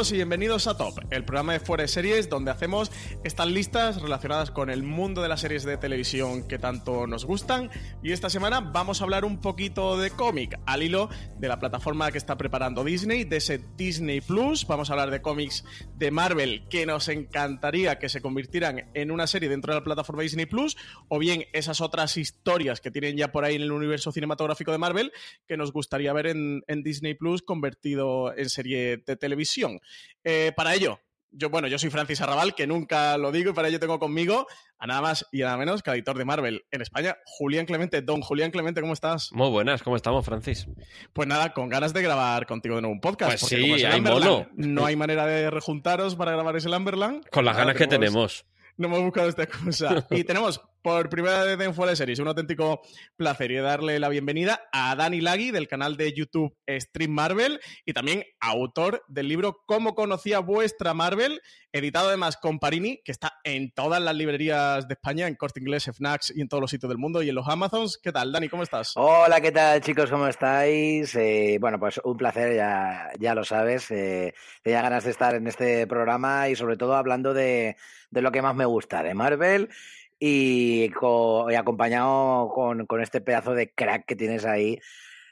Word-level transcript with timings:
Y 0.00 0.14
bienvenidos 0.14 0.66
a 0.66 0.78
Top, 0.78 0.98
el 1.10 1.26
programa 1.26 1.52
de 1.52 1.60
Fuera 1.60 1.82
de 1.82 1.88
Series 1.88 2.30
donde 2.30 2.50
hacemos 2.50 2.90
estas 3.22 3.46
listas 3.48 4.00
relacionadas 4.00 4.50
con 4.50 4.70
el 4.70 4.82
mundo 4.82 5.20
de 5.20 5.28
las 5.28 5.42
series 5.42 5.62
de 5.64 5.76
televisión 5.76 6.48
que 6.48 6.58
tanto 6.58 7.06
nos 7.06 7.26
gustan. 7.26 7.70
Y 8.02 8.12
esta 8.12 8.30
semana 8.30 8.60
vamos 8.60 9.00
a 9.00 9.04
hablar 9.04 9.26
un 9.26 9.42
poquito 9.42 9.98
de 9.98 10.10
cómic 10.10 10.58
al 10.64 10.82
hilo 10.82 11.10
de 11.38 11.48
la 11.48 11.58
plataforma 11.58 12.10
que 12.10 12.16
está 12.16 12.38
preparando 12.38 12.82
Disney, 12.82 13.24
de 13.24 13.36
ese 13.36 13.60
Disney 13.76 14.22
Plus. 14.22 14.66
Vamos 14.66 14.88
a 14.88 14.94
hablar 14.94 15.10
de 15.10 15.20
cómics 15.20 15.64
de 15.96 16.10
Marvel 16.10 16.66
que 16.70 16.86
nos 16.86 17.08
encantaría 17.08 17.98
que 17.98 18.08
se 18.08 18.22
convirtieran 18.22 18.90
en 18.94 19.10
una 19.10 19.26
serie 19.26 19.50
dentro 19.50 19.74
de 19.74 19.80
la 19.80 19.84
plataforma 19.84 20.22
Disney 20.22 20.46
Plus, 20.46 20.78
o 21.08 21.18
bien 21.18 21.44
esas 21.52 21.82
otras 21.82 22.16
historias 22.16 22.80
que 22.80 22.90
tienen 22.90 23.18
ya 23.18 23.32
por 23.32 23.44
ahí 23.44 23.56
en 23.56 23.62
el 23.62 23.72
universo 23.72 24.12
cinematográfico 24.12 24.72
de 24.72 24.78
Marvel 24.78 25.12
que 25.46 25.58
nos 25.58 25.72
gustaría 25.74 26.14
ver 26.14 26.28
en 26.28 26.82
Disney 26.82 27.12
Plus 27.12 27.42
convertido 27.42 28.34
en 28.34 28.48
serie 28.48 28.96
de 28.96 29.16
televisión. 29.16 29.78
Eh, 30.24 30.52
para 30.56 30.74
ello, 30.74 31.00
yo, 31.32 31.50
bueno, 31.50 31.68
yo 31.68 31.78
soy 31.78 31.90
Francis 31.90 32.20
Arrabal, 32.20 32.54
que 32.54 32.66
nunca 32.66 33.16
lo 33.16 33.30
digo, 33.32 33.50
y 33.50 33.54
para 33.54 33.68
ello 33.68 33.78
tengo 33.78 33.98
conmigo 33.98 34.46
a 34.78 34.86
nada 34.86 35.00
más 35.00 35.26
y 35.30 35.42
a 35.42 35.46
nada 35.46 35.58
menos 35.58 35.82
que 35.82 35.90
al 35.90 35.96
editor 35.96 36.18
de 36.18 36.24
Marvel 36.24 36.64
en 36.70 36.82
España, 36.82 37.18
Julián 37.24 37.66
Clemente. 37.66 38.02
Don 38.02 38.20
Julián 38.20 38.50
Clemente, 38.50 38.80
¿cómo 38.80 38.94
estás? 38.94 39.32
Muy 39.32 39.48
buenas, 39.50 39.82
¿cómo 39.82 39.96
estamos, 39.96 40.24
Francis? 40.24 40.66
Pues 41.12 41.28
nada, 41.28 41.52
con 41.52 41.68
ganas 41.68 41.92
de 41.92 42.02
grabar 42.02 42.46
contigo 42.46 42.76
de 42.76 42.82
nuevo 42.82 42.94
un 42.94 43.00
podcast. 43.00 43.32
Pues 43.32 43.40
porque 43.42 43.56
sí, 43.56 43.62
como 43.62 43.76
es 43.76 43.84
el 43.84 43.92
hay 43.92 44.00
mono. 44.00 44.48
No 44.54 44.86
hay 44.86 44.96
manera 44.96 45.26
de 45.26 45.50
rejuntaros 45.50 46.16
para 46.16 46.32
grabar 46.32 46.56
ese 46.56 46.68
Lumberland. 46.68 47.28
Con 47.30 47.44
las 47.44 47.54
Nada, 47.54 47.66
ganas 47.66 47.78
que 47.78 47.86
tenemos. 47.86 48.46
No 48.76 48.86
hemos 48.86 49.02
buscado 49.02 49.28
esta 49.28 49.46
cosa. 49.46 50.06
Y 50.10 50.24
tenemos 50.24 50.60
por 50.82 51.10
primera 51.10 51.44
vez 51.44 51.60
en 51.60 51.74
Fuera 51.74 51.90
de 51.90 51.96
Series 51.96 52.18
un 52.18 52.28
auténtico 52.28 52.80
placer 53.16 53.50
y 53.50 53.56
darle 53.56 53.98
la 53.98 54.08
bienvenida 54.08 54.68
a 54.72 54.94
Dani 54.96 55.20
Lagui 55.20 55.50
del 55.50 55.68
canal 55.68 55.96
de 55.96 56.12
YouTube 56.12 56.56
Stream 56.68 57.10
Marvel 57.10 57.60
y 57.84 57.92
también 57.92 58.24
autor 58.40 59.04
del 59.08 59.28
libro 59.28 59.62
Cómo 59.66 59.94
conocía 59.94 60.40
vuestra 60.40 60.94
Marvel, 60.94 61.40
editado 61.72 62.08
además 62.08 62.36
con 62.36 62.58
Parini, 62.58 63.00
que 63.04 63.12
está 63.12 63.34
en 63.44 63.72
todas 63.72 64.00
las 64.00 64.14
librerías 64.14 64.88
de 64.88 64.94
España, 64.94 65.28
en 65.28 65.34
Corte 65.34 65.60
Inglés, 65.60 65.90
FNACs 65.92 66.32
y 66.34 66.40
en 66.40 66.48
todos 66.48 66.60
los 66.60 66.70
sitios 66.70 66.88
del 66.88 66.98
mundo 66.98 67.22
y 67.22 67.28
en 67.28 67.34
los 67.34 67.48
Amazons. 67.48 67.98
¿Qué 68.02 68.12
tal, 68.12 68.32
Dani? 68.32 68.48
¿Cómo 68.48 68.62
estás? 68.62 68.92
Hola, 68.96 69.40
¿qué 69.40 69.52
tal 69.52 69.80
chicos? 69.80 70.10
¿Cómo 70.10 70.26
estáis? 70.26 71.14
Eh, 71.14 71.58
bueno, 71.60 71.78
pues 71.78 72.00
un 72.02 72.16
placer, 72.16 72.56
ya, 72.56 73.10
ya 73.18 73.34
lo 73.34 73.44
sabes. 73.44 73.90
Eh, 73.90 74.34
tenía 74.62 74.82
ganas 74.82 75.04
de 75.04 75.10
estar 75.10 75.34
en 75.34 75.46
este 75.46 75.86
programa 75.86 76.48
y 76.48 76.56
sobre 76.56 76.76
todo 76.76 76.96
hablando 76.96 77.34
de, 77.34 77.76
de 78.10 78.22
lo 78.22 78.32
que 78.32 78.42
más 78.42 78.54
me 78.54 78.64
gusta, 78.64 79.02
de 79.02 79.14
Marvel 79.14 79.68
y, 80.20 80.90
co- 80.90 81.50
y 81.50 81.54
acompañado 81.54 82.50
con, 82.50 82.86
con 82.86 83.00
este 83.00 83.20
pedazo 83.22 83.54
de 83.54 83.72
crack 83.72 84.04
que 84.06 84.14
tienes 84.14 84.44
ahí, 84.44 84.78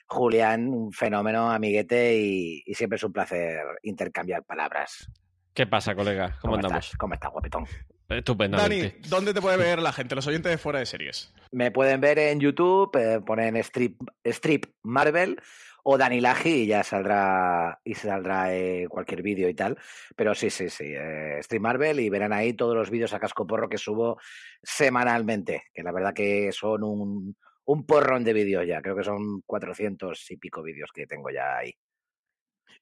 Julián, 0.06 0.68
un 0.68 0.90
fenómeno, 0.92 1.50
amiguete 1.52 2.16
y, 2.16 2.62
y 2.64 2.74
siempre 2.74 2.96
es 2.96 3.04
un 3.04 3.12
placer 3.12 3.60
intercambiar 3.82 4.42
palabras. 4.44 5.10
¿Qué 5.52 5.66
pasa, 5.66 5.94
colega? 5.94 6.38
¿Cómo, 6.40 6.54
andamos? 6.54 6.84
estás? 6.86 6.96
¿Cómo 6.96 7.14
estás, 7.14 7.30
guapetón? 7.30 7.64
Dani, 8.08 8.18
Estupendamente. 8.20 8.96
¿dónde 9.10 9.34
te 9.34 9.42
puede 9.42 9.58
ver 9.58 9.80
la 9.82 9.92
gente, 9.92 10.14
los 10.14 10.26
oyentes 10.26 10.50
de 10.50 10.56
Fuera 10.56 10.78
de 10.78 10.86
Series? 10.86 11.34
Me 11.52 11.70
pueden 11.70 12.00
ver 12.00 12.18
en 12.18 12.40
YouTube, 12.40 12.90
eh, 12.96 13.20
ponen 13.20 13.56
strip, 13.56 14.00
strip 14.24 14.64
Marvel 14.82 15.38
o 15.90 15.96
Dani 15.96 16.20
Laji 16.20 16.50
y 16.50 16.66
ya 16.66 16.84
saldrá 16.84 17.80
y 17.82 17.94
saldrá 17.94 18.54
eh, 18.54 18.86
cualquier 18.90 19.22
vídeo 19.22 19.48
y 19.48 19.54
tal. 19.54 19.78
Pero 20.14 20.34
sí, 20.34 20.50
sí, 20.50 20.68
sí, 20.68 20.92
eh, 20.94 21.38
Strip 21.40 21.62
Marvel 21.62 21.98
y 22.00 22.10
verán 22.10 22.34
ahí 22.34 22.52
todos 22.52 22.74
los 22.76 22.90
vídeos 22.90 23.14
a 23.14 23.18
casco 23.18 23.46
porro 23.46 23.70
que 23.70 23.78
subo 23.78 24.18
semanalmente, 24.62 25.62
que 25.72 25.82
la 25.82 25.92
verdad 25.92 26.12
que 26.12 26.52
son 26.52 26.84
un, 26.84 27.36
un 27.64 27.86
porrón 27.86 28.22
de 28.22 28.34
vídeos 28.34 28.66
ya. 28.66 28.82
Creo 28.82 28.96
que 28.96 29.02
son 29.02 29.40
400 29.46 30.30
y 30.30 30.36
pico 30.36 30.62
vídeos 30.62 30.90
que 30.92 31.06
tengo 31.06 31.30
ya 31.30 31.56
ahí. 31.56 31.74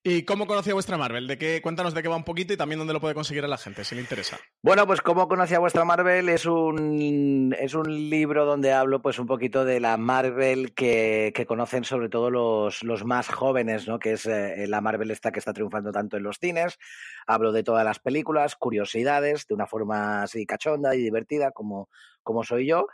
¿Y 0.03 0.23
cómo 0.23 0.47
conocía 0.47 0.73
vuestra 0.73 0.97
Marvel? 0.97 1.27
¿De 1.27 1.37
qué, 1.37 1.61
cuéntanos 1.61 1.93
de 1.93 2.01
qué 2.01 2.09
va 2.09 2.15
un 2.15 2.23
poquito 2.23 2.53
y 2.53 2.57
también 2.57 2.79
dónde 2.79 2.93
lo 2.93 3.01
puede 3.01 3.15
conseguir 3.15 3.45
a 3.45 3.49
la 3.49 3.59
gente, 3.59 3.83
si 3.83 3.97
le 3.97 4.01
interesa. 4.01 4.39
Bueno, 4.63 4.87
pues 4.87 5.01
como 5.01 5.27
conocía 5.27 5.59
vuestra 5.59 5.85
Marvel 5.85 6.29
es 6.29 6.47
un 6.47 7.55
es 7.59 7.75
un 7.75 8.09
libro 8.09 8.45
donde 8.45 8.73
hablo 8.73 9.03
pues 9.03 9.19
un 9.19 9.27
poquito 9.27 9.65
de 9.65 9.81
la 9.81 9.97
Marvel 9.97 10.75
que, 10.75 11.33
que 11.35 11.45
conocen 11.45 11.83
sobre 11.83 12.09
todo 12.09 12.31
los, 12.31 12.85
los 12.85 13.05
más 13.05 13.29
jóvenes, 13.29 13.89
¿no? 13.89 13.99
Que 13.99 14.13
es 14.13 14.27
eh, 14.27 14.67
la 14.69 14.81
Marvel 14.81 15.11
esta 15.11 15.33
que 15.33 15.41
está 15.41 15.53
triunfando 15.53 15.91
tanto 15.91 16.17
en 16.17 16.23
los 16.23 16.39
cines. 16.39 16.79
Hablo 17.27 17.51
de 17.51 17.65
todas 17.65 17.85
las 17.85 17.99
películas, 17.99 18.55
curiosidades, 18.55 19.47
de 19.49 19.55
una 19.55 19.67
forma 19.67 20.23
así 20.23 20.47
cachonda 20.47 20.95
y 20.95 20.99
divertida 20.99 21.51
como, 21.51 21.89
como 22.23 22.45
soy 22.45 22.67
yo. 22.67 22.87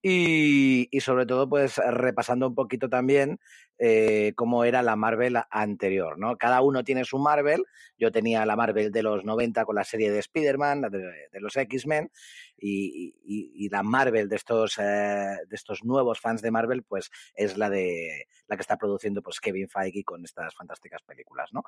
Y, 0.00 0.88
y 0.90 1.00
sobre 1.00 1.24
todo, 1.24 1.48
pues 1.48 1.78
repasando 1.78 2.48
un 2.48 2.54
poquito 2.54 2.90
también 2.90 3.38
eh, 3.78 4.32
cómo 4.36 4.64
era 4.64 4.82
la 4.82 4.96
Marvel 4.96 5.36
anterior, 5.50 6.18
¿no? 6.18 6.36
Cada 6.36 6.60
uno 6.60 6.84
tiene 6.84 7.04
su 7.04 7.18
Marvel. 7.18 7.64
Yo 7.98 8.12
tenía 8.12 8.46
la 8.46 8.56
Marvel 8.56 8.92
de 8.92 9.02
los 9.02 9.24
90 9.24 9.64
con 9.64 9.76
la 9.76 9.84
serie 9.84 10.10
de 10.10 10.20
Spider-Man, 10.20 10.82
de, 10.82 11.28
de 11.32 11.40
los 11.40 11.56
X-Men, 11.56 12.10
y, 12.56 13.68
la 13.68 13.82
Marvel 13.82 14.28
de 14.28 14.36
estos, 14.36 14.78
eh, 14.78 15.36
de 15.48 15.56
estos 15.56 15.84
nuevos 15.84 16.20
fans 16.20 16.42
de 16.42 16.50
Marvel, 16.50 16.82
pues 16.82 17.10
es 17.34 17.56
la 17.56 17.68
de 17.68 18.28
la 18.46 18.56
que 18.56 18.62
está 18.62 18.76
produciendo 18.76 19.22
pues 19.22 19.40
Kevin 19.40 19.68
Feige 19.68 20.04
con 20.04 20.24
estas 20.24 20.54
fantásticas 20.54 21.02
películas, 21.02 21.52
¿no? 21.52 21.64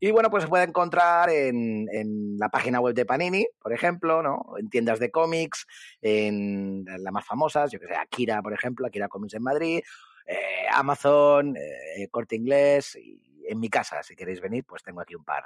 Y 0.00 0.10
bueno, 0.10 0.30
pues 0.30 0.44
se 0.44 0.48
puede 0.48 0.64
encontrar 0.64 1.30
en, 1.30 1.86
en 1.92 2.38
la 2.38 2.48
página 2.48 2.80
web 2.80 2.94
de 2.94 3.06
Panini, 3.06 3.46
por 3.60 3.72
ejemplo, 3.72 4.22
¿no? 4.22 4.44
En 4.58 4.68
tiendas 4.68 4.98
de 4.98 5.10
cómics, 5.10 5.66
en 6.02 6.84
las 6.84 7.12
más 7.12 7.24
famosas, 7.24 7.70
yo 7.70 7.78
que 7.78 7.86
sé, 7.86 7.94
Akira, 7.94 8.42
por 8.42 8.52
ejemplo, 8.52 8.86
Akira 8.86 9.08
Comics 9.08 9.34
en 9.34 9.42
Madrid, 9.42 9.82
eh, 10.26 10.66
Amazon, 10.72 11.56
eh, 11.56 12.08
Corte 12.10 12.36
Inglés, 12.36 12.96
y 12.96 13.44
en 13.48 13.60
mi 13.60 13.68
casa, 13.68 14.02
si 14.02 14.16
queréis 14.16 14.40
venir, 14.40 14.64
pues 14.64 14.82
tengo 14.82 15.00
aquí 15.00 15.14
un 15.14 15.24
par 15.24 15.44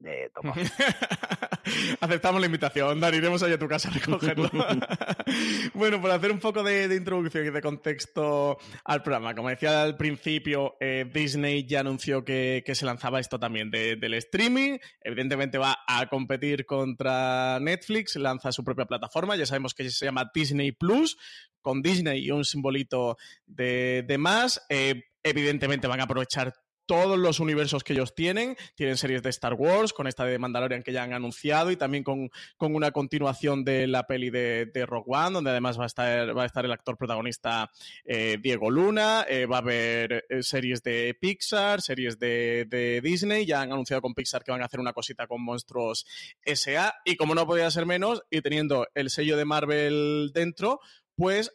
de 0.00 0.30
tomos. 0.34 0.56
Aceptamos 2.00 2.40
la 2.40 2.46
invitación, 2.46 2.98
Dani, 3.00 3.18
iremos 3.18 3.42
allá 3.42 3.54
a 3.54 3.58
tu 3.58 3.68
casa 3.68 3.88
a 3.88 3.92
recogerlo. 3.92 4.50
bueno, 5.74 6.00
por 6.00 6.10
hacer 6.10 6.32
un 6.32 6.38
poco 6.40 6.62
de, 6.62 6.88
de 6.88 6.96
introducción 6.96 7.46
y 7.46 7.50
de 7.50 7.60
contexto 7.60 8.58
al 8.84 9.02
programa, 9.02 9.34
como 9.34 9.50
decía 9.50 9.82
al 9.82 9.96
principio, 9.96 10.76
eh, 10.80 11.08
Disney 11.12 11.66
ya 11.66 11.80
anunció 11.80 12.24
que, 12.24 12.62
que 12.64 12.74
se 12.74 12.86
lanzaba 12.86 13.20
esto 13.20 13.38
también 13.38 13.70
de- 13.70 13.96
del 13.96 14.14
streaming. 14.14 14.78
Evidentemente 15.02 15.58
va 15.58 15.78
a 15.86 16.06
competir 16.08 16.64
contra 16.66 17.58
Netflix, 17.60 18.16
lanza 18.16 18.52
su 18.52 18.64
propia 18.64 18.86
plataforma, 18.86 19.36
ya 19.36 19.46
sabemos 19.46 19.74
que 19.74 19.88
se 19.90 20.06
llama 20.06 20.30
Disney 20.34 20.72
Plus, 20.72 21.16
con 21.60 21.82
Disney 21.82 22.24
y 22.24 22.30
un 22.30 22.44
simbolito 22.44 23.16
de, 23.46 24.04
de 24.08 24.18
más. 24.18 24.62
Eh, 24.70 25.04
evidentemente 25.22 25.86
van 25.86 26.00
a 26.00 26.04
aprovechar 26.04 26.54
todos 26.90 27.16
los 27.16 27.38
universos 27.38 27.84
que 27.84 27.92
ellos 27.92 28.16
tienen. 28.16 28.56
Tienen 28.74 28.96
series 28.96 29.22
de 29.22 29.30
Star 29.30 29.54
Wars, 29.54 29.92
con 29.92 30.08
esta 30.08 30.24
de 30.24 30.40
Mandalorian 30.40 30.82
que 30.82 30.92
ya 30.92 31.04
han 31.04 31.12
anunciado, 31.12 31.70
y 31.70 31.76
también 31.76 32.02
con, 32.02 32.32
con 32.56 32.74
una 32.74 32.90
continuación 32.90 33.64
de 33.64 33.86
la 33.86 34.08
peli 34.08 34.28
de, 34.30 34.66
de 34.74 34.86
Rogue 34.86 35.04
One, 35.06 35.34
donde 35.34 35.50
además 35.50 35.78
va 35.78 35.84
a 35.84 35.86
estar, 35.86 36.36
va 36.36 36.42
a 36.42 36.46
estar 36.46 36.64
el 36.64 36.72
actor 36.72 36.96
protagonista 36.96 37.70
eh, 38.04 38.38
Diego 38.42 38.70
Luna. 38.72 39.24
eh, 39.28 39.46
va 39.46 39.58
a 39.58 39.60
haber 39.60 40.24
eh, 40.28 40.42
series 40.42 40.82
de 40.82 41.14
Pixar, 41.14 41.80
series 41.80 42.18
de, 42.18 42.66
de 42.68 43.00
Disney. 43.00 43.46
Ya 43.46 43.60
han 43.60 43.70
anunciado 43.70 44.02
con 44.02 44.12
Pixar 44.12 44.42
que 44.42 44.50
van 44.50 44.62
a 44.62 44.64
hacer 44.64 44.80
una 44.80 44.92
cosita 44.92 45.28
con 45.28 45.44
Monstruos 45.44 46.04
S.A. 46.42 46.96
Y 47.04 47.14
como 47.14 47.36
no 47.36 47.46
podía 47.46 47.70
ser 47.70 47.86
menos, 47.86 48.24
y 48.32 48.40
teniendo 48.40 48.88
el 48.96 49.10
sello 49.10 49.36
de 49.36 49.44
Marvel 49.44 50.32
dentro, 50.34 50.80
pues 51.20 51.54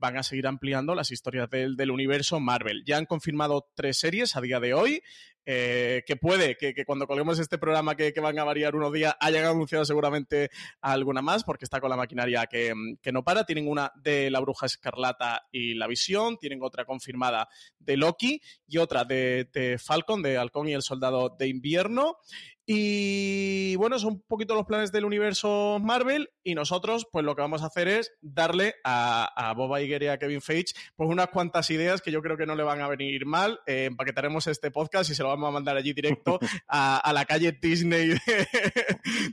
van 0.00 0.16
a 0.16 0.24
seguir 0.24 0.48
ampliando 0.48 0.92
las 0.96 1.12
historias 1.12 1.48
del, 1.48 1.90
universo 1.92 2.40
Marvel. 2.40 2.82
Ya 2.84 2.96
han 2.96 3.06
confirmado 3.06 3.68
tres 3.76 3.96
series 3.96 4.34
a 4.34 4.40
día 4.40 4.58
de 4.58 4.74
hoy. 4.74 5.02
eh, 5.46 6.02
que 6.04 6.16
puede 6.16 6.56
que, 6.56 6.84
cuando 6.84 7.06
colguemos 7.06 7.38
este 7.38 7.58
programa 7.58 7.94
que, 7.94 8.12
van 8.20 8.38
a 8.40 8.44
variar 8.44 8.74
unos 8.74 8.92
días 8.92 9.14
hayan 9.20 9.44
anunciado 9.44 9.84
seguramente 9.84 10.50
alguna 10.80 11.22
más, 11.22 11.44
porque 11.44 11.64
está 11.64 11.80
con 11.80 11.90
la 11.90 11.96
maquinaria 11.96 12.46
que, 12.46 12.74
que 13.00 13.12
no 13.12 13.22
para. 13.22 13.44
Tienen 13.44 13.68
una 13.68 13.92
de 13.94 14.32
la 14.32 14.40
Bruja 14.40 14.66
Escarlata 14.66 15.46
y 15.52 15.74
la 15.74 15.86
Visión, 15.86 16.36
tienen 16.36 16.58
otra 16.60 16.84
confirmada 16.84 17.48
de 17.78 17.96
Loki 17.96 18.42
y 18.66 18.78
otra 18.78 19.04
de, 19.04 19.48
de 19.52 19.78
Falcon, 19.78 20.22
de 20.22 20.38
Halcón 20.38 20.68
y 20.68 20.72
el 20.72 20.82
Soldado 20.82 21.36
de 21.38 21.46
Invierno. 21.46 22.16
Y 22.70 23.76
bueno, 23.76 23.98
son 23.98 24.12
un 24.12 24.22
poquito 24.28 24.54
los 24.54 24.66
planes 24.66 24.92
del 24.92 25.06
universo 25.06 25.78
Marvel 25.82 26.28
y 26.44 26.54
nosotros 26.54 27.06
pues 27.10 27.24
lo 27.24 27.34
que 27.34 27.40
vamos 27.40 27.62
a 27.62 27.68
hacer 27.68 27.88
es 27.88 28.12
darle 28.20 28.74
a, 28.84 29.24
a 29.48 29.54
Bob 29.54 29.74
Iger 29.78 30.02
y 30.02 30.08
a 30.08 30.18
Kevin 30.18 30.42
Feige 30.42 30.74
pues 30.94 31.08
unas 31.08 31.28
cuantas 31.28 31.70
ideas 31.70 32.02
que 32.02 32.12
yo 32.12 32.20
creo 32.20 32.36
que 32.36 32.44
no 32.44 32.54
le 32.54 32.62
van 32.62 32.82
a 32.82 32.88
venir 32.88 33.24
mal. 33.24 33.58
Eh, 33.66 33.86
empaquetaremos 33.86 34.46
este 34.48 34.70
podcast 34.70 35.10
y 35.10 35.14
se 35.14 35.22
lo 35.22 35.30
vamos 35.30 35.48
a 35.48 35.52
mandar 35.52 35.78
allí 35.78 35.94
directo 35.94 36.38
a, 36.68 36.98
a 36.98 37.12
la 37.14 37.24
calle 37.24 37.52
Disney 37.52 38.08
de, 38.08 38.46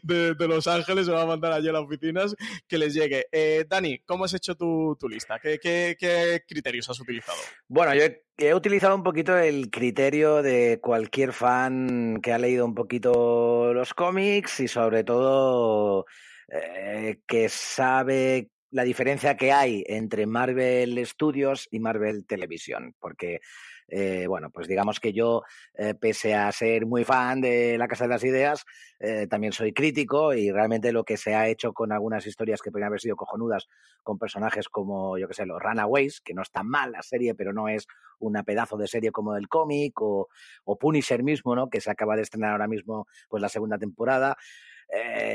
de, 0.02 0.34
de, 0.36 0.48
Los 0.48 0.68
Ángeles, 0.68 1.06
se 1.06 1.12
lo 1.12 1.18
va 1.18 1.24
a 1.24 1.28
mandar 1.28 1.52
allí 1.52 1.68
a 1.68 1.74
las 1.74 1.84
oficinas 1.84 2.36
que 2.70 2.78
les 2.78 2.94
llegue. 2.94 3.26
Eh, 3.34 3.66
Dani, 3.68 4.00
¿cómo 4.06 4.24
has 4.24 4.34
hecho 4.34 4.56
tu, 4.56 4.96
tu 4.98 5.10
lista? 5.10 5.40
¿Qué, 5.40 5.60
¿Qué, 5.60 5.98
qué, 6.00 6.42
criterios 6.48 6.90
has 6.90 7.02
utilizado? 7.02 7.38
Bueno, 7.68 7.94
yo 7.96 8.04
he, 8.04 8.25
he 8.38 8.54
utilizado 8.54 8.96
un 8.96 9.04
poquito 9.04 9.38
el 9.38 9.70
criterio 9.70 10.42
de 10.42 10.80
cualquier 10.82 11.32
fan 11.34 12.20
que 12.22 12.34
ha 12.34 12.38
leído 12.38 12.66
un 12.66 12.76
poquito 12.76 13.74
los 13.74 13.94
cómics 13.94 14.60
y 14.60 14.68
sobre 14.68 15.04
todo 15.04 16.06
eh, 16.50 17.20
que 17.28 17.48
sabe 17.50 18.50
la 18.72 18.84
diferencia 18.84 19.38
que 19.38 19.54
hay 19.54 19.84
entre 19.88 20.26
Marvel 20.28 21.06
Studios 21.06 21.68
y 21.72 21.80
Marvel 21.80 22.26
Televisión, 22.26 22.94
porque 23.00 23.40
eh, 23.88 24.26
bueno, 24.28 24.50
pues 24.50 24.68
digamos 24.68 25.00
que 25.00 25.14
yo, 25.14 25.44
eh, 25.76 25.94
pese 25.94 26.34
a 26.34 26.52
ser 26.52 26.86
muy 26.86 27.04
fan 27.04 27.42
de 27.42 27.78
La 27.78 27.88
Casa 27.88 28.06
de 28.06 28.10
las 28.10 28.24
Ideas, 28.24 28.66
eh, 29.00 29.28
también 29.28 29.54
soy 29.54 29.74
crítico 29.74 30.34
y 30.34 30.52
realmente 30.52 30.92
lo 30.92 31.04
que 31.04 31.18
se 31.18 31.36
ha 31.36 31.48
hecho 31.48 31.74
con 31.74 31.92
algunas 31.92 32.26
historias 32.26 32.62
que 32.62 32.72
podrían 32.72 32.88
haber 32.88 33.02
sido 33.02 33.16
cojonudas, 33.16 33.68
con 34.02 34.18
personajes 34.18 34.70
como, 34.70 35.18
yo 35.18 35.28
que 35.28 35.36
sé, 35.36 35.46
los 35.46 35.62
Runaways, 35.62 36.22
que 36.22 36.34
no 36.34 36.42
está 36.42 36.64
mal 36.64 36.94
la 36.94 37.04
serie, 37.04 37.36
pero 37.36 37.54
no 37.54 37.68
es 37.68 37.88
una 38.20 38.44
pedazo 38.44 38.78
de 38.78 38.88
serie 38.88 39.12
como 39.12 39.34
del 39.34 39.48
cómic, 39.48 40.02
o, 40.02 40.30
Punisher 40.80 41.24
mismo, 41.24 41.56
¿no? 41.56 41.70
Que 41.70 41.82
se 41.82 41.92
acaba 41.92 42.16
de 42.16 42.24
estrenar 42.24 42.52
ahora 42.52 42.68
mismo, 42.68 43.08
pues 43.30 43.42
la 43.42 43.50
segunda 43.50 43.78
temporada. 43.78 44.38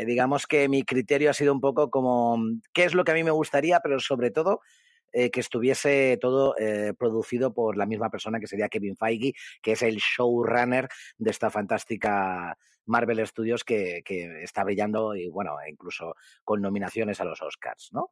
Digamos 0.06 0.46
que 0.46 0.68
mi 0.68 0.84
criterio 0.84 1.30
ha 1.30 1.34
sido 1.34 1.52
un 1.52 1.60
poco 1.60 1.90
como 1.90 2.38
qué 2.72 2.84
es 2.84 2.94
lo 2.94 3.04
que 3.04 3.12
a 3.12 3.14
mí 3.14 3.24
me 3.24 3.32
gustaría, 3.32 3.80
pero 3.80 3.98
sobre 3.98 4.30
todo 4.30 4.60
eh, 5.12 5.30
que 5.30 5.40
estuviese 5.40 6.18
todo 6.20 6.54
eh, 6.58 6.94
producido 6.98 7.52
por 7.52 7.76
la 7.76 7.86
misma 7.86 8.10
persona 8.10 8.40
que 8.40 8.46
sería 8.46 8.68
Kevin 8.68 8.96
Feige, 8.96 9.34
que 9.62 9.72
es 9.72 9.82
el 9.82 9.96
showrunner 9.96 10.88
de 11.18 11.30
esta 11.30 11.50
fantástica 11.50 12.56
Marvel 12.90 13.24
Studios 13.26 13.64
que, 13.64 14.02
está 14.42 14.64
brillando 14.64 15.14
y 15.14 15.28
bueno, 15.28 15.56
incluso 15.68 16.16
con 16.44 16.60
nominaciones 16.60 17.20
a 17.20 17.24
los 17.24 17.40
Oscars, 17.40 17.90
¿no? 17.92 18.10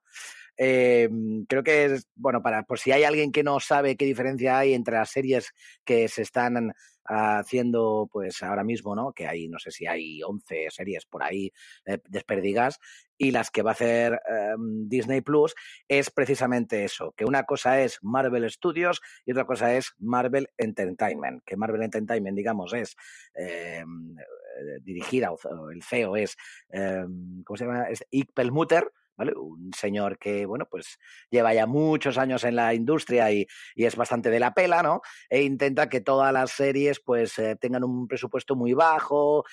Eh, 0.57 1.09
creo 1.49 1.63
que 1.63 1.85
es, 1.85 2.09
bueno, 2.15 2.43
para, 2.43 2.63
por 2.63 2.79
si 2.79 2.93
hay 2.93 3.05
alguien 3.05 3.33
que 3.33 3.43
no 3.43 3.61
sabe 3.61 3.97
qué 3.97 4.05
diferencia 4.05 4.59
hay 4.59 4.75
entre 4.75 4.95
las 4.95 5.11
series 5.11 5.53
que 5.85 6.09
se 6.09 6.23
están 6.23 6.73
haciendo 7.09 8.09
pues 8.13 8.43
ahora 8.43 8.65
mismo, 8.65 8.95
¿no? 8.95 9.13
Que 9.13 9.27
hay, 9.27 9.49
no 9.49 9.59
sé 9.59 9.71
si 9.71 9.87
hay 9.87 10.23
11 10.23 10.69
series 10.71 11.07
por 11.07 11.23
ahí 11.23 11.51
eh, 11.87 11.99
desperdigas 12.09 12.79
y 13.17 13.31
las 13.31 13.51
que 13.51 13.63
va 13.63 13.71
a 13.71 13.73
hacer 13.73 14.21
eh, 14.29 14.55
Disney 14.59 15.23
Plus 15.23 15.55
es 15.89 16.11
precisamente 16.11 16.85
eso, 16.85 17.13
que 17.17 17.25
una 17.25 17.45
cosa 17.45 17.81
es 17.81 17.99
Marvel 18.03 18.49
Studios 18.51 19.01
y 19.25 19.33
otra 19.33 19.47
cosa 19.47 19.75
es 19.75 19.95
Marvel 19.99 20.51
Entertainment, 20.59 21.43
que 21.45 21.57
Marvel 21.57 21.83
Entertainment, 21.83 22.37
digamos, 22.37 22.75
es 22.75 22.95
eh, 23.35 23.85
dirigida, 24.83 25.33
o 25.33 25.71
el 25.71 25.83
CEO 25.83 26.17
es, 26.17 26.37
¿cómo 27.45 27.57
se 27.57 27.65
llama? 27.65 27.85
Es 27.89 28.05
Perlmutter, 28.35 28.91
¿vale? 29.19 29.35
Un 29.35 29.73
señor 29.75 30.19
que, 30.19 30.47
bueno, 30.47 30.67
pues 30.71 30.99
lleva 31.29 31.53
ya 31.53 31.67
muchos 31.67 32.17
años 32.17 32.45
en 32.45 32.55
la 32.57 32.73
industria 32.73 33.31
y, 33.33 33.47
y, 33.75 33.85
es 33.85 33.97
bastante 33.97 34.31
de 34.31 34.39
la 34.39 34.55
pela, 34.55 34.83
¿no? 34.83 35.03
E 35.29 35.43
intenta 35.43 35.89
que 35.89 36.01
todas 36.01 36.33
las 36.33 36.53
series, 36.53 37.01
pues, 37.01 37.39
eh, 37.39 37.57
tengan 37.61 37.85
un 37.85 38.07
presupuesto 38.07 38.55
muy 38.55 38.73
bajo, 38.75 39.45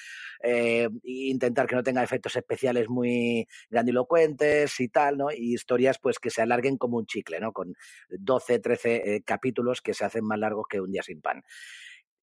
eh, 0.44 0.88
e 1.04 1.12
intentar 1.30 1.68
que 1.68 1.76
no 1.76 1.84
tenga 1.84 2.04
efectos 2.04 2.36
especiales 2.36 2.88
muy 2.88 3.48
grandilocuentes 3.70 4.80
y 4.80 4.88
tal, 4.90 5.18
¿no? 5.18 5.32
Y 5.32 5.56
historias, 5.56 5.98
pues, 6.00 6.20
que 6.20 6.30
se 6.30 6.44
alarguen 6.44 6.78
como 6.78 6.98
un 6.98 7.08
chicle, 7.08 7.40
¿no? 7.40 7.52
Con 7.52 7.74
12, 8.10 8.60
13 8.60 9.16
eh, 9.16 9.24
capítulos 9.24 9.82
que 9.82 9.96
se 9.96 10.06
hacen 10.06 10.24
más 10.26 10.38
largos 10.38 10.68
que 10.70 10.80
un 10.80 10.92
día 10.92 11.02
sin 11.02 11.22
pan. 11.22 11.44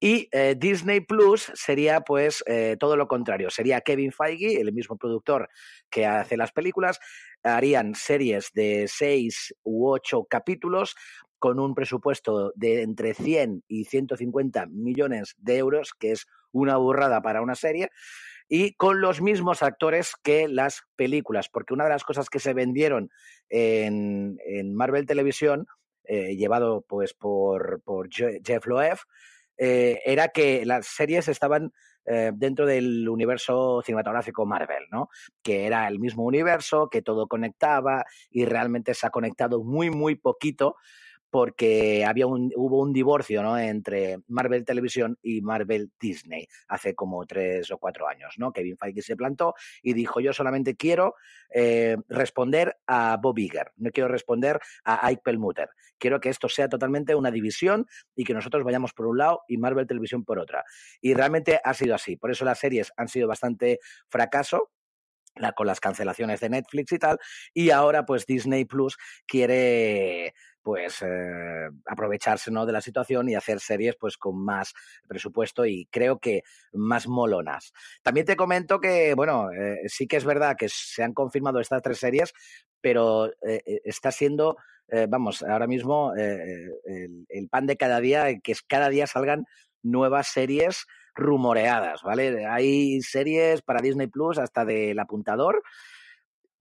Y 0.03 0.27
eh, 0.33 0.55
Disney 0.57 0.99
Plus 0.99 1.49
sería 1.55 2.01
pues 2.01 2.43
eh, 2.45 2.75
todo 2.77 2.97
lo 2.97 3.07
contrario, 3.07 3.49
sería 3.49 3.79
Kevin 3.79 4.11
Feige, 4.11 4.59
el 4.59 4.73
mismo 4.73 4.97
productor 4.97 5.47
que 5.89 6.05
hace 6.05 6.35
las 6.35 6.51
películas, 6.51 6.99
harían 7.41 7.95
series 7.95 8.49
de 8.53 8.89
seis 8.89 9.55
u 9.63 9.87
ocho 9.87 10.25
capítulos 10.25 10.97
con 11.39 11.57
un 11.57 11.73
presupuesto 11.73 12.51
de 12.53 12.81
entre 12.81 13.13
100 13.13 13.63
y 13.69 13.85
150 13.85 14.65
millones 14.65 15.35
de 15.37 15.59
euros, 15.59 15.93
que 15.97 16.11
es 16.11 16.25
una 16.51 16.75
burrada 16.75 17.21
para 17.21 17.41
una 17.41 17.55
serie, 17.55 17.89
y 18.49 18.73
con 18.73 18.99
los 18.99 19.21
mismos 19.21 19.63
actores 19.63 20.15
que 20.21 20.49
las 20.49 20.81
películas, 20.97 21.47
porque 21.47 21.73
una 21.73 21.85
de 21.85 21.91
las 21.91 22.03
cosas 22.03 22.27
que 22.29 22.39
se 22.39 22.53
vendieron 22.53 23.09
en, 23.47 24.37
en 24.45 24.75
Marvel 24.75 25.05
Televisión, 25.05 25.65
eh, 26.03 26.35
llevado 26.35 26.81
pues 26.89 27.13
por, 27.13 27.81
por 27.85 28.09
Jeff 28.11 28.65
Loeb, 28.65 28.97
eh, 29.57 30.01
era 30.05 30.29
que 30.29 30.65
las 30.65 30.87
series 30.87 31.27
estaban 31.27 31.71
eh, 32.05 32.31
dentro 32.33 32.65
del 32.65 33.07
universo 33.07 33.81
cinematográfico 33.81 34.45
Marvel, 34.45 34.85
¿no? 34.91 35.09
Que 35.41 35.65
era 35.65 35.87
el 35.87 35.99
mismo 35.99 36.23
universo, 36.25 36.89
que 36.89 37.01
todo 37.01 37.27
conectaba 37.27 38.05
y 38.29 38.45
realmente 38.45 38.93
se 38.93 39.07
ha 39.07 39.09
conectado 39.09 39.63
muy, 39.63 39.89
muy 39.89 40.15
poquito 40.15 40.75
porque 41.33 42.05
había 42.05 42.27
un, 42.27 42.53
hubo 42.55 42.79
un 42.79 42.93
divorcio 42.93 43.41
¿no? 43.41 43.57
entre 43.57 44.19
Marvel 44.27 44.63
Televisión 44.63 45.17
y 45.23 45.41
Marvel 45.41 45.91
Disney 45.99 46.47
hace 46.67 46.93
como 46.93 47.25
tres 47.25 47.71
o 47.71 47.79
cuatro 47.79 48.07
años. 48.07 48.35
¿no? 48.37 48.53
Kevin 48.53 48.77
Feige 48.77 49.01
se 49.01 49.15
plantó 49.15 49.55
y 49.81 49.93
dijo, 49.93 50.19
yo 50.19 50.31
solamente 50.31 50.75
quiero 50.75 51.15
eh, 51.49 51.97
responder 52.07 52.77
a 52.85 53.17
Bob 53.19 53.39
Iger, 53.39 53.71
no 53.77 53.89
quiero 53.89 54.09
responder 54.09 54.59
a 54.83 55.07
Ike 55.07 55.23
Perlmutter. 55.25 55.69
Quiero 55.97 56.19
que 56.19 56.29
esto 56.29 56.47
sea 56.47 56.69
totalmente 56.69 57.15
una 57.15 57.31
división 57.31 57.87
y 58.15 58.25
que 58.25 58.35
nosotros 58.35 58.63
vayamos 58.63 58.93
por 58.93 59.07
un 59.07 59.17
lado 59.17 59.41
y 59.47 59.57
Marvel 59.57 59.87
Televisión 59.87 60.23
por 60.23 60.37
otra. 60.37 60.63
Y 61.01 61.15
realmente 61.15 61.59
ha 61.63 61.73
sido 61.73 61.95
así. 61.95 62.15
Por 62.15 62.29
eso 62.29 62.45
las 62.45 62.59
series 62.59 62.93
han 62.95 63.07
sido 63.07 63.27
bastante 63.27 63.79
fracaso, 64.07 64.69
con 65.55 65.67
las 65.67 65.79
cancelaciones 65.79 66.39
de 66.39 66.49
Netflix 66.49 66.91
y 66.91 66.99
tal, 66.99 67.17
y 67.53 67.71
ahora 67.71 68.05
pues 68.05 68.25
Disney 68.25 68.65
Plus 68.65 68.97
quiere 69.25 70.33
pues 70.63 71.01
eh, 71.01 71.69
aprovecharse 71.85 72.49
¿no? 72.49 72.65
de 72.65 72.71
la 72.71 72.81
situación 72.81 73.29
y 73.29 73.35
hacer 73.35 73.59
series 73.59 73.95
pues 73.95 74.17
con 74.17 74.43
más 74.43 74.73
presupuesto 75.07 75.65
y 75.65 75.85
creo 75.91 76.19
que 76.19 76.43
más 76.71 77.07
molonas. 77.07 77.73
También 78.01 78.25
te 78.25 78.35
comento 78.35 78.79
que, 78.79 79.13
bueno, 79.13 79.51
eh, 79.51 79.81
sí 79.87 80.07
que 80.07 80.17
es 80.17 80.25
verdad 80.25 80.55
que 80.57 80.69
se 80.69 81.03
han 81.03 81.13
confirmado 81.13 81.59
estas 81.59 81.81
tres 81.81 81.99
series, 81.99 82.33
pero 82.81 83.27
eh, 83.47 83.81
está 83.83 84.11
siendo, 84.11 84.57
vamos, 85.09 85.43
ahora 85.43 85.67
mismo 85.67 86.13
el, 86.15 87.25
el, 87.29 87.49
pan 87.49 87.65
de 87.65 87.77
cada 87.77 87.99
día, 87.99 88.39
que 88.39 88.51
es 88.51 88.61
cada 88.61 88.89
día 88.89 89.07
salgan 89.07 89.45
nuevas 89.81 90.27
series 90.27 90.85
rumoreadas, 91.15 92.03
¿vale? 92.03 92.45
Hay 92.45 93.01
series 93.01 93.61
para 93.61 93.81
Disney 93.81 94.07
Plus 94.07 94.37
hasta 94.37 94.65
del 94.65 94.99
apuntador 94.99 95.63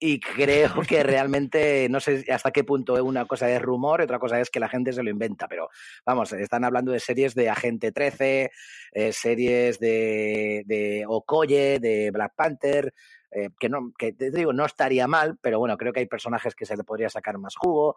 y 0.02 0.18
creo 0.18 0.82
que 0.82 1.02
realmente 1.04 1.86
no 1.88 2.00
sé 2.00 2.24
hasta 2.32 2.50
qué 2.50 2.64
punto 2.64 3.02
una 3.04 3.24
cosa 3.24 3.48
es 3.48 3.62
rumor 3.62 4.00
y 4.00 4.04
otra 4.04 4.18
cosa 4.18 4.40
es 4.40 4.50
que 4.50 4.58
la 4.58 4.68
gente 4.68 4.92
se 4.92 5.02
lo 5.02 5.10
inventa, 5.10 5.46
pero 5.46 5.70
vamos, 6.04 6.32
están 6.32 6.64
hablando 6.64 6.90
de 6.90 6.98
series 6.98 7.36
de 7.36 7.48
Agente 7.48 7.92
13, 7.92 8.50
eh, 8.92 9.12
series 9.12 9.78
de, 9.78 10.64
de 10.66 11.04
Okoye, 11.06 11.78
de 11.78 12.10
Black 12.10 12.32
Panther, 12.34 12.92
eh, 13.30 13.50
que 13.60 13.68
no, 13.68 13.92
que 13.96 14.12
te 14.12 14.32
digo, 14.32 14.52
no 14.52 14.66
estaría 14.66 15.06
mal, 15.06 15.38
pero 15.40 15.60
bueno, 15.60 15.76
creo 15.76 15.92
que 15.92 16.00
hay 16.00 16.06
personajes 16.06 16.56
que 16.56 16.66
se 16.66 16.76
le 16.76 16.82
podría 16.82 17.08
sacar 17.08 17.38
más 17.38 17.54
jugo. 17.54 17.94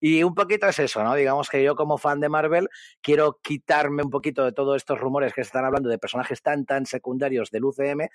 Y 0.00 0.22
un 0.22 0.34
poquito 0.34 0.66
es 0.66 0.78
eso, 0.78 1.04
¿no? 1.04 1.14
Digamos 1.14 1.48
que 1.48 1.62
yo 1.62 1.76
como 1.76 1.98
fan 1.98 2.20
de 2.20 2.28
Marvel 2.28 2.68
quiero 3.00 3.38
quitarme 3.42 4.02
un 4.02 4.10
poquito 4.10 4.44
de 4.44 4.52
todos 4.52 4.76
estos 4.76 4.98
rumores 4.98 5.32
que 5.32 5.42
se 5.42 5.48
están 5.48 5.64
hablando 5.64 5.88
de 5.88 5.98
personajes 5.98 6.42
tan, 6.42 6.64
tan 6.64 6.86
secundarios 6.86 7.50
del 7.50 7.64
UCM 7.64 8.08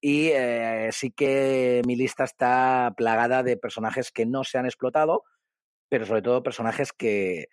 y 0.00 0.28
eh, 0.28 0.90
sí 0.92 1.10
que 1.10 1.82
mi 1.86 1.96
lista 1.96 2.24
está 2.24 2.94
plagada 2.96 3.42
de 3.42 3.56
personajes 3.56 4.10
que 4.10 4.26
no 4.26 4.44
se 4.44 4.58
han 4.58 4.66
explotado, 4.66 5.24
pero 5.88 6.06
sobre 6.06 6.22
todo 6.22 6.42
personajes 6.42 6.92
que, 6.92 7.48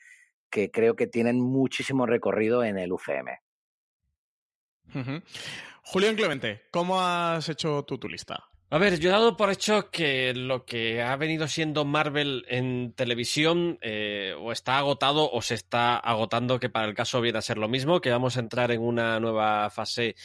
que 0.50 0.72
creo 0.72 0.96
que 0.96 1.08
tienen 1.08 1.42
muchísimo 1.42 2.06
recorrido 2.06 2.64
en 2.64 2.78
el 2.78 2.92
UCM. 2.92 3.40
Uh 4.94 5.00
-huh. 5.00 5.24
Julián 5.82 6.16
Clemente, 6.16 6.64
¿cómo 6.72 7.02
has 7.02 7.50
hecho 7.50 7.84
tú 7.84 7.98
tu 7.98 8.08
lista? 8.08 8.50
A 8.72 8.80
ver, 8.80 9.00
yo 9.00 9.10
he 9.10 9.12
dado 9.12 9.38
por 9.38 9.52
hecho 9.52 9.92
que 9.92 10.34
lo 10.34 10.66
que 10.66 11.02
ha 11.02 11.16
venido 11.16 11.48
siendo 11.48 11.86
Marvel 11.86 12.46
en 12.50 12.94
televisión 12.94 13.78
eh, 13.82 14.34
o 14.40 14.52
está 14.52 14.80
agotado 14.80 15.32
o 15.32 15.42
se 15.44 15.54
está 15.54 15.98
agotando, 15.98 16.60
que 16.60 16.70
para 16.70 16.88
el 16.88 16.96
caso 16.96 17.22
viene 17.22 17.38
a 17.38 17.44
ser 17.44 17.60
lo 17.60 17.70
mismo, 17.70 18.02
que 18.02 18.10
vamos 18.10 18.38
a 18.38 18.40
entrar 18.40 18.72
en 18.72 18.82
una 18.82 19.20
nueva 19.20 19.70
fase 19.70 20.16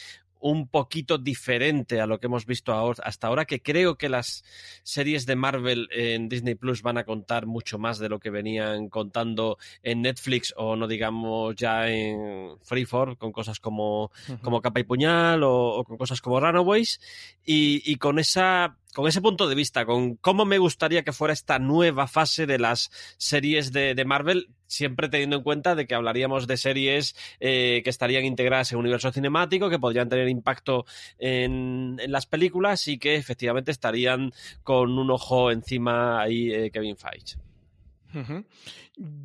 un 0.41 0.67
poquito 0.67 1.17
diferente 1.17 2.01
a 2.01 2.07
lo 2.07 2.19
que 2.19 2.27
hemos 2.27 2.45
visto 2.45 2.73
hasta 3.03 3.27
ahora, 3.27 3.45
que 3.45 3.61
creo 3.61 3.95
que 3.95 4.09
las 4.09 4.43
series 4.83 5.25
de 5.25 5.35
Marvel 5.35 5.87
en 5.91 6.29
Disney 6.29 6.55
Plus 6.55 6.81
van 6.81 6.97
a 6.97 7.05
contar 7.05 7.45
mucho 7.45 7.77
más 7.77 7.99
de 7.99 8.09
lo 8.09 8.19
que 8.19 8.29
venían 8.29 8.89
contando 8.89 9.57
en 9.83 10.01
Netflix 10.01 10.53
o 10.57 10.75
no 10.75 10.87
digamos 10.87 11.55
ya 11.55 11.87
en 11.89 12.57
Freeform, 12.63 13.15
con 13.15 13.31
cosas 13.31 13.59
como, 13.59 14.05
uh 14.05 14.09
-huh. 14.27 14.41
como 14.41 14.61
Capa 14.61 14.79
y 14.79 14.83
Puñal 14.83 15.43
o, 15.43 15.77
o, 15.77 15.83
con 15.83 15.97
cosas 15.97 16.21
como 16.21 16.39
Runaways, 16.39 16.99
y, 17.45 17.81
y 17.85 17.95
con 17.95 18.19
esa 18.19 18.77
con 18.93 19.07
ese 19.07 19.21
punto 19.21 19.47
de 19.47 19.55
vista, 19.55 19.85
con 19.85 20.15
cómo 20.15 20.45
me 20.45 20.57
gustaría 20.57 21.03
que 21.03 21.13
fuera 21.13 21.33
esta 21.33 21.59
nueva 21.59 22.07
fase 22.07 22.45
de 22.45 22.59
las 22.59 22.91
series 23.17 23.71
de, 23.71 24.03
Marvel, 24.05 24.49
siempre 24.67 25.09
teniendo 25.09 25.37
en 25.37 25.43
cuenta 25.43 25.75
de 25.75 25.87
que 25.87 25.95
hablaríamos 25.95 26.47
de 26.47 26.57
series 26.57 27.15
eh, 27.39 27.81
que 27.83 27.89
estarían 27.89 28.25
integradas 28.25 28.71
en 28.71 28.77
un 28.77 28.85
universo 28.85 29.11
cinemático, 29.11 29.69
que 29.69 29.79
podrían 29.79 30.09
tener 30.09 30.27
impacto 30.27 30.85
en, 31.19 31.97
en, 31.99 32.11
las 32.11 32.25
películas 32.25 32.87
y 32.87 32.97
que 32.97 33.15
efectivamente 33.15 33.71
estarían 33.71 34.33
con 34.63 34.97
un 34.97 35.11
ojo 35.11 35.51
encima 35.51 36.21
ahí 36.21 36.51
eh, 36.53 36.71
Kevin 36.71 36.97
Feige. 36.97 37.50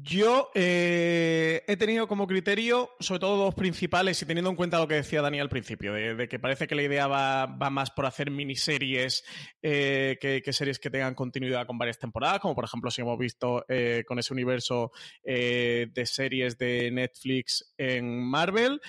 Yo 0.03 0.51
eh, 0.55 1.65
he 1.67 1.77
tenido 1.77 2.07
como 2.07 2.27
criterio, 2.27 2.91
sobre 3.01 3.21
todo 3.21 3.37
dos 3.37 3.55
principales, 3.55 4.21
y 4.23 4.27
teniendo 4.27 4.51
en 4.51 4.57
cuenta 4.57 4.79
lo 4.79 4.89
que 4.89 4.95
decía 4.95 5.23
Dani 5.23 5.41
al 5.41 5.49
principio, 5.49 5.93
de, 5.93 6.29
que 6.29 6.39
parece 6.39 6.67
que 6.67 6.75
la 6.75 6.83
idea 6.83 7.07
va, 7.07 7.47
más 7.71 7.91
por 7.91 8.07
hacer 8.07 8.31
miniseries 8.31 9.25
eh, 9.63 10.17
que, 10.21 10.53
series 10.53 10.79
que 10.79 10.91
tengan 10.91 11.15
continuidad 11.15 11.67
con 11.67 11.79
varias 11.79 11.99
temporadas, 11.99 12.41
como 12.41 12.55
por 12.55 12.65
ejemplo 12.65 12.91
si 12.91 13.03
hemos 13.03 13.19
visto 13.19 13.65
eh, 13.69 14.05
con 14.07 14.19
ese 14.19 14.33
universo 14.33 14.93
de 15.25 16.05
series 16.05 16.57
de 16.59 16.91
Netflix 16.91 17.75
en 17.77 18.23
Marvel. 18.23 18.81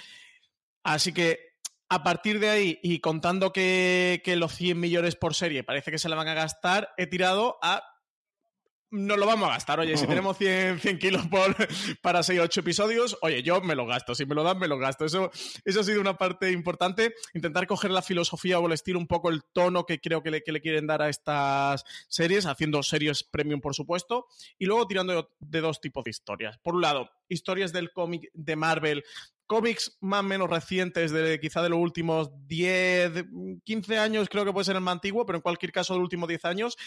Así 0.84 1.12
que 1.12 1.40
a 1.90 2.04
partir 2.04 2.40
de 2.40 2.50
ahí, 2.50 2.80
y 2.84 3.00
contando 3.00 3.52
que, 3.54 4.22
que 4.24 4.36
los 4.36 4.54
100 4.54 4.80
millones 4.80 5.16
por 5.16 5.34
serie 5.34 5.64
parece 5.64 5.92
que 5.92 5.98
se 5.98 6.10
la 6.10 6.16
van 6.16 6.28
a 6.28 6.34
gastar, 6.34 6.90
he 6.98 7.08
tirado 7.08 7.58
a 7.62 7.97
nos 8.92 9.18
lo 9.18 9.26
vamos 9.26 9.50
a 9.50 9.54
gastar. 9.54 9.80
Oye, 9.80 9.98
si 9.98 10.08
tenemos 10.08 10.38
100, 10.38 10.80
100 10.80 11.00
kilos 11.00 11.28
por, 11.28 11.56
para 12.02 12.24
6 12.24 12.40
8 12.40 12.60
episodios, 12.60 13.18
oye, 13.22 13.44
yo 13.44 13.62
me 13.62 13.76
lo 13.76 13.86
gasto. 13.86 14.16
Si 14.16 14.26
me 14.26 14.36
lo 14.36 14.44
dan, 14.44 14.60
me 14.60 14.68
lo 14.68 14.78
gasto. 14.78 15.06
Eso, 15.06 15.32
eso 15.66 15.80
ha 15.80 15.84
sido 15.84 16.02
una 16.02 16.18
parte 16.18 16.52
importante. 16.52 17.14
Intentar 17.34 17.68
coger 17.68 17.92
la 17.92 18.02
filosofía 18.02 18.60
o 18.60 18.68
el 18.68 18.74
estilo, 18.74 19.00
un 19.00 19.08
poco 19.08 19.30
el 19.30 19.44
tono 19.54 19.86
que 19.86 20.00
creo 20.00 20.24
que 20.24 20.32
le, 20.32 20.44
que 20.44 20.52
le 20.52 20.62
quieren 20.62 20.88
dar 20.88 21.02
a 21.02 21.10
estas 21.10 21.84
series, 22.08 22.46
haciendo 22.46 22.84
series 22.84 23.24
premium, 23.24 23.62
por 23.62 23.76
supuesto, 23.76 24.28
y 24.58 24.66
luego 24.66 24.88
tirando 24.88 25.14
de, 25.14 25.28
de 25.40 25.62
dos 25.62 25.82
tipos 25.82 26.04
de 26.04 26.12
historias. 26.12 26.58
Por 26.60 26.76
un 26.76 26.82
lado, 26.82 27.10
historias 27.30 27.74
del 27.74 27.92
cómic 27.92 28.30
de 28.34 28.56
Marvel 28.56 29.04
cómics 29.48 29.98
más 30.02 30.20
o 30.20 30.24
menos 30.24 30.50
recientes, 30.50 31.12
de 31.12 31.40
quizá 31.40 31.64
de 31.64 31.70
los 31.70 31.80
últimos 31.80 32.30
10, 32.48 33.26
15 33.64 33.98
años, 33.98 34.28
creo 34.30 34.46
que 34.46 34.52
puede 34.52 34.66
ser 34.66 34.76
el 34.76 34.82
más 34.82 34.94
antiguo, 34.94 35.26
pero 35.26 35.38
en 35.38 35.42
cualquier 35.42 35.72
caso 35.72 35.94
de 35.94 36.00
los 36.00 36.06
últimos 36.06 36.28
10 36.28 36.46
años, 36.46 36.78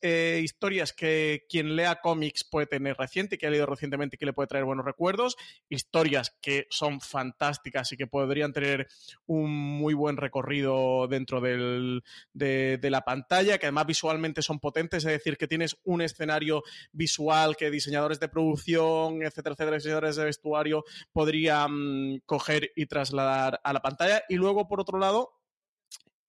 eh, 0.00 0.40
historias 0.42 0.92
que 0.92 1.44
quien 1.48 1.76
lea 1.76 2.00
cómics 2.00 2.44
puede 2.44 2.66
tener 2.66 2.96
reciente, 2.96 3.36
que 3.36 3.46
ha 3.46 3.50
leído 3.50 3.66
recientemente 3.66 4.16
y 4.16 4.18
que 4.18 4.26
le 4.26 4.32
puede 4.32 4.48
traer 4.48 4.64
buenos 4.64 4.84
recuerdos, 4.84 5.36
historias 5.68 6.34
que 6.40 6.66
son 6.70 7.00
fantásticas 7.00 7.92
y 7.92 7.96
que 7.96 8.06
podrían 8.06 8.52
tener 8.52 8.88
un 9.26 9.50
muy 9.50 9.92
buen 9.94 10.16
recorrido 10.16 11.06
dentro 11.08 11.40
del, 11.40 12.02
de, 12.32 12.78
de 12.80 12.90
la 12.90 13.02
pantalla, 13.02 13.58
que 13.58 13.66
además 13.66 13.86
visualmente 13.86 14.40
son 14.40 14.58
potentes, 14.58 15.04
es 15.04 15.12
decir, 15.12 15.36
que 15.36 15.46
tienes 15.46 15.76
un 15.84 16.00
escenario 16.00 16.62
visual 16.92 17.56
que 17.56 17.70
diseñadores 17.70 18.18
de 18.18 18.28
producción, 18.28 19.22
etcétera, 19.22 19.52
etcétera, 19.52 19.76
diseñadores 19.76 20.16
de 20.16 20.24
vestuario 20.24 20.84
podrían 21.12 21.97
coger 22.26 22.70
y 22.76 22.86
trasladar 22.86 23.60
a 23.64 23.72
la 23.72 23.80
pantalla. 23.80 24.22
Y 24.28 24.36
luego, 24.36 24.68
por 24.68 24.80
otro 24.80 24.98
lado, 24.98 25.30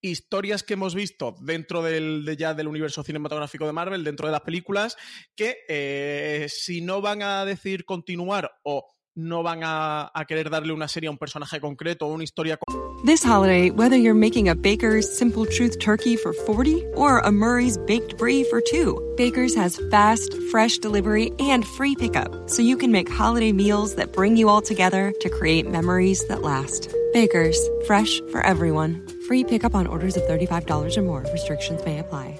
historias 0.01 0.63
que 0.63 0.73
hemos 0.73 0.95
visto 0.95 1.35
dentro 1.41 1.81
del, 1.81 2.25
de 2.25 2.37
ya 2.37 2.53
del 2.53 2.67
universo 2.67 3.03
cinematográfico 3.03 3.65
de 3.65 3.73
Marvel, 3.73 4.03
dentro 4.03 4.27
de 4.27 4.31
las 4.31 4.41
películas, 4.41 4.95
que 5.35 5.57
eh, 5.67 6.47
si 6.49 6.81
no 6.81 7.01
van 7.01 7.21
a 7.21 7.45
decidir 7.45 7.85
continuar 7.85 8.51
o 8.63 8.85
no 9.15 9.43
van 9.43 9.63
a, 9.63 10.11
a, 10.13 10.25
querer 10.25 10.49
darle 10.49 10.73
una 10.73 10.87
serie 10.87 11.07
a 11.07 11.11
un 11.11 11.17
personaje 11.17 11.59
concreto 11.59 12.07
o 12.07 12.13
una 12.13 12.23
historia. 12.23 12.57
This 13.05 13.23
holiday, 13.23 13.69
whether 13.69 13.95
you're 13.95 14.13
making 14.13 14.49
a 14.49 14.55
Baker's 14.55 15.07
Simple 15.17 15.45
Truth 15.45 15.79
turkey 15.79 16.17
for 16.17 16.33
40 16.33 16.85
or 16.95 17.19
a 17.19 17.31
Murray's 17.31 17.77
baked 17.77 18.17
brie 18.17 18.43
for 18.43 18.61
2, 18.61 19.15
Baker's 19.15 19.55
has 19.55 19.79
fast, 19.89 20.33
fresh 20.51 20.77
delivery 20.79 21.31
and 21.39 21.65
free 21.65 21.95
pickup, 21.95 22.49
so 22.49 22.61
you 22.61 22.75
can 22.75 22.91
make 22.91 23.09
holiday 23.09 23.51
meals 23.51 23.95
that 23.95 24.11
bring 24.11 24.35
you 24.35 24.49
all 24.49 24.61
together 24.61 25.13
to 25.21 25.29
create 25.29 25.69
memories 25.69 26.27
that 26.27 26.41
last. 26.41 26.93
Baker's, 27.13 27.57
fresh 27.87 28.19
for 28.31 28.45
everyone. 28.45 29.07
Free 29.27 29.43
pickup 29.43 29.75
on 29.75 29.87
orders 29.87 30.17
of 30.17 30.23
$35 30.23 30.97
or 30.97 31.01
more. 31.01 31.25
Restrictions 31.31 31.83
may 31.85 31.99
apply. 31.99 32.39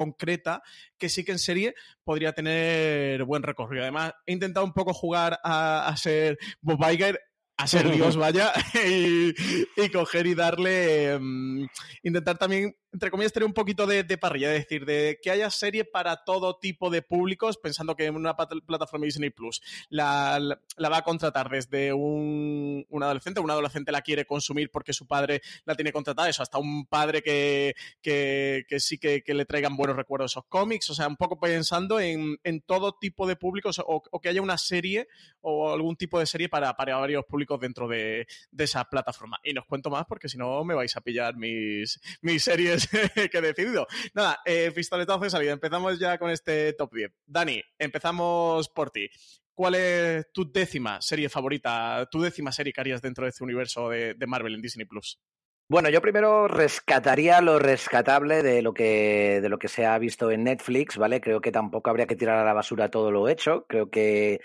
concreta 0.00 0.62
que 0.96 1.10
sí 1.10 1.24
que 1.24 1.32
en 1.32 1.38
serie 1.38 1.74
podría 2.04 2.32
tener 2.32 3.22
buen 3.24 3.42
recorrido. 3.42 3.82
Además, 3.82 4.14
he 4.24 4.32
intentado 4.32 4.64
un 4.64 4.72
poco 4.72 4.94
jugar 4.94 5.38
a, 5.44 5.86
a 5.86 5.96
ser 5.98 6.38
Bob 6.62 6.80
Iger 6.90 7.20
a 7.58 7.66
ser 7.66 7.90
Dios, 7.94 8.16
vaya, 8.16 8.52
y, 8.88 9.34
y, 9.76 9.88
coger 9.92 10.26
y 10.26 10.34
darle, 10.34 11.16
um, 11.16 11.66
intentar 12.02 12.38
también, 12.38 12.74
entre 12.92 13.10
comillas, 13.10 13.32
tener 13.32 13.46
un 13.46 13.52
poquito 13.52 13.86
de, 13.86 14.02
de, 14.02 14.18
parrilla, 14.18 14.54
es 14.54 14.64
decir, 14.64 14.84
de 14.84 15.18
que 15.22 15.30
haya 15.30 15.50
serie 15.50 15.84
para 15.84 16.24
todo 16.24 16.56
tipo 16.56 16.90
de 16.90 17.02
públicos, 17.02 17.56
pensando 17.56 17.94
que 17.94 18.06
en 18.06 18.16
una 18.16 18.36
plataforma 18.36 19.04
Disney 19.04 19.30
Plus 19.30 19.62
la, 19.88 20.38
la, 20.76 20.88
va 20.88 20.98
a 20.98 21.02
contratar 21.02 21.48
desde 21.48 21.92
un, 21.92 22.84
un, 22.88 23.02
adolescente, 23.02 23.40
un 23.40 23.50
adolescente 23.50 23.92
la 23.92 24.02
quiere 24.02 24.24
consumir 24.24 24.70
porque 24.70 24.92
su 24.92 25.06
padre 25.06 25.40
la 25.64 25.74
tiene 25.74 25.92
contratada, 25.92 26.28
eso, 26.28 26.42
hasta 26.42 26.58
un 26.58 26.86
padre 26.86 27.22
que, 27.22 27.74
que, 28.02 28.64
que 28.68 28.80
sí 28.80 28.98
que, 28.98 29.22
que, 29.22 29.34
le 29.34 29.44
traigan 29.44 29.76
buenos 29.76 29.96
recuerdos 29.96 30.32
esos 30.32 30.46
cómics, 30.46 30.90
o 30.90 30.94
sea, 30.94 31.06
un 31.06 31.16
poco 31.16 31.38
pensando 31.38 32.00
en, 32.00 32.38
en 32.42 32.60
todo 32.60 32.92
tipo 32.92 33.26
de 33.26 33.36
públicos 33.36 33.80
o, 33.84 34.02
que 34.20 34.28
haya 34.28 34.42
una 34.42 34.58
serie 34.58 35.08
o 35.40 35.72
algún 35.72 35.96
tipo 35.96 36.18
de 36.18 36.26
serie 36.26 36.48
para, 36.48 36.76
para 36.76 36.96
varios 36.96 37.24
públicos 37.24 37.58
dentro 37.60 37.88
de, 37.88 38.26
de, 38.50 38.64
esa 38.64 38.84
plataforma. 38.84 39.38
Y 39.42 39.54
no 39.54 39.64
cuento 39.64 39.90
más 39.90 40.04
porque 40.06 40.28
si 40.28 40.36
no 40.36 40.64
me 40.64 40.74
vais 40.74 40.94
a 40.96 41.00
pillar 41.00 41.36
mis, 41.36 42.00
mis 42.20 42.42
series 42.42 42.79
que 43.30 43.38
he 43.38 43.40
decidido. 43.40 43.86
Nada, 44.14 44.40
eh, 44.44 44.70
pistoletazo 44.74 45.20
de 45.20 45.30
salida. 45.30 45.52
Empezamos 45.52 45.98
ya 45.98 46.18
con 46.18 46.30
este 46.30 46.72
top 46.74 46.94
10. 46.94 47.12
Dani, 47.26 47.62
empezamos 47.78 48.68
por 48.68 48.90
ti. 48.90 49.08
¿Cuál 49.54 49.74
es 49.74 50.32
tu 50.32 50.50
décima 50.50 51.02
serie 51.02 51.28
favorita, 51.28 52.08
tu 52.10 52.22
décima 52.22 52.50
serie 52.52 52.72
que 52.72 52.80
harías 52.80 53.02
dentro 53.02 53.24
de 53.24 53.30
este 53.30 53.44
universo 53.44 53.90
de, 53.90 54.16
Marvel 54.26 54.54
en 54.54 54.62
Disney 54.62 54.86
Plus? 54.86 55.20
Bueno, 55.68 55.90
yo 55.90 56.00
primero 56.00 56.48
rescataría 56.48 57.40
lo 57.40 57.58
rescatable 57.58 58.42
de 58.42 58.62
lo 58.62 58.72
que 58.72 59.40
de 59.42 59.48
lo 59.48 59.58
que 59.58 59.68
se 59.68 59.86
ha 59.86 59.98
visto 59.98 60.30
en 60.30 60.44
Netflix, 60.44 60.96
¿vale? 60.96 61.20
Creo 61.20 61.40
que 61.40 61.52
tampoco 61.52 61.90
habría 61.90 62.06
que 62.06 62.16
tirar 62.16 62.38
a 62.38 62.44
la 62.44 62.54
basura 62.54 62.90
todo 62.90 63.10
lo 63.10 63.28
hecho. 63.28 63.66
Creo 63.68 63.90
que 63.90 64.40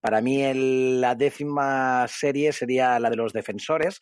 para 0.00 0.20
mí 0.20 0.42
la 1.00 1.14
décima 1.14 2.06
serie 2.06 2.52
sería 2.52 2.98
la 3.00 3.10
de 3.10 3.16
los 3.16 3.32
defensores, 3.32 4.00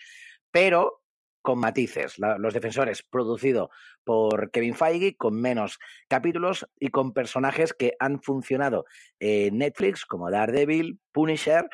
pero 0.50 1.02
con 1.48 1.60
matices. 1.60 2.18
La, 2.18 2.36
los 2.36 2.52
defensores, 2.52 3.02
producido 3.02 3.70
por 4.04 4.50
Kevin 4.50 4.74
Feige, 4.74 5.16
con 5.16 5.40
menos 5.40 5.78
capítulos 6.06 6.68
y 6.78 6.90
con 6.90 7.14
personajes 7.14 7.72
que 7.72 7.94
han 7.98 8.20
funcionado 8.20 8.84
en 9.18 9.56
Netflix, 9.56 10.04
como 10.04 10.30
Daredevil, 10.30 11.00
Punisher, 11.10 11.66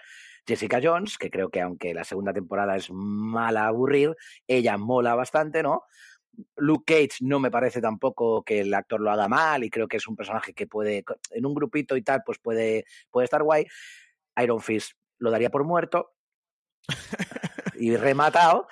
Jessica 0.46 0.78
Jones, 0.80 1.18
que 1.18 1.28
creo 1.28 1.48
que 1.48 1.60
aunque 1.60 1.92
la 1.92 2.04
segunda 2.04 2.32
temporada 2.32 2.76
es 2.76 2.88
mala 2.92 3.64
a 3.64 3.66
aburrir, 3.66 4.14
ella 4.46 4.78
mola 4.78 5.16
bastante, 5.16 5.64
¿no? 5.64 5.82
Luke 6.54 6.84
Cage 6.86 7.18
no 7.22 7.40
me 7.40 7.50
parece 7.50 7.80
tampoco 7.80 8.44
que 8.44 8.60
el 8.60 8.72
actor 8.74 9.00
lo 9.00 9.10
haga 9.10 9.26
mal 9.26 9.64
y 9.64 9.70
creo 9.70 9.88
que 9.88 9.96
es 9.96 10.06
un 10.06 10.14
personaje 10.14 10.54
que 10.54 10.68
puede, 10.68 11.04
en 11.32 11.46
un 11.46 11.52
grupito 11.52 11.96
y 11.96 12.02
tal, 12.02 12.22
pues 12.24 12.38
puede, 12.38 12.84
puede 13.10 13.24
estar 13.24 13.42
guay. 13.42 13.66
Iron 14.40 14.60
Fist 14.60 14.92
lo 15.18 15.32
daría 15.32 15.50
por 15.50 15.64
muerto 15.64 16.14
y 17.74 17.96
rematado. 17.96 18.68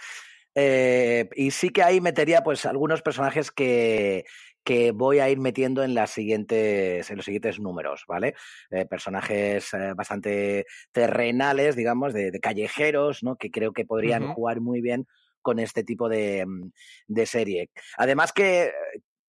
Eh, 0.55 1.29
y 1.35 1.51
sí 1.51 1.71
que 1.71 1.83
ahí 1.83 2.01
metería 2.01 2.43
pues 2.43 2.67
algunos 2.67 3.03
personajes 3.03 3.51
que, 3.51 4.25
que 4.65 4.93
voy 4.93 5.19
a 5.19 5.29
ir 5.31 5.39
metiendo 5.39 5.83
en 5.83 5.95
las 5.95 6.11
siguientes 6.11 7.11
en 7.11 7.17
los 7.17 7.25
siguientes 7.25 7.59
números, 7.59 8.05
¿vale? 8.07 8.35
Eh, 8.71 8.87
personajes 8.87 9.73
eh, 9.75 9.93
bastante 9.95 10.67
terrenales, 10.93 11.77
digamos, 11.77 12.13
de, 12.13 12.31
de, 12.31 12.41
callejeros, 12.41 13.23
¿no? 13.23 13.37
Que 13.37 13.51
creo 13.51 13.73
que 13.73 13.85
podrían 13.85 14.25
uh 14.25 14.27
-huh. 14.29 14.35
jugar 14.35 14.61
muy 14.61 14.81
bien 14.81 15.07
con 15.41 15.59
este 15.59 15.83
tipo 15.85 16.09
de, 16.09 16.47
mm, 16.47 16.71
de 17.09 17.27
serie. 17.27 17.71
Además 17.97 18.33
que 18.33 18.73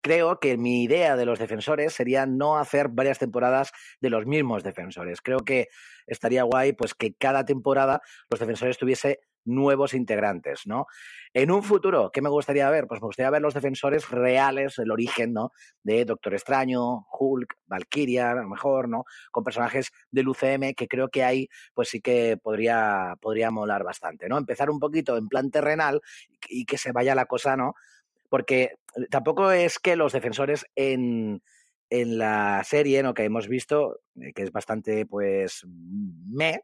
creo 0.03 0.39
que 0.39 0.57
mi 0.57 0.83
idea 0.83 1.15
de 1.15 1.25
los 1.25 1.39
defensores 1.39 1.93
sería 1.93 2.25
no 2.25 2.57
hacer 2.57 2.89
varias 2.89 3.19
temporadas 3.19 3.71
de 4.01 4.09
los 4.09 4.25
mismos 4.27 4.61
defensores. 4.61 5.21
Creo 5.21 5.39
que 5.39 5.69
estaría 6.05 6.43
guay 6.43 6.73
pues 6.73 6.93
que 6.93 7.15
cada 7.15 7.45
temporada 7.45 8.01
los 8.29 8.39
defensores 8.39 8.77
tuviese 8.77 9.21
nuevos 9.45 9.93
integrantes, 9.93 10.61
¿no? 10.65 10.87
En 11.33 11.51
un 11.51 11.63
futuro, 11.63 12.11
¿qué 12.11 12.21
me 12.21 12.29
gustaría 12.29 12.69
ver? 12.69 12.87
Pues 12.87 13.01
me 13.01 13.07
gustaría 13.07 13.29
ver 13.29 13.41
los 13.41 13.53
defensores 13.53 14.09
reales, 14.09 14.77
el 14.79 14.91
origen, 14.91 15.33
¿no? 15.33 15.51
De 15.83 16.05
Doctor 16.05 16.33
Extraño, 16.33 17.07
Hulk, 17.11 17.55
Valkyria, 17.65 18.31
a 18.31 18.35
lo 18.35 18.49
mejor, 18.49 18.87
¿no? 18.87 19.05
Con 19.31 19.43
personajes 19.43 19.91
del 20.11 20.27
UCM 20.27 20.73
que 20.75 20.87
creo 20.87 21.09
que 21.09 21.23
ahí, 21.23 21.49
pues 21.73 21.89
sí 21.89 22.01
que 22.01 22.37
podría, 22.41 23.15
podría 23.21 23.51
molar 23.51 23.83
bastante, 23.83 24.29
¿no? 24.29 24.37
Empezar 24.37 24.69
un 24.69 24.79
poquito 24.79 25.17
en 25.17 25.27
plan 25.27 25.49
terrenal 25.49 26.01
y 26.47 26.65
que 26.65 26.77
se 26.77 26.91
vaya 26.91 27.15
la 27.15 27.25
cosa, 27.25 27.57
¿no? 27.57 27.73
Porque 28.33 28.77
tampoco 29.11 29.51
es 29.51 29.77
que 29.77 29.95
los 29.95 30.11
defensores 30.11 30.65
en, 30.75 31.43
en 31.91 32.17
la 32.17 32.63
serie 32.63 33.03
¿no? 33.03 33.13
que 33.13 33.25
hemos 33.25 33.47
visto, 33.47 33.99
que 34.33 34.41
es 34.41 34.51
bastante, 34.51 35.05
pues, 35.05 35.63
me, 35.67 36.61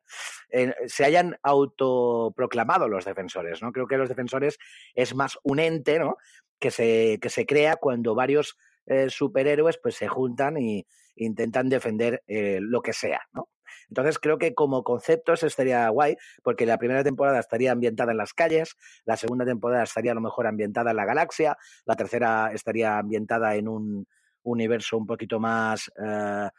eh, 0.50 0.74
se 0.88 1.06
hayan 1.06 1.38
autoproclamado 1.44 2.88
los 2.88 3.06
defensores, 3.06 3.62
¿no? 3.62 3.72
Creo 3.72 3.86
que 3.86 3.98
los 3.98 4.10
defensores 4.10 4.58
es 4.96 5.14
más 5.14 5.38
un 5.44 5.60
ente, 5.60 6.00
¿no? 6.00 6.18
Que 6.58 6.72
se, 6.72 7.20
que 7.22 7.30
se 7.30 7.46
crea 7.46 7.76
cuando 7.76 8.16
varios 8.16 8.58
eh, 8.88 9.12
superhéroes, 9.12 9.78
pues, 9.78 9.94
se 9.94 10.08
juntan 10.08 10.58
y 10.58 10.88
intentan 11.18 11.70
defender 11.70 12.24
eh, 12.26 12.58
lo 12.60 12.82
que 12.82 12.94
sea, 12.94 13.22
¿no? 13.32 13.48
Entonces 13.88 14.20
creo 14.20 14.38
que 14.38 14.54
como 14.54 14.84
concepto 14.84 15.34
eso 15.34 15.48
estaría 15.48 15.88
guay, 15.90 16.16
porque 16.44 16.66
la 16.66 16.78
primera 16.78 17.04
temporada 17.04 17.40
estaría 17.40 17.72
ambientada 17.72 18.12
en 18.12 18.18
las 18.18 18.34
calles, 18.34 18.76
la 19.06 19.18
segunda 19.18 19.46
temporada 19.46 19.84
estaría 19.84 20.12
a 20.12 20.16
lo 20.16 20.22
mejor 20.22 20.48
ambientada 20.48 20.92
en 20.92 20.98
la 20.98 21.06
galaxia, 21.06 21.58
la 21.86 21.96
tercera 21.96 22.52
estaría 22.54 22.98
ambientada 22.98 23.56
en 23.56 23.68
un 23.68 24.08
universo 24.44 24.98
un 24.98 25.06
poquito 25.06 25.40
más 25.40 25.92
eh, 26.04 26.50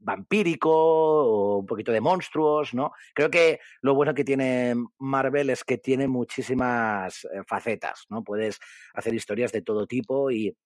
vampírico 0.00 0.70
o 0.70 1.58
un 1.58 1.66
poquito 1.66 1.92
de 1.92 2.00
monstruos, 2.00 2.72
¿no? 2.74 2.92
Creo 3.14 3.30
que 3.30 3.60
lo 3.82 3.94
bueno 3.94 4.14
que 4.14 4.24
tiene 4.24 4.74
Marvel 4.98 5.50
es 5.50 5.64
que 5.64 5.78
tiene 5.78 6.06
muchísimas 6.06 7.24
eh, 7.24 7.42
facetas, 7.46 8.06
¿no? 8.08 8.22
Puedes 8.22 8.58
hacer 8.94 9.14
historias 9.14 9.52
de 9.52 9.62
todo 9.62 9.86
tipo 9.86 10.30
y, 10.30 10.56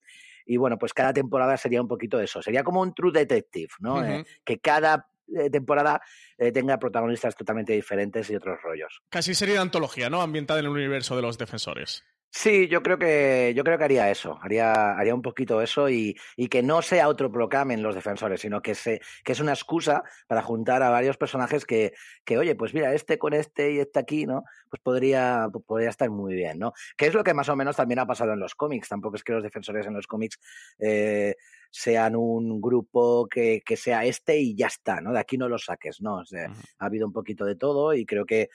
y 0.45 0.57
bueno, 0.57 0.77
pues 0.79 0.93
cada 0.93 1.13
temporada 1.13 1.57
sería 1.57 1.81
un 1.81 1.89
poquito 1.89 2.21
eso. 2.21 2.43
Sería 2.43 2.63
como 2.63 2.83
un 2.83 2.93
True 2.95 3.13
Detective, 3.13 3.73
¿no? 3.81 3.95
Uh 3.95 3.99
-huh. 4.01 4.21
eh, 4.21 4.25
que 4.45 4.59
cada 4.59 5.09
temporada 5.51 6.01
eh, 6.39 6.53
tenga 6.53 6.79
protagonistas 6.79 7.37
totalmente 7.37 7.73
diferentes 7.73 8.29
y 8.31 8.37
otros 8.37 8.59
rollos. 8.63 9.03
Casi 9.09 9.35
sería 9.35 9.61
antología, 9.61 10.11
¿no? 10.11 10.23
Ambientada 10.23 10.61
en 10.61 10.67
el 10.67 10.73
universo 10.73 11.17
de 11.17 11.23
los 11.23 11.39
defensores. 11.39 12.05
Sí, 12.35 12.67
yo 12.69 12.83
creo 12.83 12.99
que 12.99 13.53
yo 13.55 13.63
creo 13.63 13.77
que 13.77 13.85
haría 13.85 14.11
eso, 14.11 14.39
haría, 14.41 14.97
haría 14.97 15.15
un 15.15 15.21
poquito 15.21 15.61
eso 15.61 15.91
y, 15.91 16.17
y 16.35 16.49
que 16.49 16.63
no 16.63 16.81
se 16.81 17.03
autoproclamen 17.03 17.83
los 17.83 17.95
defensores, 17.95 18.41
sino 18.41 18.63
que 18.63 18.75
se, 18.75 19.03
que 19.23 19.33
es 19.33 19.41
una 19.41 19.53
excusa 19.53 20.03
para 20.29 20.41
juntar 20.41 20.83
a 20.83 20.89
varios 20.89 21.19
personajes 21.19 21.67
que, 21.67 21.93
que, 22.25 22.39
oye, 22.39 22.55
pues 22.55 22.73
mira, 22.73 22.95
este 22.95 23.19
con 23.19 23.35
este 23.35 23.73
y 23.73 23.81
este 23.81 23.99
aquí, 23.99 24.25
¿no? 24.25 24.45
Pues 24.71 24.81
podría, 24.83 25.49
podría 25.67 25.91
estar 25.91 26.09
muy 26.09 26.35
bien, 26.35 26.59
¿no? 26.59 26.73
Que 26.97 27.07
es 27.07 27.13
lo 27.13 27.23
que 27.23 27.35
más 27.35 27.51
o 27.51 27.55
menos 27.57 27.77
también 27.77 27.99
ha 27.99 28.07
pasado 28.07 28.33
en 28.33 28.41
los 28.41 28.55
cómics. 28.55 28.89
Tampoco 28.89 29.17
es 29.17 29.25
que 29.25 29.35
los 29.35 29.43
defensores 29.43 29.87
en 29.87 29.93
los 29.93 30.07
cómics 30.07 30.39
eh, 30.79 31.37
sean 31.71 32.17
un 32.17 32.63
grupo 32.63 33.29
que, 33.29 33.61
que, 33.63 33.77
sea 33.77 34.07
este 34.07 34.39
y 34.39 34.57
ya 34.57 34.69
está, 34.69 35.03
¿no? 35.03 35.13
De 35.13 35.21
aquí 35.21 35.37
no 35.37 35.51
lo 35.51 35.59
saques, 35.59 36.01
¿no? 36.01 36.17
O 36.17 36.25
sea, 36.25 36.49
uh 36.49 36.53
-huh. 36.53 36.65
Ha 36.79 36.87
habido 36.87 37.07
un 37.07 37.13
poquito 37.13 37.45
de 37.45 37.57
todo 37.57 37.93
y 37.93 38.07
creo 38.07 38.25
que, 38.25 38.49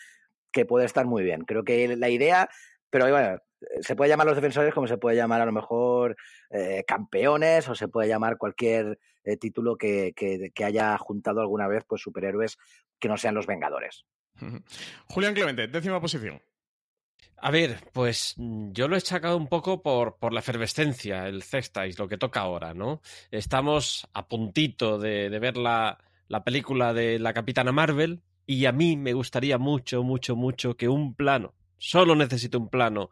que 0.52 0.66
puede 0.66 0.86
estar 0.88 1.06
muy 1.06 1.24
bien. 1.24 1.42
Creo 1.42 1.64
que 1.64 1.96
la 1.96 2.10
idea, 2.10 2.50
pero 2.90 3.10
bueno, 3.12 3.40
se 3.82 3.96
puede 3.96 4.10
llamar 4.10 4.28
los 4.28 4.36
defensores 4.36 4.74
como 4.74 4.88
se 4.88 4.98
puede 4.98 5.18
llamar 5.18 5.42
a 5.42 5.46
lo 5.46 5.52
mejor 5.52 6.16
eh, 6.50 6.84
campeones 6.88 7.68
o 7.70 7.76
se 7.76 7.88
puede 7.88 8.08
llamar 8.08 8.38
cualquier 8.38 9.00
eh, 9.24 9.38
título 9.38 9.76
que, 9.76 10.14
que, 10.16 10.52
que, 10.54 10.66
haya 10.66 10.98
juntado 10.98 11.42
alguna 11.42 11.68
vez 11.68 11.84
pues 11.88 12.02
superhéroes 12.02 12.58
que 13.00 13.08
no 13.08 13.18
sean 13.18 13.36
los 13.36 13.48
Vengadores. 13.48 14.06
Julián 15.08 15.34
Clemente, 15.34 15.68
décima 15.68 16.00
posición. 16.00 16.42
A 17.40 17.52
ver, 17.52 17.78
pues 17.94 18.36
yo 18.38 18.88
lo 18.88 18.96
he 18.96 19.00
sacado 19.00 19.38
un 19.38 19.48
poco 19.48 19.84
por, 19.84 20.18
por 20.18 20.34
la 20.34 20.40
efervescencia, 20.40 21.28
el 21.28 21.44
Zextais, 21.44 22.00
lo 22.00 22.08
que 22.08 22.18
toca 22.18 22.42
ahora, 22.42 22.74
¿no? 22.74 23.02
Estamos 23.30 24.08
a 24.14 24.28
puntito 24.28 24.98
de, 24.98 25.30
de 25.30 25.40
ver 25.40 25.56
la, 25.58 26.00
la 26.28 26.44
película 26.44 26.94
de 26.94 27.20
la 27.20 27.34
Capitana 27.34 27.72
Marvel 27.72 28.24
y 28.48 28.66
a 28.66 28.72
mí 28.72 28.98
me 28.98 29.14
gustaría 29.14 29.58
mucho, 29.58 30.04
mucho, 30.04 30.36
mucho 30.36 30.78
que 30.78 30.88
un 30.88 31.14
plano 31.16 31.54
solo 31.78 32.16
necesito 32.16 32.58
un 32.58 32.70
plano 32.70 33.10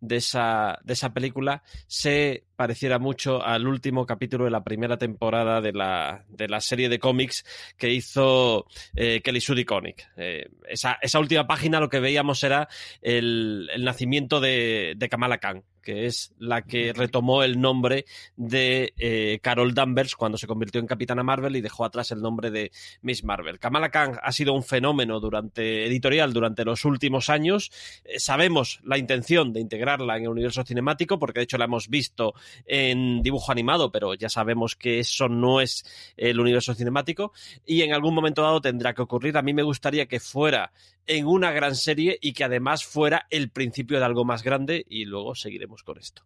de 0.00 0.16
esa, 0.16 0.78
de 0.84 0.92
esa 0.92 1.12
película, 1.14 1.62
se 1.86 2.44
pareciera 2.56 2.98
mucho 2.98 3.42
al 3.44 3.66
último 3.66 4.06
capítulo 4.06 4.44
de 4.44 4.50
la 4.50 4.64
primera 4.64 4.98
temporada 4.98 5.60
de 5.60 5.72
la, 5.72 6.24
de 6.28 6.48
la 6.48 6.60
serie 6.60 6.88
de 6.88 6.98
cómics 6.98 7.44
que 7.76 7.90
hizo 7.90 8.66
eh, 8.94 9.20
Kelly 9.22 9.40
Sue 9.40 9.56
DeConnick. 9.56 10.08
Eh, 10.16 10.48
esa, 10.68 10.98
esa 11.00 11.18
última 11.18 11.46
página 11.46 11.80
lo 11.80 11.88
que 11.88 12.00
veíamos 12.00 12.42
era 12.44 12.68
el, 13.00 13.68
el 13.72 13.84
nacimiento 13.84 14.40
de, 14.40 14.94
de 14.96 15.08
Kamala 15.08 15.38
Khan, 15.38 15.64
que 15.84 16.06
es 16.06 16.32
la 16.38 16.62
que 16.62 16.92
retomó 16.92 17.42
el 17.42 17.60
nombre 17.60 18.06
de 18.36 18.92
eh, 18.98 19.38
Carol 19.42 19.74
Danvers 19.74 20.16
cuando 20.16 20.38
se 20.38 20.46
convirtió 20.46 20.80
en 20.80 20.86
Capitana 20.86 21.22
Marvel 21.22 21.54
y 21.56 21.60
dejó 21.60 21.84
atrás 21.84 22.10
el 22.10 22.20
nombre 22.20 22.50
de 22.50 22.72
Miss 23.02 23.22
Marvel. 23.22 23.58
Kamala 23.58 23.90
Khan 23.90 24.18
ha 24.20 24.32
sido 24.32 24.54
un 24.54 24.64
fenómeno 24.64 25.20
durante 25.20 25.86
editorial 25.86 26.32
durante 26.32 26.64
los 26.64 26.84
últimos 26.84 27.30
años. 27.30 27.70
Eh, 28.04 28.18
sabemos 28.18 28.80
la 28.82 28.98
intención 28.98 29.52
de 29.52 29.60
integrarla 29.60 30.16
en 30.16 30.24
el 30.24 30.30
universo 30.30 30.64
cinemático 30.64 31.18
porque 31.18 31.40
de 31.40 31.44
hecho 31.44 31.58
la 31.58 31.66
hemos 31.66 31.88
visto 31.88 32.34
en 32.66 33.22
dibujo 33.22 33.52
animado, 33.52 33.92
pero 33.92 34.14
ya 34.14 34.28
sabemos 34.28 34.74
que 34.74 34.98
eso 34.98 35.28
no 35.28 35.60
es 35.60 35.84
el 36.16 36.40
universo 36.40 36.74
cinemático 36.74 37.32
y 37.66 37.82
en 37.82 37.92
algún 37.92 38.14
momento 38.14 38.42
dado 38.42 38.60
tendrá 38.60 38.94
que 38.94 39.02
ocurrir. 39.02 39.36
A 39.36 39.42
mí 39.42 39.52
me 39.52 39.62
gustaría 39.62 40.06
que 40.06 40.20
fuera 40.20 40.72
en 41.06 41.26
una 41.26 41.52
gran 41.52 41.74
serie 41.74 42.18
y 42.20 42.32
que 42.32 42.44
además 42.44 42.84
fuera 42.84 43.26
el 43.30 43.50
principio 43.50 43.98
de 43.98 44.04
algo 44.04 44.24
más 44.24 44.42
grande 44.42 44.84
y 44.88 45.04
luego 45.04 45.34
seguiremos 45.34 45.82
con 45.82 45.98
esto. 45.98 46.24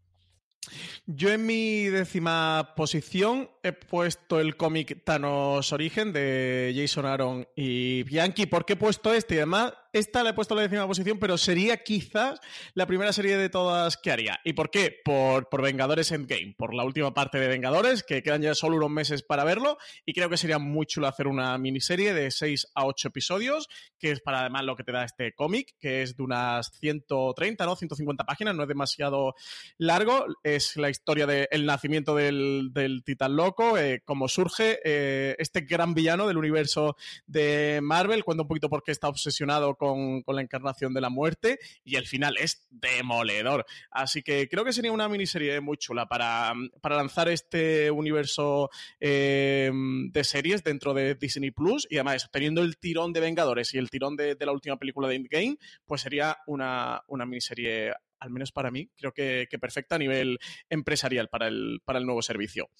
Yo 1.07 1.31
en 1.31 1.47
mi 1.47 1.85
décima 1.85 2.75
posición 2.77 3.51
he 3.63 3.73
puesto 3.73 4.41
el 4.41 4.57
cómic 4.57 5.03
Thanos 5.05 5.73
Origen 5.73 6.13
de 6.13 6.75
Jason 6.77 7.07
Aaron 7.07 7.49
y 7.57 8.03
Bianchi. 8.03 8.47
¿Por 8.47 8.65
qué 8.65 8.75
he 8.75 8.77
puesto 8.77 9.15
este? 9.15 9.37
Y 9.37 9.39
además, 9.39 9.73
esta 9.99 10.23
la 10.23 10.31
he 10.31 10.35
puesto 10.35 10.55
en 10.55 10.57
la 10.57 10.63
décima 10.63 10.87
posición, 10.87 11.19
pero 11.19 11.37
sería 11.39 11.83
quizás 11.83 12.41
la 12.75 12.87
primera 12.87 13.13
serie 13.13 13.37
de 13.37 13.49
todas 13.49 13.97
que 13.97 14.11
haría. 14.11 14.41
¿Y 14.45 14.53
por 14.53 14.71
qué? 14.71 14.97
Por, 15.05 15.49
por 15.49 15.63
Vengadores 15.63 16.13
Endgame, 16.13 16.55
por 16.57 16.75
la 16.75 16.85
última 16.85 17.13
parte 17.15 17.39
de 17.39 17.49
Vengadores, 17.49 18.03
que 18.03 18.23
quedan 18.23 18.43
ya 18.43 18.55
solo 18.55 18.77
unos 18.77 18.91
meses 18.91 19.23
para 19.23 19.45
verlo. 19.45 19.79
Y 20.07 20.13
creo 20.13 20.31
que 20.31 20.37
sería 20.37 20.59
muy 20.59 20.87
chulo 20.87 21.07
hacer 21.09 21.27
una 21.27 21.57
miniserie 21.59 22.15
de 22.15 22.31
6 22.31 22.69
a 22.75 22.87
8 22.87 23.09
episodios, 23.09 23.69
que 23.99 24.11
es 24.13 24.21
para 24.21 24.41
además 24.41 24.65
lo 24.65 24.77
que 24.77 24.85
te 24.85 24.93
da 24.93 25.05
este 25.05 25.33
cómic, 25.35 25.75
que 25.79 26.03
es 26.03 26.17
de 26.17 26.23
unas 26.23 26.71
130, 26.79 27.67
¿no? 27.67 27.77
150 27.77 28.25
páginas, 28.25 28.55
no 28.55 28.63
es 28.63 28.69
demasiado 28.69 29.35
largo. 29.77 30.27
Es 30.43 30.77
la 30.77 30.91
historia 30.91 31.27
del 31.27 31.49
de 31.51 31.59
nacimiento 31.59 32.15
del, 32.15 32.71
del, 32.73 33.03
titán 33.05 33.37
loco, 33.37 33.79
eh, 33.79 34.03
cómo 34.05 34.29
surge 34.29 34.81
eh, 34.85 35.37
este 35.39 35.63
gran 35.63 35.95
villano 35.95 36.27
del 36.27 36.37
universo 36.37 36.97
de 37.27 37.81
Marvel, 37.83 38.25
cuenta 38.25 38.43
un 38.43 38.49
poquito 38.49 38.69
por 38.69 38.83
qué 38.83 38.93
está 38.93 39.09
obsesionado 39.09 39.75
con, 39.77 39.88
con, 39.95 40.37
la 40.37 40.43
encarnación 40.43 40.95
de 40.95 41.01
la 41.01 41.11
muerte 41.11 41.59
y 41.85 41.97
el 41.97 42.07
final 42.07 42.37
es 42.39 42.67
demoledor. 42.71 43.65
Así 43.91 44.23
que 44.23 44.49
creo 44.49 44.65
que 44.65 44.73
sería 44.73 44.93
una 44.93 45.09
miniserie 45.09 45.61
muy 45.61 45.77
chula 45.77 46.07
para, 46.07 46.53
para 46.81 46.97
lanzar 46.97 47.29
este 47.29 47.91
universo 47.91 48.71
eh, 49.01 49.71
de 49.73 50.25
series 50.25 50.63
dentro 50.63 50.95
de 50.95 51.15
Disney 51.15 51.51
Plus 51.51 51.87
y 51.91 51.97
además 51.97 52.29
teniendo 52.33 52.63
el 52.63 52.79
tirón 52.79 53.13
de 53.13 53.21
Vengadores 53.21 53.75
y 53.75 53.79
el 53.79 53.91
tirón 53.91 54.17
de, 54.17 54.37
la 54.39 54.53
última 54.53 54.79
película 54.79 55.09
de 55.09 55.17
Endgame, 55.17 55.57
pues 55.85 56.01
sería 56.01 56.39
una, 56.47 57.03
una 57.09 57.27
miniserie 57.27 57.93
al 58.21 58.31
menos 58.31 58.51
para 58.51 58.71
mí, 58.71 58.91
creo 58.97 59.13
que, 59.13 59.47
que 59.49 59.59
perfecta 59.59 59.95
a 59.95 59.99
nivel 59.99 60.39
empresarial 60.69 61.29
para 61.29 61.47
el, 61.47 61.81
para 61.85 61.99
el 61.99 62.05
nuevo 62.05 62.21
servicio. 62.21 62.71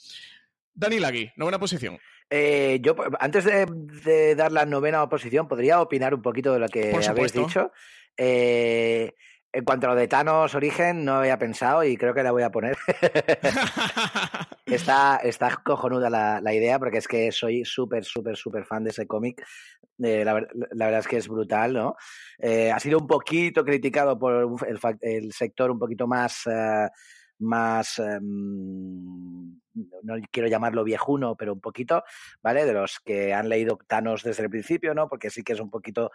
Dani 0.75 1.01
Lagui, 1.01 1.31
novena 1.37 1.59
posición. 1.59 1.99
Eh, 2.31 2.81
yo, 2.83 2.95
antes 3.21 3.45
de, 3.45 3.67
de, 4.05 4.35
dar 4.35 4.53
la 4.53 4.67
novena 4.67 5.09
posición, 5.09 5.49
podría 5.49 5.81
opinar 5.81 6.15
un 6.15 6.23
poquito 6.23 6.53
de 6.53 6.59
lo 6.59 6.69
que 6.69 6.95
habéis 7.09 7.33
dicho. 7.33 7.73
Eh, 8.17 9.15
En 9.51 9.65
cuanto 9.65 9.87
a 9.87 9.91
lo 9.91 9.97
de 9.97 10.09
Thanos 10.09 10.55
Origen, 10.55 11.07
no 11.07 11.15
había 11.15 11.39
pensado 11.39 11.83
y 11.83 11.97
creo 11.97 12.13
que 12.13 12.23
la 12.23 12.33
voy 12.33 12.43
a 12.43 12.51
poner. 12.51 12.77
está, 14.67 15.17
está 15.23 15.57
cojonuda 15.65 16.11
la, 16.11 16.41
la, 16.43 16.53
idea 16.53 16.79
porque 16.79 16.99
es 16.99 17.09
que 17.09 17.33
soy 17.33 17.65
súper, 17.65 18.05
súper, 18.05 18.37
súper 18.37 18.67
fan 18.67 18.85
de 18.85 18.91
ese 18.91 19.07
cómic. 19.07 19.43
Eh, 20.03 20.23
la, 20.23 20.35
la, 20.73 20.85
verdad 20.85 21.01
es 21.01 21.09
que 21.09 21.17
es 21.17 21.29
brutal, 21.29 21.73
¿no? 21.73 21.97
Eh, 22.39 22.71
ha 22.71 22.79
sido 22.79 22.99
un 22.99 23.07
poquito 23.07 23.65
criticado 23.65 24.19
por 24.19 24.59
el, 24.69 24.79
el 25.01 25.33
sector 25.33 25.71
un 25.71 25.79
poquito 25.79 26.07
más... 26.07 26.47
Uh, 26.47 26.89
más, 27.39 27.99
um, 27.99 29.61
no 30.03 30.15
quiero 30.31 30.49
llamarlo 30.49 30.85
viejuno, 30.85 31.37
pero 31.37 31.53
un 31.53 31.61
poquito, 31.61 32.03
¿vale? 32.43 32.65
De 32.65 32.73
los 32.73 33.01
que 33.01 33.35
han 33.35 33.49
leído 33.49 33.79
Thanos 33.87 34.23
desde 34.23 34.43
el 34.43 34.51
principio, 34.51 34.95
¿no? 34.95 35.09
Porque 35.09 35.31
sí 35.31 35.43
que 35.43 35.53
es 35.53 35.61
un 35.61 35.71
poquito, 35.71 36.11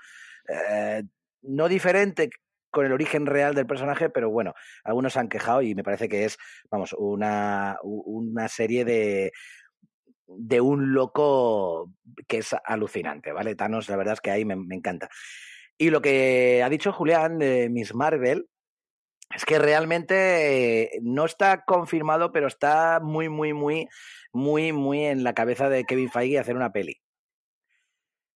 eh, 0.47 1.03
no 1.41 1.67
diferente 1.67 2.29
con 2.69 2.85
el 2.85 2.91
origen 2.91 3.25
real 3.25 3.53
del 3.53 3.67
personaje, 3.67 4.09
pero 4.09 4.31
bueno, 4.31 4.53
algunos 4.83 5.15
han 5.15 5.29
quejado 5.29 5.61
y 5.61 5.75
me 5.75 5.83
parece 5.83 6.09
que 6.09 6.25
es, 6.25 6.37
vamos, 6.71 6.93
una, 6.97 7.77
una 7.83 8.47
serie 8.47 8.83
de, 8.83 9.31
de 10.25 10.61
un 10.61 10.93
loco 10.93 11.91
que 12.27 12.39
es 12.39 12.55
alucinante, 12.65 13.31
¿vale? 13.31 13.55
Thanos, 13.55 13.89
la 13.89 13.95
verdad 13.95 14.15
es 14.15 14.21
que 14.21 14.31
ahí 14.31 14.43
me, 14.43 14.55
me 14.55 14.75
encanta. 14.75 15.09
Y 15.77 15.89
lo 15.89 16.01
que 16.01 16.61
ha 16.63 16.69
dicho 16.69 16.91
Julián 16.91 17.37
de 17.39 17.69
Miss 17.69 17.93
Marvel, 17.93 18.47
es 19.35 19.45
que 19.45 19.59
realmente 19.59 20.99
no 21.01 21.25
está 21.25 21.63
confirmado, 21.65 22.31
pero 22.31 22.47
está 22.47 22.99
muy, 23.01 23.29
muy, 23.29 23.53
muy, 23.53 23.87
muy, 24.31 24.71
muy 24.71 25.05
en 25.05 25.23
la 25.23 25.33
cabeza 25.33 25.69
de 25.69 25.85
Kevin 25.85 26.11
Feige 26.11 26.39
hacer 26.39 26.55
una 26.55 26.71
peli. 26.71 27.01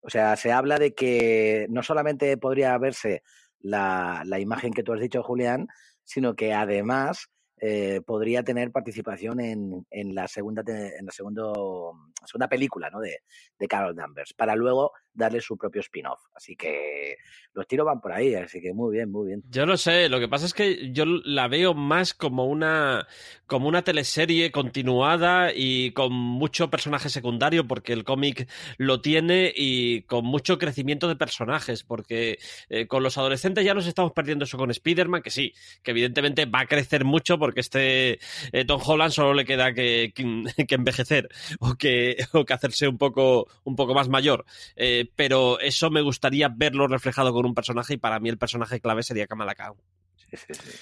O 0.01 0.09
sea, 0.09 0.35
se 0.35 0.51
habla 0.51 0.79
de 0.79 0.93
que 0.93 1.67
no 1.69 1.83
solamente 1.83 2.37
podría 2.37 2.77
verse 2.77 3.23
la, 3.59 4.23
la 4.25 4.39
imagen 4.39 4.73
que 4.73 4.83
tú 4.83 4.93
has 4.93 5.01
dicho, 5.01 5.23
Julián, 5.23 5.67
sino 6.03 6.35
que 6.35 6.53
además 6.53 7.29
eh, 7.59 8.01
podría 8.05 8.43
tener 8.43 8.71
participación 8.71 9.39
en, 9.39 9.85
en 9.89 10.13
la 10.13 10.27
segunda 10.27 10.63
en 10.67 11.05
la 11.05 11.11
segundo, 11.11 11.93
segunda 12.27 12.47
película 12.47 12.89
¿no? 12.89 12.99
de, 12.99 13.21
de 13.57 13.67
Carol 13.67 13.95
Danvers, 13.95 14.33
para 14.33 14.55
luego 14.55 14.91
darle 15.17 15.41
su 15.41 15.57
propio 15.57 15.81
spin-off. 15.81 16.21
Así 16.35 16.55
que 16.55 17.17
los 17.53 17.67
tiros 17.67 17.85
van 17.85 17.99
por 17.99 18.11
ahí, 18.11 18.35
así 18.35 18.61
que 18.61 18.73
muy 18.73 18.95
bien, 18.95 19.11
muy 19.11 19.27
bien. 19.27 19.43
Yo 19.49 19.65
lo 19.65 19.75
sé, 19.77 20.09
lo 20.09 20.19
que 20.19 20.27
pasa 20.27 20.45
es 20.45 20.53
que 20.53 20.91
yo 20.91 21.05
la 21.05 21.47
veo 21.47 21.73
más 21.73 22.13
como 22.13 22.45
una, 22.45 23.07
como 23.47 23.67
una 23.67 23.81
teleserie 23.81 24.51
continuada 24.51 25.51
y 25.53 25.91
con 25.91 26.13
mucho 26.13 26.69
personaje 26.69 27.09
secundario, 27.09 27.67
porque 27.67 27.93
el 27.93 28.03
cómic 28.03 28.47
lo 28.77 29.01
tiene 29.01 29.51
y 29.55 30.03
con 30.03 30.23
mucho 30.23 30.59
crecimiento 30.59 31.07
de 31.07 31.15
personajes, 31.15 31.83
porque 31.83 32.37
eh, 32.69 32.87
con 32.87 33.01
los 33.01 33.17
adolescentes 33.17 33.65
ya 33.65 33.73
nos 33.73 33.87
estamos 33.87 34.11
perdiendo 34.11 34.45
eso 34.45 34.57
con 34.57 34.69
Spider-Man, 34.69 35.23
que 35.23 35.31
sí, 35.31 35.53
que 35.81 35.91
evidentemente 35.91 36.45
va 36.45 36.61
a 36.61 36.67
crecer 36.67 37.05
mucho 37.05 37.39
porque 37.39 37.61
este 37.61 38.19
eh, 38.51 38.65
Tom 38.65 38.81
Holland 38.85 39.11
solo 39.11 39.33
le 39.33 39.45
queda 39.45 39.73
que, 39.73 40.13
que, 40.13 40.43
que 40.67 40.75
envejecer 40.75 41.29
o 41.59 41.73
que, 41.73 42.16
o 42.33 42.45
que, 42.45 42.53
hacerse 42.53 42.87
un 42.87 42.97
poco, 42.97 43.47
un 43.63 43.75
poco 43.75 43.93
más 43.93 44.09
mayor. 44.09 44.45
Eh, 44.75 45.09
pero 45.15 45.59
eso 45.59 45.89
me 45.89 46.01
gustaría 46.01 46.49
verlo 46.49 46.87
reflejado 46.87 47.33
con 47.33 47.45
un 47.45 47.53
personaje 47.53 47.95
y 47.95 47.97
para 47.97 48.19
mí 48.19 48.29
el 48.29 48.37
personaje 48.37 48.79
clave 48.79 49.03
sería 49.03 49.27
Kamala 49.27 49.55
Khan. 49.55 49.73
Sí, 50.15 50.37
sí, 50.37 50.53
sí. 50.53 50.77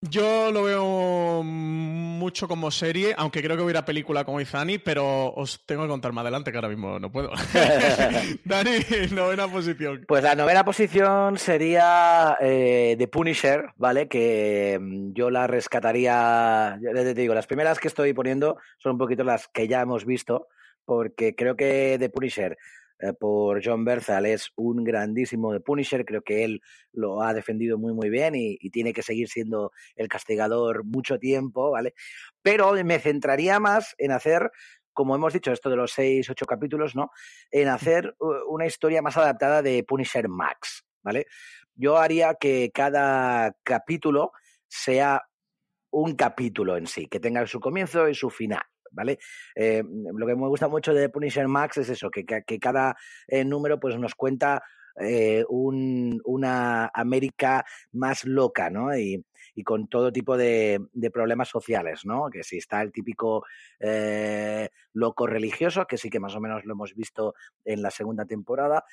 Yo 0.00 0.52
lo 0.52 0.62
veo 0.62 1.42
mucho 1.42 2.46
como 2.46 2.70
serie, 2.70 3.16
aunque 3.18 3.42
creo 3.42 3.56
que 3.56 3.64
hubiera 3.64 3.84
película 3.84 4.24
como 4.24 4.40
Izani, 4.40 4.78
pero 4.78 5.34
os 5.34 5.66
tengo 5.66 5.82
que 5.82 5.88
contar 5.88 6.12
más 6.12 6.22
adelante 6.22 6.52
que 6.52 6.56
ahora 6.56 6.68
mismo 6.68 7.00
no 7.00 7.10
puedo. 7.10 7.32
Dani, 8.44 8.70
novena 9.10 9.48
posición. 9.48 10.04
Pues 10.06 10.22
la 10.22 10.36
novena 10.36 10.64
posición 10.64 11.36
sería 11.36 12.36
eh, 12.40 12.94
The 12.96 13.08
Punisher, 13.08 13.70
¿vale? 13.74 14.06
Que 14.06 14.78
mm, 14.80 15.14
yo 15.14 15.30
la 15.30 15.48
rescataría, 15.48 16.78
yo 16.80 16.92
te 16.92 17.14
digo, 17.14 17.34
las 17.34 17.48
primeras 17.48 17.80
que 17.80 17.88
estoy 17.88 18.12
poniendo 18.12 18.58
son 18.78 18.92
un 18.92 18.98
poquito 18.98 19.24
las 19.24 19.48
que 19.48 19.66
ya 19.66 19.80
hemos 19.80 20.04
visto, 20.04 20.46
porque 20.84 21.34
creo 21.34 21.56
que 21.56 21.96
The 21.98 22.08
Punisher 22.08 22.56
eh, 23.00 23.12
por 23.12 23.60
John 23.64 23.84
Berthal 23.84 24.26
es 24.26 24.50
un 24.56 24.84
grandísimo 24.84 25.52
de 25.52 25.60
Punisher, 25.60 26.04
creo 26.04 26.22
que 26.22 26.44
él 26.44 26.60
lo 26.92 27.22
ha 27.22 27.32
defendido 27.32 27.78
muy 27.78 27.92
muy 27.92 28.10
bien 28.10 28.34
y, 28.34 28.56
y, 28.60 28.70
tiene 28.70 28.92
que 28.92 29.02
seguir 29.02 29.28
siendo 29.28 29.72
el 29.96 30.08
castigador 30.08 30.84
mucho 30.84 31.18
tiempo, 31.18 31.70
¿vale? 31.70 31.94
Pero 32.42 32.72
me 32.84 32.98
centraría 32.98 33.60
más 33.60 33.94
en 33.98 34.12
hacer, 34.12 34.50
como 34.92 35.14
hemos 35.14 35.32
dicho, 35.32 35.52
esto 35.52 35.70
de 35.70 35.76
los 35.76 35.92
seis, 35.92 36.28
ocho 36.28 36.46
capítulos, 36.46 36.96
¿no? 36.96 37.10
En 37.50 37.68
hacer 37.68 38.16
una 38.48 38.66
historia 38.66 39.02
más 39.02 39.16
adaptada 39.16 39.62
de 39.62 39.84
Punisher 39.84 40.28
Max, 40.28 40.84
¿vale? 41.02 41.26
Yo 41.74 41.98
haría 41.98 42.34
que 42.34 42.70
cada 42.74 43.56
capítulo 43.62 44.32
sea 44.66 45.22
un 45.90 46.16
capítulo 46.16 46.76
en 46.76 46.86
sí, 46.86 47.06
que 47.06 47.20
tenga 47.20 47.46
su 47.46 47.60
comienzo 47.60 48.08
y 48.08 48.14
su 48.14 48.30
final. 48.30 48.62
¿Vale? 48.90 49.18
Eh, 49.54 49.82
lo 49.84 50.26
que 50.26 50.34
me 50.34 50.48
gusta 50.48 50.68
mucho 50.68 50.92
de 50.94 51.08
Punisher 51.08 51.48
Max 51.48 51.78
es 51.78 51.88
eso, 51.88 52.10
que, 52.10 52.24
que, 52.24 52.58
cada 52.58 52.96
eh, 53.26 53.44
número 53.44 53.78
pues 53.80 53.98
nos 53.98 54.14
cuenta 54.14 54.62
eh, 55.00 55.44
un, 55.48 56.20
una 56.24 56.90
América 56.92 57.64
más 57.92 58.24
loca, 58.24 58.70
¿no? 58.70 58.96
Y, 58.96 59.24
y 59.54 59.62
con 59.62 59.88
todo 59.88 60.12
tipo 60.12 60.36
de, 60.36 60.80
de, 60.92 61.10
problemas 61.10 61.48
sociales, 61.48 62.04
¿no? 62.04 62.28
Que 62.30 62.42
si 62.42 62.58
está 62.58 62.82
el 62.82 62.92
típico 62.92 63.44
loco 64.92 65.26
religioso, 65.26 65.86
que 65.86 65.98
sí 65.98 66.10
que 66.10 66.20
más 66.20 66.34
o 66.34 66.40
menos 66.40 66.64
lo 66.64 66.72
hemos 66.72 66.94
visto 66.94 67.34
en 67.64 67.82
la 67.82 67.90
segunda 67.90 68.24
temporada, 68.24 68.84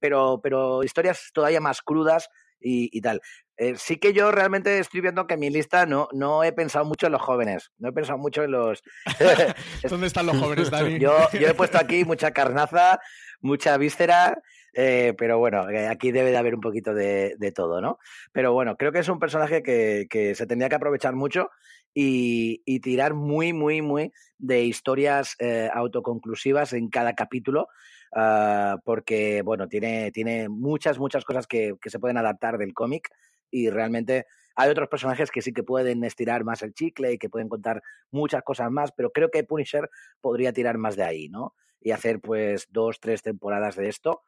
pero, 0.00 0.40
pero 0.42 0.84
historias 0.84 1.30
todavía 1.32 1.60
más 1.60 1.82
crudas 1.82 2.28
y, 2.62 2.96
y 2.96 3.00
tal. 3.00 3.20
Eh, 3.56 3.74
sí 3.76 3.96
que 3.96 4.12
yo 4.12 4.32
realmente 4.32 4.78
estoy 4.78 5.02
viendo 5.02 5.26
que 5.26 5.34
en 5.34 5.40
mi 5.40 5.50
lista 5.50 5.86
no, 5.86 6.08
no 6.12 6.42
he 6.42 6.52
pensado 6.52 6.84
mucho 6.84 7.06
en 7.06 7.12
los 7.12 7.22
jóvenes, 7.22 7.70
no 7.78 7.90
he 7.90 7.92
pensado 7.92 8.18
mucho 8.18 8.42
en 8.42 8.50
los... 8.50 8.82
¿Dónde 9.88 10.06
están 10.06 10.26
los 10.26 10.38
jóvenes, 10.38 10.70
Dani? 10.70 10.98
yo, 10.98 11.16
yo 11.32 11.48
he 11.48 11.54
puesto 11.54 11.78
aquí 11.78 12.04
mucha 12.04 12.32
carnaza, 12.32 12.98
mucha 13.40 13.76
víscera, 13.76 14.40
eh, 14.74 15.14
pero 15.18 15.38
bueno, 15.38 15.66
aquí 15.90 16.12
debe 16.12 16.30
de 16.30 16.38
haber 16.38 16.54
un 16.54 16.60
poquito 16.60 16.94
de, 16.94 17.36
de, 17.38 17.52
todo, 17.52 17.80
¿no? 17.80 17.98
Pero 18.32 18.52
bueno, 18.52 18.76
creo 18.76 18.90
que 18.90 19.00
es 19.00 19.08
un 19.08 19.18
personaje 19.18 19.62
que, 19.62 20.06
que 20.08 20.34
se 20.34 20.46
tendría 20.46 20.70
que 20.70 20.76
aprovechar 20.76 21.14
mucho 21.14 21.50
y, 21.92 22.62
y, 22.64 22.80
tirar 22.80 23.12
muy, 23.12 23.52
muy, 23.52 23.82
muy 23.82 24.12
de 24.38 24.64
historias 24.64 25.36
eh, 25.38 25.68
autoconclusivas 25.72 26.72
en 26.72 26.88
cada 26.88 27.14
capítulo. 27.14 27.68
Uh, 28.14 28.78
porque, 28.84 29.40
bueno, 29.40 29.68
tiene, 29.68 30.12
tiene 30.12 30.50
muchas, 30.50 30.98
muchas 30.98 31.24
cosas 31.24 31.46
que, 31.46 31.76
que 31.80 31.88
se 31.88 31.98
pueden 31.98 32.18
adaptar 32.18 32.58
del 32.58 32.74
cómic 32.74 33.08
y 33.50 33.70
realmente 33.70 34.26
hay 34.54 34.68
otros 34.68 34.88
personajes 34.88 35.30
que 35.30 35.40
sí 35.40 35.54
que 35.54 35.62
pueden 35.62 36.04
estirar 36.04 36.44
más 36.44 36.62
el 36.62 36.74
chicle 36.74 37.12
y 37.12 37.18
que 37.18 37.30
pueden 37.30 37.48
contar 37.48 37.82
muchas 38.10 38.42
cosas 38.42 38.70
más, 38.70 38.92
pero 38.92 39.10
creo 39.12 39.30
que 39.30 39.44
Punisher 39.44 39.88
podría 40.20 40.52
tirar 40.52 40.76
más 40.76 40.94
de 40.94 41.04
ahí, 41.04 41.30
¿no? 41.30 41.54
Y 41.80 41.92
hacer 41.92 42.20
pues 42.20 42.68
dos, 42.70 43.00
tres 43.00 43.22
temporadas 43.22 43.76
de 43.76 43.88
esto 43.88 44.22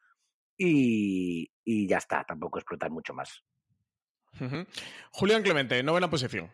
y, 0.57 1.51
y 1.63 1.87
ya 1.87 1.97
está, 1.97 2.23
tampoco 2.23 2.57
explotar 2.57 2.89
mucho 2.89 3.13
más. 3.13 3.43
Uh 4.39 4.45
-huh. 4.45 4.67
Julián 5.11 5.43
Clemente, 5.43 5.81
novena 5.83 6.09
posición. 6.09 6.49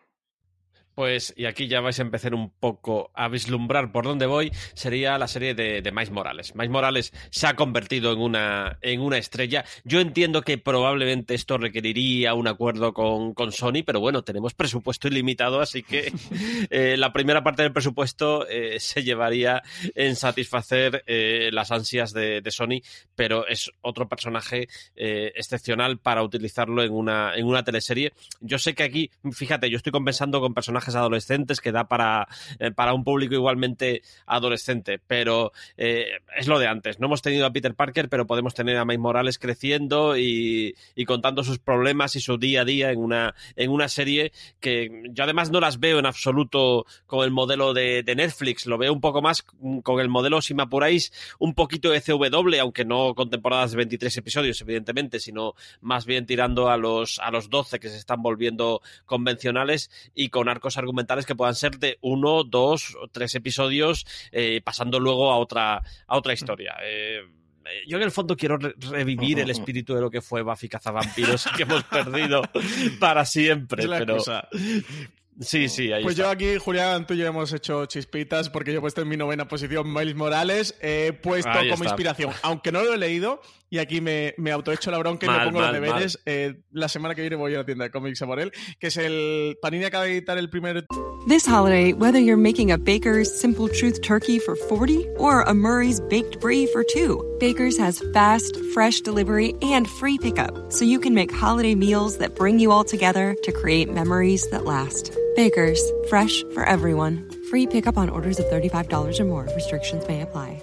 Pues, 0.94 1.32
y 1.36 1.46
aquí 1.46 1.68
ya 1.68 1.80
vais 1.80 1.98
a 1.98 2.02
empezar 2.02 2.34
un 2.34 2.50
poco 2.50 3.10
a 3.14 3.28
vislumbrar 3.28 3.92
por 3.92 4.04
dónde 4.04 4.26
voy, 4.26 4.52
sería 4.74 5.16
la 5.18 5.28
serie 5.28 5.54
de, 5.54 5.80
de 5.80 5.92
Miles 5.92 6.10
Morales. 6.10 6.54
Miles 6.54 6.70
Morales 6.70 7.12
se 7.30 7.46
ha 7.46 7.56
convertido 7.56 8.12
en 8.12 8.20
una, 8.20 8.78
en 8.82 9.00
una 9.00 9.18
estrella. 9.18 9.64
Yo 9.84 10.00
entiendo 10.00 10.42
que 10.42 10.58
probablemente 10.58 11.34
esto 11.34 11.56
requeriría 11.56 12.34
un 12.34 12.46
acuerdo 12.46 12.92
con, 12.92 13.32
con 13.34 13.52
Sony, 13.52 13.82
pero 13.86 14.00
bueno, 14.00 14.22
tenemos 14.22 14.54
presupuesto 14.54 15.08
ilimitado, 15.08 15.60
así 15.60 15.82
que 15.82 16.12
eh, 16.70 16.96
la 16.98 17.12
primera 17.12 17.42
parte 17.42 17.62
del 17.62 17.72
presupuesto 17.72 18.46
eh, 18.48 18.78
se 18.78 19.02
llevaría 19.02 19.62
en 19.94 20.16
satisfacer 20.16 21.02
eh, 21.06 21.50
las 21.52 21.70
ansias 21.70 22.12
de, 22.12 22.40
de, 22.40 22.50
Sony, 22.50 22.82
pero 23.14 23.46
es 23.46 23.70
otro 23.80 24.08
personaje 24.08 24.68
eh, 24.94 25.32
excepcional 25.36 25.98
para 25.98 26.22
utilizarlo 26.22 26.82
en 26.82 26.92
una, 26.92 27.34
en 27.34 27.46
una 27.46 27.64
teleserie. 27.64 28.12
Yo 28.40 28.58
sé 28.58 28.74
que 28.74 28.82
aquí, 28.82 29.10
fíjate, 29.32 29.70
yo 29.70 29.76
estoy 29.76 29.92
compensando 29.92 30.40
con 30.40 30.54
personajes 30.54 30.81
personajes 30.82 30.94
adolescentes 30.94 31.60
que 31.60 31.72
da 31.72 31.88
para, 31.88 32.28
eh, 32.58 32.70
para 32.72 32.94
un 32.94 33.04
público 33.04 33.34
igualmente 33.34 34.02
adolescente, 34.26 35.00
pero 35.06 35.52
eh, 35.76 36.18
es 36.36 36.48
lo 36.48 36.58
de 36.58 36.66
antes. 36.66 36.98
No 36.98 37.06
hemos 37.06 37.22
tenido 37.22 37.46
a 37.46 37.52
Peter 37.52 37.74
Parker, 37.74 38.08
pero 38.08 38.26
podemos 38.26 38.54
tener 38.54 38.76
a 38.76 38.84
Miles 38.84 39.00
Morales 39.00 39.38
creciendo 39.38 40.16
y, 40.16 40.74
y, 40.94 41.04
contando 41.04 41.44
sus 41.44 41.58
problemas 41.58 42.16
y 42.16 42.20
su 42.20 42.38
día 42.38 42.62
a 42.62 42.64
día 42.64 42.90
en 42.90 42.98
una, 42.98 43.34
en 43.56 43.70
una 43.70 43.88
serie 43.88 44.32
que 44.60 45.02
yo 45.10 45.24
además 45.24 45.50
no 45.50 45.60
las 45.60 45.78
veo 45.80 45.98
en 45.98 46.06
absoluto 46.06 46.86
con 47.06 47.24
el 47.24 47.30
modelo 47.30 47.74
de, 47.74 48.02
de 48.02 48.14
Netflix, 48.14 48.66
lo 48.66 48.78
veo 48.78 48.92
un 48.92 49.00
poco 49.00 49.22
más 49.22 49.42
con 49.82 50.00
el 50.00 50.08
modelo, 50.08 50.40
si 50.42 50.54
me 50.54 50.62
apuráis, 50.62 51.12
un 51.38 51.54
poquito 51.54 51.90
de 51.90 52.00
CW, 52.00 52.60
aunque 52.60 52.84
no 52.84 53.14
con 53.14 53.30
temporadas 53.30 53.72
de 53.72 53.78
23 53.78 54.16
episodios, 54.16 54.60
evidentemente, 54.60 55.20
sino 55.20 55.54
más 55.80 56.06
bien 56.06 56.26
tirando 56.26 56.70
a 56.70 56.76
los, 56.76 57.18
a 57.18 57.30
los 57.30 57.50
12 57.50 57.80
que 57.80 57.88
se 57.88 57.96
están 57.96 58.22
volviendo 58.22 58.80
convencionales 59.06 59.90
y 60.14 60.28
con 60.28 60.48
arcos 60.48 60.71
argumentales 60.76 61.26
que 61.26 61.34
puedan 61.34 61.54
ser 61.54 61.78
de 61.78 61.98
uno, 62.00 62.44
dos 62.44 62.96
o 63.00 63.08
tres 63.08 63.34
episodios, 63.34 64.06
eh, 64.30 64.60
pasando 64.64 65.00
luego 65.00 65.30
a 65.30 65.38
otra, 65.38 65.82
a 66.06 66.16
otra 66.16 66.32
historia. 66.32 66.74
Eh, 66.82 67.20
yo 67.86 67.96
en 67.96 68.02
el 68.02 68.10
fondo 68.10 68.36
quiero 68.36 68.58
revivir 68.58 69.38
el 69.38 69.50
espíritu 69.50 69.94
de 69.94 70.00
lo 70.00 70.10
que 70.10 70.20
fue 70.20 70.42
Buffy 70.42 70.68
Cazavampiros 70.68 71.46
que 71.56 71.62
hemos 71.62 71.84
perdido 71.84 72.42
para 73.00 73.24
siempre. 73.24 73.86
pero, 73.88 74.18
Sí, 75.40 75.68
sí, 75.68 75.90
ahí 75.90 76.02
Pues 76.02 76.14
yo 76.16 76.28
aquí, 76.28 76.58
Julián, 76.58 77.06
tú 77.06 77.14
y 77.14 77.18
yo 77.18 77.26
hemos 77.26 77.52
hecho 77.52 77.86
chispitas 77.86 78.50
porque 78.50 78.70
yo 78.70 78.78
he 78.78 78.80
puesto 78.80 79.00
en 79.00 79.08
mi 79.08 79.16
novena 79.16 79.48
posición 79.48 79.92
Miles 79.92 80.14
Morales. 80.14 80.76
He 80.80 81.12
puesto 81.14 81.50
como 81.70 81.84
inspiración, 81.84 82.32
aunque 82.42 82.70
no 82.70 82.82
lo 82.82 82.92
he 82.92 82.98
leído, 82.98 83.40
y 83.72 83.78
aquí 83.78 84.02
me, 84.02 84.34
me 84.36 84.50
autohecho 84.50 84.90
la 84.90 84.98
bronca 84.98 85.24
y 85.24 85.30
me 85.30 85.44
pongo 85.46 85.62
los 85.62 85.72
deberes. 85.72 86.18
Eh, 86.26 86.60
la 86.72 86.90
semana 86.90 87.14
que 87.14 87.22
viene 87.22 87.36
voy 87.36 87.54
a 87.54 87.58
la 87.58 87.64
tienda 87.64 87.84
de 87.84 87.90
cómics 87.90 88.20
a 88.20 88.26
por 88.26 88.38
él, 88.38 88.52
que 88.78 88.88
es 88.88 88.98
el. 88.98 89.56
Panini 89.62 89.86
acaba 89.86 90.04
de 90.04 90.12
editar 90.12 90.36
el 90.36 90.50
primer. 90.50 90.84
This 91.26 91.46
holiday, 91.46 91.94
whether 91.94 92.18
you're 92.18 92.36
making 92.36 92.70
a 92.70 92.76
Baker's 92.76 93.34
Simple 93.40 93.70
Truth 93.70 94.02
turkey 94.02 94.38
for 94.38 94.56
40 94.56 95.08
or 95.16 95.40
a 95.40 95.54
Murray's 95.54 96.00
Baked 96.00 96.38
Brie 96.38 96.66
for 96.66 96.84
2, 96.84 97.38
Baker's 97.40 97.78
has 97.78 98.02
fast, 98.12 98.58
fresh 98.74 99.00
delivery 99.00 99.54
and 99.62 99.88
free 99.88 100.18
pickup, 100.18 100.70
so 100.70 100.84
you 100.84 101.00
can 101.00 101.14
make 101.14 101.32
holiday 101.32 101.74
meals 101.74 102.18
that 102.18 102.36
bring 102.36 102.58
you 102.58 102.72
all 102.72 102.84
together 102.84 103.34
to 103.42 103.52
create 103.52 103.90
memories 103.90 104.46
that 104.50 104.66
last. 104.66 105.16
Baker's, 105.34 105.80
fresh 106.10 106.44
for 106.52 106.62
everyone. 106.68 107.26
Free 107.48 107.66
pickup 107.66 107.96
on 107.96 108.10
orders 108.10 108.38
of 108.38 108.44
$35 108.50 109.18
or 109.18 109.24
more. 109.24 109.48
Restrictions 109.54 110.06
may 110.06 110.20
apply. 110.20 110.62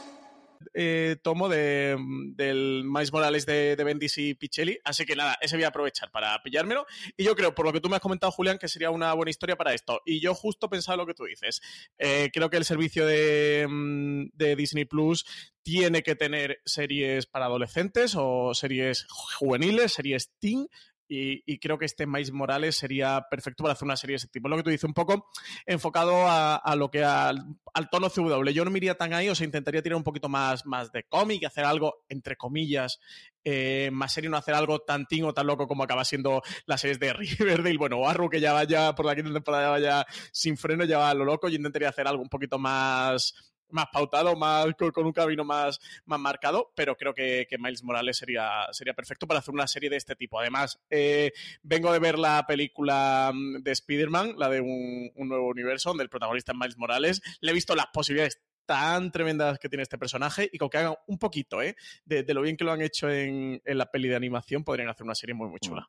Eh, 0.73 1.17
tomo 1.21 1.49
de, 1.49 1.97
del 2.35 2.83
Mais 2.85 3.11
Morales 3.11 3.45
de, 3.45 3.75
de, 3.75 3.83
Bendis 3.83 4.17
y 4.17 4.33
Pichelli. 4.35 4.79
Así 4.83 5.05
que 5.05 5.15
nada, 5.15 5.37
ese 5.41 5.57
voy 5.57 5.65
a 5.65 5.69
aprovechar 5.69 6.11
para 6.11 6.41
pillármelo. 6.41 6.85
Y 7.17 7.25
yo 7.25 7.35
creo, 7.35 7.53
por 7.53 7.65
lo 7.65 7.73
que 7.73 7.81
tú 7.81 7.89
me 7.89 7.97
has 7.97 8.01
comentado, 8.01 8.31
Julián, 8.31 8.57
que 8.57 8.67
sería 8.67 8.89
una 8.89 9.13
buena 9.13 9.31
historia 9.31 9.57
para 9.57 9.73
esto. 9.73 10.01
Y 10.05 10.19
yo 10.21 10.33
justo 10.33 10.69
pensaba 10.69 10.97
lo 10.97 11.05
que 11.05 11.13
tú 11.13 11.25
dices. 11.25 11.61
Eh, 11.97 12.29
creo 12.33 12.49
que 12.49 12.57
el 12.57 12.65
servicio 12.65 13.05
de, 13.05 13.67
mm, 13.69 14.29
de 14.33 14.55
Disney 14.55 14.85
Plus 14.85 15.25
tiene 15.63 16.01
que 16.01 16.15
tener 16.15 16.61
series 16.65 17.25
para 17.25 17.45
adolescentes 17.45 18.15
o 18.17 18.53
series 18.53 19.05
juveniles, 19.09 19.93
series 19.93 20.31
teen, 20.39 20.67
y, 21.13 21.59
creo 21.59 21.77
que 21.77 21.83
este 21.83 22.07
Miles 22.07 22.31
Morales 22.31 22.77
sería 22.77 23.27
perfecto 23.29 23.63
para 23.63 23.73
hacer 23.73 23.85
una 23.85 23.97
serie 23.97 24.13
de 24.13 24.17
ese 24.17 24.29
tipo. 24.29 24.47
Lo 24.47 24.55
que 24.55 24.63
tú 24.63 24.69
dices, 24.69 24.85
un 24.85 24.93
poco 24.93 25.29
enfocado 25.65 26.25
a, 26.25 26.73
lo 26.77 26.89
que 26.89 27.03
al, 27.03 27.57
tono 27.91 28.09
CW. 28.09 28.49
Yo 28.51 28.63
no 28.63 28.71
me 28.71 28.77
iría 28.77 28.95
tan 28.95 29.11
ahí, 29.11 29.27
o 29.27 29.35
sea, 29.35 29.43
intentaría 29.43 29.81
tirar 29.81 29.97
un 29.97 30.05
poquito 30.05 30.29
más, 30.29 30.65
más 30.65 30.89
de 30.93 31.03
cómic 31.03 31.43
hacer 31.43 31.65
algo, 31.65 32.05
entre 32.07 32.37
comillas, 32.37 33.01
eh, 33.43 33.89
más 33.91 34.13
serio, 34.13 34.29
no 34.29 34.37
hacer 34.37 34.53
algo 34.53 34.79
tan 34.79 35.05
ting 35.05 35.23
o 35.23 35.33
tan 35.33 35.47
loco 35.47 35.67
como 35.67 35.83
acaba 35.83 36.05
siendo 36.05 36.41
las 36.65 36.79
series 36.79 36.97
de 36.97 37.11
Riverdale. 37.39 37.77
Bueno, 37.77 38.07
Arrow, 38.07 38.29
que 38.29 38.39
ya 38.39 38.53
vaya 38.53 38.95
por 38.95 39.05
la 39.05 39.13
quinta 39.13 39.33
temporada, 39.33 39.65
ya 39.65 39.69
vaya 39.69 40.07
sin 40.31 40.55
freno, 40.55 40.85
ya 40.85 40.97
va 40.97 41.09
a 41.09 41.13
lo 41.13 41.25
loco. 41.25 41.49
Yo 41.49 41.57
intentaría 41.57 41.89
hacer 41.89 42.07
algo 42.07 42.23
un 42.23 42.29
poquito 42.29 42.57
más 42.57 43.50
más 43.71 43.87
pautado, 43.91 44.35
más 44.35 44.67
con, 44.75 45.05
un 45.05 45.13
camino 45.13 45.43
más, 45.43 45.79
más 46.05 46.19
marcado, 46.19 46.71
pero 46.75 46.95
creo 46.95 47.13
que, 47.13 47.47
Miles 47.59 47.83
Morales 47.83 48.17
sería, 48.17 48.67
sería 48.71 48.93
perfecto 48.93 49.27
para 49.27 49.39
hacer 49.39 49.53
una 49.53 49.67
serie 49.67 49.89
de 49.89 49.97
este 49.97 50.15
tipo. 50.15 50.39
Además, 50.39 50.79
eh, 50.89 51.31
vengo 51.61 51.91
de 51.93 51.99
ver 51.99 52.17
la 52.17 52.45
película 52.47 53.31
mm, 53.33 53.61
de 53.61 53.71
Spider-Man, 53.71 54.35
la 54.37 54.49
de 54.49 54.61
un, 54.61 55.11
nuevo 55.15 55.47
universo, 55.47 55.89
donde 55.89 56.03
el 56.03 56.09
protagonista 56.09 56.51
es 56.51 56.57
Miles 56.57 56.77
Morales. 56.77 57.21
Le 57.41 57.51
he 57.51 57.53
visto 57.53 57.75
las 57.75 57.87
posibilidades 57.87 58.41
tan 58.65 59.11
tremendas 59.11 59.59
que 59.59 59.69
tiene 59.69 59.83
este 59.83 59.97
personaje 59.97 60.49
y 60.51 60.57
con 60.57 60.69
que 60.69 60.77
hagan 60.77 60.95
un 61.07 61.17
poquito 61.17 61.61
¿eh? 61.61 61.75
de, 62.05 62.23
lo 62.33 62.41
bien 62.41 62.55
que 62.55 62.63
lo 62.63 62.71
han 62.71 62.81
hecho 62.81 63.09
en, 63.09 63.61
en, 63.65 63.77
la 63.77 63.87
peli 63.87 64.07
de 64.07 64.15
animación, 64.15 64.63
podrían 64.63 64.89
hacer 64.89 65.03
una 65.03 65.15
serie 65.15 65.33
muy, 65.33 65.49
muy 65.49 65.59
chula. 65.59 65.87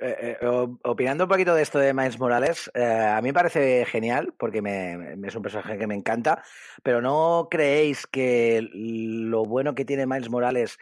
Eh, 0.00 0.36
eh, 0.40 0.46
opinando 0.82 1.24
un 1.24 1.30
poquito 1.30 1.54
de 1.54 1.62
esto 1.62 1.78
de 1.78 1.94
Miles 1.94 2.18
Morales, 2.18 2.70
eh, 2.74 2.84
a 2.84 3.20
mí 3.22 3.28
me 3.28 3.32
parece 3.34 3.84
genial 3.84 4.34
porque 4.36 4.58
es 4.58 5.34
un 5.36 5.42
personaje 5.42 5.78
que 5.78 5.86
me 5.86 5.94
encanta, 5.94 6.42
pero 6.82 7.00
¿no 7.00 7.46
creéis 7.48 8.06
que 8.06 8.68
lo 8.72 9.44
bueno 9.44 9.74
que 9.74 9.84
tiene 9.84 10.06
Miles 10.06 10.30
Morales 10.30 10.78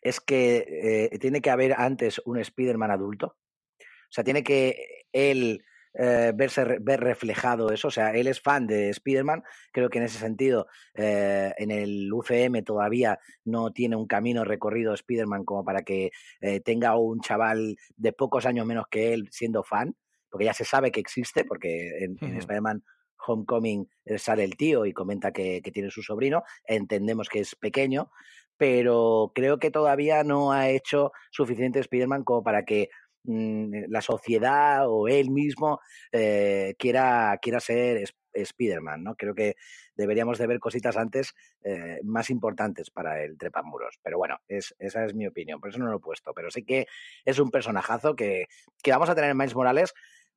es 0.00 0.20
que 0.20 1.08
tiene 1.20 1.40
que 1.40 1.50
haber 1.50 1.74
antes 1.76 2.20
un 2.24 2.38
Spider-Man 2.38 2.92
adulto? 2.92 3.36
O 3.78 4.10
sea, 4.10 4.22
tiene 4.22 4.44
que 4.44 5.06
él 5.12 5.64
eh, 5.96 6.32
verse, 6.34 6.78
ver 6.80 7.00
reflejado 7.00 7.70
eso. 7.70 7.88
O 7.88 7.90
sea, 7.90 8.10
él 8.10 8.26
es 8.26 8.40
fan 8.40 8.66
de 8.66 8.90
Spider-Man. 8.90 9.42
Creo 9.72 9.88
que 9.88 9.98
en 9.98 10.04
ese 10.04 10.18
sentido, 10.18 10.66
eh, 10.94 11.52
en 11.56 11.70
el 11.70 12.12
UCM 12.12 12.64
todavía 12.64 13.18
no 13.44 13.72
tiene 13.72 13.96
un 13.96 14.06
camino 14.06 14.44
recorrido 14.44 14.94
Spider-Man 14.94 15.44
como 15.44 15.64
para 15.64 15.82
que 15.82 16.10
eh, 16.40 16.60
tenga 16.60 16.96
un 16.96 17.20
chaval 17.20 17.76
de 17.96 18.12
pocos 18.12 18.44
años 18.46 18.66
menos 18.66 18.86
que 18.90 19.12
él 19.12 19.28
siendo 19.30 19.62
fan, 19.62 19.94
porque 20.28 20.46
ya 20.46 20.54
se 20.54 20.64
sabe 20.64 20.90
que 20.90 21.00
existe, 21.00 21.44
porque 21.44 22.04
en, 22.04 22.18
Spider-Man 22.38 22.82
Homecoming 23.26 23.88
sale 24.18 24.44
el 24.44 24.56
tío 24.56 24.84
y 24.84 24.92
comenta 24.92 25.32
que, 25.32 25.62
que, 25.62 25.70
tiene 25.70 25.90
su 25.90 26.02
sobrino, 26.02 26.42
entendemos 26.66 27.28
que 27.28 27.40
es 27.40 27.54
pequeño, 27.54 28.10
pero 28.56 29.32
creo 29.34 29.58
que 29.58 29.70
todavía 29.70 30.24
no 30.24 30.52
ha 30.52 30.68
hecho 30.68 31.12
suficiente 31.30 31.80
Spider-Man 31.80 32.24
como 32.24 32.42
para 32.42 32.64
que 32.64 32.90
la 33.24 34.00
sociedad 34.00 34.88
o 34.88 35.08
él 35.08 35.30
mismo 35.30 35.80
eh, 36.12 36.74
quiera, 36.78 37.38
quiera 37.40 37.60
ser 37.60 38.04
Spider-Man, 38.32 39.02
¿no? 39.02 39.14
Creo 39.16 39.34
que 39.34 39.56
deberíamos 39.94 40.38
de 40.38 40.46
ver 40.46 40.58
cositas 40.58 40.96
antes 40.96 41.34
eh, 41.62 42.00
más 42.02 42.30
importantes 42.30 42.90
para 42.90 43.22
el 43.22 43.38
Trepamuros. 43.38 43.98
Pero 44.02 44.18
bueno, 44.18 44.38
es, 44.48 44.74
esa 44.78 45.04
es 45.04 45.14
mi 45.14 45.26
opinión, 45.26 45.60
por 45.60 45.70
eso 45.70 45.78
no 45.78 45.86
lo 45.86 45.96
he 45.96 46.00
puesto. 46.00 46.32
Pero 46.34 46.50
sí 46.50 46.64
que 46.64 46.86
es 47.24 47.38
un 47.38 47.50
personajazo 47.50 48.14
que, 48.14 48.46
que 48.82 48.90
vamos 48.90 49.08
a 49.08 49.14
tener 49.14 49.30
en 49.30 49.36
Miles 49.36 49.54
Morales 49.54 49.94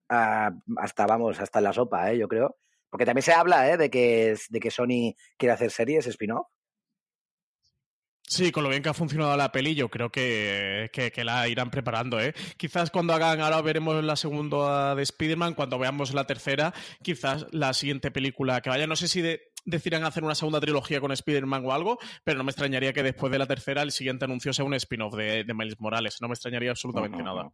ah, 0.10 0.52
hasta, 0.78 1.06
vamos, 1.08 1.40
hasta 1.40 1.62
la 1.62 1.74
sopa, 1.74 2.12
¿eh? 2.12 2.18
yo 2.18 2.28
creo. 2.28 2.58
Porque 2.90 3.06
también 3.06 3.24
se 3.24 3.34
habla 3.34 3.70
¿eh? 3.70 3.78
de, 3.78 3.90
que, 3.90 4.38
de 4.50 4.60
que 4.60 4.72
Sony 4.72 5.16
quiere 5.38 5.54
hacer 5.54 5.72
series 5.72 6.08
spin-off. 6.08 6.48
Sí, 8.30 8.52
con 8.52 8.64
lo 8.64 8.70
bien 8.70 8.84
que 8.84 8.90
ha 8.90 8.94
funcionado 8.94 9.38
la 9.38 9.54
peli, 9.54 9.74
yo 9.74 9.88
creo 9.88 10.10
que, 10.10 10.90
que, 10.92 11.24
la 11.24 11.48
irán 11.48 11.72
preparando, 11.72 12.20
¿eh? 12.20 12.34
Quizás 12.58 12.92
cuando 12.92 13.14
hagan, 13.14 13.40
ahora 13.40 13.62
veremos 13.62 14.04
la 14.04 14.18
segunda 14.18 14.96
de 14.96 15.04
Spider-Man, 15.04 15.54
cuando 15.54 15.80
veamos 15.80 16.14
la 16.14 16.26
tercera, 16.26 16.74
quizás 17.02 17.46
la 17.52 17.74
siguiente 17.74 18.12
película 18.12 18.60
que 18.60 18.70
vaya, 18.70 18.86
no 18.86 18.98
sé 18.98 19.08
si 19.08 19.22
de, 19.22 19.54
decidirán 19.64 20.04
hacer 20.04 20.26
una 20.26 20.36
segunda 20.36 20.60
trilogía 20.60 21.00
con 21.00 21.14
Spider-Man 21.14 21.66
o 21.66 21.72
algo, 21.72 22.00
pero 22.26 22.38
no 22.38 22.44
me 22.44 22.52
extrañaría 22.52 22.92
que 22.92 23.02
después 23.02 23.32
de 23.32 23.40
la 23.40 23.46
tercera 23.46 23.82
el 23.82 23.94
siguiente 23.94 24.26
anuncio 24.26 24.52
sea 24.52 24.66
un 24.66 24.74
spin-off 24.74 25.16
de, 25.16 25.46
de 25.46 25.54
Miles 25.54 25.80
Morales, 25.80 26.18
no 26.20 26.28
me 26.28 26.34
extrañaría 26.34 26.72
absolutamente 26.72 27.24
nada. 27.24 27.50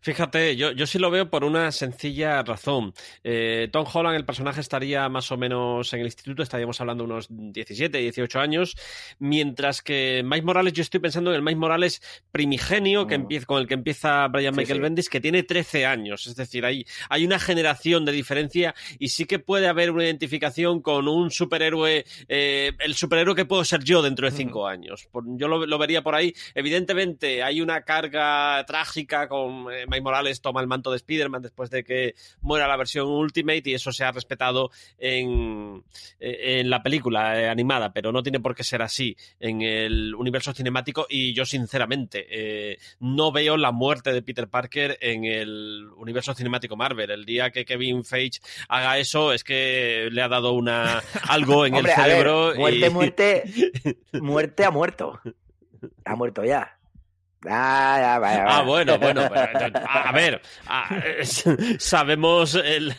Fíjate, 0.00 0.56
yo, 0.56 0.72
yo 0.72 0.86
sí 0.86 0.98
lo 0.98 1.10
veo 1.10 1.30
por 1.30 1.44
una 1.44 1.72
sencilla 1.72 2.42
razón. 2.42 2.94
Eh, 3.24 3.68
Tom 3.72 3.86
Holland, 3.92 4.16
el 4.16 4.24
personaje, 4.24 4.60
estaría 4.60 5.08
más 5.08 5.30
o 5.32 5.36
menos 5.36 5.92
en 5.92 6.00
el 6.00 6.06
instituto, 6.06 6.42
estaríamos 6.42 6.80
hablando 6.80 7.04
de 7.04 7.12
unos 7.12 7.26
17, 7.30 7.98
18 7.98 8.40
años, 8.40 8.76
mientras 9.18 9.82
que 9.82 10.22
Mike 10.24 10.44
Morales, 10.44 10.72
yo 10.72 10.82
estoy 10.82 11.00
pensando 11.00 11.30
en 11.30 11.36
el 11.36 11.42
Mike 11.42 11.58
Morales 11.58 12.02
primigenio 12.30 13.06
que 13.06 13.18
mm. 13.18 13.20
empieza, 13.22 13.46
con 13.46 13.60
el 13.60 13.66
que 13.66 13.74
empieza 13.74 14.26
Brian 14.28 14.54
Michael 14.54 14.80
Bendis, 14.80 15.08
que 15.08 15.20
tiene 15.20 15.42
13 15.42 15.86
años. 15.86 16.26
Es 16.26 16.36
decir, 16.36 16.64
hay, 16.64 16.84
hay 17.08 17.24
una 17.24 17.38
generación 17.38 18.04
de 18.04 18.12
diferencia 18.12 18.74
y 18.98 19.08
sí 19.08 19.24
que 19.24 19.38
puede 19.38 19.68
haber 19.68 19.90
una 19.90 20.04
identificación 20.04 20.80
con 20.80 21.08
un 21.08 21.30
superhéroe, 21.30 22.04
eh, 22.28 22.72
el 22.78 22.94
superhéroe 22.94 23.34
que 23.34 23.44
puedo 23.44 23.64
ser 23.64 23.82
yo 23.84 24.02
dentro 24.02 24.30
de 24.30 24.36
5 24.36 24.66
años. 24.66 25.08
yo 25.12 25.48
lo, 25.48 25.66
lo, 25.66 25.78
vería 25.78 26.02
por 26.02 26.14
ahí. 26.14 26.34
Evidentemente, 26.54 27.42
hay 27.42 27.60
una 27.60 27.82
carga 27.82 28.64
trágica 28.66 29.28
con 29.28 29.57
Mike 29.64 30.00
Morales 30.00 30.40
toma 30.40 30.60
el 30.60 30.66
manto 30.66 30.90
de 30.90 30.96
Spider-Man 30.96 31.42
después 31.42 31.70
de 31.70 31.84
que 31.84 32.14
muera 32.40 32.68
la 32.68 32.76
versión 32.76 33.06
Ultimate 33.08 33.62
y 33.64 33.74
eso 33.74 33.92
se 33.92 34.04
ha 34.04 34.12
respetado 34.12 34.70
en, 34.98 35.82
eh, 36.20 36.60
en 36.60 36.70
la 36.70 36.82
película 36.82 37.40
eh, 37.40 37.48
animada, 37.48 37.92
pero 37.92 38.12
no 38.12 38.22
tiene 38.22 38.40
por 38.40 38.54
qué 38.54 38.64
ser 38.64 38.82
así 38.82 39.16
en 39.40 39.62
el 39.62 40.14
universo 40.14 40.52
cinemático 40.52 41.06
y 41.08 41.34
yo 41.34 41.44
sinceramente 41.44 42.78
no 43.00 43.32
veo 43.32 43.56
la 43.56 43.72
muerte 43.72 44.12
de 44.12 44.22
Peter 44.22 44.48
Parker 44.48 44.98
en 45.00 45.24
el 45.24 45.88
universo 45.96 46.34
cinemático 46.34 46.76
Marvel. 46.76 47.10
El 47.10 47.24
día 47.24 47.50
que 47.50 47.64
Kevin 47.64 48.04
Feige 48.04 48.40
haga 48.68 48.98
eso 48.98 49.32
es 49.32 49.44
que 49.44 50.08
le 50.10 50.22
ha 50.22 50.28
dado 50.28 50.52
una 50.52 51.02
algo 51.28 51.66
en 51.66 51.74
el 51.76 51.86
cerebro. 51.86 52.54
muerte, 52.56 52.90
muerte, 52.90 53.44
muerte 54.12 54.64
ha 54.64 54.70
muerto. 54.70 55.20
Ha 56.04 56.16
muerto 56.16 56.44
ya. 56.44 56.77
Ah, 57.46 58.18
ah, 58.20 58.62
bueno, 58.62 58.98
bueno. 58.98 59.20
a, 59.88 60.12
ver, 60.12 60.42
sabemos 61.78 62.54
el, 62.56 62.94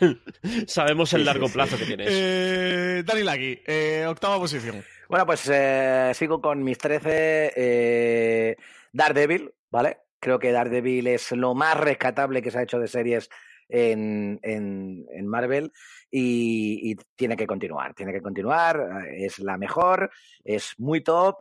sabemos 0.65 1.13
el 1.13 1.25
largo 1.25 1.49
plazo 1.49 1.78
que 1.78 1.86
tienes. 1.86 2.08
Eh, 2.10 3.04
Dani 3.06 3.23
Lagui, 3.23 3.62
eh, 3.65 4.06
octava 4.08 4.38
posición. 4.38 4.84
Bueno, 5.10 5.25
pues 5.25 5.49
eh, 5.52 6.12
sigo 6.13 6.39
con 6.41 6.63
mis 6.63 6.78
13. 6.78 7.54
Eh, 7.56 8.56
Daredevil, 8.93 9.52
¿vale? 9.69 9.97
Creo 10.19 10.39
que 10.39 10.52
Daredevil 10.52 11.08
es 11.08 11.32
lo 11.34 11.54
más 11.54 11.78
rescatable 11.78 12.41
que 12.41 12.52
se 12.52 12.60
ha 12.60 12.63
hecho 12.63 12.80
de 12.80 12.88
series 12.88 13.30
en, 13.67 14.39
en, 14.41 15.28
Marvel 15.28 15.71
y, 16.10 16.91
y, 16.91 16.95
tiene 17.15 17.38
que 17.38 17.45
continuar, 17.45 17.93
tiene 17.93 18.12
que 18.12 18.21
continuar, 18.21 19.06
es 19.13 19.38
la 19.39 19.58
mejor, 19.58 20.10
es 20.43 20.73
muy 20.80 21.02
top 21.02 21.38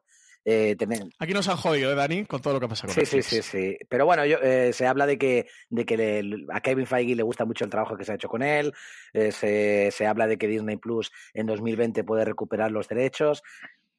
eh, 0.51 0.77
Aquí 1.19 1.35
nos 1.35 1.47
han 1.49 1.59
jodido, 1.59 1.93
¿eh, 1.93 1.95
Dani? 1.95 2.25
Con 2.25 2.41
todo 2.41 2.55
lo 2.55 2.61
que 2.61 2.69
pasa 2.69 2.87
con 2.87 2.95
Sí, 2.95 3.05
sí, 3.05 3.23
sí, 3.23 3.43
sí. 3.43 3.79
Pero 3.87 4.07
bueno, 4.07 4.25
yo, 4.25 4.39
eh, 4.39 4.73
se 4.73 4.87
habla 4.87 5.07
de 5.07 5.19
que, 5.19 5.47
de 5.69 5.85
que 5.85 6.23
a 6.51 6.61
Kevin 6.63 6.87
Feige 6.87 7.15
le 7.15 7.23
gusta 7.23 7.45
mucho 7.45 7.67
el 7.67 7.71
trabajo 7.71 7.99
que 7.99 8.05
se 8.05 8.13
ha 8.13 8.15
hecho 8.15 8.31
con 8.31 8.43
él. 8.43 8.73
Eh, 9.13 9.31
se, 9.31 9.91
se, 9.93 10.07
habla 10.07 10.27
de 10.27 10.39
que 10.39 10.49
Disney 10.49 10.79
Plus 10.79 11.13
en 11.35 11.45
2020 11.45 12.03
puede 12.03 12.25
recuperar 12.25 12.71
los 12.71 12.89
derechos. 12.89 13.43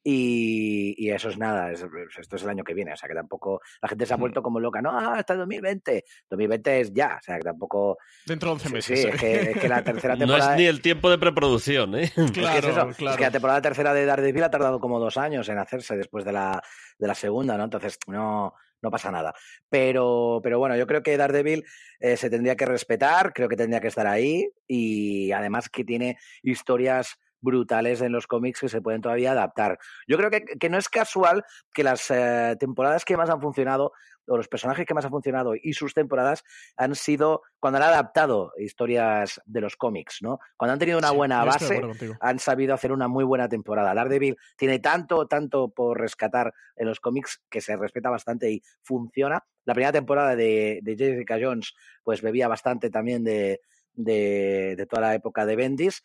Y, 0.02 1.10
eso 1.10 1.28
es 1.28 1.36
nada, 1.36 1.72
esto 1.72 2.36
es 2.36 2.42
el 2.42 2.48
año 2.48 2.64
que 2.64 2.72
viene, 2.72 2.92
o 2.92 2.96
sea 2.96 3.08
que 3.08 3.14
tampoco 3.14 3.60
la 3.82 3.88
gente 3.88 4.06
se 4.06 4.14
ha 4.14 4.16
vuelto 4.16 4.42
como 4.42 4.58
loca, 4.58 4.80
no, 4.80 4.96
hasta 4.96 5.34
2020, 5.34 6.04
2020 6.30 6.80
es 6.80 6.92
ya, 6.92 7.18
o 7.20 7.22
sea 7.22 7.36
que 7.36 7.42
tampoco... 7.42 7.98
Dentro 8.24 8.48
de 8.48 8.52
11 8.54 8.68
meses. 8.70 9.00
Sí, 9.00 9.08
es, 9.08 9.20
que, 9.58 9.68
la 9.68 9.82
tercera 9.82 10.16
temporada... 10.16 10.46
No 10.46 10.52
es 10.52 10.58
ni 10.58 10.66
el 10.66 10.80
tiempo 10.80 11.10
de 11.10 11.18
preproducción, 11.18 11.94
¿eh? 11.96 12.10
Claro, 12.32 12.90
es, 12.90 12.96
claro. 12.96 13.10
es 13.10 13.16
que 13.16 13.24
la 13.24 13.30
temporada 13.30 13.60
tercera 13.60 13.92
de 13.92 14.06
Daredevil 14.06 14.44
ha 14.44 14.50
tardado 14.50 14.80
como 14.80 14.98
dos 15.00 15.16
años 15.16 15.48
en 15.48 15.58
hacerse 15.58 15.96
después 15.96 16.24
de 16.24 16.32
la, 16.32 16.62
de 16.98 17.06
la 17.06 17.14
segunda, 17.14 17.58
¿no? 17.58 17.64
Entonces, 17.64 17.98
no, 18.06 18.54
no 18.82 18.90
pasa 18.90 19.10
nada. 19.10 19.34
Pero, 19.68 20.40
pero 20.42 20.58
bueno, 20.58 20.76
yo 20.76 20.86
creo 20.86 21.02
que 21.02 21.16
Daredevil 21.16 21.64
eh, 21.98 22.16
se 22.16 22.30
tendría 22.30 22.56
que 22.56 22.66
respetar, 22.66 23.32
creo 23.32 23.48
que 23.48 23.56
tendría 23.56 23.80
que 23.80 23.88
estar 23.88 24.06
ahí 24.06 24.48
y 24.66 25.32
además 25.32 25.68
que 25.68 25.84
tiene 25.84 26.18
historias 26.42 27.18
brutales 27.40 28.00
en 28.00 28.12
los 28.12 28.26
cómics 28.26 28.60
que 28.60 28.68
se 28.68 28.80
pueden 28.80 29.00
todavía 29.00 29.32
adaptar. 29.32 29.78
Yo 30.06 30.16
creo 30.16 30.30
que, 30.30 30.44
que 30.44 30.68
no 30.68 30.78
es 30.78 30.88
casual 30.88 31.44
que 31.72 31.84
las 31.84 32.10
eh, 32.10 32.56
temporadas 32.58 33.04
que 33.04 33.16
más 33.16 33.30
han 33.30 33.40
funcionado 33.40 33.92
o 34.30 34.36
los 34.36 34.48
personajes 34.48 34.86
que 34.86 34.94
más 34.94 35.04
han 35.04 35.10
funcionado 35.10 35.54
y 35.60 35.72
sus 35.72 35.92
temporadas 35.92 36.44
han 36.76 36.94
sido 36.94 37.42
cuando 37.58 37.78
han 37.78 37.84
adaptado 37.84 38.52
historias 38.58 39.40
de 39.44 39.60
los 39.60 39.76
cómics, 39.76 40.18
¿no? 40.22 40.38
Cuando 40.56 40.74
han 40.74 40.78
tenido 40.78 40.98
una 40.98 41.10
buena 41.10 41.44
base, 41.44 41.82
han 42.20 42.38
sabido 42.38 42.74
hacer 42.74 42.92
una 42.92 43.08
muy 43.08 43.24
buena 43.24 43.48
temporada. 43.48 43.92
Daredevil 43.92 44.36
tiene 44.56 44.78
tanto, 44.78 45.26
tanto 45.26 45.68
por 45.70 46.00
rescatar 46.00 46.54
en 46.76 46.86
los 46.86 47.00
cómics 47.00 47.42
que 47.50 47.60
se 47.60 47.76
respeta 47.76 48.08
bastante 48.08 48.50
y 48.50 48.62
funciona. 48.82 49.44
La 49.64 49.74
primera 49.74 49.92
temporada 49.92 50.36
de, 50.36 50.80
de 50.82 50.96
Jessica 50.96 51.38
Jones, 51.40 51.74
pues 52.04 52.22
bebía 52.22 52.46
bastante 52.46 52.88
también 52.88 53.24
de, 53.24 53.60
de, 53.94 54.74
de, 54.76 54.86
toda 54.86 55.02
la 55.02 55.14
época 55.14 55.44
de 55.44 55.56
Bendis 55.56 56.02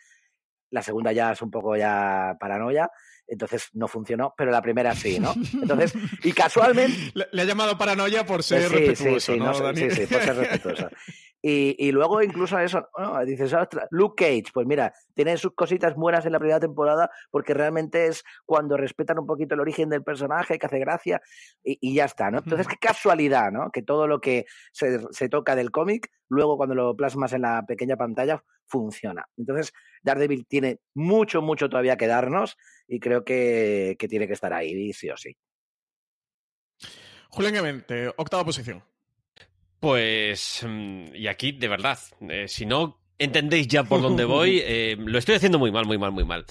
la 0.75 0.81
segunda 0.81 1.13
ya 1.13 1.31
es 1.31 1.41
un 1.41 1.49
poco 1.49 1.77
ya 1.77 2.35
paranoia, 2.37 2.91
entonces 3.25 3.69
no 3.73 3.87
funcionó, 3.87 4.33
pero 4.37 4.51
la 4.51 4.61
primera 4.61 4.93
sí, 4.93 5.19
¿no? 5.19 5.33
Entonces, 5.53 5.93
y 6.21 6.33
casualmente... 6.33 7.13
Le, 7.31 7.41
ha 7.41 7.45
llamado 7.45 7.77
paranoia 7.77 8.25
por 8.25 8.43
ser 8.43 8.69
respetuoso, 8.69 9.33
sí, 9.33 9.39
¿no, 9.39 9.53
sí, 9.73 9.89
sí, 9.89 10.05
por 10.05 10.21
ser 10.21 10.35
respetuoso. 10.35 10.89
Y, 11.47 11.75
y 11.77 11.91
luego 11.91 12.23
incluso 12.23 12.57
eso, 12.57 12.89
dices, 13.23 13.55
Luke 13.91 14.15
Cage, 14.25 14.51
pues 14.51 14.65
mira, 14.65 14.91
tiene 15.13 15.37
sus 15.37 15.53
cositas 15.53 15.93
buenas 15.93 16.25
en 16.25 16.31
la 16.31 16.39
primera 16.39 16.59
temporada 16.59 17.11
porque 17.29 17.53
realmente 17.53 18.07
es 18.07 18.23
cuando 18.47 18.77
respetan 18.77 19.19
un 19.19 19.27
poquito 19.27 19.53
el 19.53 19.61
origen 19.61 19.89
del 19.89 20.03
personaje, 20.03 20.57
que 20.57 20.65
hace 20.65 20.79
gracia 20.79 21.21
y, 21.63 21.77
y 21.79 21.93
ya 21.93 22.05
está, 22.05 22.31
¿no? 22.31 22.39
Entonces, 22.39 22.67
qué 22.67 22.77
casualidad, 22.77 23.51
¿no? 23.51 23.69
Que 23.69 23.83
todo 23.83 24.07
lo 24.07 24.19
que 24.21 24.45
se, 24.71 25.01
se 25.11 25.29
toca 25.29 25.55
del 25.55 25.69
cómic, 25.69 26.09
luego 26.29 26.57
cuando 26.57 26.73
lo 26.73 26.95
plasmas 26.95 27.31
en 27.33 27.43
la 27.43 27.63
pequeña 27.67 27.95
pantalla, 27.95 28.43
funciona. 28.65 29.23
Entonces, 29.37 29.71
Daredevil 30.01 30.47
tiene 30.47 30.79
mucho, 30.95 31.43
mucho 31.43 31.69
todavía 31.69 31.95
que 31.95 32.07
darnos 32.07 32.57
y 32.87 32.99
creo 32.99 33.23
que, 33.23 33.97
que 33.99 34.07
tiene 34.07 34.25
que 34.25 34.33
estar 34.33 34.51
ahí, 34.51 34.93
sí 34.93 35.11
o 35.11 35.15
sí. 35.15 35.37
Julián 37.29 37.55
Emente, 37.55 38.07
octava 38.17 38.43
posición. 38.43 38.83
Pues, 39.85 40.65
mm, 40.67 41.13
y 41.13 41.27
aquí, 41.27 41.51
de 41.51 41.67
verdad, 41.67 41.99
eh, 42.27 42.47
si 42.47 42.65
no 42.65 42.99
entendéis 43.19 43.67
ya 43.67 43.83
por 43.83 44.01
dónde 44.01 44.25
voy, 44.25 44.59
eh, 44.65 44.97
lo 44.97 45.19
estoy 45.19 45.35
haciendo 45.35 45.59
muy 45.59 45.71
mal, 45.71 45.85
muy 45.85 45.99
mal, 45.99 46.11
muy 46.11 46.25
mal. 46.25 46.43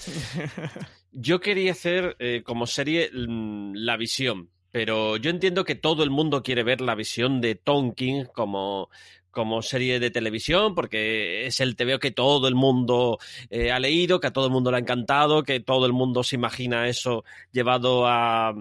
Yo 1.11 1.41
quería 1.41 1.73
hacer 1.73 2.15
eh, 2.19 2.43
como 2.45 2.65
serie 2.65 3.09
mm, 3.11 3.73
La 3.75 3.97
Visión, 3.97 4.51
pero 4.71 5.17
yo 5.17 5.29
entiendo 5.31 5.65
que 5.65 5.75
todo 5.75 6.03
el 6.03 6.11
mundo 6.11 6.43
quiere 6.43 6.63
ver 6.63 6.79
la 6.79 6.95
visión 6.95 7.39
de 7.41 7.55
Tonkin 7.55 8.25
como, 8.25 8.89
como 9.35 9.61
serie 9.61 9.99
de 9.99 10.11
televisión, 10.11 10.73
porque 10.73 11.45
es 11.45 11.59
el 11.59 11.75
TVO 11.75 11.99
que 11.99 12.11
todo 12.11 12.47
el 12.47 12.55
mundo 12.55 13.19
eh, 13.49 13.69
ha 13.69 13.79
leído, 13.79 14.21
que 14.21 14.27
a 14.27 14.33
todo 14.33 14.45
el 14.45 14.51
mundo 14.51 14.71
le 14.71 14.77
ha 14.77 14.79
encantado, 14.79 15.43
que 15.43 15.59
todo 15.59 15.85
el 15.85 15.91
mundo 15.91 16.23
se 16.23 16.37
imagina 16.37 16.87
eso 16.87 17.25
llevado, 17.51 18.07
a, 18.07 18.55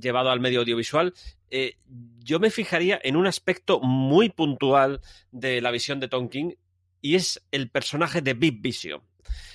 llevado 0.00 0.30
al 0.30 0.40
medio 0.40 0.60
audiovisual. 0.60 1.14
Eh, 1.50 1.76
yo 2.20 2.40
me 2.40 2.50
fijaría 2.50 2.98
en 3.02 3.16
un 3.16 3.26
aspecto 3.26 3.80
muy 3.80 4.30
puntual 4.30 5.00
de 5.30 5.60
la 5.60 5.70
visión 5.70 6.00
de 6.00 6.08
Tonkin 6.08 6.56
y 7.00 7.16
es 7.16 7.44
el 7.50 7.70
personaje 7.70 8.22
de 8.22 8.34
Big 8.34 8.60
Vision. 8.60 9.02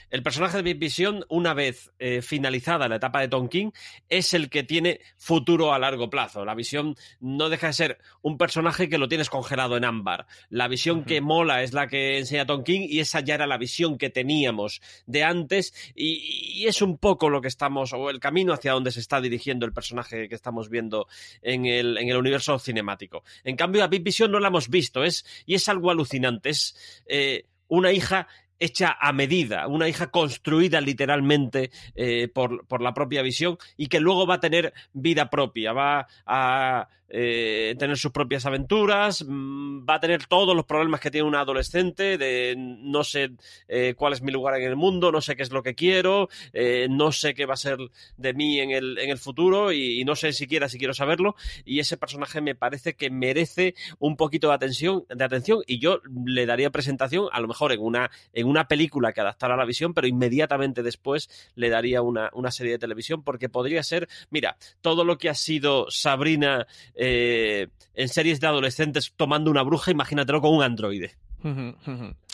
El 0.09 0.23
personaje 0.23 0.57
de 0.57 0.63
Big 0.63 0.77
Vision, 0.77 1.23
una 1.29 1.53
vez 1.53 1.91
eh, 1.99 2.21
finalizada 2.21 2.87
la 2.87 2.95
etapa 2.95 3.21
de 3.21 3.27
Tonkin, 3.27 3.71
es 4.09 4.33
el 4.33 4.49
que 4.49 4.63
tiene 4.63 5.01
futuro 5.17 5.73
a 5.73 5.79
largo 5.79 6.09
plazo. 6.09 6.45
La 6.45 6.55
visión 6.55 6.95
no 7.19 7.49
deja 7.49 7.67
de 7.67 7.73
ser 7.73 7.97
un 8.21 8.37
personaje 8.37 8.89
que 8.89 8.97
lo 8.97 9.07
tienes 9.07 9.29
congelado 9.29 9.77
en 9.77 9.85
ámbar. 9.85 10.25
La 10.49 10.67
visión 10.67 11.03
que 11.03 11.21
mola 11.21 11.61
es 11.61 11.73
la 11.73 11.87
que 11.87 12.17
enseña 12.17 12.47
Tonkin 12.47 12.83
y 12.89 12.99
esa 12.99 13.19
ya 13.19 13.35
era 13.35 13.45
la 13.45 13.57
visión 13.57 13.97
que 13.97 14.09
teníamos 14.09 14.81
de 15.05 15.23
antes 15.23 15.73
y, 15.95 16.65
es 16.65 16.81
un 16.81 16.97
poco 16.97 17.29
lo 17.29 17.41
que 17.41 17.47
estamos, 17.47 17.93
o 17.93 18.09
el 18.09 18.19
camino 18.19 18.53
hacia 18.53 18.73
donde 18.73 18.91
se 18.91 18.99
está 18.99 19.21
dirigiendo 19.21 19.65
el 19.65 19.73
personaje 19.73 20.27
que 20.27 20.35
estamos 20.35 20.69
viendo 20.69 21.07
en 21.41 21.65
el, 21.65 21.97
en 21.97 22.09
el 22.09 22.17
universo 22.17 22.59
cinemático. 22.59 23.23
En 23.43 23.55
cambio, 23.55 23.83
a 23.83 23.87
Big 23.87 24.03
Vision 24.03 24.31
no 24.31 24.39
la 24.39 24.49
hemos 24.49 24.69
visto 24.69 25.03
es, 25.03 25.25
y 25.45 25.55
es 25.55 25.69
algo 25.69 25.91
alucinante. 25.91 26.49
Es 26.49 27.01
eh, 27.05 27.45
una 27.67 27.91
hija 27.91 28.27
hecha 28.59 28.97
a 28.99 29.13
medida, 29.13 29.67
una 29.67 29.87
hija 29.87 30.11
construida 30.11 30.81
literalmente 30.81 31.71
eh, 31.95 32.27
por, 32.27 32.65
por, 32.67 32.81
la 32.81 32.93
propia 32.93 33.21
visión 33.21 33.57
y 33.77 33.87
que 33.87 33.99
luego 33.99 34.27
va 34.27 34.35
a 34.35 34.39
tener 34.39 34.73
vida 34.93 35.29
propia, 35.29 35.73
va 35.73 36.07
a 36.25 36.87
eh, 37.09 37.75
tener 37.79 37.97
sus 37.97 38.11
propias 38.11 38.45
aventuras, 38.45 39.25
mm, 39.27 39.85
va 39.89 39.95
a 39.95 39.99
tener 39.99 40.25
todos 40.27 40.55
los 40.55 40.65
problemas 40.65 40.99
que 40.99 41.09
tiene 41.09 41.27
un 41.27 41.35
adolescente, 41.35 42.17
de 42.17 42.55
no 42.57 43.03
sé 43.03 43.31
eh, 43.67 43.95
cuál 43.97 44.13
es 44.13 44.21
mi 44.21 44.31
lugar 44.31 44.59
en 44.59 44.67
el 44.67 44.75
mundo, 44.75 45.11
no 45.11 45.19
sé 45.21 45.35
qué 45.35 45.43
es 45.43 45.51
lo 45.51 45.63
que 45.63 45.73
quiero, 45.73 46.29
eh, 46.53 46.87
no 46.89 47.11
sé 47.11 47.33
qué 47.33 47.45
va 47.45 47.55
a 47.55 47.57
ser 47.57 47.79
de 48.17 48.33
mí 48.33 48.59
en 48.59 48.71
el, 48.71 48.97
en 48.99 49.09
el 49.09 49.17
futuro 49.17 49.71
y, 49.71 50.03
no 50.05 50.15
sé 50.15 50.33
siquiera 50.33 50.69
si 50.69 50.77
quiero 50.77 50.93
saberlo. 50.93 51.35
Y 51.65 51.79
ese 51.79 51.97
personaje 51.97 52.41
me 52.41 52.55
parece 52.55 52.93
que 52.95 53.09
merece 53.09 53.75
un 53.99 54.15
poquito 54.15 54.49
de 54.49 54.53
atención, 54.53 55.05
de 55.09 55.23
atención 55.23 55.61
y 55.67 55.79
yo 55.79 56.01
le 56.25 56.45
daría 56.45 56.69
presentación 56.69 57.27
a 57.31 57.39
lo 57.39 57.47
mejor 57.47 57.71
en 57.71 57.81
una, 57.81 58.11
en 58.33 58.47
una 58.47 58.67
película 58.67 59.13
que 59.13 59.21
adaptara 59.21 59.55
a 59.55 59.57
la 59.57 59.65
visión, 59.65 59.93
pero 59.93 60.07
inmediatamente 60.07 60.83
después 60.83 61.29
le 61.55 61.69
daría 61.69 62.01
una, 62.01 62.29
una 62.33 62.51
serie 62.51 62.73
de 62.73 62.79
televisión 62.79 63.23
porque 63.23 63.49
podría 63.49 63.83
ser, 63.83 64.07
mira, 64.29 64.57
todo 64.81 65.03
lo 65.03 65.17
que 65.17 65.29
ha 65.29 65.35
sido 65.35 65.87
Sabrina 65.89 66.67
eh, 67.01 67.67
en 67.93 68.09
series 68.09 68.41
de 68.41 68.47
adolescentes 68.47 69.13
tomando 69.15 69.49
una 69.49 69.63
bruja, 69.63 69.91
imagínatelo 69.91 70.41
con 70.41 70.53
un 70.53 70.63
androide. 70.63 71.15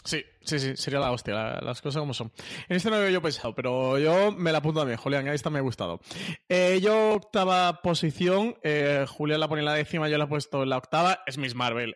Sí, 0.04 0.24
sí, 0.42 0.60
sí, 0.60 0.76
sería 0.76 1.00
la 1.00 1.12
hostia, 1.12 1.60
las 1.62 1.82
cosas 1.82 2.00
como 2.00 2.14
son. 2.16 2.32
En 2.68 2.78
este 2.78 2.90
no 2.90 2.96
había 2.96 3.12
yo 3.12 3.22
pensado, 3.22 3.54
pero 3.54 4.00
yo 4.00 4.32
me 4.32 4.52
la 4.52 4.60
apunto 4.60 4.80
también, 4.80 4.98
Julián, 4.98 5.28
está, 5.28 5.52
me 5.52 5.60
ha 5.60 5.62
gustado. 5.62 6.00
Eh, 6.50 6.80
yo 6.82 7.14
octava 7.14 7.82
posición, 7.84 8.56
eh, 8.64 9.06
Julián 9.08 9.40
la 9.40 9.48
pone 9.48 9.62
en 9.62 9.66
la 9.66 9.74
décima, 9.74 10.10
yo 10.10 10.18
la 10.18 10.24
he 10.24 10.28
puesto 10.28 10.64
en 10.64 10.70
la 10.70 10.78
octava, 10.78 11.20
es 11.28 11.38
Miss 11.38 11.54
Marvel. 11.54 11.96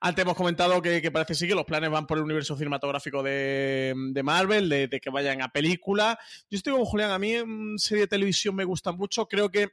Antes 0.00 0.22
hemos 0.22 0.36
comentado 0.36 0.82
que, 0.82 1.00
que, 1.02 1.10
parece 1.12 1.34
sí 1.34 1.46
que 1.46 1.54
los 1.54 1.64
planes 1.64 1.90
van 1.90 2.06
por 2.06 2.18
el 2.18 2.24
universo 2.24 2.56
cinematográfico 2.56 3.22
de, 3.22 4.20
Marvel, 4.24 4.68
de, 4.68 4.88
de, 4.88 5.00
que 5.00 5.10
vayan 5.10 5.42
a 5.42 5.48
película. 5.48 6.18
Yo 6.50 6.56
estoy 6.56 6.72
con 6.72 6.84
Julián, 6.84 7.12
a 7.12 7.18
mí 7.18 7.32
en 7.32 7.78
serie 7.78 8.02
de 8.02 8.08
televisión 8.08 8.56
me 8.56 8.64
gusta 8.64 8.90
mucho, 8.90 9.26
creo 9.26 9.50
que 9.50 9.70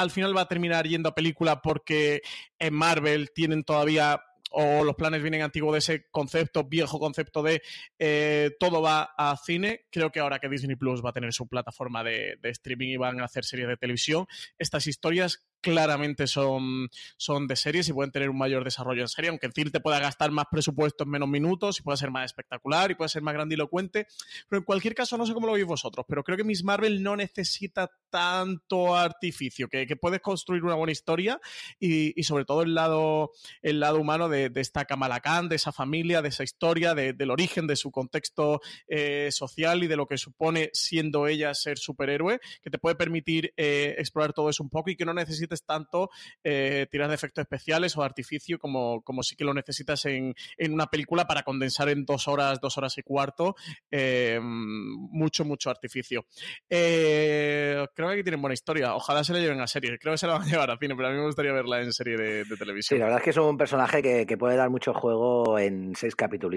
al 0.00 0.10
final 0.10 0.36
va 0.36 0.42
a 0.42 0.48
terminar 0.48 0.86
yendo 0.86 1.08
a 1.08 1.14
película 1.14 1.60
porque 1.60 2.22
en 2.58 2.74
Marvel 2.74 3.30
tienen 3.34 3.64
todavía 3.64 4.22
o 4.50 4.84
los 4.84 4.96
planes 4.96 5.22
vienen 5.22 5.42
antiguos 5.42 5.72
de 5.72 5.78
ese 5.78 6.06
concepto, 6.10 6.64
viejo 6.64 6.98
concepto 6.98 7.42
de 7.42 7.62
eh, 7.98 8.50
todo 8.58 8.82
va 8.82 9.14
a 9.16 9.36
cine. 9.36 9.86
Creo 9.90 10.10
que 10.10 10.20
ahora 10.20 10.38
que 10.38 10.48
Disney 10.48 10.76
Plus 10.76 11.04
va 11.04 11.10
a 11.10 11.12
tener 11.12 11.32
su 11.32 11.46
plataforma 11.46 12.02
de, 12.02 12.36
de, 12.40 12.50
streaming 12.50 12.88
y 12.88 12.96
van 12.96 13.20
a 13.20 13.24
hacer 13.24 13.44
series 13.44 13.68
de 13.68 13.76
televisión, 13.76 14.26
estas 14.58 14.86
historias 14.86 15.46
claramente 15.60 16.26
son, 16.26 16.88
son 17.16 17.46
de 17.46 17.56
series 17.56 17.88
y 17.88 17.92
pueden 17.92 18.12
tener 18.12 18.30
un 18.30 18.38
mayor 18.38 18.64
desarrollo 18.64 19.02
en 19.02 19.08
serie, 19.08 19.30
aunque 19.30 19.46
el 19.46 19.52
te 19.70 19.80
pueda 19.80 19.98
gastar 19.98 20.30
más 20.30 20.46
presupuesto 20.50 21.04
en 21.04 21.10
menos 21.10 21.28
minutos 21.28 21.78
y 21.78 21.82
pueda 21.82 21.96
ser 21.96 22.10
más 22.10 22.24
espectacular 22.24 22.90
y 22.90 22.94
puede 22.94 23.08
ser 23.08 23.22
más 23.22 23.34
grandilocuente. 23.34 24.06
Pero 24.48 24.60
en 24.60 24.64
cualquier 24.64 24.94
caso, 24.94 25.16
no 25.18 25.26
sé 25.26 25.34
cómo 25.34 25.46
lo 25.46 25.52
veis 25.52 25.66
vosotros, 25.66 26.06
pero 26.08 26.24
creo 26.24 26.36
que 26.36 26.44
Miss 26.44 26.64
Marvel 26.64 27.02
no 27.02 27.16
necesita 27.16 27.90
tanto 28.10 28.96
artificio, 28.96 29.68
que, 29.68 29.86
puedes 30.00 30.20
construir 30.20 30.64
una 30.64 30.74
buena 30.74 30.92
historia 30.92 31.40
y, 31.78 32.18
y, 32.18 32.24
sobre 32.24 32.44
todo 32.44 32.62
el 32.62 32.74
lado, 32.74 33.32
el 33.60 33.80
lado 33.80 34.00
humano 34.00 34.28
de, 34.28 34.48
de 34.48 34.60
esta 34.60 34.84
Kamala 34.84 35.20
Khan, 35.20 35.48
de 35.48 35.56
esa 35.56 35.72
familia, 35.72 36.22
de 36.22 36.28
esa 36.28 36.42
historia, 36.42 36.94
de, 36.94 37.12
del 37.12 37.30
origen, 37.30 37.66
de 37.66 37.76
su 37.76 37.90
contexto 37.90 38.60
eh, 38.88 39.28
social 39.30 39.84
y 39.84 39.86
de 39.86 39.96
lo 39.96 40.06
que 40.06 40.18
supone 40.18 40.70
siendo 40.72 41.26
ella 41.26 41.54
ser 41.54 41.78
superhéroe, 41.78 42.40
que 42.62 42.70
te 42.70 42.78
puede 42.78 42.96
permitir 42.96 43.52
eh, 43.56 43.94
explorar 43.98 44.32
todo 44.32 44.50
eso 44.50 44.62
un 44.62 44.70
poco 44.70 44.90
y 44.90 44.96
que 44.96 45.04
no 45.04 45.14
necesites 45.50 45.64
tanto 45.64 46.10
eh, 46.44 46.86
tirar 46.90 47.08
de 47.08 47.14
efectos 47.14 47.42
especiales 47.42 47.96
o 47.96 48.00
de 48.00 48.06
artificio 48.06 48.58
como, 48.58 49.02
como 49.02 49.22
sí 49.22 49.36
que 49.36 49.44
lo 49.44 49.54
necesitas 49.54 50.04
en, 50.06 50.34
en, 50.56 50.72
una 50.72 50.86
película 50.86 51.26
para 51.26 51.42
condensar 51.42 51.88
en 51.88 52.04
dos 52.04 52.28
horas, 52.28 52.60
dos 52.60 52.76
horas 52.78 52.96
y 52.98 53.02
cuarto, 53.02 53.56
eh, 53.90 54.38
mucho, 54.42 55.44
mucho 55.44 55.70
artificio. 55.70 56.26
Eh, 56.68 57.86
creo 57.94 58.08
que 58.08 58.14
aquí 58.14 58.22
tienen 58.22 58.40
buena 58.40 58.54
historia. 58.54 58.94
Ojalá 58.94 59.24
se 59.24 59.32
la 59.32 59.40
lleven 59.40 59.60
a 59.60 59.66
serie. 59.66 59.98
Creo 59.98 60.14
que 60.14 60.18
se 60.18 60.26
la 60.26 60.34
van 60.34 60.42
a 60.42 60.46
llevar 60.46 60.70
a 60.70 60.78
cine, 60.78 60.94
pero 60.96 61.08
a 61.08 61.10
mí 61.10 61.18
me 61.18 61.26
gustaría 61.26 61.52
verla 61.52 61.80
en 61.80 61.92
serie 61.92 62.16
de, 62.16 62.44
de 62.44 62.56
televisión. 62.56 62.96
Sí, 62.96 62.98
la 62.98 63.06
verdad 63.06 63.20
es 63.20 63.24
que 63.24 63.30
es 63.30 63.36
un 63.36 63.56
personaje 63.56 64.02
que, 64.02 64.26
que 64.26 64.36
puede 64.36 64.56
dar 64.56 64.70
mucho 64.70 64.94
juego 64.94 65.58
en 65.58 65.94
seis 65.94 66.14
capítulos. 66.14 66.50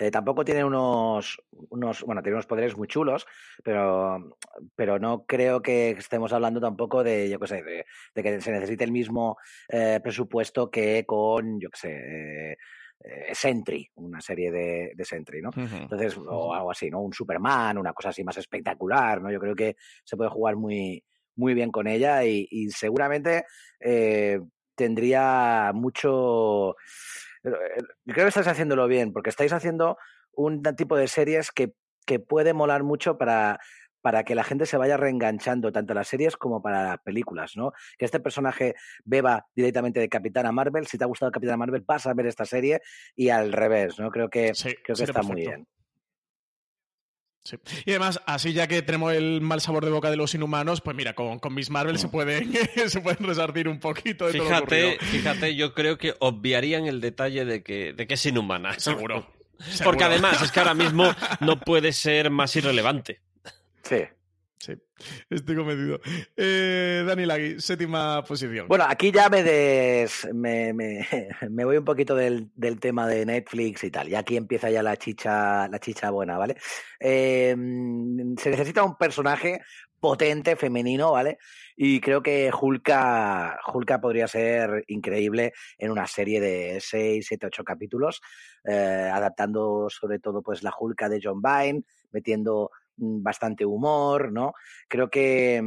Eh, 0.00 0.12
tampoco 0.12 0.44
tiene 0.44 0.62
unos, 0.62 1.42
unos, 1.70 2.04
bueno, 2.04 2.22
tiene 2.22 2.36
unos 2.36 2.46
poderes 2.46 2.76
muy 2.76 2.86
chulos, 2.86 3.26
pero, 3.64 4.38
pero 4.76 5.00
no 5.00 5.24
creo 5.26 5.60
que 5.60 5.90
estemos 5.90 6.32
hablando 6.32 6.60
tampoco 6.60 7.02
de, 7.02 7.28
yo 7.28 7.40
qué 7.40 7.46
sé, 7.48 7.62
de, 7.64 7.84
de, 8.14 8.22
que 8.22 8.40
se 8.40 8.52
necesite 8.52 8.84
el 8.84 8.92
mismo 8.92 9.38
eh, 9.68 9.98
presupuesto 10.00 10.70
que 10.70 11.04
con, 11.04 11.58
yo 11.58 11.68
qué 11.70 11.78
sé, 11.78 12.52
eh, 12.52 13.34
Sentry, 13.34 13.90
una 13.96 14.20
serie 14.20 14.52
de, 14.52 14.92
de 14.94 15.04
Sentry, 15.04 15.42
¿no? 15.42 15.48
Uh 15.48 15.62
-huh. 15.62 15.82
Entonces, 15.82 16.16
o 16.16 16.54
algo 16.54 16.70
así, 16.70 16.90
¿no? 16.90 17.00
Un 17.00 17.12
Superman, 17.12 17.76
una 17.76 17.92
cosa 17.92 18.10
así 18.10 18.22
más 18.22 18.36
espectacular, 18.36 19.20
¿no? 19.20 19.32
Yo 19.32 19.40
creo 19.40 19.56
que 19.56 19.74
se 20.04 20.16
puede 20.16 20.30
jugar 20.30 20.54
muy, 20.54 21.02
muy 21.34 21.54
bien 21.54 21.72
con 21.72 21.88
ella 21.88 22.24
y, 22.24 22.46
y 22.52 22.70
seguramente 22.70 23.46
tendría 24.76 25.72
mucho 25.74 26.76
yo 27.44 27.52
creo 28.14 28.24
que 28.24 28.28
estáis 28.28 28.48
haciéndolo 28.48 28.86
bien, 28.86 29.12
porque 29.12 29.30
estáis 29.30 29.52
haciendo 29.52 29.96
un 30.32 30.62
tipo 30.76 30.96
de 30.96 31.08
series 31.08 31.50
que, 31.50 31.72
que 32.06 32.18
puede 32.18 32.52
molar 32.52 32.84
mucho 32.84 33.18
para, 33.18 33.58
para 34.00 34.24
que 34.24 34.34
la 34.34 34.44
gente 34.44 34.66
se 34.66 34.76
vaya 34.76 34.96
reenganchando 34.96 35.72
tanto 35.72 35.92
a 35.92 35.96
las 35.96 36.08
series 36.08 36.36
como 36.36 36.62
para 36.62 36.84
las 36.84 36.98
películas, 37.00 37.56
¿no? 37.56 37.72
Que 37.98 38.04
este 38.04 38.20
personaje 38.20 38.74
beba 39.04 39.46
directamente 39.54 40.00
de 40.00 40.08
Capitana 40.08 40.52
Marvel. 40.52 40.86
Si 40.86 40.98
te 40.98 41.04
ha 41.04 41.08
gustado 41.08 41.32
Capitana 41.32 41.56
Marvel, 41.56 41.84
vas 41.86 42.06
a 42.06 42.14
ver 42.14 42.26
esta 42.26 42.44
serie 42.44 42.80
y 43.14 43.28
al 43.30 43.52
revés, 43.52 43.98
¿no? 43.98 44.10
Creo 44.10 44.28
que, 44.28 44.54
sí, 44.54 44.74
creo 44.84 44.96
que 44.96 45.04
está 45.04 45.20
perfecto. 45.20 45.32
muy 45.32 45.40
bien. 45.42 45.66
Sí. 47.44 47.56
Y 47.86 47.90
además, 47.90 48.20
así 48.26 48.52
ya 48.52 48.66
que 48.66 48.82
tenemos 48.82 49.12
el 49.14 49.40
mal 49.40 49.60
sabor 49.60 49.84
de 49.84 49.90
boca 49.90 50.10
de 50.10 50.16
los 50.16 50.34
inhumanos, 50.34 50.80
pues 50.80 50.94
mira, 50.96 51.14
con, 51.14 51.38
con 51.38 51.54
Miss 51.54 51.70
Marvel 51.70 51.94
mm. 51.94 51.98
se, 51.98 52.08
pueden, 52.08 52.52
se 52.88 53.00
pueden 53.00 53.26
resartir 53.26 53.68
un 53.68 53.80
poquito 53.80 54.26
de 54.26 54.32
fíjate, 54.32 54.82
todo 54.82 54.90
lo 54.92 55.10
Fíjate, 55.10 55.54
yo 55.56 55.74
creo 55.74 55.98
que 55.98 56.14
obviarían 56.18 56.86
el 56.86 57.00
detalle 57.00 57.44
de 57.44 57.62
que, 57.62 57.92
de 57.92 58.06
que 58.06 58.14
es 58.14 58.26
inhumana. 58.26 58.74
Seguro. 58.78 59.26
Porque 59.56 59.72
Seguro. 59.76 60.04
además 60.04 60.42
es 60.42 60.52
que 60.52 60.60
ahora 60.60 60.74
mismo 60.74 61.10
no 61.40 61.58
puede 61.58 61.92
ser 61.92 62.30
más 62.30 62.54
irrelevante. 62.54 63.20
Sí. 63.82 64.04
Sí, 64.58 64.74
estoy 65.30 65.56
convencido. 65.56 66.00
Eh, 66.36 67.04
Dani 67.06 67.26
Lagui, 67.26 67.60
séptima 67.60 68.24
posición. 68.24 68.66
Bueno, 68.66 68.84
aquí 68.88 69.12
ya 69.12 69.28
me, 69.28 69.42
des, 69.42 70.28
me, 70.34 70.72
me, 70.72 71.06
voy 71.64 71.76
un 71.76 71.84
poquito 71.84 72.16
del, 72.16 72.50
del, 72.56 72.80
tema 72.80 73.06
de 73.06 73.24
Netflix 73.24 73.84
y 73.84 73.90
tal. 73.90 74.08
Y 74.08 74.16
aquí 74.16 74.36
empieza 74.36 74.68
ya 74.70 74.82
la 74.82 74.96
chicha, 74.96 75.68
la 75.68 75.78
chicha 75.78 76.10
buena, 76.10 76.38
¿vale? 76.38 76.56
Eh, 76.98 77.54
se 78.36 78.50
necesita 78.50 78.82
un 78.82 78.96
personaje 78.96 79.60
potente, 80.00 80.56
femenino, 80.56 81.12
¿vale? 81.12 81.38
Y 81.76 82.00
creo 82.00 82.22
que 82.22 82.50
Hulka, 82.52 83.60
Hulka 83.72 84.00
podría 84.00 84.26
ser 84.26 84.84
increíble 84.88 85.52
en 85.78 85.90
una 85.90 86.06
serie 86.06 86.40
de 86.40 86.78
6, 86.80 87.24
7, 87.28 87.46
8 87.46 87.64
capítulos, 87.64 88.20
eh, 88.64 89.10
adaptando 89.12 89.88
sobre 89.88 90.18
todo 90.18 90.42
pues 90.42 90.62
la 90.62 90.72
Hulka 90.78 91.08
de 91.08 91.20
John 91.22 91.40
Byrne, 91.40 91.82
metiendo 92.10 92.70
bastante 92.98 93.64
humor, 93.64 94.32
¿no? 94.32 94.52
Creo 94.88 95.08
que, 95.10 95.62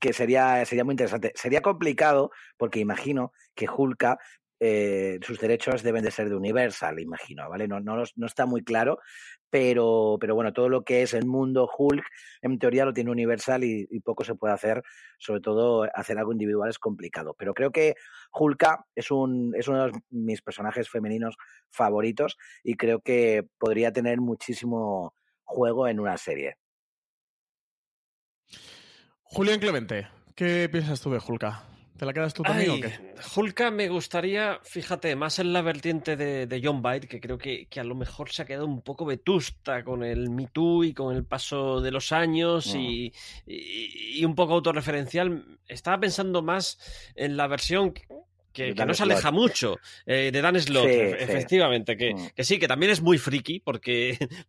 que 0.00 0.12
sería, 0.12 0.64
sería 0.64 0.84
muy 0.84 0.94
interesante. 0.94 1.32
Sería 1.34 1.62
complicado 1.62 2.30
porque 2.56 2.80
imagino 2.80 3.32
que 3.54 3.68
Hulka, 3.68 4.18
eh, 4.64 5.18
sus 5.22 5.40
derechos 5.40 5.82
deben 5.82 6.04
de 6.04 6.12
ser 6.12 6.28
de 6.28 6.36
Universal, 6.36 7.00
imagino, 7.00 7.48
¿vale? 7.50 7.66
No, 7.66 7.80
no, 7.80 8.02
no 8.14 8.26
está 8.26 8.46
muy 8.46 8.62
claro, 8.62 9.00
pero, 9.50 10.18
pero 10.20 10.34
bueno, 10.36 10.52
todo 10.52 10.68
lo 10.68 10.84
que 10.84 11.02
es 11.02 11.14
el 11.14 11.26
mundo 11.26 11.68
Hulk, 11.76 12.04
en 12.42 12.58
teoría 12.58 12.84
lo 12.84 12.92
tiene 12.92 13.10
Universal 13.10 13.64
y, 13.64 13.86
y, 13.90 14.00
poco 14.00 14.24
se 14.24 14.34
puede 14.34 14.54
hacer, 14.54 14.82
sobre 15.18 15.40
todo 15.40 15.88
hacer 15.94 16.16
algo 16.16 16.32
individual 16.32 16.70
es 16.70 16.78
complicado. 16.78 17.34
Pero 17.36 17.54
creo 17.54 17.72
que 17.72 17.96
Hulka 18.32 18.86
es, 18.94 19.10
un, 19.10 19.52
es 19.56 19.68
uno 19.68 19.86
de 19.86 20.00
mis 20.10 20.42
personajes 20.42 20.88
femeninos 20.88 21.36
favoritos 21.68 22.38
y 22.62 22.76
creo 22.76 23.00
que 23.00 23.44
podría 23.58 23.92
tener 23.92 24.20
muchísimo 24.20 25.14
juego 25.52 25.86
en 25.88 26.00
una 26.00 26.16
serie. 26.16 26.56
Julián 29.22 29.60
Clemente, 29.60 30.08
¿qué 30.34 30.68
piensas 30.70 31.00
tú 31.00 31.10
de 31.10 31.20
Hulka? 31.26 31.64
¿Te 31.96 32.06
la 32.06 32.12
quedas 32.12 32.34
tú 32.34 32.42
también 32.42 32.70
Ay, 32.70 32.78
o 32.78 32.80
qué? 32.82 33.14
Hulka 33.36 33.70
me 33.70 33.88
gustaría, 33.88 34.58
fíjate, 34.64 35.14
más 35.14 35.38
en 35.38 35.52
la 35.52 35.62
vertiente 35.62 36.16
de, 36.16 36.46
de 36.46 36.60
John 36.62 36.82
Byrne, 36.82 37.06
que 37.06 37.20
creo 37.20 37.38
que, 37.38 37.66
que, 37.66 37.78
a 37.80 37.84
lo 37.84 37.94
mejor 37.94 38.30
se 38.30 38.42
ha 38.42 38.44
quedado 38.44 38.66
un 38.66 38.82
poco 38.82 39.04
vetusta 39.04 39.84
con 39.84 40.02
el 40.02 40.28
Me 40.30 40.48
Too 40.48 40.84
y 40.84 40.94
con 40.94 41.14
el 41.14 41.24
paso 41.24 41.80
de 41.80 41.92
los 41.92 42.10
años 42.10 42.74
Mm. 42.74 42.78
y, 42.80 43.12
y, 43.46 44.18
y, 44.20 44.24
un 44.24 44.34
poco 44.34 44.54
autorreferencial. 44.54 45.58
Estaba 45.68 46.00
pensando 46.00 46.42
más 46.42 46.78
en 47.14 47.36
la 47.36 47.46
versión 47.46 47.92
que, 47.92 48.74
que 48.74 48.84
no 48.84 48.92
se 48.94 49.04
aleja 49.04 49.30
mucho 49.30 49.78
eh, 50.04 50.30
de 50.32 50.42
Dan 50.42 50.60
Slott, 50.60 50.86
Sí, 50.88 50.92
sí. 50.92 51.00
efectivamente, 51.20 51.96
que, 51.96 52.14
Mm. 52.14 52.28
que 52.34 52.44
sí, 52.44 52.58
que 52.58 52.68
también 52.68 52.90
es 52.92 53.00
muy 53.00 53.16
friki, 53.16 53.60
porque 53.60 54.18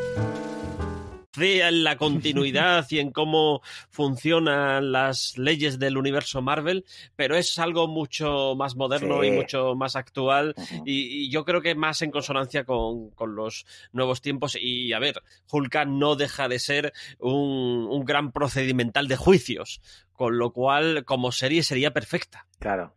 En 1.37 1.83
la 1.83 1.95
continuidad 1.97 2.85
y 2.89 2.99
en 2.99 3.11
cómo 3.11 3.61
funcionan 3.89 4.91
las 4.91 5.37
leyes 5.37 5.79
del 5.79 5.97
universo 5.97 6.41
Marvel, 6.41 6.85
pero 7.15 7.35
es 7.37 7.57
algo 7.59 7.87
mucho 7.87 8.55
más 8.55 8.75
moderno 8.75 9.21
Sí. 9.21 9.27
y 9.27 9.31
mucho 9.31 9.75
más 9.75 9.95
actual 9.95 10.53
y, 10.85 11.25
y 11.25 11.29
yo 11.31 11.45
creo 11.45 11.61
que 11.61 11.75
más 11.75 12.01
en 12.01 12.11
consonancia 12.11 12.63
con, 12.65 13.11
con 13.11 13.35
los 13.35 13.65
nuevos 13.93 14.21
tiempos. 14.21 14.57
Y 14.59 14.93
a 14.93 14.99
ver, 14.99 15.21
Hulka 15.51 15.85
no 15.85 16.15
deja 16.15 16.47
de 16.47 16.59
ser 16.59 16.93
un, 17.19 17.87
un 17.89 18.03
gran 18.05 18.31
procedimental 18.31 19.07
de 19.07 19.15
juicios, 19.15 19.81
con 20.13 20.37
lo 20.37 20.51
cual 20.51 21.05
como 21.05 21.31
serie 21.31 21.63
sería 21.63 21.91
perfecta. 21.93 22.47
Claro. 22.59 22.93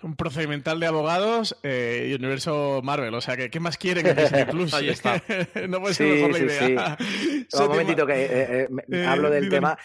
Un 0.00 0.14
procedimental 0.14 0.78
de 0.78 0.86
abogados 0.86 1.56
eh, 1.64 2.06
y 2.10 2.14
universo 2.14 2.80
Marvel. 2.84 3.12
O 3.14 3.20
sea, 3.20 3.36
que 3.36 3.50
¿qué 3.50 3.58
más 3.58 3.76
quieren 3.76 4.06
en 4.06 4.16
Disney 4.16 4.44
Plus? 4.50 4.72
Ahí 4.74 4.88
está. 4.90 5.20
no 5.68 5.80
puede 5.80 5.94
ser 5.94 6.06
Sí, 6.06 6.12
mejor 6.14 6.30
la 6.30 6.38
sí, 6.38 6.44
idea. 6.44 6.96
No, 7.52 7.58
Séptima- 7.58 7.62
un 7.62 7.68
momentito 7.68 8.06
que 8.06 8.24
eh, 8.24 8.68
eh, 8.92 9.06
hablo 9.06 9.30
del 9.30 9.48
tema. 9.48 9.76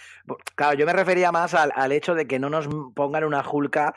Claro, 0.55 0.78
yo 0.78 0.86
me 0.86 0.93
refería 0.93 1.32
más 1.32 1.53
al, 1.55 1.72
al 1.76 1.91
hecho 1.93 2.14
de 2.14 2.28
que 2.28 2.38
no 2.38 2.49
nos 2.49 2.68
pongan 2.93 3.24
una 3.24 3.41
Hulka 3.47 3.95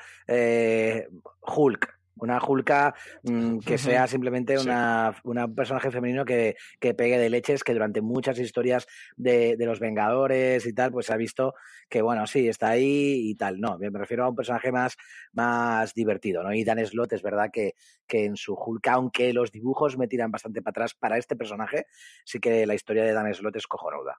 Hulk. 1.42 1.95
Una 2.18 2.40
Hulka 2.42 2.94
mm, 3.24 3.58
que 3.58 3.76
sea 3.78 4.06
simplemente 4.06 4.56
Sí. 4.58 4.66
una, 4.66 5.20
una 5.24 5.48
personaje 5.48 5.90
femenino 5.90 6.24
que, 6.24 6.56
que 6.80 6.94
pegue 6.94 7.18
de 7.18 7.28
leches, 7.28 7.62
que 7.62 7.74
durante 7.74 8.00
muchas 8.00 8.38
historias 8.38 8.86
de, 9.16 9.56
de 9.56 9.66
los 9.66 9.80
Vengadores 9.80 10.64
y 10.66 10.72
tal, 10.72 10.92
pues 10.92 11.06
se 11.06 11.12
ha 11.12 11.16
visto 11.16 11.54
que, 11.88 12.00
bueno, 12.02 12.26
sí, 12.26 12.48
está 12.48 12.70
ahí 12.70 13.28
y 13.30 13.34
tal. 13.34 13.60
No, 13.60 13.76
me 13.78 13.90
me 13.90 13.98
refiero 13.98 14.24
a 14.24 14.28
un 14.30 14.34
personaje 14.36 14.72
más, 14.72 14.96
más 15.32 15.92
divertido, 15.94 16.42
¿no? 16.42 16.52
Y 16.54 16.64
Dan 16.64 16.84
Slott 16.86 17.12
es 17.12 17.22
verdad 17.22 17.50
que, 17.52 17.74
que 18.06 18.24
en 18.24 18.36
su 18.36 18.54
Hulk, 18.54 18.86
aunque 18.88 19.32
los 19.32 19.52
dibujos 19.52 19.98
me 19.98 20.08
tiran 20.08 20.30
bastante 20.30 20.62
para 20.62 20.70
atrás 20.70 20.94
para 20.94 21.18
este 21.18 21.36
personaje, 21.36 21.86
sí 22.24 22.40
que 22.40 22.66
la 22.66 22.74
historia 22.74 23.04
de 23.04 23.12
Dan 23.12 23.32
Slott 23.34 23.56
es 23.56 23.66
cojonuda. 23.66 24.18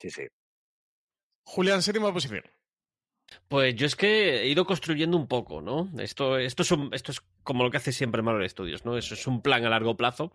Sí, 0.00 0.10
sí. 0.10 0.26
Julián, 1.44 1.82
séptima 1.82 2.12
posición. 2.12 2.42
Pues 3.48 3.74
yo 3.74 3.86
es 3.86 3.96
que 3.96 4.42
he 4.42 4.48
ido 4.48 4.64
construyendo 4.64 5.16
un 5.16 5.26
poco, 5.26 5.60
¿no? 5.60 5.90
Esto, 5.98 6.38
esto, 6.38 6.62
es, 6.62 6.72
esto 6.92 7.12
es 7.12 7.22
como 7.42 7.64
lo 7.64 7.70
que 7.70 7.78
hace 7.78 7.92
siempre 7.92 8.22
Marvel 8.22 8.48
Studios, 8.48 8.84
¿no? 8.84 8.96
Eso 8.96 9.14
es 9.14 9.26
un 9.26 9.42
plan 9.42 9.64
a 9.64 9.70
largo 9.70 9.96
plazo. 9.96 10.32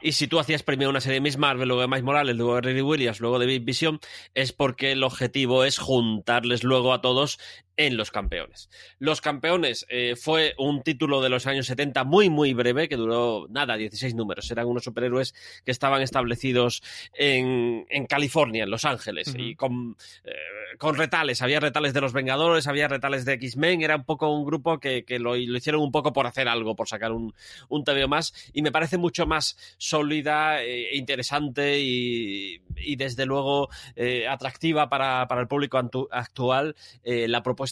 Y 0.00 0.12
si 0.12 0.28
tú 0.28 0.38
hacías 0.38 0.62
primero 0.62 0.90
una 0.90 1.00
serie 1.00 1.16
de 1.16 1.20
Miss 1.20 1.36
Marvel, 1.36 1.68
luego 1.68 1.82
de 1.82 1.88
Miles 1.88 2.04
Morales, 2.04 2.36
luego 2.36 2.54
de 2.54 2.60
Reddy 2.62 2.80
Williams, 2.80 3.20
luego 3.20 3.38
de 3.38 3.46
Big 3.46 3.64
Vision, 3.64 4.00
es 4.34 4.52
porque 4.52 4.92
el 4.92 5.02
objetivo 5.02 5.64
es 5.64 5.78
juntarles 5.78 6.64
luego 6.64 6.92
a 6.94 7.00
todos 7.00 7.38
en 7.76 7.96
Los 7.96 8.10
Campeones. 8.10 8.68
Los 8.98 9.20
Campeones 9.20 9.86
eh, 9.88 10.14
fue 10.16 10.54
un 10.58 10.82
título 10.82 11.20
de 11.20 11.28
los 11.28 11.46
años 11.46 11.66
70 11.66 12.04
muy, 12.04 12.30
muy 12.30 12.54
breve, 12.54 12.88
que 12.88 12.96
duró 12.96 13.46
nada, 13.50 13.76
16 13.76 14.14
números. 14.14 14.50
Eran 14.50 14.66
unos 14.66 14.84
superhéroes 14.84 15.34
que 15.64 15.70
estaban 15.70 16.02
establecidos 16.02 16.82
en, 17.14 17.86
en 17.88 18.06
California, 18.06 18.64
en 18.64 18.70
Los 18.70 18.84
Ángeles, 18.84 19.34
y 19.36 19.56
con, 19.56 19.96
eh, 20.24 20.32
con, 20.78 20.96
retales. 20.96 21.42
Había 21.42 21.60
retales 21.60 21.94
de 21.94 22.00
los 22.00 22.12
Vengadores, 22.12 22.66
había 22.66 22.88
retales 22.88 23.24
de 23.24 23.34
X-Men. 23.34 23.82
Era 23.82 23.96
un 23.96 24.04
poco 24.04 24.30
un 24.30 24.44
grupo 24.44 24.78
que, 24.78 25.04
que 25.04 25.18
lo, 25.18 25.34
lo, 25.34 25.56
hicieron 25.56 25.82
un 25.82 25.90
poco 25.90 26.12
por 26.12 26.26
hacer 26.26 26.48
algo, 26.48 26.76
por 26.76 26.88
sacar 26.88 27.12
un, 27.12 27.34
un 27.68 27.84
TVO 27.84 28.08
más. 28.08 28.32
Y 28.52 28.62
me 28.62 28.70
parece 28.70 28.98
mucho 28.98 29.26
más 29.26 29.56
sólida, 29.78 30.62
e 30.62 30.96
interesante 30.96 31.80
y, 31.80 32.60
y, 32.76 32.96
desde 32.96 33.26
luego 33.26 33.68
eh, 33.96 34.28
atractiva 34.28 34.88
para, 34.88 35.26
para, 35.26 35.40
el 35.40 35.48
público 35.48 35.78
actual 36.10 36.76
la 37.04 37.42
propuesta 37.42 37.63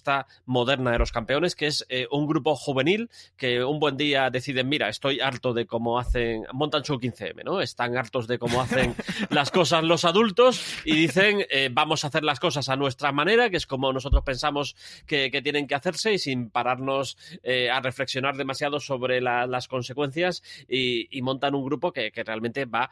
moderna 0.46 0.92
de 0.92 0.98
los 0.98 1.12
campeones, 1.12 1.54
que 1.54 1.66
es 1.66 1.84
eh, 1.88 2.06
un 2.10 2.26
grupo 2.26 2.56
juvenil 2.56 3.10
que 3.36 3.64
un 3.64 3.78
buen 3.78 3.96
día 3.96 4.30
deciden, 4.30 4.68
mira, 4.68 4.88
estoy 4.88 5.20
harto 5.20 5.52
de 5.52 5.66
cómo 5.66 5.98
hacen, 5.98 6.44
montan 6.52 6.84
su 6.84 6.94
15M, 6.94 7.44
¿no? 7.44 7.60
Están 7.60 7.96
hartos 7.96 8.26
de 8.26 8.38
cómo 8.38 8.60
hacen 8.60 8.94
las 9.30 9.50
cosas 9.50 9.84
los 9.84 10.04
adultos 10.04 10.62
y 10.84 10.94
dicen, 10.94 11.44
eh, 11.50 11.68
vamos 11.72 12.04
a 12.04 12.08
hacer 12.08 12.24
las 12.24 12.40
cosas 12.40 12.68
a 12.68 12.76
nuestra 12.76 13.12
manera, 13.12 13.50
que 13.50 13.56
es 13.56 13.66
como 13.66 13.92
nosotros 13.92 14.22
pensamos 14.24 14.76
que, 15.06 15.30
que 15.30 15.42
tienen 15.42 15.66
que 15.66 15.74
hacerse 15.74 16.12
y 16.12 16.18
sin 16.18 16.50
pararnos 16.50 17.16
eh, 17.42 17.70
a 17.70 17.80
reflexionar 17.80 18.36
demasiado 18.36 18.80
sobre 18.80 19.20
la, 19.20 19.46
las 19.46 19.68
consecuencias 19.68 20.42
y, 20.68 21.08
y, 21.16 21.22
montan 21.22 21.54
un 21.54 21.64
grupo 21.64 21.92
que, 21.92 22.10
que 22.10 22.24
realmente 22.24 22.64
va 22.64 22.90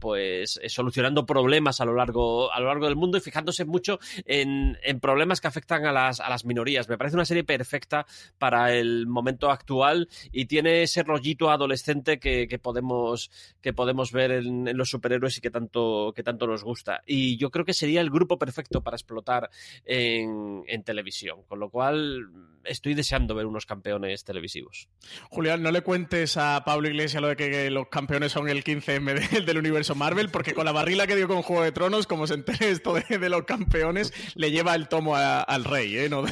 pues 0.00 0.60
solucionando 0.66 1.24
problemas 1.26 1.80
a 1.80 1.84
lo 1.84 1.94
largo 1.94 2.52
a 2.52 2.60
lo 2.60 2.66
largo 2.66 2.86
del 2.86 2.96
mundo 2.96 3.18
y 3.18 3.20
fijándose 3.20 3.64
mucho 3.64 3.98
en, 4.24 4.78
en 4.82 5.00
problemas 5.00 5.40
que 5.40 5.48
afectan 5.48 5.86
a 5.86 5.92
las, 5.92 6.20
a 6.20 6.28
las 6.28 6.37
minorías. 6.44 6.88
Me 6.88 6.98
parece 6.98 7.16
una 7.16 7.24
serie 7.24 7.44
perfecta 7.44 8.06
para 8.38 8.74
el 8.74 9.06
momento 9.06 9.50
actual 9.50 10.08
y 10.32 10.46
tiene 10.46 10.82
ese 10.82 11.02
rollito 11.02 11.50
adolescente 11.50 12.18
que, 12.18 12.48
que 12.48 12.58
podemos, 12.58 13.30
que 13.60 13.72
podemos 13.72 14.12
ver 14.12 14.32
en, 14.32 14.68
en, 14.68 14.76
los 14.76 14.90
superhéroes 14.90 15.38
y 15.38 15.40
que 15.40 15.50
tanto, 15.50 16.12
que 16.14 16.22
tanto 16.22 16.46
nos 16.46 16.64
gusta. 16.64 17.02
Y 17.06 17.36
yo 17.36 17.50
creo 17.50 17.64
que 17.64 17.74
sería 17.74 18.00
el 18.00 18.10
grupo 18.10 18.38
perfecto 18.38 18.82
para 18.82 18.96
explotar 18.96 19.50
en, 19.84 20.62
en 20.66 20.82
televisión, 20.82 21.42
con 21.46 21.60
lo 21.60 21.70
cual 21.70 22.28
estoy 22.68 22.94
deseando 22.94 23.34
ver 23.34 23.46
unos 23.46 23.66
campeones 23.66 24.24
televisivos. 24.24 24.88
Julián, 25.30 25.62
no 25.62 25.70
le 25.70 25.82
cuentes 25.82 26.36
a 26.36 26.62
Pablo 26.64 26.88
Iglesias 26.88 27.22
lo 27.22 27.28
de 27.28 27.36
que 27.36 27.70
los 27.70 27.88
campeones 27.88 28.32
son 28.32 28.48
el 28.48 28.62
15M 28.64 29.30
de, 29.30 29.40
del 29.42 29.58
universo 29.58 29.94
Marvel, 29.94 30.30
porque 30.30 30.54
con 30.54 30.64
la 30.64 30.72
barrila 30.72 31.06
que 31.06 31.16
dio 31.16 31.28
con 31.28 31.42
Juego 31.42 31.62
de 31.62 31.72
Tronos, 31.72 32.06
como 32.06 32.26
se 32.26 32.34
entere 32.34 32.70
esto 32.70 32.94
de, 32.94 33.18
de 33.18 33.28
los 33.28 33.44
campeones, 33.44 34.12
le 34.34 34.50
lleva 34.50 34.74
el 34.74 34.88
tomo 34.88 35.16
a, 35.16 35.42
al 35.42 35.64
rey, 35.64 35.96
¿eh? 35.96 36.08
No 36.08 36.24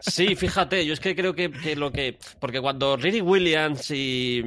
Sí, 0.00 0.36
fíjate, 0.36 0.84
yo 0.86 0.92
es 0.92 1.00
que 1.00 1.14
creo 1.14 1.34
que, 1.34 1.50
que 1.50 1.76
lo 1.76 1.90
que. 1.90 2.18
Porque 2.40 2.60
cuando 2.60 2.96
Riri 2.96 3.20
Williams 3.20 3.90
y. 3.90 4.42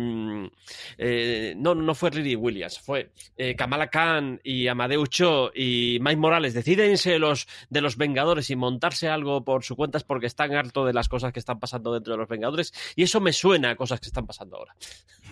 Eh, 0.97 1.53
no, 1.57 1.75
no 1.75 1.95
fue 1.95 2.09
Riri 2.09 2.35
Williams, 2.35 2.79
fue 2.79 3.11
eh, 3.37 3.55
Kamala 3.55 3.89
Khan 3.89 4.39
y 4.43 4.67
Amadeu 4.67 5.05
Cho 5.07 5.51
y 5.53 5.97
Mike 6.01 6.17
Morales 6.17 6.53
deciden 6.53 6.91
irse 6.91 7.11
de 7.11 7.19
los, 7.19 7.47
de 7.69 7.81
los 7.81 7.97
Vengadores 7.97 8.49
y 8.49 8.55
montarse 8.55 9.09
algo 9.09 9.43
por 9.43 9.63
su 9.63 9.75
cuenta 9.75 9.97
es 9.97 10.03
porque 10.03 10.27
están 10.27 10.53
harto 10.53 10.85
de 10.85 10.90
las 10.93 11.09
cosas 11.09 11.33
que 11.33 11.39
están 11.39 11.59
pasando 11.59 11.93
dentro 11.93 12.13
de 12.13 12.19
los 12.19 12.27
Vengadores. 12.27 12.73
Y 12.95 13.03
eso 13.03 13.19
me 13.19 13.33
suena 13.33 13.71
a 13.71 13.75
cosas 13.75 13.99
que 13.99 14.07
están 14.07 14.25
pasando 14.25 14.57
ahora. 14.57 14.75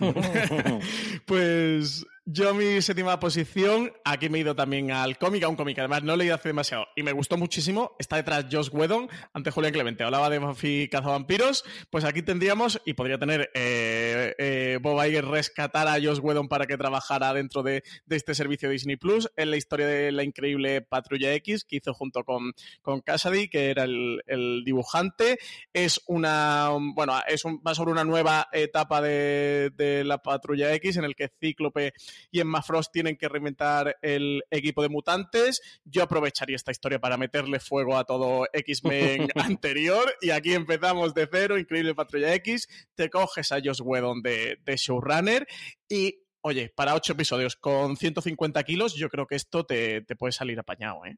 pues 1.26 2.06
yo 2.26 2.54
mi 2.54 2.80
séptima 2.82 3.18
posición, 3.18 3.92
aquí 4.04 4.28
me 4.28 4.38
he 4.38 4.40
ido 4.42 4.54
también 4.54 4.92
al 4.92 5.18
cómic, 5.18 5.42
a 5.42 5.48
un 5.48 5.56
cómic, 5.56 5.78
además 5.78 6.02
no 6.02 6.14
he 6.14 6.16
leído 6.18 6.34
hace 6.34 6.50
demasiado 6.50 6.86
y 6.94 7.02
me 7.02 7.12
gustó 7.12 7.36
muchísimo, 7.36 7.96
está 7.98 8.16
detrás 8.16 8.46
Josh 8.50 8.68
Whedon, 8.70 9.08
ante 9.32 9.50
Julián 9.50 9.72
Clemente, 9.72 10.04
hablaba 10.04 10.28
de 10.28 10.38
Buffy 10.38 10.88
Cazavampiros, 10.88 11.64
pues 11.90 12.04
aquí 12.04 12.22
tendríamos, 12.22 12.80
y 12.84 12.92
podría 12.92 13.18
tener 13.18 13.50
eh, 13.54 14.34
eh, 14.38 14.78
Bob 14.82 15.04
Iger 15.04 15.24
rescatar 15.24 15.88
a 15.88 15.94
Josh 15.94 16.20
Whedon 16.22 16.48
para 16.48 16.66
que 16.66 16.76
trabajara 16.76 17.32
dentro 17.32 17.62
de, 17.62 17.82
este 18.08 18.34
servicio 18.34 18.68
Disney 18.68 18.96
Plus, 18.96 19.28
en 19.36 19.50
la 19.50 19.56
historia 19.56 19.86
de 19.86 20.12
la 20.12 20.22
increíble 20.22 20.82
Patrulla 20.82 21.32
X 21.34 21.64
que 21.64 21.76
hizo 21.76 21.94
junto 21.94 22.22
con, 22.24 22.52
con 22.82 23.02
que 23.02 23.70
era 23.70 23.84
el, 23.84 24.22
el 24.26 24.62
dibujante, 24.64 25.38
es 25.72 26.00
una, 26.06 26.70
bueno, 26.94 27.14
es 27.26 27.44
un, 27.44 27.62
va 27.66 27.74
sobre 27.74 27.92
una 27.92 28.04
nueva 28.04 28.48
etapa 28.52 29.00
de, 29.00 29.70
de 29.74 30.04
la 30.04 30.18
Patrulla 30.18 30.72
X 30.74 30.98
en 30.98 31.04
el 31.04 31.16
que 31.16 31.30
Cíclope 31.40 31.92
y 32.30 32.40
Emma 32.40 32.62
Frost 32.62 32.92
tienen 32.92 33.16
que 33.16 33.28
reinventar 33.28 33.96
el 34.02 34.42
equipo 34.50 34.82
de 34.82 34.88
mutantes. 34.88 35.60
Yo 35.84 36.02
aprovecharía 36.02 36.56
esta 36.56 36.70
historia 36.70 37.00
para 37.00 37.16
meterle 37.16 37.60
fuego 37.60 37.96
a 37.96 38.04
todo 38.04 38.46
X-Men 38.52 39.28
anterior 39.34 40.14
y 40.20 40.30
aquí 40.30 40.54
empezamos 40.54 41.14
de 41.14 41.28
cero, 41.30 41.58
increíble 41.58 41.94
Patrulla 41.94 42.34
X, 42.34 42.68
te 42.94 43.10
coges 43.10 43.52
a 43.52 43.60
Josh 43.62 43.80
Whedon 43.82 44.22
de, 44.22 44.58
de 44.64 44.76
showrunner 44.76 45.46
y 45.88 46.22
oye, 46.42 46.72
para 46.74 46.94
ocho 46.94 47.12
episodios 47.12 47.56
con 47.56 47.96
150 47.96 48.62
kilos, 48.64 48.94
yo 48.94 49.08
creo 49.08 49.26
que 49.26 49.36
esto 49.36 49.64
te, 49.64 50.02
te 50.02 50.16
puede 50.16 50.32
salir 50.32 50.58
apañado, 50.58 51.04
¿eh? 51.04 51.16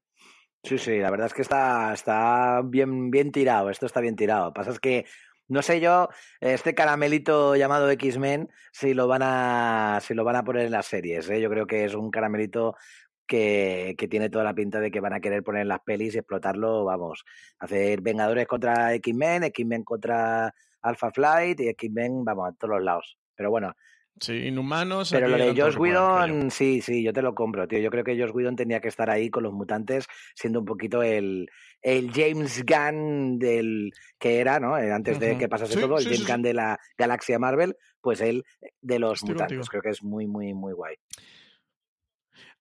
Sí, 0.64 0.78
sí, 0.78 0.98
la 0.98 1.10
verdad 1.10 1.26
es 1.26 1.34
que 1.34 1.42
está, 1.42 1.92
está 1.92 2.62
bien, 2.64 3.10
bien 3.10 3.32
tirado, 3.32 3.68
esto 3.68 3.86
está 3.86 4.00
bien 4.00 4.14
tirado. 4.14 4.52
Pasa 4.52 4.70
es 4.70 4.78
que 4.78 5.06
no 5.48 5.62
sé 5.62 5.80
yo, 5.80 6.08
este 6.40 6.74
caramelito 6.74 7.56
llamado 7.56 7.90
X-Men, 7.90 8.48
si 8.72 8.94
lo 8.94 9.06
van 9.06 9.22
a 9.24 10.00
si 10.02 10.14
lo 10.14 10.24
van 10.24 10.36
a 10.36 10.44
poner 10.44 10.66
en 10.66 10.72
las 10.72 10.86
series. 10.86 11.28
¿eh? 11.30 11.40
Yo 11.40 11.50
creo 11.50 11.66
que 11.66 11.84
es 11.84 11.94
un 11.94 12.10
caramelito 12.10 12.76
que, 13.26 13.94
que, 13.98 14.08
tiene 14.08 14.30
toda 14.30 14.44
la 14.44 14.54
pinta 14.54 14.80
de 14.80 14.90
que 14.90 15.00
van 15.00 15.12
a 15.12 15.20
querer 15.20 15.42
poner 15.42 15.62
en 15.62 15.68
las 15.68 15.80
pelis 15.80 16.14
y 16.14 16.18
explotarlo, 16.18 16.84
vamos, 16.84 17.24
hacer 17.58 18.00
Vengadores 18.00 18.46
contra 18.46 18.94
X-Men, 18.94 19.44
X-Men 19.44 19.84
contra 19.84 20.52
Alpha 20.82 21.10
Flight 21.10 21.60
y 21.60 21.68
X-Men, 21.68 22.24
vamos, 22.24 22.48
a 22.48 22.52
todos 22.52 22.74
los 22.74 22.84
lados. 22.84 23.18
Pero 23.34 23.50
bueno. 23.50 23.74
Sí, 24.20 24.34
inhumanos. 24.34 25.10
Pero 25.10 25.28
lo 25.28 25.38
de 25.38 25.58
Josh 25.58 25.76
Whedon, 25.76 26.50
sí, 26.50 26.82
sí, 26.82 27.02
yo 27.02 27.12
te 27.12 27.22
lo 27.22 27.34
compro, 27.34 27.66
tío. 27.66 27.78
Yo 27.78 27.90
creo 27.90 28.04
que 28.04 28.18
Josh 28.18 28.30
Whedon 28.32 28.56
tenía 28.56 28.80
que 28.80 28.88
estar 28.88 29.08
ahí 29.08 29.30
con 29.30 29.42
los 29.42 29.52
mutantes, 29.52 30.06
siendo 30.34 30.60
un 30.60 30.66
poquito 30.66 31.02
el, 31.02 31.48
el 31.82 32.12
James 32.12 32.64
Gunn 32.64 33.38
del 33.38 33.92
que 34.18 34.38
era, 34.38 34.60
¿no? 34.60 34.78
Eh, 34.78 34.92
antes 34.92 35.18
de 35.18 35.32
uh 35.32 35.34
-huh. 35.34 35.38
que 35.38 35.48
pasase 35.48 35.74
sí, 35.74 35.80
todo, 35.80 35.96
el 35.98 36.04
sí, 36.04 36.10
James 36.10 36.20
sí, 36.26 36.32
Gunn 36.32 36.42
de 36.42 36.54
la 36.54 36.78
galaxia 36.96 37.38
Marvel, 37.38 37.76
pues 38.00 38.20
él 38.20 38.44
de 38.80 38.98
los 38.98 39.14
Estoy 39.18 39.30
mutantes. 39.30 39.58
contigo. 39.58 39.70
Creo 39.70 39.82
que 39.82 39.90
es 39.90 40.02
muy, 40.02 40.26
muy, 40.26 40.54
muy 40.54 40.72
guay. 40.72 40.96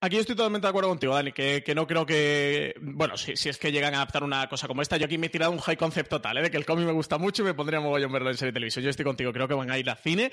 Aquí 0.03 0.17
estoy 0.17 0.36
totalmente 0.36 0.65
de 0.65 0.69
acuerdo 0.69 0.89
contigo, 0.89 1.13
Dani, 1.13 1.32
que, 1.32 1.61
que 1.63 1.76
no 1.76 1.86
creo 1.86 2.07
que. 2.07 2.74
Bueno, 2.82 3.15
si, 3.17 3.36
si, 3.36 3.49
es 3.49 3.59
que 3.59 3.72
llegan 3.72 3.93
a 3.93 3.97
adaptar 3.97 4.24
una 4.24 4.49
cosa 4.49 4.67
como 4.67 4.82
esta, 4.82 4.97
yo 4.97 5.05
aquí 5.05 5.19
me 5.19 5.28
he 5.28 5.30
tirado 5.30 5.51
un 5.51 5.59
high 5.59 5.78
concept 5.78 6.09
total, 6.09 6.38
¿eh? 6.38 6.41
de 6.41 6.49
que 6.49 6.57
el 6.57 6.65
cómic 6.65 6.88
me 6.88 6.91
gusta 6.91 7.19
mucho 7.19 7.43
y 7.43 7.45
me 7.45 7.53
pondría 7.53 7.80
mogollón 7.80 8.11
verlo 8.11 8.32
en 8.32 8.38
serie 8.38 8.51
de 8.51 8.55
televisión. 8.55 8.84
Yo 8.84 8.89
estoy 8.89 9.05
contigo, 9.05 9.32
creo 9.32 9.47
que 9.47 9.53
van 9.53 9.69
a 9.69 9.78
ir 9.78 9.88
al 9.88 9.97
cine. 9.97 10.32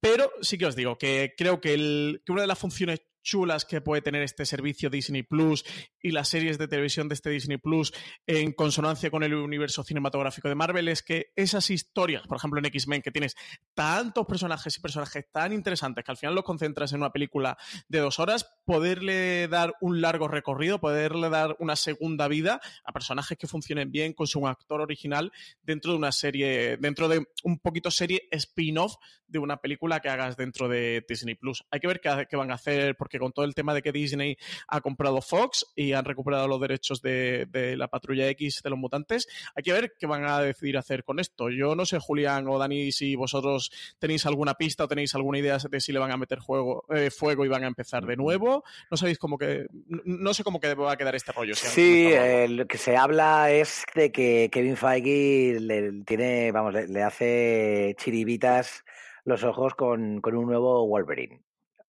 Pero 0.00 0.30
sí 0.42 0.58
que 0.58 0.66
os 0.66 0.76
digo 0.76 0.96
que 0.98 1.34
creo 1.36 1.60
que, 1.60 1.74
el, 1.74 2.22
que 2.24 2.32
una 2.32 2.42
de 2.42 2.48
las 2.48 2.58
funciones 2.58 3.00
chulas 3.28 3.66
que 3.66 3.82
puede 3.82 4.00
tener 4.00 4.22
este 4.22 4.46
servicio 4.46 4.88
Disney 4.88 5.22
Plus 5.22 5.64
y 6.00 6.12
las 6.12 6.28
series 6.28 6.56
de 6.56 6.66
televisión 6.66 7.08
de 7.08 7.14
este 7.14 7.28
Disney 7.28 7.58
Plus 7.58 7.92
en 8.26 8.52
consonancia 8.52 9.10
con 9.10 9.22
el 9.22 9.34
universo 9.34 9.84
cinematográfico 9.84 10.48
de 10.48 10.54
Marvel 10.54 10.88
es 10.88 11.02
que 11.02 11.26
esas 11.36 11.68
historias, 11.68 12.26
por 12.26 12.38
ejemplo 12.38 12.58
en 12.58 12.64
X-Men, 12.64 13.02
que 13.02 13.10
tienes 13.10 13.36
tantos 13.74 14.26
personajes 14.26 14.76
y 14.76 14.80
personajes 14.80 15.26
tan 15.30 15.52
interesantes 15.52 16.04
que 16.04 16.10
al 16.10 16.16
final 16.16 16.34
los 16.34 16.44
concentras 16.44 16.92
en 16.92 17.00
una 17.00 17.10
película 17.10 17.58
de 17.88 17.98
dos 17.98 18.18
horas, 18.18 18.46
poderle 18.64 19.46
dar 19.48 19.74
un 19.82 20.00
largo 20.00 20.26
recorrido, 20.28 20.80
poderle 20.80 21.28
dar 21.28 21.54
una 21.58 21.76
segunda 21.76 22.28
vida 22.28 22.60
a 22.84 22.92
personajes 22.92 23.36
que 23.36 23.46
funcionen 23.46 23.90
bien 23.90 24.14
con 24.14 24.26
su 24.26 24.46
actor 24.46 24.80
original 24.80 25.32
dentro 25.62 25.92
de 25.92 25.98
una 25.98 26.12
serie, 26.12 26.78
dentro 26.78 27.08
de 27.08 27.26
un 27.44 27.58
poquito 27.58 27.90
serie 27.90 28.26
spin-off 28.30 28.94
de 29.28 29.38
una 29.38 29.58
película 29.58 30.00
que 30.00 30.08
hagas 30.08 30.36
dentro 30.36 30.68
de 30.68 31.04
Disney 31.06 31.34
Plus. 31.34 31.64
Hay 31.70 31.80
que 31.80 31.86
ver 31.86 32.00
qué, 32.00 32.36
van 32.36 32.50
a 32.50 32.54
hacer, 32.54 32.96
porque 32.96 33.17
con 33.18 33.32
todo 33.32 33.44
el 33.44 33.54
tema 33.54 33.74
de 33.74 33.82
que 33.82 33.92
Disney 33.92 34.36
ha 34.68 34.80
comprado 34.80 35.20
Fox 35.20 35.66
y 35.74 35.92
han 35.92 36.04
recuperado 36.04 36.48
los 36.48 36.60
derechos 36.60 37.02
de, 37.02 37.46
de, 37.50 37.76
la 37.76 37.88
patrulla 37.88 38.28
X 38.28 38.60
de 38.62 38.70
los 38.70 38.78
mutantes, 38.78 39.28
hay 39.54 39.62
que 39.62 39.72
ver 39.72 39.94
qué 39.98 40.06
van 40.06 40.24
a 40.24 40.40
decidir 40.40 40.78
hacer 40.78 41.04
con 41.04 41.18
esto. 41.18 41.50
Yo 41.50 41.74
no 41.74 41.86
sé, 41.86 41.98
Julián 41.98 42.48
o 42.48 42.58
Dani, 42.58 42.92
si 42.92 43.16
vosotros 43.16 43.70
tenéis 43.98 44.26
alguna 44.26 44.54
pista 44.54 44.84
o 44.84 44.88
tenéis 44.88 45.14
alguna 45.14 45.38
idea 45.38 45.58
de 45.58 45.80
si 45.80 45.92
le 45.92 45.98
van 45.98 46.12
a 46.12 46.16
meter 46.16 46.38
juego, 46.38 46.84
eh, 46.94 47.10
fuego 47.10 47.44
y 47.44 47.48
van 47.48 47.64
a 47.64 47.68
empezar 47.68 48.06
de 48.06 48.16
nuevo. 48.16 48.64
No 48.90 48.96
sabéis 48.96 49.18
cómo 49.18 49.38
que. 49.38 49.66
No 50.04 50.34
sé 50.34 50.44
cómo 50.44 50.60
que 50.60 50.74
va 50.74 50.92
a 50.92 50.96
quedar 50.96 51.14
este 51.14 51.32
rollo. 51.32 51.54
Si 51.54 51.66
sí, 51.66 52.06
eh, 52.12 52.48
lo 52.48 52.66
que 52.66 52.78
se 52.78 52.96
habla 52.96 53.50
es 53.50 53.84
de 53.94 54.12
que 54.12 54.48
Kevin 54.52 54.76
Feige 54.76 55.60
le 55.60 55.92
tiene, 56.04 56.52
vamos, 56.52 56.72
le, 56.74 56.88
le 56.88 57.02
hace 57.02 57.94
chiribitas 57.98 58.84
los 59.24 59.44
ojos 59.44 59.74
con, 59.74 60.20
con 60.20 60.36
un 60.36 60.46
nuevo 60.46 60.86
Wolverine 60.86 61.42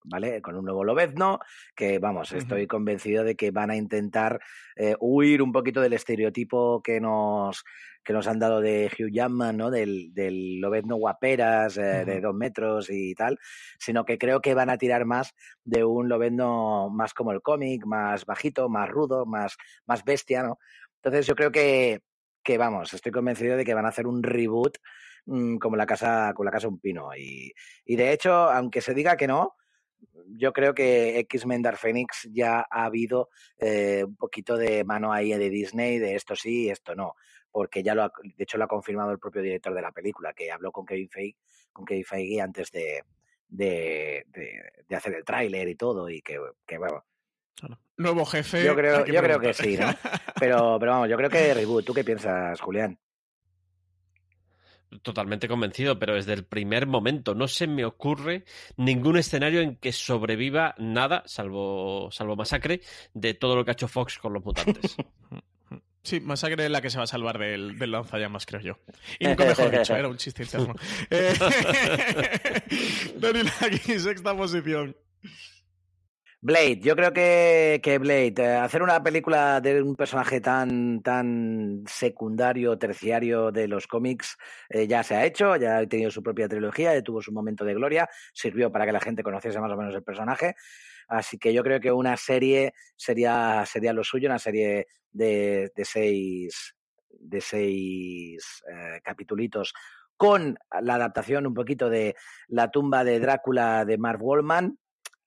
¿vale? 0.09 0.41
Con 0.41 0.55
un 0.55 0.65
nuevo 0.65 0.83
Lobezno, 0.83 1.39
que 1.75 1.99
vamos, 1.99 2.31
estoy 2.31 2.67
convencido 2.67 3.23
de 3.23 3.35
que 3.35 3.51
van 3.51 3.69
a 3.69 3.75
intentar 3.75 4.39
eh, 4.75 4.95
huir 4.99 5.41
un 5.41 5.51
poquito 5.51 5.81
del 5.81 5.93
estereotipo 5.93 6.81
que 6.81 6.99
nos, 6.99 7.63
que 8.03 8.13
nos 8.13 8.27
han 8.27 8.39
dado 8.39 8.59
de 8.59 8.87
Hugh 8.87 9.11
Jackman, 9.11 9.55
¿no? 9.55 9.69
Del, 9.69 10.13
del 10.13 10.59
Lobezno 10.59 10.95
guaperas 10.95 11.77
eh, 11.77 12.05
de 12.05 12.19
dos 12.21 12.33
metros 12.33 12.89
y 12.89 13.13
tal, 13.13 13.37
sino 13.77 14.03
que 14.03 14.17
creo 14.17 14.41
que 14.41 14.55
van 14.55 14.69
a 14.69 14.77
tirar 14.77 15.05
más 15.05 15.33
de 15.63 15.83
un 15.83 16.09
Lobezno 16.09 16.89
más 16.89 17.13
como 17.13 17.31
el 17.31 17.41
cómic, 17.41 17.85
más 17.85 18.25
bajito, 18.25 18.67
más 18.67 18.89
rudo, 18.89 19.25
más, 19.25 19.57
más 19.85 20.03
bestia, 20.03 20.43
¿no? 20.43 20.57
Entonces 20.95 21.27
yo 21.27 21.35
creo 21.35 21.51
que, 21.51 22.01
que, 22.43 22.57
vamos, 22.57 22.93
estoy 22.93 23.11
convencido 23.11 23.55
de 23.55 23.63
que 23.63 23.73
van 23.73 23.85
a 23.85 23.89
hacer 23.89 24.07
un 24.07 24.23
reboot 24.23 24.77
mm, 25.27 25.57
como 25.57 25.77
la 25.77 25.85
casa, 25.85 26.33
con 26.33 26.45
la 26.45 26.51
casa 26.51 26.67
un 26.67 26.79
pino. 26.79 27.09
Y, 27.15 27.53
y 27.85 27.95
de 27.95 28.11
hecho, 28.11 28.33
aunque 28.33 28.81
se 28.81 28.93
diga 28.93 29.15
que 29.15 29.27
no, 29.27 29.55
yo 30.27 30.53
creo 30.53 30.73
que 30.73 31.19
X-Men 31.19 31.61
Dark 31.61 31.77
Phoenix 31.77 32.27
ya 32.31 32.65
ha 32.69 32.85
habido 32.85 33.29
eh, 33.57 34.03
un 34.05 34.15
poquito 34.15 34.57
de 34.57 34.83
mano 34.83 35.11
ahí 35.11 35.33
de 35.33 35.49
Disney, 35.49 35.99
de 35.99 36.15
esto 36.15 36.35
sí, 36.35 36.69
esto 36.69 36.95
no, 36.95 37.15
porque 37.51 37.83
ya 37.83 37.95
lo 37.95 38.03
ha, 38.03 38.11
de 38.23 38.43
hecho 38.43 38.57
lo 38.57 38.65
ha 38.65 38.67
confirmado 38.67 39.11
el 39.11 39.19
propio 39.19 39.41
director 39.41 39.73
de 39.73 39.81
la 39.81 39.91
película, 39.91 40.33
que 40.33 40.51
habló 40.51 40.71
con 40.71 40.85
Kevin 40.85 41.09
Feige, 41.09 41.37
con 41.71 41.85
Kevin 41.85 42.05
Feige 42.05 42.41
antes 42.41 42.71
de, 42.71 43.03
de, 43.47 44.25
de, 44.27 44.95
hacer 44.95 45.15
el 45.15 45.25
tráiler 45.25 45.67
y 45.67 45.75
todo, 45.75 46.09
y 46.09 46.21
que, 46.21 46.39
que 46.65 46.77
bueno, 46.77 47.05
Nuevo 47.97 48.25
jefe. 48.25 48.63
Yo 48.63 48.75
creo, 48.75 49.03
que, 49.03 49.11
yo 49.11 49.21
creo 49.21 49.39
que 49.39 49.53
sí, 49.53 49.77
¿no? 49.77 49.87
Pero, 50.39 50.77
pero 50.79 50.93
vamos, 50.93 51.09
yo 51.09 51.17
creo 51.17 51.29
que 51.29 51.53
reboot. 51.53 51.83
¿Tú 51.83 51.93
qué 51.93 52.05
piensas, 52.05 52.61
Julián? 52.61 52.97
Totalmente 55.03 55.47
convencido, 55.47 55.99
pero 55.99 56.15
desde 56.15 56.33
el 56.33 56.45
primer 56.45 56.87
momento 56.87 57.35
no 57.35 57.47
se 57.47 57.67
me 57.67 57.85
ocurre 57.85 58.45
ningún 58.75 59.17
escenario 59.17 59.61
en 59.61 59.75
que 59.75 59.91
sobreviva 59.91 60.73
nada, 60.79 61.21
salvo, 61.27 62.09
salvo 62.11 62.35
masacre, 62.35 62.81
de 63.13 63.35
todo 63.35 63.55
lo 63.55 63.63
que 63.63 63.71
ha 63.71 63.73
hecho 63.73 63.87
Fox 63.87 64.17
con 64.17 64.33
los 64.33 64.43
mutantes. 64.43 64.97
Sí, 66.01 66.21
Masacre 66.21 66.65
es 66.65 66.71
la 66.71 66.81
que 66.81 66.89
se 66.89 66.97
va 66.97 67.03
a 67.03 67.07
salvar 67.07 67.37
del, 67.37 67.77
del 67.77 67.91
lanzallamas, 67.91 68.45
creo 68.45 68.61
yo. 68.61 68.79
Y 69.19 69.27
nunca 69.27 69.45
mejor 69.47 69.69
dicho, 69.69 69.95
era 69.95 70.07
un 70.07 70.17
chiste 70.17 70.43
interno. 70.43 70.73
eh, 71.09 71.33
Daniel, 73.15 73.51
aquí, 73.59 73.99
sexta 73.99 74.35
posición. 74.35 74.95
Blade, 76.41 76.79
yo 76.79 76.95
creo 76.95 77.11
que, 77.11 77.81
que 77.83 77.97
Blade, 77.97 78.33
eh, 78.37 78.55
hacer 78.55 78.81
una 78.81 79.03
película 79.03 79.59
de 79.59 79.81
un 79.81 79.95
personaje 79.97 80.39
tan, 80.39 81.01
tan 81.01 81.83
secundario, 81.85 82.77
terciario 82.77 83.51
de 83.51 83.67
los 83.67 83.87
cómics, 83.87 84.37
eh, 84.69 84.87
ya 84.87 85.03
se 85.03 85.15
ha 85.15 85.25
hecho, 85.25 85.57
ya 85.57 85.79
ha 85.79 85.85
tenido 85.85 86.09
su 86.11 86.23
propia 86.23 86.47
trilogía, 86.47 86.93
ya 86.93 87.01
tuvo 87.01 87.21
su 87.21 87.33
momento 87.33 87.65
de 87.65 87.73
gloria, 87.73 88.07
sirvió 88.33 88.71
para 88.71 88.85
que 88.85 88.93
la 88.93 89.01
gente 89.01 89.21
conociese 89.21 89.59
más 89.59 89.71
o 89.73 89.75
menos 89.75 89.93
el 89.93 90.03
personaje. 90.03 90.55
Así 91.09 91.37
que 91.37 91.53
yo 91.53 91.61
creo 91.61 91.81
que 91.81 91.91
una 91.91 92.15
serie 92.15 92.73
sería, 92.95 93.65
sería 93.65 93.91
lo 93.91 94.05
suyo, 94.05 94.29
una 94.29 94.39
serie 94.39 94.87
de, 95.11 95.73
de 95.75 95.85
seis, 95.85 96.73
de 97.09 97.41
seis 97.41 98.63
eh, 98.71 99.01
con 100.15 100.57
la 100.81 100.95
adaptación 100.95 101.47
un 101.47 101.53
poquito 101.53 101.89
de 101.89 102.15
La 102.47 102.71
tumba 102.71 103.03
de 103.03 103.19
Drácula 103.19 103.83
de 103.83 103.97
Mark 103.97 104.19
Wallman, 104.21 104.77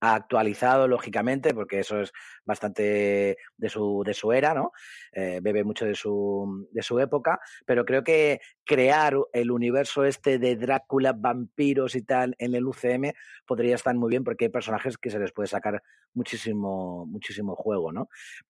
actualizado, 0.05 0.89
lógicamente, 0.89 1.55
porque 1.55 1.79
eso 1.79 2.01
es 2.01 2.13
bastante 2.45 3.37
de 3.57 3.69
su, 3.69 4.03
de 4.05 4.15
su 4.15 4.33
era, 4.33 4.53
¿no? 4.53 4.73
Eh, 5.13 5.39
bebe 5.41 5.63
mucho 5.63 5.85
de 5.85 5.95
su, 5.95 6.69
de 6.73 6.83
su 6.83 6.99
época, 6.99 7.39
pero 7.67 7.85
creo 7.85 8.03
que 8.03 8.41
crear 8.65 9.15
el 9.33 9.53
universo 9.53 10.05
este 10.05 10.41
de 10.41 10.57
Drácula, 10.57 11.13
vampiros 11.13 11.95
y 11.95 12.03
tal 12.03 12.35
en 12.41 12.57
el 12.57 12.67
UCM 12.67 13.13
podría 13.47 13.77
estar 13.77 13.95
muy 13.95 14.11
bien 14.11 14.25
porque 14.25 14.47
hay 14.47 14.51
personajes 14.51 14.99
que 14.99 15.09
se 15.09 15.21
les 15.21 15.31
puede 15.31 15.47
sacar 15.47 15.81
muchísimo, 16.15 17.07
muchísimo 17.07 17.55
juego, 17.55 17.93
¿no? 17.93 18.09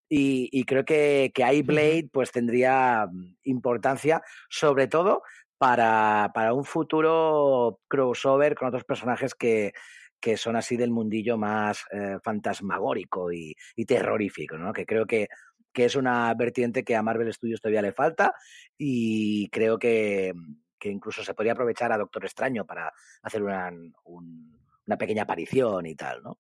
Y, 0.09 0.49
y 0.53 0.65
creo 0.65 0.87
que, 0.87 1.33
que 1.35 1.45
ahí 1.45 1.61
Blade 1.61 2.09
pues 2.11 2.33
tendría 2.33 3.07
mm, 3.13 3.37
importancia, 3.43 4.23
sobre 4.49 4.87
todo 4.89 5.23
para, 5.59 6.31
para 6.33 6.55
un 6.55 6.65
futuro 6.65 7.79
crossover 7.89 8.55
con 8.55 8.69
otros 8.69 8.85
personajes 8.85 9.35
que, 9.35 9.75
que 10.23 10.37
son 10.37 10.55
así 10.55 10.77
del 10.77 10.93
mundillo 10.93 11.37
más 11.37 11.85
eh, 11.91 12.17
fantasmagórico 12.23 13.33
y, 13.33 13.57
terrorífico, 13.85 14.57
¿no? 14.57 14.73
Que 14.73 14.87
creo 14.87 15.05
que, 15.05 15.29
que, 15.73 15.85
es 15.85 15.97
una 15.97 16.33
vertiente 16.35 16.85
que 16.85 16.95
a 16.95 17.03
Marvel 17.03 17.33
Studios 17.35 17.61
todavía 17.61 17.83
le 17.83 17.93
falta 17.93 18.33
y 18.79 19.49
creo 19.49 19.81
que, 19.81 20.33
que 20.79 20.91
incluso 20.91 21.25
se 21.25 21.35
podría 21.35 21.55
aprovechar 21.55 21.91
a 21.91 21.99
Doctor 21.99 22.25
Extraño 22.25 22.65
para 22.65 22.93
hacer 23.21 23.43
una, 23.43 23.73
un, 24.05 24.61
una 24.87 24.97
pequeña 24.97 25.25
aparición 25.25 25.87
y 25.87 25.97
tal, 25.97 26.23
¿no? 26.23 26.39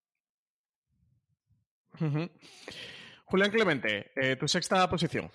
Julián 3.24 3.50
Clemente, 3.50 4.12
eh, 4.14 4.36
tu 4.36 4.46
sexta 4.46 4.88
posición. 4.88 5.28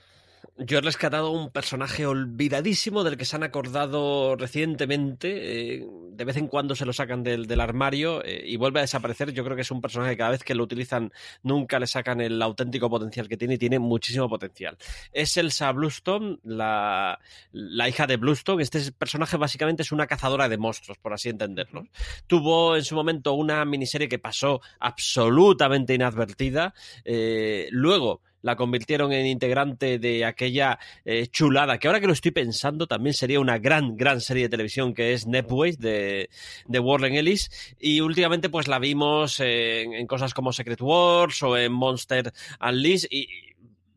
Yo 0.60 0.80
he 0.80 0.82
rescatado 0.82 1.30
un 1.32 1.51
personaje 1.51 2.08
olvidadísimo 2.08 3.03
del 3.03 3.16
que 3.16 3.26
se 3.26 3.36
han 3.36 3.43
acordado 3.43 4.36
recientemente. 4.36 5.76
Eh, 5.78 5.88
de 6.18 6.26
vez 6.26 6.36
en 6.38 6.47
cuando 6.47 6.76
se 6.76 6.86
lo 6.86 6.93
sacan 6.93 7.22
del, 7.22 7.45
del 7.45 7.62
armario 7.62 8.26
eh, 8.26 8.43
y 8.43 8.58
vuelve 8.58 8.80
a 8.80 8.82
desaparecer. 8.82 9.32
Yo 9.34 9.43
creo 9.43 9.55
que 9.55 9.62
es 9.62 9.70
un 9.70 9.82
personaje 9.82 10.14
que 10.14 10.18
cada 10.18 10.32
vez 10.32 10.43
que 10.43 10.55
lo 10.55 10.64
utilizan 10.64 11.12
nunca 11.43 11.80
le 11.80 11.86
sacan 11.86 12.22
el 12.22 12.41
auténtico 12.41 12.89
potencial 12.89 13.28
que 13.28 13.38
tiene 13.38 13.53
y 13.53 13.58
tiene 13.60 13.78
muchísimo 13.78 14.28
potencial. 14.28 14.78
Es 15.12 15.38
Elsa 15.38 15.72
Bluestone, 15.72 16.39
la, 16.43 17.20
la 17.51 17.88
hija 17.88 18.08
de 18.08 18.18
Bluestone. 18.18 18.64
Este 18.64 18.91
personaje 18.91 19.38
básicamente 19.38 19.84
es 19.84 19.91
una 19.91 20.08
cazadora 20.08 20.49
de 20.49 20.58
monstruos, 20.58 20.97
por 20.97 21.14
así 21.14 21.30
entenderlo. 21.30 21.86
Tuvo 22.26 22.76
en 22.76 22.84
su 22.84 22.95
momento 22.95 23.34
una 23.34 23.64
miniserie 23.64 24.10
que 24.10 24.18
pasó 24.18 24.62
absolutamente 24.80 25.93
inadvertida. 25.93 26.74
Eh, 27.05 27.68
luego 27.70 28.22
la 28.47 28.55
convirtieron 28.55 29.11
en 29.11 29.25
integrante 29.25 29.99
de 29.99 30.23
aquella 30.23 30.79
eh, 31.03 31.27
chulada, 31.27 31.77
que 31.77 31.87
ahora 31.87 31.99
que 31.99 32.07
lo 32.07 32.13
estoy 32.13 32.31
pensando 32.31 32.87
también 32.87 33.13
sería 33.13 33.41
una 33.41 33.57
gran, 33.57 33.97
gran 33.97 34.21
serie 34.21 34.43
de 34.43 34.49
televisión 34.49 34.93
que 34.93 35.11
es 35.11 35.27
Nepways 35.27 35.77
de, 35.79 36.29
de 36.65 36.79
Warren 36.79 37.15
Ellis. 37.15 37.75
Y 37.77 37.99
últimamente 37.99 38.47
pues 38.47 38.69
la 38.69 38.79
vimos 38.79 39.41
en, 39.41 39.93
en 39.93 40.07
cosas 40.07 40.33
como 40.33 40.53
Secret 40.53 40.79
Wars 40.79 41.43
o 41.43 41.57
en 41.57 41.73
Monster 41.73 42.31
Unleashed 42.61 43.09
y 43.11 43.27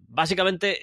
básicamente 0.08 0.80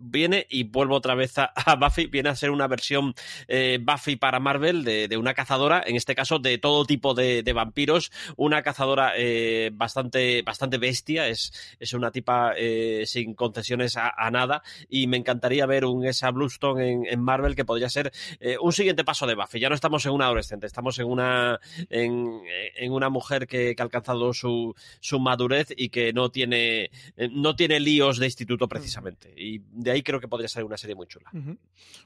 viene 0.00 0.46
y 0.48 0.64
vuelvo 0.64 0.96
otra 0.96 1.14
vez 1.14 1.38
a, 1.38 1.52
Buffy, 1.78 2.06
viene 2.06 2.30
a 2.30 2.36
ser 2.36 2.50
una 2.50 2.66
versión 2.66 3.14
eh, 3.48 3.78
Buffy 3.80 4.16
para 4.16 4.40
Marvel 4.40 4.84
de, 4.84 5.08
de, 5.08 5.16
una 5.16 5.34
cazadora, 5.34 5.82
en 5.86 5.96
este 5.96 6.14
caso 6.14 6.38
de 6.38 6.58
todo 6.58 6.84
tipo 6.84 7.14
de, 7.14 7.50
vampiros, 7.52 8.10
una 8.36 8.62
cazadora 8.62 9.12
eh, 9.16 9.70
bastante, 9.72 10.42
bastante 10.42 10.78
bestia, 10.78 11.28
es, 11.28 11.52
es 11.78 11.92
una 11.92 12.10
tipa 12.10 12.52
eh, 12.56 13.04
sin 13.06 13.34
concesiones 13.34 13.96
a, 13.96 14.30
nada 14.30 14.62
y 14.88 15.08
me 15.08 15.16
encantaría 15.16 15.66
ver 15.66 15.84
un 15.84 16.06
esa 16.06 16.30
Bluestone 16.30 16.90
en, 16.90 17.06
en 17.06 17.20
Marvel 17.20 17.56
que 17.56 17.64
podría 17.64 17.88
ser 17.88 18.12
un 18.60 18.72
siguiente 18.72 19.02
paso 19.02 19.26
de 19.26 19.34
Buffy. 19.34 19.58
Ya 19.58 19.68
no 19.68 19.74
estamos 19.74 20.06
en 20.06 20.12
una 20.12 20.26
adolescente, 20.26 20.66
estamos 20.66 20.98
en 21.00 21.06
una, 21.06 21.58
en, 21.88 22.40
en 22.76 22.92
una 22.92 23.08
mujer 23.08 23.48
que, 23.48 23.74
ha 23.76 23.82
alcanzado 23.82 24.32
su, 24.32 24.74
su 25.00 25.18
madurez 25.18 25.68
y 25.76 25.88
que 25.88 26.12
no 26.12 26.30
tiene, 26.30 26.90
no 27.32 27.56
tiene 27.56 27.80
líos 27.80 28.18
de 28.18 28.26
instituto 28.26 28.68
precisamente. 28.68 29.34
Ahí 29.90 30.02
creo 30.02 30.20
que 30.20 30.28
podría 30.28 30.48
ser 30.48 30.64
una 30.64 30.76
serie 30.76 30.94
muy 30.94 31.06
chula. 31.06 31.30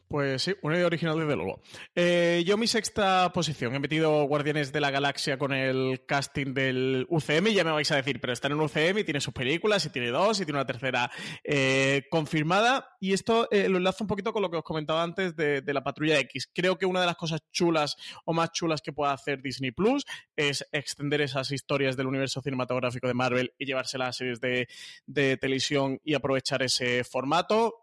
Pues 0.09 0.43
sí, 0.43 0.55
una 0.63 0.77
idea 0.77 0.87
original 0.87 1.19
desde 1.19 1.37
luego. 1.37 1.61
Eh, 1.95 2.43
yo 2.47 2.57
mi 2.57 2.67
sexta 2.67 3.33
posición, 3.33 3.75
he 3.75 3.81
metido 3.81 4.25
Guardianes 4.25 4.73
de 4.73 4.81
la 4.81 4.91
Galaxia 4.91 5.39
con 5.39 5.53
el 5.53 6.05
casting 6.07 6.55
del 6.55 7.07
UCM 7.09 7.49
y 7.49 7.55
ya 7.55 7.65
me 7.65 7.73
vais 7.73 7.91
a 7.91 7.97
decir, 7.97 8.21
pero 8.21 8.33
está 8.33 8.49
en 8.49 8.55
un 8.55 8.63
UCM 8.63 8.99
y 8.99 9.05
tiene 9.05 9.21
sus 9.21 9.35
películas 9.35 9.85
y 9.87 9.91
tiene 9.91 10.11
dos 10.11 10.41
y 10.41 10.45
tiene 10.45 10.59
una 10.59 10.67
tercera 10.67 11.11
eh, 11.43 12.05
confirmada 12.11 12.97
y 13.01 13.13
esto 13.13 13.49
eh, 13.51 13.69
lo 13.69 13.79
enlazo 13.79 14.05
un 14.05 14.09
poquito 14.09 14.33
con 14.33 14.43
lo 14.43 14.51
que 14.51 14.57
os 14.57 14.65
comentaba 14.65 15.03
antes 15.03 15.37
de, 15.37 15.61
de, 15.61 15.75
la 15.75 15.83
Patrulla 15.83 16.19
X. 16.21 16.51
Creo 16.55 16.79
que 16.79 16.87
una 16.87 17.01
de 17.01 17.07
las 17.07 17.17
cosas 17.17 17.41
chulas 17.51 17.97
o 18.25 18.33
más 18.33 18.53
chulas 18.53 18.81
que 18.81 18.93
puede 18.93 19.13
hacer 19.13 19.43
Disney 19.43 19.73
Plus 19.73 20.05
es 20.37 20.67
extender 20.73 21.21
esas 21.21 21.51
historias 21.51 21.97
del 21.97 22.07
universo 22.07 22.41
cinematográfico 22.41 23.07
de 23.07 23.15
Marvel 23.15 23.53
y 23.59 23.67
llevárselas 23.67 24.09
a 24.09 24.13
series 24.13 24.41
de, 24.41 24.69
de 25.07 25.37
televisión 25.37 26.01
y 26.05 26.15
aprovechar 26.15 26.63
ese 26.63 27.05
formato 27.05 27.74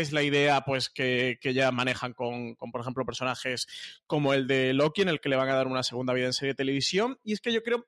es 0.00 0.12
la 0.12 0.22
idea 0.22 0.60
pues 0.62 0.90
que, 0.90 1.38
que 1.40 1.54
ya 1.54 1.70
manejan 1.70 2.12
con, 2.12 2.54
con, 2.54 2.70
por 2.70 2.80
ejemplo, 2.80 3.04
personajes 3.04 3.66
como 4.06 4.34
el 4.34 4.46
de 4.46 4.72
Loki, 4.72 5.02
en 5.02 5.08
el 5.08 5.20
que 5.20 5.28
le 5.28 5.36
van 5.36 5.48
a 5.48 5.54
dar 5.54 5.66
una 5.66 5.82
segunda 5.82 6.12
vida 6.12 6.26
en 6.26 6.32
serie 6.32 6.52
de 6.52 6.56
televisión. 6.56 7.18
Y 7.24 7.32
es 7.32 7.40
que 7.40 7.52
yo 7.52 7.62
creo 7.62 7.86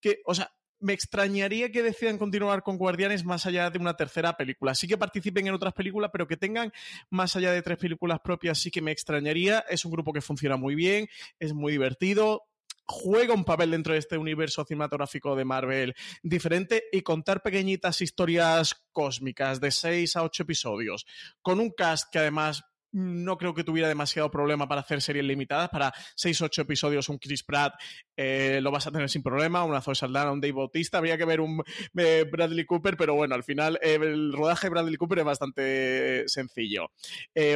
que, 0.00 0.20
o 0.24 0.34
sea, 0.34 0.52
me 0.80 0.92
extrañaría 0.92 1.70
que 1.70 1.82
decidan 1.82 2.18
continuar 2.18 2.62
con 2.62 2.78
Guardianes 2.78 3.24
más 3.24 3.46
allá 3.46 3.70
de 3.70 3.78
una 3.78 3.96
tercera 3.96 4.36
película. 4.36 4.74
Sí 4.74 4.86
que 4.86 4.96
participen 4.96 5.46
en 5.46 5.54
otras 5.54 5.74
películas, 5.74 6.10
pero 6.12 6.28
que 6.28 6.36
tengan 6.36 6.72
más 7.10 7.34
allá 7.34 7.52
de 7.52 7.62
tres 7.62 7.78
películas 7.78 8.20
propias, 8.22 8.58
sí 8.58 8.70
que 8.70 8.80
me 8.80 8.92
extrañaría. 8.92 9.64
Es 9.68 9.84
un 9.84 9.92
grupo 9.92 10.12
que 10.12 10.20
funciona 10.20 10.56
muy 10.56 10.74
bien, 10.74 11.08
es 11.38 11.52
muy 11.52 11.72
divertido, 11.72 12.44
juega 12.88 13.34
un 13.34 13.44
papel 13.44 13.70
dentro 13.70 13.92
de 13.92 13.98
este 13.98 14.16
universo 14.16 14.64
cinematográfico 14.64 15.36
de 15.36 15.44
Marvel 15.44 15.94
diferente 16.22 16.84
y 16.90 17.02
contar 17.02 17.42
pequeñitas 17.42 18.00
historias 18.00 18.74
cósmicas 18.92 19.60
de 19.60 19.70
6 19.70 20.16
a 20.16 20.22
8 20.24 20.42
episodios 20.42 21.06
con 21.42 21.60
un 21.60 21.70
cast 21.70 22.10
que 22.10 22.18
además 22.18 22.64
no 22.92 23.36
creo 23.36 23.54
que 23.54 23.64
tuviera 23.64 23.88
demasiado 23.88 24.30
problema 24.30 24.68
para 24.68 24.80
hacer 24.80 25.02
series 25.02 25.24
limitadas. 25.24 25.68
Para 25.68 25.92
6-8 26.16 26.62
episodios, 26.62 27.08
un 27.08 27.18
Chris 27.18 27.42
Pratt 27.42 27.74
eh, 28.16 28.60
lo 28.62 28.70
vas 28.70 28.86
a 28.86 28.90
tener 28.90 29.08
sin 29.08 29.22
problema. 29.22 29.64
Una 29.64 29.80
Zoe 29.80 29.94
Saldana, 29.94 30.32
un 30.32 30.40
Dave 30.40 30.52
Bautista. 30.52 30.98
Habría 30.98 31.18
que 31.18 31.24
ver 31.24 31.40
un 31.40 31.62
eh, 31.96 32.24
Bradley 32.30 32.64
Cooper, 32.64 32.96
pero 32.96 33.14
bueno, 33.14 33.34
al 33.34 33.44
final 33.44 33.78
eh, 33.82 33.98
el 34.00 34.32
rodaje 34.32 34.66
de 34.66 34.70
Bradley 34.70 34.96
Cooper 34.96 35.20
es 35.20 35.24
bastante 35.24 36.28
sencillo. 36.28 36.90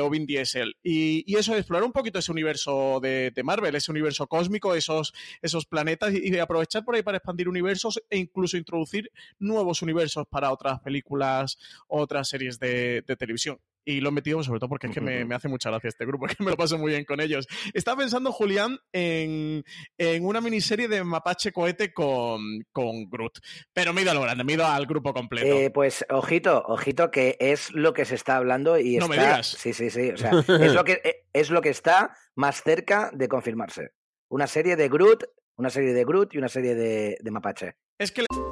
o 0.02 0.10
Vin 0.10 0.26
Diesel. 0.26 0.76
Y, 0.82 1.24
y, 1.26 1.36
eso, 1.36 1.56
explorar 1.56 1.84
un 1.84 1.92
poquito 1.92 2.18
ese 2.18 2.32
universo 2.32 3.00
de, 3.00 3.32
Marvel, 3.42 3.74
ese 3.74 3.90
universo 3.90 4.26
cósmico, 4.26 4.74
esos, 4.74 5.12
esos 5.40 5.66
planetas 5.66 6.14
y, 6.14 6.32
y 6.32 6.38
aprovechar 6.38 6.84
por 6.84 6.94
ahí 6.94 7.02
para 7.02 7.18
expandir 7.18 7.48
universos 7.48 8.00
e 8.08 8.18
incluso 8.18 8.56
introducir 8.56 9.10
nuevos 9.38 9.82
universos 9.82 10.26
para 10.28 10.52
otras 10.52 10.80
películas, 10.80 11.58
otras 11.88 12.28
series 12.28 12.58
de 12.58 13.02
televisión 13.18 13.58
y 13.84 14.00
lo 14.00 14.10
he 14.10 14.12
metido 14.12 14.42
sobre 14.42 14.60
todo 14.60 14.68
porque 14.68 14.86
es 14.86 14.94
que 14.94 15.00
me, 15.00 15.24
me, 15.24 15.34
hace 15.34 15.48
mucha 15.48 15.70
gracia 15.70 15.88
este 15.88 16.06
grupo, 16.06 16.26
que 16.26 16.42
me 16.42 16.50
lo 16.50 16.56
paso 16.56 16.78
muy 16.78 16.92
bien 16.92 17.04
con 17.04 17.20
ellos. 17.20 17.46
Estaba 17.74 17.98
pensando, 17.98 18.32
Julián, 18.32 18.78
en, 18.92 19.64
en 19.98 20.24
una 20.24 20.40
miniserie 20.40 20.88
de 20.88 21.04
Mapache 21.04 21.52
Cohete 21.52 21.92
con, 21.92 22.64
con, 22.72 23.08
Groot, 23.10 23.38
pero 23.72 23.92
me 23.92 24.00
he 24.00 24.04
ido 24.04 24.12
a 24.12 24.14
lo 24.14 24.22
grande, 24.22 24.44
me 24.44 24.52
he 24.52 24.56
ido 24.56 24.66
al 24.66 24.86
grupo 24.86 25.12
completo. 25.12 25.46
Eh, 25.46 25.70
pues 25.70 26.04
ojito, 26.10 26.62
ojito, 26.66 27.10
que 27.10 27.36
es 27.40 27.72
lo 27.72 27.92
que 27.92 28.04
se 28.04 28.14
está 28.14 28.36
hablando 28.36 28.78
y 28.78 28.96
no 28.96 29.04
está... 29.04 29.08
me 29.08 29.22
digas. 29.22 29.46
Sí, 29.46 29.72
sí, 29.72 29.90
sí, 29.90 30.10
o 30.10 30.16
sea, 30.16 30.30
es 30.30 30.72
lo, 30.72 30.84
que, 30.84 31.00
es 31.32 31.50
lo 31.50 31.60
que 31.60 31.70
está 31.70 32.16
más 32.34 32.62
cerca 32.62 33.10
de 33.12 33.28
confirmarse. 33.28 33.90
Una 34.28 34.46
serie 34.46 34.76
de 34.76 34.88
Groot, 34.88 35.24
una 35.56 35.70
serie 35.70 35.92
de 35.92 36.04
Groot 36.04 36.34
y 36.34 36.38
una 36.38 36.48
serie 36.48 36.74
de, 36.74 37.18
de 37.20 37.30
Mapache. 37.30 37.76
Es 37.98 38.12
que... 38.12 38.24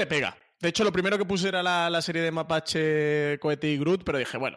Te 0.00 0.06
pega. 0.06 0.34
De 0.58 0.70
hecho, 0.70 0.82
lo 0.82 0.92
primero 0.92 1.18
que 1.18 1.26
puse 1.26 1.48
era 1.48 1.62
la, 1.62 1.90
la, 1.90 2.00
serie 2.00 2.22
de 2.22 2.30
Mapache, 2.30 3.38
Cohete 3.38 3.68
y 3.68 3.76
Groot, 3.76 4.02
pero 4.02 4.16
dije, 4.16 4.38
bueno, 4.38 4.56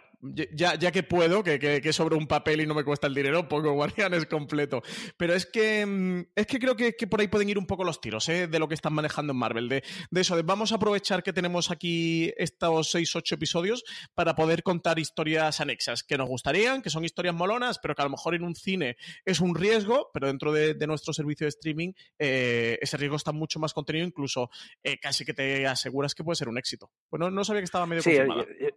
ya, 0.54 0.76
ya 0.76 0.92
que 0.92 1.04
puedo, 1.04 1.44
que, 1.44 1.60
que, 1.60 1.82
que, 1.82 1.94
sobre 1.94 2.16
un 2.16 2.28
papel 2.28 2.62
y 2.62 2.68
no 2.68 2.74
me 2.74 2.84
cuesta 2.84 3.08
el 3.08 3.14
dinero, 3.14 3.48
pongo 3.48 3.74
Guardianes 3.74 4.26
completo. 4.26 4.82
Pero 5.18 5.34
es 5.34 5.46
que 5.46 6.26
es 6.36 6.48
que 6.48 6.60
creo 6.60 6.76
que, 6.76 6.94
que 6.94 7.08
por 7.08 7.20
ahí 7.20 7.28
pueden 7.28 7.50
ir 7.50 7.58
un 7.58 7.66
poco 7.66 7.84
los 7.84 8.00
tiros 8.00 8.28
¿eh? 8.30 8.48
de 8.48 8.60
lo 8.60 8.68
que 8.68 8.76
están 8.76 8.94
manejando 8.94 9.34
en 9.34 9.38
Marvel. 9.38 9.70
De, 9.70 9.84
de 10.10 10.22
eso, 10.22 10.36
de 10.36 10.44
vamos 10.44 10.72
a 10.72 10.76
aprovechar 10.76 11.24
que 11.24 11.34
tenemos 11.34 11.72
aquí 11.72 12.34
estos 12.38 12.94
6-8 12.96 13.34
episodios 13.34 13.84
para 14.14 14.36
poder 14.36 14.64
contar 14.64 15.00
historias 15.00 15.60
anexas 15.60 16.04
que 16.04 16.18
nos 16.18 16.28
gustarían, 16.28 16.82
que 16.82 16.90
son 16.90 17.06
historias 17.06 17.36
molonas, 17.36 17.80
pero 17.80 17.96
que 17.96 18.02
a 18.02 18.06
lo 18.06 18.12
mejor 18.12 18.36
en 18.36 18.44
un 18.44 18.56
cine 18.56 18.96
es 19.26 19.40
un 19.42 19.56
riesgo, 19.56 20.10
pero 20.14 20.28
dentro 20.28 20.52
de, 20.52 20.74
de 20.74 20.88
nuestro 20.88 21.14
servicio 21.14 21.46
de 21.46 21.50
streaming 21.50 21.94
eh, 22.20 22.78
ese 22.82 22.98
riesgo 22.98 23.18
está 23.18 23.32
mucho 23.32 23.60
más 23.60 23.74
contenido, 23.74 24.06
incluso 24.06 24.50
eh, 24.84 25.00
casi 25.00 25.26
que 25.26 25.34
te 25.34 25.68
aseguras 25.68 26.16
que 26.16 26.24
puede 26.24 26.36
ser 26.36 26.50
un 26.50 26.58
éxito. 26.58 26.92
Pues 27.10 27.20
no, 27.20 27.44
sabía 27.44 27.62
que 27.62 27.66
estaba 27.66 27.86
medio 27.86 28.02
sí, 28.02 28.12
confirmada. 28.12 28.46
Yo, 28.60 28.68
yo, 28.68 28.76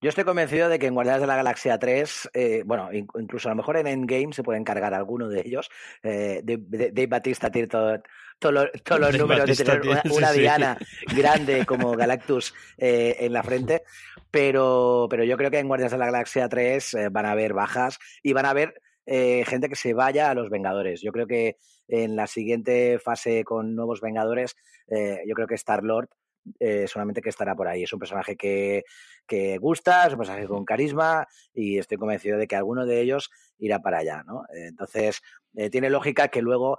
yo, 0.00 0.08
estoy 0.08 0.24
convencido 0.24 0.68
de 0.68 0.78
que 0.78 0.86
en 0.86 0.94
Guardianes 0.94 1.20
de 1.20 1.26
la 1.26 1.36
Galaxia 1.36 1.78
3, 1.78 2.30
eh, 2.34 2.62
bueno, 2.64 2.90
incluso 2.92 3.48
a 3.48 3.52
lo 3.52 3.56
mejor 3.56 3.76
en 3.76 3.86
Endgame 3.86 4.32
se 4.32 4.42
pueden 4.42 4.64
cargar 4.64 4.94
alguno 4.94 5.28
de 5.28 5.40
ellos. 5.40 5.70
Eh, 6.02 6.40
Dave, 6.44 6.90
Dave 6.92 7.06
Batista 7.06 7.50
tiene 7.50 7.68
todo, 7.68 8.00
todo 8.38 8.52
lo, 8.52 8.70
todos 8.84 9.00
los 9.00 9.12
números 9.18 9.40
Batista 9.40 9.74
de 9.74 9.80
tener 9.80 10.00
una, 10.04 10.14
una 10.14 10.28
sí, 10.28 10.40
diana 10.40 10.78
sí. 10.78 11.16
grande 11.16 11.66
como 11.66 11.92
Galactus 11.92 12.54
eh, 12.76 13.16
en 13.20 13.32
la 13.32 13.42
frente, 13.42 13.82
pero, 14.30 15.06
pero 15.10 15.24
yo 15.24 15.36
creo 15.36 15.50
que 15.50 15.58
en 15.58 15.68
Guardianes 15.68 15.92
de 15.92 15.98
la 15.98 16.06
Galaxia 16.06 16.48
3 16.48 16.94
eh, 16.94 17.08
van 17.10 17.26
a 17.26 17.32
haber 17.32 17.52
bajas 17.52 17.98
y 18.22 18.32
van 18.32 18.46
a 18.46 18.50
haber 18.50 18.80
gente 19.10 19.70
que 19.70 19.74
se 19.74 19.94
vaya 19.94 20.30
a 20.30 20.34
los 20.34 20.50
Vengadores. 20.50 21.00
Yo 21.00 21.12
creo 21.12 21.26
que 21.26 21.56
en 21.88 22.14
la 22.14 22.26
siguiente 22.26 22.98
fase 22.98 23.42
con 23.42 23.74
nuevos 23.74 24.02
Vengadores, 24.02 24.54
yo 24.86 25.34
creo 25.34 25.46
que 25.46 25.54
Star-Lord 25.54 26.10
eh, 26.58 26.86
solamente 26.86 27.20
que 27.20 27.28
estará 27.28 27.54
por 27.54 27.68
ahí. 27.68 27.82
Es 27.82 27.92
un 27.92 27.98
personaje 27.98 28.36
que, 28.36 28.84
que, 29.28 29.58
gusta, 29.58 30.06
es 30.06 30.12
un 30.12 30.18
personaje 30.18 30.46
con 30.48 30.64
carisma 30.64 31.28
y 31.54 31.78
estoy 31.78 31.98
convencido 31.98 32.38
de 32.38 32.48
que 32.48 32.56
alguno 32.56 32.86
de 32.86 33.00
ellos 33.00 33.30
irá 33.58 33.80
para 33.80 33.98
allá, 33.98 34.24
¿no? 34.26 34.42
Entonces, 34.52 35.20
eh, 35.54 35.70
tiene 35.70 35.90
lógica 35.90 36.28
que 36.28 36.42
luego 36.42 36.78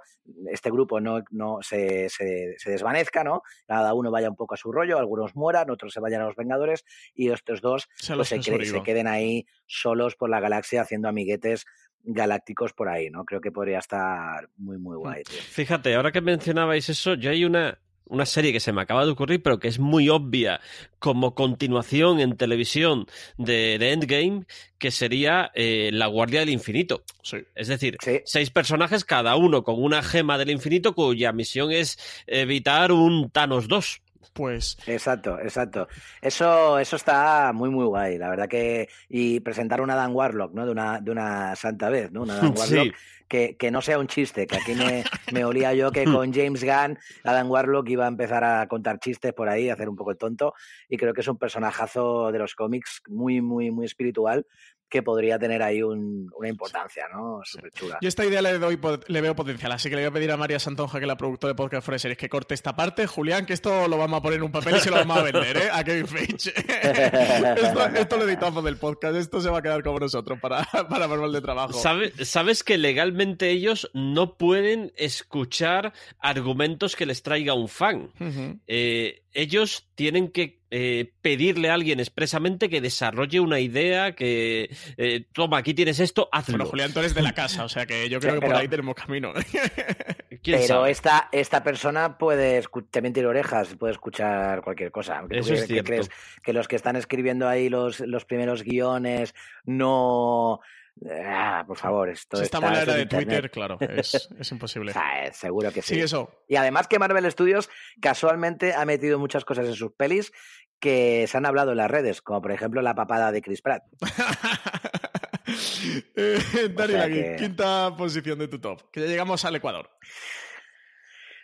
este 0.50 0.70
grupo 0.70 1.00
no, 1.00 1.22
no 1.30 1.58
se, 1.62 2.08
se, 2.08 2.54
se, 2.58 2.70
desvanezca, 2.70 3.24
¿no? 3.24 3.42
Cada 3.66 3.94
uno 3.94 4.10
vaya 4.10 4.28
un 4.28 4.36
poco 4.36 4.54
a 4.54 4.56
su 4.56 4.72
rollo, 4.72 4.98
algunos 4.98 5.34
mueran, 5.34 5.70
otros 5.70 5.92
se 5.92 6.00
vayan 6.00 6.22
a 6.22 6.26
los 6.26 6.36
Vengadores 6.36 6.84
y 7.14 7.30
estos 7.30 7.60
dos 7.60 7.88
se, 7.96 8.14
pues, 8.14 8.28
se, 8.28 8.42
se 8.42 8.82
queden 8.82 9.06
ahí 9.06 9.46
solos 9.66 10.16
por 10.16 10.30
la 10.30 10.40
galaxia 10.40 10.82
haciendo 10.82 11.08
amiguetes 11.08 11.66
galácticos 12.02 12.72
por 12.72 12.88
ahí, 12.88 13.10
¿no? 13.10 13.24
Creo 13.24 13.40
que 13.40 13.52
podría 13.52 13.78
estar 13.78 14.48
muy, 14.56 14.78
muy 14.78 14.96
guay. 14.96 15.22
Tío. 15.24 15.38
Fíjate, 15.38 15.94
ahora 15.94 16.12
que 16.12 16.20
mencionabais 16.20 16.88
eso, 16.88 17.14
yo 17.14 17.30
hay 17.30 17.44
una, 17.44 17.78
una 18.10 18.26
serie 18.26 18.52
que 18.52 18.60
se 18.60 18.72
me 18.72 18.82
acaba 18.82 19.04
de 19.04 19.12
ocurrir, 19.12 19.42
pero 19.42 19.58
que 19.58 19.68
es 19.68 19.78
muy 19.78 20.08
obvia 20.08 20.60
como 20.98 21.34
continuación 21.34 22.20
en 22.20 22.36
televisión 22.36 23.06
de, 23.38 23.78
de 23.78 23.92
Endgame, 23.92 24.44
que 24.78 24.90
sería 24.90 25.50
eh, 25.54 25.90
La 25.92 26.06
Guardia 26.06 26.40
del 26.40 26.50
Infinito. 26.50 27.02
Sí. 27.22 27.38
Es 27.54 27.68
decir, 27.68 27.96
sí. 28.02 28.20
seis 28.24 28.50
personajes, 28.50 29.04
cada 29.04 29.36
uno 29.36 29.62
con 29.62 29.82
una 29.82 30.02
gema 30.02 30.36
del 30.38 30.50
infinito, 30.50 30.94
cuya 30.94 31.32
misión 31.32 31.70
es 31.70 31.98
evitar 32.26 32.92
un 32.92 33.30
Thanos 33.30 33.68
2. 33.68 34.02
Pues. 34.32 34.76
Exacto, 34.86 35.38
exacto. 35.40 35.88
Eso, 36.20 36.78
eso 36.78 36.96
está 36.96 37.52
muy, 37.52 37.70
muy 37.70 37.84
guay. 37.84 38.18
La 38.18 38.28
verdad 38.28 38.48
que. 38.48 38.88
Y 39.08 39.40
presentar 39.40 39.80
una 39.80 39.94
Dan 39.94 40.14
Warlock, 40.14 40.52
¿no? 40.52 40.66
De 40.66 40.72
una, 40.72 41.00
de 41.00 41.10
una 41.10 41.56
santa 41.56 41.88
vez, 41.88 42.10
¿no? 42.12 42.22
Una 42.22 42.36
Dan 42.36 42.54
Warlock. 42.56 42.84
Sí. 42.84 42.92
Que, 43.28 43.56
que, 43.56 43.70
no 43.70 43.80
sea 43.80 44.00
un 44.00 44.08
chiste, 44.08 44.48
que 44.48 44.56
aquí 44.56 44.74
me, 44.74 45.04
me, 45.32 45.44
olía 45.44 45.72
yo 45.72 45.92
que 45.92 46.02
con 46.04 46.32
James 46.34 46.64
Gunn, 46.64 46.98
Adam 47.22 47.48
Warlock 47.48 47.88
iba 47.88 48.04
a 48.04 48.08
empezar 48.08 48.42
a 48.42 48.66
contar 48.66 48.98
chistes 48.98 49.32
por 49.32 49.48
ahí, 49.48 49.68
a 49.68 49.74
hacer 49.74 49.88
un 49.88 49.94
poco 49.94 50.10
el 50.10 50.18
tonto, 50.18 50.52
y 50.88 50.96
creo 50.96 51.14
que 51.14 51.20
es 51.20 51.28
un 51.28 51.38
personajazo 51.38 52.32
de 52.32 52.40
los 52.40 52.56
cómics 52.56 53.02
muy, 53.06 53.40
muy, 53.40 53.70
muy 53.70 53.86
espiritual, 53.86 54.44
que 54.90 55.02
podría 55.02 55.38
tener 55.38 55.62
ahí 55.62 55.82
un, 55.82 56.30
una 56.36 56.48
importancia, 56.48 57.04
¿no? 57.14 57.40
Súper 57.44 57.70
chula. 57.70 57.98
Yo 58.02 58.08
esta 58.08 58.26
idea 58.26 58.42
le, 58.42 58.58
doy, 58.58 58.78
le 59.06 59.20
veo 59.20 59.36
potencial, 59.36 59.70
así 59.70 59.88
que 59.88 59.94
le 59.94 60.02
voy 60.02 60.08
a 60.08 60.12
pedir 60.12 60.32
a 60.32 60.36
María 60.36 60.58
Santonja, 60.58 60.98
que 60.98 61.04
es 61.04 61.08
la 61.08 61.16
productora 61.16 61.52
de 61.52 61.54
Podcast 61.54 61.86
for 61.86 61.98
Series, 61.98 62.18
que 62.18 62.28
corte 62.28 62.54
esta 62.54 62.74
parte. 62.74 63.06
Julián, 63.06 63.46
que 63.46 63.52
esto 63.52 63.86
lo 63.86 63.96
vamos 63.96 64.18
a 64.18 64.22
poner 64.22 64.38
en 64.38 64.44
un 64.44 64.52
papel 64.52 64.76
y 64.76 64.80
se 64.80 64.90
lo 64.90 64.96
vamos 64.96 65.18
a 65.18 65.22
vender, 65.22 65.56
¿eh? 65.56 65.68
A 65.72 65.84
Kevin 65.84 66.08
Feige. 66.08 66.52
esto, 66.56 67.86
esto, 67.86 68.16
lo 68.16 68.28
editamos 68.28 68.64
del 68.64 68.76
podcast, 68.76 69.16
esto 69.16 69.40
se 69.40 69.48
va 69.48 69.58
a 69.58 69.62
quedar 69.62 69.82
con 69.84 69.94
nosotros 69.94 70.40
para, 70.40 70.64
para 70.88 71.06
manual 71.06 71.32
de 71.32 71.40
trabajo. 71.40 71.72
¿Sabe, 71.72 72.12
Sabes 72.24 72.64
que 72.64 72.76
legalmente 72.76 73.50
ellos 73.50 73.90
no 73.94 74.36
pueden 74.36 74.92
escuchar 74.96 75.92
argumentos 76.18 76.96
que 76.96 77.06
les 77.06 77.22
traiga 77.22 77.54
un 77.54 77.68
fan. 77.68 78.10
Uh 78.18 78.24
-huh. 78.24 78.60
eh, 78.66 79.22
ellos 79.32 79.88
tienen 79.94 80.32
que 80.32 80.59
eh, 80.70 81.12
pedirle 81.20 81.70
a 81.70 81.74
alguien 81.74 81.98
expresamente 81.98 82.68
que 82.68 82.80
desarrolle 82.80 83.40
una 83.40 83.58
idea, 83.58 84.14
que 84.14 84.70
eh, 84.96 85.24
toma, 85.32 85.58
aquí 85.58 85.74
tienes 85.74 85.98
esto, 85.98 86.28
hazlo. 86.30 86.58
Bueno, 86.58 86.70
Julián, 86.70 86.92
tú 86.92 87.00
eres 87.00 87.14
de 87.14 87.22
la 87.22 87.32
casa, 87.32 87.64
o 87.64 87.68
sea 87.68 87.86
que 87.86 88.08
yo 88.08 88.20
creo 88.20 88.34
sí, 88.34 88.36
que 88.36 88.40
pero, 88.40 88.52
por 88.52 88.60
ahí 88.60 88.68
tenemos 88.68 88.94
camino. 88.94 89.32
pero 90.44 90.86
esta, 90.86 91.28
esta 91.32 91.62
persona 91.62 92.16
puede 92.18 92.62
también 92.90 93.12
tiene 93.12 93.28
orejas, 93.28 93.74
puede 93.76 93.92
escuchar 93.92 94.62
cualquier 94.62 94.92
cosa. 94.92 95.18
Aunque 95.18 95.40
Eso 95.40 95.54
es 95.54 95.66
que 95.66 95.82
crees 95.82 96.10
que 96.42 96.52
los 96.52 96.68
que 96.68 96.76
están 96.76 96.96
escribiendo 96.96 97.48
ahí 97.48 97.68
los, 97.68 98.00
los 98.00 98.24
primeros 98.24 98.62
guiones 98.62 99.34
no 99.64 100.60
Ah, 101.08 101.64
por 101.66 101.78
favor, 101.78 102.10
esto 102.10 102.36
si 102.36 102.44
estamos 102.44 102.70
en 102.70 102.76
la 102.76 102.82
era 102.82 102.94
de 102.94 103.06
Twitter, 103.06 103.50
claro, 103.50 103.78
es, 103.80 104.28
es 104.38 104.52
imposible. 104.52 104.90
O 104.90 104.94
sea, 104.94 105.32
seguro 105.32 105.72
que 105.72 105.82
sí. 105.82 105.94
Sí, 105.94 106.00
eso. 106.00 106.30
Y 106.48 106.56
además 106.56 106.88
que 106.88 106.98
Marvel 106.98 107.30
Studios 107.30 107.70
casualmente 108.00 108.74
ha 108.74 108.84
metido 108.84 109.18
muchas 109.18 109.44
cosas 109.44 109.66
en 109.66 109.74
sus 109.74 109.92
pelis 109.92 110.32
que 110.78 111.26
se 111.26 111.36
han 111.36 111.46
hablado 111.46 111.72
en 111.72 111.78
las 111.78 111.90
redes, 111.90 112.22
como 112.22 112.42
por 112.42 112.52
ejemplo 112.52 112.82
la 112.82 112.94
papada 112.94 113.32
de 113.32 113.42
Chris 113.42 113.62
Pratt. 113.62 113.82
eh, 116.16 116.72
Dani, 116.74 117.36
quinta 117.36 117.94
posición 117.96 118.38
de 118.38 118.48
tu 118.48 118.58
top, 118.58 118.90
que 118.90 119.00
ya 119.00 119.06
llegamos 119.06 119.44
al 119.44 119.56
Ecuador. 119.56 119.90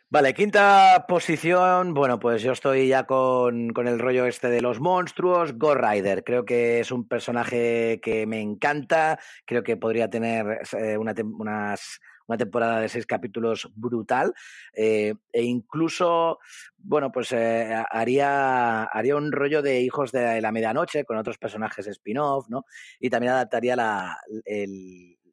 Vale, 0.08 0.34
quinta 0.34 1.04
posición. 1.08 1.92
Bueno, 1.92 2.20
pues 2.20 2.40
yo 2.40 2.52
estoy 2.52 2.86
ya 2.86 3.04
con, 3.06 3.70
con, 3.70 3.88
el 3.88 3.98
rollo 3.98 4.24
este 4.26 4.48
de 4.48 4.60
los 4.60 4.78
monstruos. 4.78 5.58
Ghost 5.58 5.80
Rider. 5.80 6.22
Creo 6.22 6.44
que 6.44 6.78
es 6.78 6.92
un 6.92 7.08
personaje 7.08 8.00
que 8.00 8.24
me 8.24 8.40
encanta. 8.40 9.18
Creo 9.44 9.64
que 9.64 9.76
podría 9.76 10.08
tener 10.08 10.60
eh, 10.78 10.96
una, 10.96 11.12
unas 11.38 12.00
una 12.28 12.38
temporada 12.38 12.80
de 12.80 12.88
seis 12.88 13.06
capítulos 13.06 13.68
brutal 13.74 14.34
eh, 14.72 15.14
e 15.32 15.42
incluso, 15.42 16.38
bueno, 16.78 17.12
pues 17.12 17.32
eh, 17.32 17.72
haría, 17.90 18.84
haría 18.84 19.16
un 19.16 19.32
rollo 19.32 19.62
de 19.62 19.80
Hijos 19.80 20.12
de 20.12 20.40
la 20.40 20.52
Medianoche 20.52 21.04
con 21.04 21.18
otros 21.18 21.38
personajes 21.38 21.86
spin-off, 21.86 22.48
¿no? 22.48 22.64
Y 22.98 23.10
también 23.10 23.32
adaptaría 23.32 23.76
la, 23.76 24.18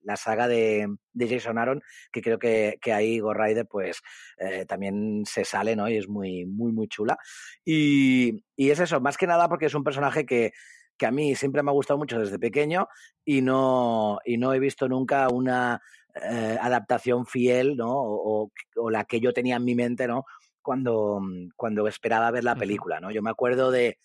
la 0.04 0.16
saga 0.16 0.47
de, 0.47 0.88
de, 1.14 1.30
Jason 1.30 1.58
Aaron, 1.58 1.82
que 2.12 2.22
creo 2.22 2.39
que, 2.39 2.78
que 2.82 2.93
ahí 2.93 3.20
Ghost 3.20 3.39
Rider 3.39 3.66
pues 3.68 4.01
eh, 4.38 4.66
también 4.66 5.24
se 5.26 5.45
sale, 5.45 5.76
¿no? 5.76 5.89
Y 5.89 5.97
es 5.97 6.08
muy, 6.08 6.45
muy, 6.45 6.72
muy 6.72 6.88
chula. 6.88 7.18
Y, 7.66 8.43
y 8.56 8.70
es 8.70 8.80
eso, 8.80 8.99
más 9.01 9.18
que 9.18 9.28
nada 9.28 9.49
porque 9.49 9.66
es 9.66 9.74
un 9.74 9.84
personaje 9.84 10.26
que 10.26 10.51
que 10.97 11.06
a 11.06 11.12
mí 11.12 11.36
siempre 11.36 11.64
me 11.64 11.72
ha 11.72 11.74
gustado 11.74 11.97
mucho 11.97 12.20
desde 12.20 12.39
pequeño 12.39 12.88
y 13.26 13.41
no, 13.41 14.20
y 14.26 14.38
no 14.38 14.54
he 14.54 14.60
visto 14.60 14.88
nunca 14.88 15.28
una 15.30 15.82
eh, 16.16 16.58
adaptación 16.62 17.26
fiel, 17.26 17.76
¿no? 17.76 17.91
O, 17.91 18.51
o, 18.76 18.89
la 18.89 19.06
que 19.06 19.20
yo 19.20 19.34
tenía 19.34 19.56
en 19.56 19.66
mi 19.66 19.76
mente, 19.76 20.08
¿no? 20.08 20.26
Cuando, 20.62 21.20
cuando 21.56 21.88
esperaba 21.88 22.32
ver 22.32 22.43
la 22.43 22.56
película, 22.56 22.99
¿no? 22.99 23.12
Yo 23.12 23.22
me 23.22 23.32
acuerdo 23.32 23.72
de, 23.72 23.97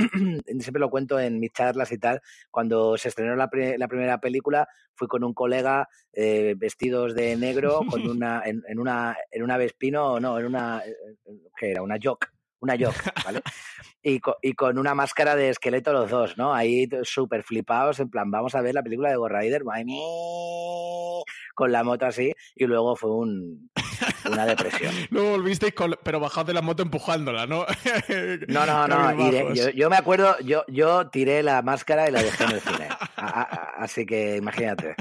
siempre 0.60 0.80
lo 0.80 0.90
cuento 0.90 1.18
en 1.18 1.38
mis 1.38 1.52
charlas 1.52 1.92
y 1.92 1.98
tal, 1.98 2.20
cuando 2.50 2.96
se 2.96 3.08
estrenó 3.08 3.36
la, 3.36 3.50
la 3.78 3.88
primera 3.88 4.18
película, 4.18 4.68
fui 4.94 5.08
con 5.08 5.24
un 5.24 5.34
colega 5.34 5.88
eh, 6.12 6.54
vestidos 6.56 7.14
de 7.14 7.36
negro, 7.36 7.80
con 7.88 8.00
una, 8.08 8.42
en, 8.44 8.62
en, 8.68 8.78
una, 8.78 9.16
en 9.30 9.42
una 9.42 9.56
Vespino, 9.56 10.20
no, 10.20 10.38
en 10.38 10.46
una, 10.46 10.82
¿qué 11.56 11.70
era? 11.70 11.82
Una 11.82 11.98
Jock 12.02 12.30
una 12.60 12.74
yo, 12.74 12.90
¿vale? 13.24 13.42
Y 14.02 14.18
con, 14.18 14.32
y 14.40 14.54
con, 14.54 14.78
una 14.78 14.94
máscara 14.94 15.36
de 15.36 15.50
esqueleto 15.50 15.92
los 15.92 16.08
dos, 16.08 16.38
¿no? 16.38 16.54
Ahí 16.54 16.88
súper 17.02 17.42
flipados, 17.42 18.00
en 18.00 18.08
plan, 18.08 18.30
vamos 18.30 18.54
a 18.54 18.62
ver 18.62 18.72
la 18.72 18.82
película 18.82 19.10
de 19.10 19.16
Ghost 19.16 19.34
Rider, 19.34 19.62
con 21.54 21.70
la 21.70 21.84
moto 21.84 22.06
así, 22.06 22.32
y 22.54 22.64
luego 22.64 22.96
fue 22.96 23.10
un, 23.10 23.70
una 24.24 24.46
depresión. 24.46 24.94
luego 25.10 25.32
volvisteis, 25.32 25.74
con, 25.74 25.98
pero 26.02 26.18
bajado 26.18 26.46
de 26.46 26.54
la 26.54 26.62
moto 26.62 26.82
empujándola, 26.82 27.46
¿no? 27.46 27.66
no, 28.48 28.64
no, 28.64 28.88
no, 28.88 29.52
yo, 29.52 29.68
yo, 29.68 29.90
me 29.90 29.96
acuerdo, 29.96 30.34
yo, 30.40 30.64
yo 30.68 31.10
tiré 31.10 31.42
la 31.42 31.60
máscara 31.60 32.08
y 32.08 32.12
la 32.12 32.22
dejé 32.22 32.44
en 32.44 32.50
el 32.52 32.60
cine. 32.62 32.88
así 33.16 34.06
que 34.06 34.36
imagínate. 34.36 34.94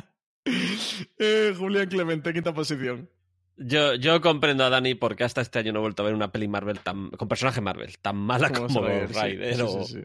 Eh, 1.17 1.53
Julián 1.57 1.87
Clemente, 1.87 2.33
quinta 2.33 2.53
posición. 2.53 3.09
Yo, 3.61 3.95
yo 3.95 4.21
comprendo 4.21 4.63
a 4.63 4.69
Dani 4.69 4.95
porque 4.95 5.25
hasta 5.25 5.41
este 5.41 5.59
año 5.59 5.73
no 5.73 5.79
he 5.79 5.81
vuelto 5.81 6.01
a 6.01 6.05
ver 6.05 6.15
una 6.15 6.31
peli 6.31 6.47
Marvel 6.47 6.79
tan, 6.79 7.09
con 7.11 7.27
personaje 7.27 7.59
Marvel 7.59 7.97
tan 7.97 8.15
mala 8.15 8.49
como 8.51 8.87
Rider. 8.87 9.55
Sí, 9.55 10.03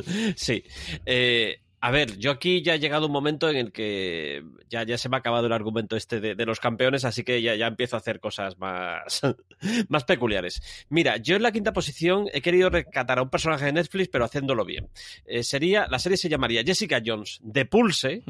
sí, 0.00 0.32
sí. 0.36 0.64
Eh, 1.04 1.58
a 1.84 1.90
ver, 1.90 2.16
yo 2.16 2.30
aquí 2.30 2.62
ya 2.62 2.72
ha 2.72 2.76
llegado 2.76 3.04
un 3.04 3.12
momento 3.12 3.50
en 3.50 3.56
el 3.56 3.70
que 3.70 4.42
ya, 4.70 4.84
ya 4.84 4.96
se 4.96 5.10
me 5.10 5.16
ha 5.16 5.18
acabado 5.18 5.48
el 5.48 5.52
argumento 5.52 5.96
este 5.96 6.18
de, 6.18 6.46
los 6.46 6.58
campeones, 6.58 7.04
así 7.04 7.24
que 7.24 7.42
ya, 7.42 7.56
ya, 7.56 7.66
empiezo 7.66 7.96
a 7.96 7.98
hacer 7.98 8.20
cosas 8.20 8.56
más, 8.56 9.20
más 9.88 10.04
peculiares. 10.04 10.62
Mira, 10.88 11.18
yo 11.18 11.36
en 11.36 11.42
la 11.42 11.52
quinta 11.52 11.74
posición 11.74 12.26
he 12.32 12.40
querido 12.40 12.70
rescatar 12.70 13.18
a 13.18 13.22
un 13.22 13.28
personaje 13.28 13.66
de 13.66 13.72
Netflix, 13.74 14.08
pero 14.08 14.24
haciéndolo 14.24 14.64
bien. 14.64 14.88
Eh, 15.26 15.42
sería, 15.42 15.86
la 15.90 15.98
serie 15.98 16.16
se 16.16 16.30
llamaría 16.30 16.62
Jessica 16.64 17.02
Jones 17.04 17.38
de 17.42 17.66
Pulse 17.66 18.22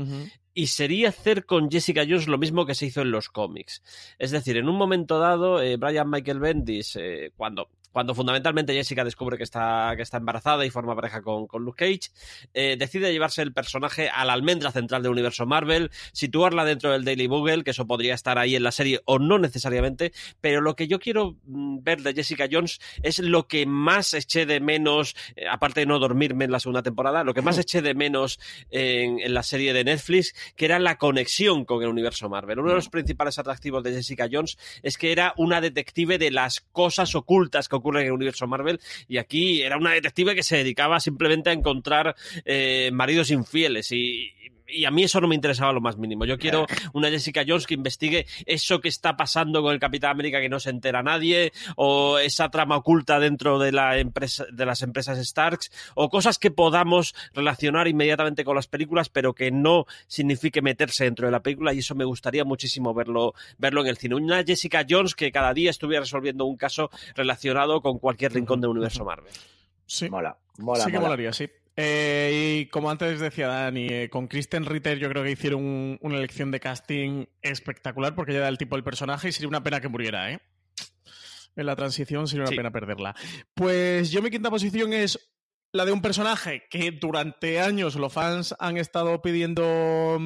y 0.54 0.68
sería 0.68 1.08
hacer 1.08 1.44
con 1.44 1.70
Jessica 1.70 2.04
Jones 2.08 2.28
lo 2.28 2.38
mismo 2.38 2.64
que 2.64 2.74
se 2.74 2.86
hizo 2.86 3.02
en 3.02 3.10
los 3.10 3.28
cómics. 3.28 3.82
Es 4.18 4.30
decir, 4.30 4.56
en 4.56 4.68
un 4.68 4.76
momento 4.76 5.18
dado, 5.18 5.60
eh, 5.60 5.76
Brian 5.76 6.08
Michael 6.08 6.38
Bendis, 6.38 6.96
eh, 6.96 7.32
cuando 7.36 7.68
cuando 7.94 8.12
fundamentalmente 8.12 8.74
Jessica 8.74 9.04
descubre 9.04 9.36
que 9.36 9.44
está, 9.44 9.92
que 9.94 10.02
está 10.02 10.16
embarazada 10.16 10.66
y 10.66 10.70
forma 10.70 10.96
pareja 10.96 11.22
con, 11.22 11.46
con 11.46 11.62
Luke 11.62 11.86
Cage, 11.86 12.10
eh, 12.52 12.74
decide 12.76 13.12
llevarse 13.12 13.40
el 13.40 13.52
personaje 13.52 14.08
a 14.08 14.24
la 14.24 14.32
almendra 14.32 14.72
central 14.72 15.04
del 15.04 15.12
universo 15.12 15.46
Marvel, 15.46 15.92
situarla 16.12 16.64
dentro 16.64 16.90
del 16.90 17.04
Daily 17.04 17.28
Bugle, 17.28 17.62
que 17.62 17.70
eso 17.70 17.86
podría 17.86 18.14
estar 18.14 18.36
ahí 18.36 18.56
en 18.56 18.64
la 18.64 18.72
serie 18.72 19.00
o 19.04 19.20
no 19.20 19.38
necesariamente, 19.38 20.12
pero 20.40 20.60
lo 20.60 20.74
que 20.74 20.88
yo 20.88 20.98
quiero 20.98 21.36
mm, 21.44 21.84
ver 21.84 22.02
de 22.02 22.14
Jessica 22.14 22.48
Jones 22.50 22.80
es 23.04 23.20
lo 23.20 23.46
que 23.46 23.64
más 23.64 24.12
eché 24.12 24.44
de 24.44 24.58
menos, 24.58 25.14
eh, 25.36 25.46
aparte 25.48 25.78
de 25.78 25.86
no 25.86 26.00
dormirme 26.00 26.46
en 26.46 26.50
la 26.50 26.58
segunda 26.58 26.82
temporada, 26.82 27.22
lo 27.22 27.32
que 27.32 27.42
más 27.42 27.58
eché 27.58 27.80
de 27.80 27.94
menos 27.94 28.40
en, 28.70 29.20
en 29.20 29.34
la 29.34 29.44
serie 29.44 29.72
de 29.72 29.84
Netflix, 29.84 30.34
que 30.56 30.64
era 30.64 30.80
la 30.80 30.98
conexión 30.98 31.64
con 31.64 31.80
el 31.80 31.90
universo 31.90 32.28
Marvel. 32.28 32.58
Uno 32.58 32.70
de 32.70 32.74
los 32.74 32.88
principales 32.88 33.38
atractivos 33.38 33.84
de 33.84 33.92
Jessica 33.92 34.26
Jones 34.28 34.58
es 34.82 34.98
que 34.98 35.12
era 35.12 35.32
una 35.36 35.60
detective 35.60 36.18
de 36.18 36.32
las 36.32 36.60
cosas 36.60 37.14
ocultas 37.14 37.68
que 37.68 37.83
ocurre 37.84 38.00
en 38.00 38.06
el 38.06 38.12
universo 38.12 38.46
Marvel. 38.46 38.80
Y 39.06 39.18
aquí 39.18 39.62
era 39.62 39.76
una 39.76 39.92
detective 39.92 40.34
que 40.34 40.42
se 40.42 40.56
dedicaba 40.56 40.98
simplemente 41.00 41.50
a 41.50 41.52
encontrar 41.52 42.16
eh, 42.44 42.90
maridos 42.92 43.30
infieles. 43.30 43.92
Y, 43.92 44.32
y 44.66 44.84
a 44.84 44.90
mí 44.90 45.02
eso 45.02 45.20
no 45.20 45.28
me 45.28 45.34
interesaba 45.34 45.72
lo 45.72 45.80
más 45.80 45.96
mínimo. 45.96 46.24
Yo 46.24 46.38
quiero 46.38 46.66
una 46.92 47.10
Jessica 47.10 47.44
Jones 47.46 47.66
que 47.66 47.74
investigue 47.74 48.26
eso 48.46 48.80
que 48.80 48.88
está 48.88 49.16
pasando 49.16 49.62
con 49.62 49.72
el 49.72 49.80
Capitán 49.80 50.10
América 50.10 50.40
que 50.40 50.48
no 50.48 50.60
se 50.60 50.70
entera 50.70 51.02
nadie, 51.02 51.52
o 51.76 52.18
esa 52.18 52.50
trama 52.50 52.76
oculta 52.76 53.18
dentro 53.18 53.58
de, 53.58 53.72
la 53.72 53.98
empresa, 53.98 54.46
de 54.50 54.66
las 54.66 54.82
empresas 54.82 55.18
Starks, 55.18 55.70
o 55.94 56.08
cosas 56.08 56.38
que 56.38 56.50
podamos 56.50 57.14
relacionar 57.32 57.88
inmediatamente 57.88 58.44
con 58.44 58.56
las 58.56 58.66
películas, 58.66 59.08
pero 59.08 59.34
que 59.34 59.50
no 59.50 59.86
signifique 60.06 60.62
meterse 60.62 61.04
dentro 61.04 61.26
de 61.26 61.32
la 61.32 61.42
película, 61.42 61.72
y 61.72 61.78
eso 61.78 61.94
me 61.94 62.04
gustaría 62.04 62.44
muchísimo 62.44 62.94
verlo, 62.94 63.34
verlo 63.58 63.82
en 63.82 63.88
el 63.88 63.96
cine. 63.96 64.14
Una 64.14 64.44
Jessica 64.44 64.84
Jones 64.88 65.14
que 65.14 65.32
cada 65.32 65.52
día 65.54 65.70
estuviera 65.70 66.02
resolviendo 66.02 66.44
un 66.44 66.56
caso 66.56 66.90
relacionado 67.14 67.80
con 67.80 67.98
cualquier 67.98 68.32
rincón 68.32 68.60
del 68.60 68.70
universo 68.70 69.04
Marvel. 69.04 69.32
Sí. 69.86 70.08
Mola, 70.08 70.38
mola. 70.58 70.84
Sí 70.84 70.90
que 70.90 70.98
molaría, 70.98 71.32
sí. 71.32 71.48
Eh, 71.76 72.60
y 72.62 72.66
como 72.66 72.90
antes 72.90 73.18
decía 73.18 73.48
Dani, 73.48 73.88
eh, 73.88 74.08
con 74.08 74.28
Kristen 74.28 74.64
Ritter 74.64 74.98
yo 74.98 75.08
creo 75.08 75.24
que 75.24 75.32
hicieron 75.32 75.98
una 76.00 76.16
elección 76.16 76.50
de 76.50 76.60
casting 76.60 77.26
espectacular 77.42 78.14
porque 78.14 78.32
ella 78.32 78.42
da 78.42 78.48
el 78.48 78.58
tipo 78.58 78.76
del 78.76 78.84
personaje 78.84 79.28
y 79.28 79.32
sería 79.32 79.48
una 79.48 79.62
pena 79.62 79.80
que 79.80 79.88
muriera, 79.88 80.30
¿eh? 80.30 80.40
En 81.56 81.66
la 81.66 81.76
transición 81.76 82.28
sería 82.28 82.44
una 82.44 82.56
pena 82.56 82.70
perderla. 82.70 83.14
Pues 83.54 84.10
yo 84.10 84.22
mi 84.22 84.30
quinta 84.30 84.50
posición 84.50 84.92
es 84.92 85.18
la 85.74 85.84
de 85.84 85.92
un 85.92 86.02
personaje 86.02 86.62
que 86.70 86.92
durante 86.92 87.60
años 87.60 87.96
los 87.96 88.12
fans 88.12 88.54
han 88.60 88.76
estado 88.76 89.20
pidiendo 89.20 90.18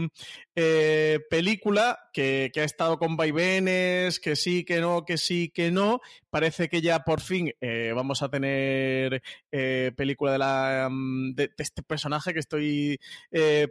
eh, 0.54 1.20
película, 1.30 1.98
que, 2.12 2.50
que, 2.52 2.60
ha 2.60 2.64
estado 2.64 2.98
con 2.98 3.16
vaivenes, 3.16 4.20
que 4.20 4.36
sí, 4.36 4.64
que 4.64 4.80
no, 4.80 5.06
que 5.06 5.16
sí, 5.16 5.48
que 5.48 5.70
no. 5.70 6.00
Parece 6.30 6.68
que 6.68 6.80
ya 6.82 7.00
por 7.04 7.20
fin 7.20 7.52
eh, 7.60 7.92
vamos 7.94 8.22
a 8.22 8.28
tener 8.28 9.22
eh, 9.50 9.92
película 9.96 10.32
de, 10.32 10.38
la, 10.38 10.88
mm, 10.90 11.34
de, 11.34 11.48
de, 11.48 11.54
este 11.58 11.82
personaje 11.82 12.32
que 12.34 12.40
estoy 12.40 13.00
eh, 13.30 13.68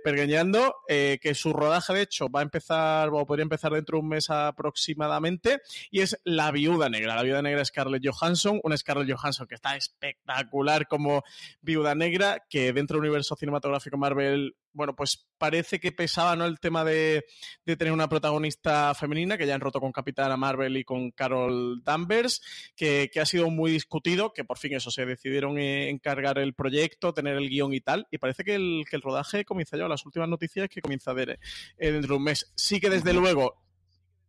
eh, 0.88 1.20
que 1.22 1.36
su 1.36 1.54
rodaje 1.54 1.94
de 1.94 2.02
hecho 2.02 2.30
va 2.30 2.40
a 2.40 2.44
empezar, 2.44 3.10
o 3.12 3.26
podría 3.26 3.44
empezar 3.44 3.72
dentro 3.74 3.98
de 3.98 4.02
un 4.02 4.10
mes 4.10 4.30
aproximadamente, 4.30 5.62
y 5.92 6.02
es 6.02 6.20
La 6.24 6.52
Viuda 6.52 6.90
Negra. 6.90 7.16
La 7.16 7.24
Viuda 7.24 7.42
Negra 7.42 7.62
es 7.62 7.68
Scarlett 7.70 8.04
Johansson, 8.06 8.60
una 8.64 8.78
Scarlett 8.78 9.16
Johansson 9.16 9.48
que 9.48 9.56
está 9.56 9.76
espectacular 9.76 10.88
como 10.88 11.24
Viuda 11.62 11.96
Negra, 11.96 12.44
que 12.50 12.74
dentro 12.74 12.96
del 12.96 13.06
universo 13.06 13.36
cinematográfico 13.36 13.98
Marvel 13.98 14.56
bueno, 14.78 14.96
pues 14.96 15.28
parece 15.38 15.80
que 15.80 15.92
pesaba 15.92 16.36
¿no? 16.36 16.46
el 16.46 16.60
tema 16.60 16.84
de, 16.84 17.26
de, 17.66 17.76
tener 17.76 17.92
una 17.92 18.08
protagonista 18.08 18.94
femenina, 18.94 19.38
que 19.38 19.48
ya 19.48 19.56
han 19.56 19.62
roto 19.62 19.82
con 19.82 19.92
Capitana 19.92 20.38
Marvel 20.38 20.78
y 20.78 20.84
con 20.84 21.10
Carol 21.12 21.84
Danvers, 21.84 22.42
que, 22.76 23.10
que, 23.12 23.20
ha 23.20 23.26
sido 23.26 23.50
muy 23.50 23.72
discutido, 23.72 24.34
que 24.34 24.46
por 24.46 24.60
fin 24.60 24.76
eso, 24.76 24.92
se 24.92 25.06
decidieron 25.06 25.58
encargar 25.58 26.38
el 26.38 26.54
proyecto, 26.54 27.14
tener 27.14 27.36
el 27.38 27.50
guion 27.50 27.74
y 27.74 27.82
tal, 27.82 28.08
y 28.12 28.20
parece 28.20 28.44
que 28.44 28.54
el, 28.54 28.86
que 28.90 28.96
el 28.96 29.02
rodaje 29.02 29.46
comienza 29.46 29.78
ya, 29.78 29.88
las 29.88 30.06
últimas 30.06 30.30
noticias 30.30 30.70
que 30.70 30.82
comienza 30.82 31.12
a 31.12 31.16
ver 31.16 31.40
eh, 31.78 31.92
dentro 31.92 32.14
de 32.14 32.18
un 32.18 32.24
mes. 32.24 32.54
Sí 32.56 32.80
que 32.80 32.92
desde 32.92 33.14
luego 33.14 33.67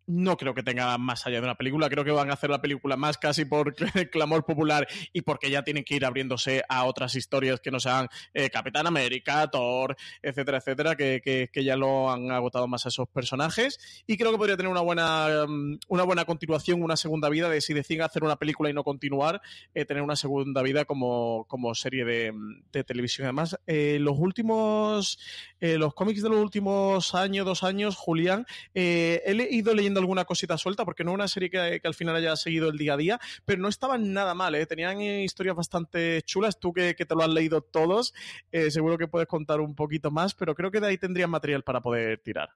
no 0.09 0.39
creo 0.39 0.55
que 0.55 0.63
tenga 0.63 0.97
más 0.97 1.27
allá 1.27 1.37
de 1.37 1.45
una 1.45 1.55
película. 1.55 1.89
Creo 1.89 2.03
que 2.03 2.11
van 2.11 2.31
a 2.31 2.33
hacer 2.33 2.49
la 2.49 2.63
película 2.63 2.97
más 2.97 3.19
casi 3.19 3.45
por 3.45 3.75
clamor 4.11 4.45
popular 4.45 4.89
y 5.13 5.21
porque 5.21 5.51
ya 5.51 5.63
tienen 5.63 5.85
que 5.85 5.95
ir 5.95 6.05
abriéndose 6.05 6.65
a 6.69 6.85
otras 6.85 7.15
historias 7.15 7.61
que 7.61 7.71
no 7.71 7.79
sean 7.79 8.09
eh, 8.33 8.49
Capitán 8.49 8.87
América, 8.87 9.49
Thor, 9.51 9.97
etcétera, 10.23 10.59
etcétera, 10.59 10.97
que, 10.97 11.21
que, 11.53 11.65
ya 11.65 11.77
lo 11.77 12.11
han 12.11 12.31
agotado 12.31 12.67
más 12.67 12.87
a 12.87 12.89
esos 12.89 13.07
personajes. 13.09 14.03
Y 14.07 14.17
creo 14.17 14.33
que 14.33 14.39
podría 14.39 14.57
tener 14.57 14.73
una 14.73 14.81
buena, 14.81 15.45
um, 15.47 15.79
una 15.89 16.05
buena 16.05 16.25
continuación, 16.25 16.83
una 16.83 16.97
segunda 16.97 17.29
vida 17.29 17.51
de 17.51 17.61
si 17.61 17.75
deciden 17.75 18.03
hacer 18.03 18.25
una 18.25 18.37
película 18.37 18.71
y 18.71 18.73
no 18.73 18.85
continuar, 18.85 19.43
eh, 19.75 19.85
tener 19.85 20.03
una 20.03 20.17
segunda 20.17 20.63
vida 20.63 20.87
como, 20.87 21.45
como 21.49 21.75
serie 21.75 22.07
de, 22.07 22.33
de 22.73 22.85
televisión. 22.85 23.27
Además, 23.27 23.59
eh, 23.67 23.99
los 24.01 24.19
últimos, 24.19 25.19
eh, 25.61 25.77
los 25.77 25.93
cómics 25.93 26.23
de 26.23 26.31
los 26.31 26.39
últimos 26.39 27.15
años, 27.15 27.45
dos 27.45 27.63
años, 27.63 27.97
Julián, 27.97 28.47
he 28.73 29.49
ido 29.51 29.75
leyendo 29.75 29.98
alguna 29.99 30.25
cosita 30.25 30.57
suelta, 30.59 30.85
porque 30.85 31.05
no 31.05 31.13
una 31.13 31.29
serie 31.29 31.51
que, 31.51 31.81
al 31.83 31.95
final 31.95 32.17
haya 32.17 32.37
seguido 32.37 32.69
el 32.69 32.79
día 32.79 32.95
a 32.95 32.97
día, 32.97 33.21
pero 33.45 33.61
no 33.61 33.69
estaban 33.69 34.13
nada 34.13 34.35
mal, 34.35 34.55
¿eh? 34.55 34.67
tenían 34.67 35.01
historias 35.01 35.57
bastante 35.57 36.23
chulas. 36.23 36.59
Tú 36.59 36.73
que, 36.73 36.95
te 36.95 37.15
lo 37.15 37.23
has 37.23 37.31
leído 37.31 37.63
todos, 37.63 38.15
eh, 38.53 38.71
seguro 38.71 38.99
que 38.99 39.09
puedes 39.09 39.29
contar 39.29 39.61
un 39.61 39.75
poquito 39.75 40.11
más, 40.11 40.35
pero 40.35 40.55
creo 40.55 40.71
que 40.71 40.81
de 40.81 40.89
ahí 40.89 40.99
tendrían 40.99 41.31
material 41.31 41.63
para 41.63 41.81
poder 41.81 42.19
tirar. 42.19 42.51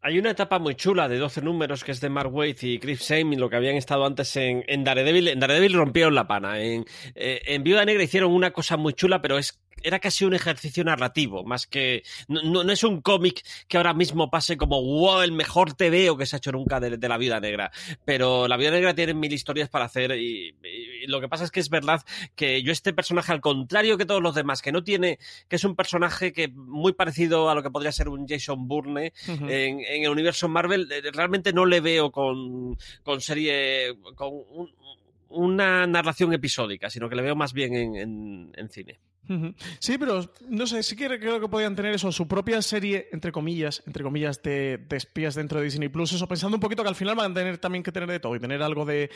Hay 0.00 0.16
una 0.18 0.30
etapa 0.30 0.60
muy 0.60 0.76
chula 0.76 1.08
de 1.08 1.18
12 1.18 1.42
números 1.42 1.82
que 1.82 1.90
es 1.90 2.00
de 2.00 2.08
Mark 2.08 2.32
Waid 2.32 2.56
y 2.62 2.78
Chris 2.78 3.02
Same, 3.02 3.36
lo 3.36 3.50
que 3.50 3.56
habían 3.56 3.74
estado 3.74 4.06
antes 4.06 4.36
en, 4.36 4.64
en 4.68 4.84
Daredevil. 4.84 5.26
En 5.26 5.40
Daredevil 5.40 5.72
rompieron 5.72 6.14
la 6.14 6.28
pana. 6.28 6.60
En, 6.60 6.84
eh, 7.16 7.40
en 7.46 7.64
Viuda 7.64 7.84
Negra 7.84 8.04
hicieron 8.04 8.32
una 8.32 8.52
cosa 8.52 8.76
muy 8.76 8.92
chula, 8.92 9.20
pero 9.20 9.38
es 9.38 9.58
era 9.82 9.98
casi 9.98 10.24
un 10.24 10.34
ejercicio 10.34 10.84
narrativo, 10.84 11.44
más 11.44 11.66
que. 11.66 12.02
No, 12.28 12.64
no, 12.64 12.72
es 12.72 12.84
un 12.84 13.00
cómic 13.00 13.44
que 13.68 13.76
ahora 13.76 13.94
mismo 13.94 14.30
pase 14.30 14.56
como, 14.56 14.82
wow, 14.82 15.22
el 15.22 15.32
mejor 15.32 15.74
TVO 15.74 16.16
que 16.16 16.26
se 16.26 16.36
ha 16.36 16.38
hecho 16.38 16.52
nunca 16.52 16.80
de, 16.80 17.08
la 17.08 17.18
vida 17.18 17.40
negra. 17.40 17.70
Pero 18.04 18.48
la 18.48 18.56
vida 18.56 18.70
negra 18.70 18.94
tiene 18.94 19.14
mil 19.14 19.32
historias 19.32 19.68
para 19.68 19.86
hacer 19.86 20.12
y, 20.12 20.54
lo 21.06 21.20
que 21.20 21.28
pasa 21.28 21.44
es 21.44 21.50
que 21.50 21.60
es 21.60 21.70
verdad 21.70 22.04
que 22.34 22.62
yo, 22.62 22.72
este 22.72 22.92
personaje, 22.92 23.32
al 23.32 23.40
contrario 23.40 23.96
que 23.96 24.06
todos 24.06 24.22
los 24.22 24.34
demás, 24.34 24.62
que 24.62 24.72
no 24.72 24.82
tiene. 24.84 25.18
que 25.48 25.56
es 25.56 25.64
un 25.64 25.76
personaje 25.76 26.32
que 26.32 26.48
muy 26.48 26.92
parecido 26.92 27.48
a 27.50 27.54
lo 27.54 27.62
que 27.62 27.70
podría 27.70 27.92
ser 27.92 28.08
un 28.08 28.26
Jason 28.26 28.68
Bourne 28.68 29.12
en, 29.26 29.80
el 29.80 30.10
universo 30.10 30.48
Marvel, 30.48 30.90
eh, 30.90 31.02
realmente 31.12 31.52
no 31.52 31.66
le 31.66 31.80
veo 31.80 32.10
con, 32.10 32.76
con 33.02 33.20
serie. 33.20 33.94
con 34.14 34.32
una 35.30 35.86
narración 35.86 36.32
episódica, 36.32 36.88
sino 36.88 37.08
que 37.08 37.16
le 37.16 37.22
veo 37.22 37.36
más 37.36 37.52
bien 37.52 37.74
en 38.54 38.70
cine. 38.70 38.98
Sí, 39.78 39.98
pero 39.98 40.32
no 40.48 40.66
sé, 40.66 40.82
sí 40.82 40.96
que 40.96 41.06
creo 41.18 41.38
que 41.38 41.48
podían 41.48 41.76
tener 41.76 41.94
eso, 41.94 42.10
su 42.12 42.26
propia 42.26 42.62
serie, 42.62 43.08
entre 43.12 43.30
comillas, 43.30 43.82
entre 43.86 44.02
comillas, 44.02 44.42
de, 44.42 44.80
espías 44.90 45.34
dentro 45.34 45.58
de 45.58 45.66
Disney 45.66 45.88
Plus. 45.88 46.12
Eso, 46.12 46.26
pensando 46.26 46.56
un 46.56 46.60
poquito 46.60 46.82
que 46.82 46.88
al 46.88 46.94
final 46.94 47.14
van 47.14 47.32
a 47.32 47.34
tener 47.34 47.58
también 47.58 47.82
que 47.82 47.92
tener 47.92 48.08
de 48.08 48.20
todo 48.20 48.34
y 48.36 48.40
tener 48.40 48.62
algo 48.62 48.86
de, 48.86 49.10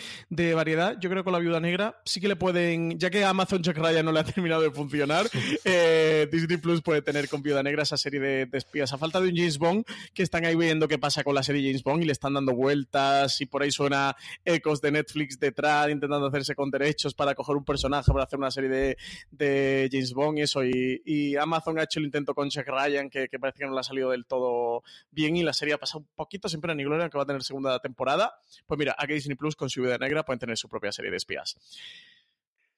variedad. 0.54 0.98
Yo 1.00 1.08
creo 1.08 1.22
que 1.22 1.24
con 1.24 1.32
la 1.32 1.38
viuda 1.38 1.60
negra 1.60 2.00
sí 2.04 2.20
que 2.20 2.28
le 2.28 2.36
pueden, 2.36 2.98
ya 2.98 3.08
que 3.08 3.24
Amazon 3.24 3.62
Jack 3.62 3.78
Ryan 3.78 4.04
no 4.04 4.12
le 4.12 4.20
ha 4.20 4.24
terminado 4.32 4.60
de 4.60 4.70
funcionar, 4.70 5.28
eh, 5.64 6.28
Disney 6.30 6.58
Plus 6.58 6.82
puede 6.82 7.00
tener 7.00 7.28
con 7.28 7.42
viuda 7.42 7.62
negra 7.62 7.82
esa 7.82 7.96
serie 7.96 8.20
de, 8.20 8.48
espías. 8.52 8.92
A 8.92 8.98
falta 8.98 9.20
de 9.20 9.30
un 9.30 9.36
James 9.36 9.58
Bond, 9.58 9.84
que 10.12 10.22
están 10.22 10.44
ahí 10.44 10.54
viendo 10.54 10.88
qué 10.88 10.98
pasa 10.98 11.24
con 11.24 11.34
la 11.34 11.42
serie 11.42 11.62
James 11.62 11.82
Bond 11.82 12.02
y 12.02 12.06
le 12.06 12.12
están 12.12 12.34
dando 12.34 12.54
vueltas 12.54 13.40
y 13.40 13.46
por 13.46 13.62
ahí 13.62 13.70
suena 13.70 14.14
ecos 14.44 14.82
de 14.82 14.92
Netflix 14.92 15.38
detrás, 15.38 15.88
intentando 15.88 16.26
hacerse 16.26 16.54
con 16.54 16.70
derechos 16.70 17.14
para 17.14 17.34
coger 17.34 17.56
un 17.56 17.64
personaje 17.64 18.12
para 18.12 18.24
hacer 18.24 18.38
una 18.38 18.50
serie 18.50 18.68
de, 18.68 18.96
de 19.30 19.88
James 19.90 20.01
Bond 20.12 20.38
y 20.38 20.42
eso. 20.42 20.62
Y, 20.64 21.36
Amazon 21.36 21.78
ha 21.78 21.84
hecho 21.84 22.00
el 22.00 22.06
intento 22.06 22.34
con 22.34 22.50
Jack 22.50 22.68
Ryan, 22.68 23.08
que, 23.08 23.28
parece 23.40 23.60
que 23.60 23.66
no 23.66 23.74
le 23.74 23.80
ha 23.80 23.84
salido 23.84 24.10
del 24.10 24.26
todo 24.26 24.82
bien 25.10 25.36
y 25.36 25.42
la 25.42 25.52
serie 25.52 25.74
ha 25.74 25.78
pasado 25.78 26.00
un 26.00 26.08
poquito 26.14 26.48
siempre 26.48 26.74
ni 26.74 26.84
gloria, 26.84 27.08
que 27.08 27.16
va 27.16 27.24
a 27.24 27.26
tener 27.26 27.42
segunda 27.42 27.78
temporada. 27.78 28.34
Pues 28.66 28.78
mira, 28.78 28.94
aquí 28.98 29.14
Disney 29.14 29.36
Plus 29.36 29.56
con 29.56 29.70
su 29.70 29.82
vida 29.82 29.98
negra 29.98 30.24
pueden 30.24 30.40
tener 30.40 30.56
su 30.56 30.68
propia 30.68 30.92
serie 30.92 31.10
de 31.10 31.16
espías. 31.16 31.56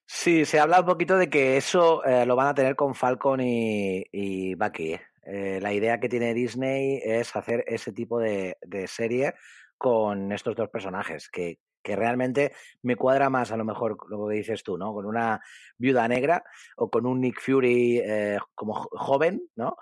Sí, 0.06 0.44
se 0.44 0.60
habla 0.60 0.80
un 0.80 0.86
poquito 0.86 1.16
de 1.16 1.30
que 1.30 1.56
eso 1.56 2.04
eh, 2.04 2.26
lo 2.26 2.36
van 2.36 2.48
a 2.48 2.54
tener 2.54 2.76
con 2.76 2.94
Falcon 2.94 3.40
y, 3.40 4.54
Bucky. 4.54 4.96
Eh, 5.26 5.58
la 5.62 5.72
idea 5.72 5.98
que 5.98 6.10
tiene 6.10 6.34
Disney 6.34 7.00
es 7.02 7.34
hacer 7.34 7.64
ese 7.66 7.92
tipo 7.92 8.18
de, 8.18 8.58
de 8.60 8.86
serie 8.86 9.34
con 9.78 10.32
estos 10.32 10.54
dos 10.54 10.68
personajes, 10.68 11.28
que 11.28 11.58
que 11.84 11.94
realmente 11.94 12.52
me 12.82 12.96
cuadra 12.96 13.30
más 13.30 13.52
a 13.52 13.56
lo 13.56 13.64
mejor 13.64 13.98
lo 14.08 14.26
que 14.26 14.36
dices 14.36 14.64
tú, 14.64 14.78
¿no? 14.78 14.92
Con 14.94 15.04
una 15.04 15.40
viuda 15.76 16.08
negra 16.08 16.42
o 16.76 16.90
con 16.90 17.06
un 17.06 17.20
Nick 17.20 17.40
Fury 17.40 17.98
eh, 17.98 18.38
como 18.54 18.74
joven, 18.90 19.42
¿no? 19.54 19.76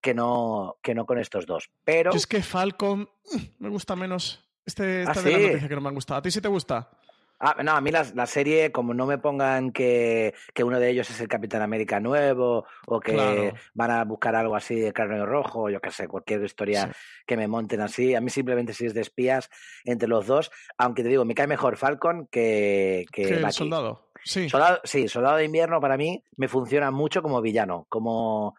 Que 0.00 0.14
no, 0.14 0.78
que 0.80 0.94
no 0.94 1.04
con 1.04 1.18
estos 1.18 1.44
dos. 1.44 1.68
Pero. 1.84 2.12
es 2.12 2.26
que 2.26 2.42
Falcon 2.42 3.00
mm, 3.00 3.38
me 3.58 3.68
gusta 3.68 3.96
menos. 3.96 4.48
Este, 4.64 5.02
esta 5.02 5.18
¿Ah, 5.18 5.22
de 5.22 5.32
la 5.32 5.38
noticia 5.38 5.68
que 5.68 5.74
no 5.74 5.80
me 5.80 5.88
han 5.88 5.94
gustado. 5.94 6.18
¿A 6.18 6.22
ti 6.22 6.30
sí 6.30 6.40
te 6.40 6.48
gusta? 6.48 6.90
Ah, 7.40 7.56
no, 7.62 7.72
a 7.72 7.80
mí 7.80 7.92
la, 7.92 8.04
la, 8.14 8.26
serie, 8.26 8.72
como 8.72 8.94
no 8.94 9.06
me 9.06 9.18
pongan 9.18 9.70
que, 9.70 10.34
que, 10.52 10.64
uno 10.64 10.80
de 10.80 10.90
ellos 10.90 11.08
es 11.08 11.20
el 11.20 11.28
Capitán 11.28 11.62
América 11.62 12.00
nuevo 12.00 12.66
o 12.86 12.98
que 12.98 13.54
van 13.74 13.90
a 13.92 14.04
buscar 14.04 14.34
algo 14.34 14.56
así 14.56 14.74
de 14.74 14.92
carne 14.92 15.24
rojo, 15.24 15.70
yo 15.70 15.80
qué 15.80 15.92
sé, 15.92 16.08
cualquier 16.08 16.42
historia 16.42 16.90
que 17.26 17.36
me 17.36 17.46
monten 17.46 17.80
así, 17.80 18.16
a 18.16 18.20
mí 18.20 18.28
simplemente 18.28 18.74
si 18.74 18.86
es 18.86 18.94
de 18.94 19.02
espías 19.02 19.50
entre 19.84 20.08
los 20.08 20.26
dos, 20.26 20.50
aunque 20.78 21.04
te 21.04 21.10
digo, 21.10 21.24
me 21.24 21.34
cae 21.34 21.46
mejor 21.46 21.76
Falcon 21.76 22.26
que, 22.26 23.06
que, 23.12 23.22
el 23.22 23.52
soldado. 23.52 24.10
Sí. 24.24 24.48
Soldado, 24.48 24.80
sí, 24.82 25.06
Soldado 25.06 25.36
de 25.36 25.44
Invierno 25.44 25.80
para 25.80 25.96
mí 25.96 26.24
me 26.36 26.48
funciona 26.48 26.90
mucho 26.90 27.22
como 27.22 27.40
villano, 27.40 27.86
como 27.88 28.56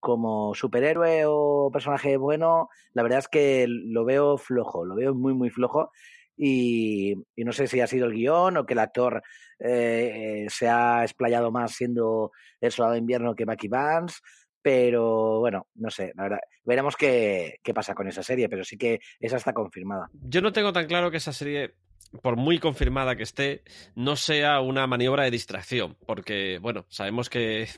como 0.00 0.54
superhéroe 0.54 1.24
o 1.26 1.70
personaje 1.72 2.18
bueno, 2.18 2.68
la 2.92 3.02
verdad 3.02 3.20
es 3.20 3.28
que 3.28 3.64
lo 3.66 4.04
veo 4.04 4.36
flojo, 4.36 4.84
lo 4.84 4.96
veo 4.96 5.14
muy, 5.14 5.32
muy 5.32 5.48
flojo. 5.48 5.90
Y, 6.36 7.14
no 7.36 7.52
sé 7.52 7.66
si 7.66 7.80
ha 7.80 7.86
sido 7.86 8.06
el 8.06 8.12
guion 8.14 8.56
o 8.56 8.66
que 8.66 8.74
el 8.74 8.80
actor 8.80 9.22
eh, 9.58 10.46
se 10.48 10.68
ha 10.68 11.02
explayado 11.02 11.50
más 11.52 11.72
siendo 11.72 12.32
el 12.60 12.72
soldado 12.72 12.94
de 12.94 13.00
invierno 13.00 13.34
que 13.34 13.44
Bucky 13.44 13.68
Vance, 13.68 14.20
pero 14.60 15.40
bueno, 15.40 15.66
no 15.74 15.90
sé, 15.90 16.12
la 16.16 16.24
verdad, 16.24 16.40
veremos 16.64 16.96
qué, 16.96 17.58
qué 17.62 17.74
pasa 17.74 17.94
con 17.94 18.08
esa 18.08 18.22
serie, 18.22 18.48
pero 18.48 18.64
sí 18.64 18.76
que 18.76 18.98
esa 19.20 19.36
está 19.36 19.52
confirmada. 19.52 20.08
Yo 20.12 20.40
no 20.40 20.52
tengo 20.52 20.72
tan 20.72 20.86
claro 20.86 21.10
que 21.10 21.18
esa 21.18 21.32
serie 21.32 21.74
por 22.22 22.36
muy 22.36 22.58
confirmada 22.58 23.16
que 23.16 23.22
esté, 23.22 23.62
no 23.94 24.16
sea 24.16 24.60
una 24.60 24.86
maniobra 24.86 25.24
de 25.24 25.30
distracción, 25.30 25.96
porque, 26.06 26.58
bueno, 26.60 26.86
sabemos 26.88 27.28
que 27.28 27.68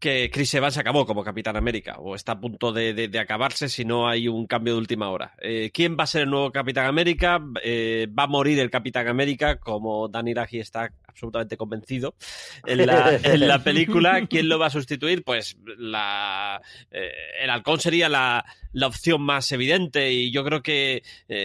que 0.00 0.30
Chris 0.32 0.52
Evans 0.54 0.78
acabó 0.78 1.06
como 1.06 1.22
Capitán 1.22 1.56
América 1.56 1.96
o 1.98 2.14
está 2.14 2.32
a 2.32 2.40
punto 2.40 2.72
de, 2.72 3.10
acabarse 3.20 3.68
si 3.68 3.84
no 3.84 4.08
hay 4.08 4.28
un 4.28 4.46
cambio 4.46 4.72
de 4.72 4.80
última 4.80 5.10
hora. 5.10 5.34
Eh, 5.40 5.70
¿Quién 5.72 5.96
va 5.98 6.04
a 6.04 6.06
ser 6.06 6.22
el 6.22 6.30
nuevo 6.30 6.50
Capitán 6.50 6.86
América? 6.86 7.38
Eh, 7.62 8.08
¿Va 8.18 8.24
a 8.24 8.26
morir 8.26 8.58
el 8.58 8.70
Capitán 8.70 9.08
América 9.08 9.60
como 9.60 10.08
Danny 10.08 10.32
Raji 10.32 10.58
está 10.58 10.92
absolutamente 11.10 11.56
convencido 11.56 12.14
en 12.66 12.86
la, 12.86 13.62
película? 13.62 14.26
¿Quién 14.26 14.48
lo 14.48 14.58
va 14.58 14.66
a 14.66 14.70
sustituir? 14.70 15.22
Pues 15.22 15.56
la, 15.78 16.60
eh, 16.90 17.10
el 17.40 17.50
halcón 17.50 17.80
sería 17.80 18.08
la, 18.08 18.44
opción 18.82 19.22
más 19.22 19.50
evidente 19.52 20.12
y 20.12 20.30
yo 20.30 20.44
creo 20.44 20.62
que 20.62 21.02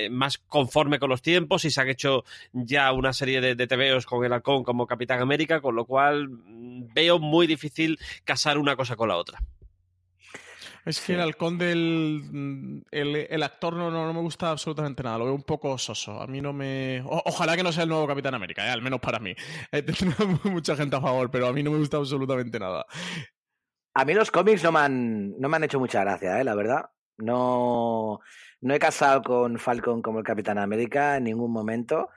más 0.09 0.37
conforme 0.37 0.99
con 0.99 1.09
los 1.09 1.21
tiempos 1.21 1.65
y 1.65 1.71
se 1.71 1.81
han 1.81 1.89
hecho 1.89 2.23
ya 2.53 2.91
una 2.91 3.13
serie 3.13 3.41
de, 3.41 3.55
de 3.55 3.67
TVOs 3.67 4.05
con 4.05 4.23
el 4.23 4.33
halcón 4.33 4.63
como 4.63 4.87
Capitán 4.87 5.21
América, 5.21 5.61
con 5.61 5.75
lo 5.75 5.85
cual 5.85 6.29
mm, 6.29 6.93
veo 6.93 7.19
muy 7.19 7.47
difícil 7.47 7.99
casar 8.23 8.57
una 8.57 8.75
cosa 8.75 8.95
con 8.95 9.09
la 9.09 9.17
otra. 9.17 9.39
Es 10.85 11.01
que 11.01 11.13
el 11.15 11.21
halcón 11.21 11.57
del. 11.57 12.21
Mm, 12.31 12.81
el, 12.91 13.43
actor 13.43 13.73
no, 13.73 13.89
no, 13.89 14.13
me 14.13 14.21
gusta 14.21 14.51
absolutamente 14.51 15.01
nada, 15.01 15.17
lo 15.17 15.25
veo 15.25 15.33
un 15.33 15.43
poco 15.43 15.75
soso. 15.79 16.21
A 16.21 16.27
mí 16.27 16.41
no 16.41 16.53
me. 16.53 17.03
ojalá 17.05 17.57
que 17.57 17.63
no 17.63 17.71
sea 17.71 17.83
el 17.83 17.89
nuevo 17.89 18.05
Capitán 18.05 18.35
América, 18.35 18.67
¿eh? 18.67 18.69
al 18.69 18.83
menos 18.83 18.99
para 18.99 19.19
mí. 19.19 19.35
Eh, 19.71 19.83
mucha 20.43 20.75
gente 20.75 20.95
a 20.95 21.01
favor, 21.01 21.31
pero 21.31 21.47
a 21.47 21.53
mí 21.53 21.63
no 21.63 21.71
me 21.71 21.79
gusta 21.79 21.97
absolutamente 21.97 22.59
nada. 22.59 22.85
A 23.95 24.05
mí 24.05 24.13
los 24.13 24.29
cómics 24.29 24.63
no 24.63 24.71
me 24.71 24.79
han, 24.79 25.39
no 25.39 25.49
me 25.49 25.57
han 25.57 25.63
hecho 25.63 25.79
mucha 25.79 26.01
gracia, 26.01 26.39
¿eh? 26.39 26.43
la 26.43 26.53
verdad. 26.53 26.89
No, 27.17 28.19
no 28.61 28.73
he 28.73 28.79
casado 28.79 29.23
con 29.23 29.57
Falcon 29.57 30.01
como 30.01 30.19
el 30.19 30.25
Capitán 30.25 30.59
América 30.59 31.17
en 31.17 31.23
ningún 31.23 31.51
momento. 31.51 32.09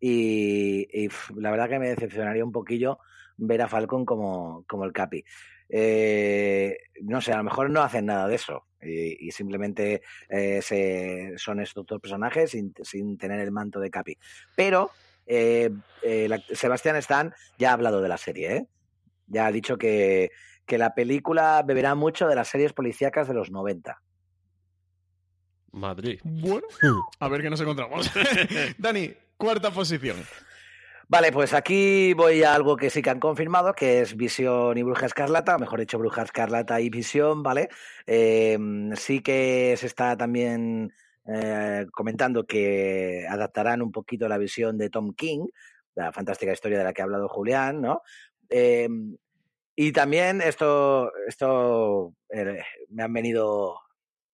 Y, 0.00 1.08
la 1.36 1.50
verdad 1.50 1.68
que 1.68 1.78
me 1.78 1.88
decepcionaría 1.88 2.44
un 2.44 2.52
poquillo 2.52 2.98
ver 3.36 3.62
a 3.62 3.68
Falcon 3.68 4.04
como, 4.04 4.64
como 4.66 4.84
el 4.84 4.92
Capi. 4.92 5.24
Eh, 5.68 6.78
no 7.02 7.20
sé, 7.20 7.32
a 7.32 7.38
lo 7.38 7.44
mejor 7.44 7.70
no 7.70 7.82
hacen 7.82 8.06
nada 8.06 8.26
de 8.26 8.36
eso 8.36 8.64
y, 8.80 9.30
simplemente 9.32 10.02
eh, 10.28 10.62
se, 10.62 11.34
son 11.36 11.60
estos 11.60 11.84
dos 11.84 12.00
personajes 12.00 12.50
sin, 12.50 13.18
tener 13.18 13.40
el 13.40 13.50
manto 13.50 13.80
de 13.80 13.90
Capi. 13.90 14.16
Pero 14.56 14.90
eh, 15.26 15.70
Sebastián 16.52 16.96
Stan 16.96 17.34
ya 17.58 17.70
ha 17.70 17.74
hablado 17.74 18.00
de 18.00 18.08
la 18.08 18.18
serie, 18.18 18.66
ya 19.26 19.46
ha 19.46 19.52
dicho 19.52 19.76
que, 19.76 20.30
que 20.64 20.78
la 20.78 20.94
película 20.94 21.62
beberá 21.66 21.94
mucho 21.94 22.28
de 22.28 22.34
las 22.34 22.48
series 22.48 22.72
policíacas 22.72 23.28
de 23.28 23.34
los 23.34 23.50
90. 23.50 24.00
Madrid. 25.72 26.20
Bueno, 26.24 26.66
a 27.18 27.28
ver 27.28 27.42
qué 27.42 27.50
nos 27.50 27.60
encontramos. 27.60 28.10
Dani, 28.78 29.12
cuarta 29.36 29.70
posición. 29.70 30.16
Vale, 31.10 31.32
pues 31.32 31.54
aquí 31.54 32.12
voy 32.12 32.42
a 32.42 32.54
algo 32.54 32.76
que 32.76 32.90
sí 32.90 33.00
que 33.00 33.08
han 33.08 33.18
confirmado, 33.18 33.72
que 33.72 34.00
es 34.02 34.14
Visión 34.14 34.76
y 34.76 34.82
Bruja 34.82 35.06
Escarlata, 35.06 35.56
mejor 35.56 35.80
dicho, 35.80 35.98
Bruja 35.98 36.22
Escarlata 36.22 36.82
y 36.82 36.90
Visión, 36.90 37.42
¿vale? 37.42 37.70
Em, 38.06 38.94
sí 38.94 39.20
que 39.22 39.74
se 39.78 39.86
está 39.86 40.18
también 40.18 40.92
eh, 41.26 41.86
comentando 41.92 42.44
que 42.46 43.26
adaptarán 43.26 43.80
un 43.80 43.90
poquito 43.90 44.28
la 44.28 44.36
visión 44.36 44.76
de 44.76 44.90
Tom 44.90 45.14
King, 45.14 45.46
la 45.94 46.12
fantástica 46.12 46.52
historia 46.52 46.76
de 46.78 46.84
la 46.84 46.92
que 46.92 47.00
ha 47.00 47.04
hablado 47.04 47.28
Julián, 47.28 47.80
¿no? 47.80 48.02
Em, 48.50 49.16
y 49.76 49.92
también 49.92 50.42
esto, 50.42 51.10
esto 51.26 52.14
eh, 52.30 52.62
me 52.90 53.02
han 53.02 53.12
venido 53.14 53.80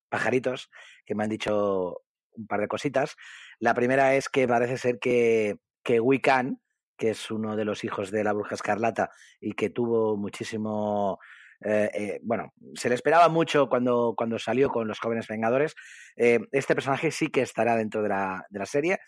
pajaritos 0.09 0.69
que 1.05 1.15
me 1.15 1.23
han 1.23 1.29
dicho 1.29 2.01
un 2.33 2.47
par 2.47 2.59
de 2.61 2.67
cositas. 2.67 3.15
La 3.59 3.73
primera 3.73 4.15
es 4.15 4.29
que 4.29 4.47
parece 4.47 4.77
ser 4.77 4.99
que, 4.99 5.57
que 5.83 5.99
Wiccan, 6.01 6.59
que 6.97 7.11
es 7.11 7.31
uno 7.31 7.55
de 7.55 7.65
los 7.65 7.83
hijos 7.83 8.11
de 8.11 8.23
la 8.23 8.33
bruja 8.33 8.55
escarlata 8.55 9.11
y 9.39 9.53
que 9.53 9.69
tuvo 9.69 10.17
muchísimo 10.17 11.19
eh, 11.63 11.89
eh, 11.93 12.19
bueno, 12.21 12.53
se 12.75 12.89
le 12.89 12.95
esperaba 12.95 13.29
mucho 13.29 13.69
cuando, 13.69 14.13
cuando 14.17 14.37
salió 14.39 14.69
con 14.69 14.87
los 14.87 14.99
jóvenes 14.99 15.27
Vengadores. 15.27 15.75
Eh, 16.15 16.39
este 16.51 16.75
personaje 16.75 17.11
sí 17.11 17.29
que 17.29 17.41
estará 17.41 17.75
dentro 17.75 18.01
de 18.01 18.09
la, 18.09 18.45
de 18.49 18.59
la 18.59 18.65
serie. 18.65 18.99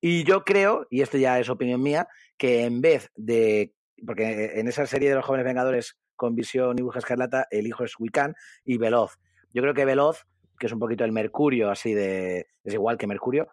Y 0.00 0.24
yo 0.24 0.44
creo, 0.44 0.86
y 0.90 1.02
esto 1.02 1.18
ya 1.18 1.38
es 1.38 1.48
opinión 1.48 1.82
mía, 1.82 2.08
que 2.36 2.64
en 2.64 2.80
vez 2.80 3.10
de. 3.14 3.74
Porque 4.04 4.58
en 4.58 4.66
esa 4.66 4.86
serie 4.86 5.08
de 5.08 5.14
los 5.14 5.24
jóvenes 5.24 5.46
Vengadores 5.46 5.98
con 6.16 6.34
Visión 6.34 6.76
y 6.78 6.82
Bruja 6.82 6.98
Escarlata, 6.98 7.46
el 7.50 7.66
hijo 7.66 7.84
es 7.84 7.94
Wiccan 7.98 8.34
y 8.64 8.78
Veloz. 8.78 9.18
Yo 9.52 9.62
creo 9.62 9.74
que 9.74 9.84
Veloz, 9.84 10.24
que 10.58 10.66
es 10.66 10.72
un 10.72 10.80
poquito 10.80 11.04
el 11.04 11.12
Mercurio, 11.12 11.70
así 11.70 11.94
de. 11.94 12.46
es 12.64 12.74
igual 12.74 12.98
que 12.98 13.06
Mercurio, 13.06 13.48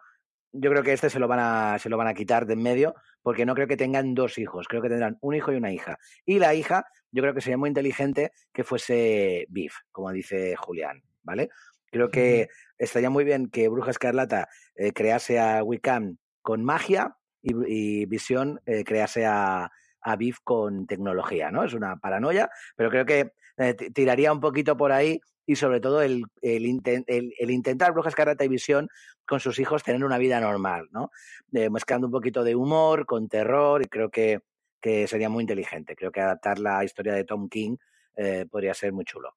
yo 0.52 0.70
creo 0.70 0.82
que 0.82 0.92
este 0.92 1.10
se 1.10 1.18
lo 1.18 1.28
van 1.28 1.40
a, 1.40 1.78
se 1.78 1.88
lo 1.88 1.96
van 1.96 2.08
a 2.08 2.14
quitar 2.14 2.46
de 2.46 2.54
en 2.54 2.62
medio, 2.62 2.94
porque 3.22 3.46
no 3.46 3.54
creo 3.54 3.66
que 3.66 3.76
tengan 3.76 4.14
dos 4.14 4.38
hijos, 4.38 4.66
creo 4.68 4.82
que 4.82 4.88
tendrán 4.88 5.18
un 5.20 5.34
hijo 5.34 5.52
y 5.52 5.56
una 5.56 5.72
hija. 5.72 5.98
Y 6.24 6.38
la 6.38 6.54
hija, 6.54 6.84
yo 7.12 7.22
creo 7.22 7.34
que 7.34 7.40
sería 7.40 7.58
muy 7.58 7.68
inteligente 7.68 8.32
que 8.52 8.64
fuese 8.64 9.46
Biff, 9.48 9.74
como 9.92 10.10
dice 10.12 10.56
Julián, 10.56 11.02
¿vale? 11.22 11.50
Creo 11.90 12.10
que 12.10 12.48
estaría 12.78 13.10
muy 13.10 13.24
bien 13.24 13.50
que 13.50 13.68
Bruja 13.68 13.90
Escarlata 13.90 14.48
eh, 14.76 14.92
crease 14.92 15.38
a 15.38 15.62
Wiccan 15.62 16.18
con 16.42 16.64
magia 16.64 17.16
y, 17.42 17.52
y 17.66 18.06
Visión 18.06 18.60
eh, 18.66 18.84
crease 18.84 19.26
a, 19.26 19.70
a 20.02 20.16
Biff 20.16 20.38
con 20.42 20.86
tecnología, 20.86 21.50
¿no? 21.50 21.64
Es 21.64 21.74
una 21.74 21.96
paranoia, 21.96 22.50
pero 22.76 22.90
creo 22.90 23.06
que 23.06 23.32
eh, 23.60 23.74
tiraría 23.74 24.32
un 24.32 24.40
poquito 24.40 24.74
por 24.74 24.90
ahí 24.90 25.20
y 25.44 25.54
sobre 25.54 25.80
todo 25.80 26.00
el, 26.00 26.24
el, 26.40 26.80
el, 27.06 27.50
intentar 27.50 27.92
Bruja 27.92 28.08
Escarlata 28.08 28.42
y 28.42 28.48
Visión 28.48 28.88
con 29.26 29.38
sus 29.38 29.58
hijos 29.58 29.82
tener 29.82 30.02
una 30.02 30.16
vida 30.16 30.40
normal, 30.40 30.88
¿no? 30.92 31.10
Eh, 31.52 31.68
mezclando 31.68 32.06
un 32.06 32.12
poquito 32.12 32.42
de 32.42 32.54
humor 32.54 33.04
con 33.04 33.28
terror 33.28 33.82
y 33.82 33.86
creo 33.86 34.08
que, 34.08 34.40
que, 34.80 35.06
sería 35.06 35.28
muy 35.28 35.42
inteligente. 35.42 35.94
Creo 35.94 36.10
que 36.10 36.22
adaptar 36.22 36.58
la 36.58 36.82
historia 36.84 37.12
de 37.12 37.24
Tom 37.24 37.50
King 37.50 37.76
eh, 38.16 38.46
podría 38.50 38.72
ser 38.72 38.94
muy 38.94 39.04
chulo. 39.04 39.34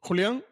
Julián. 0.00 0.44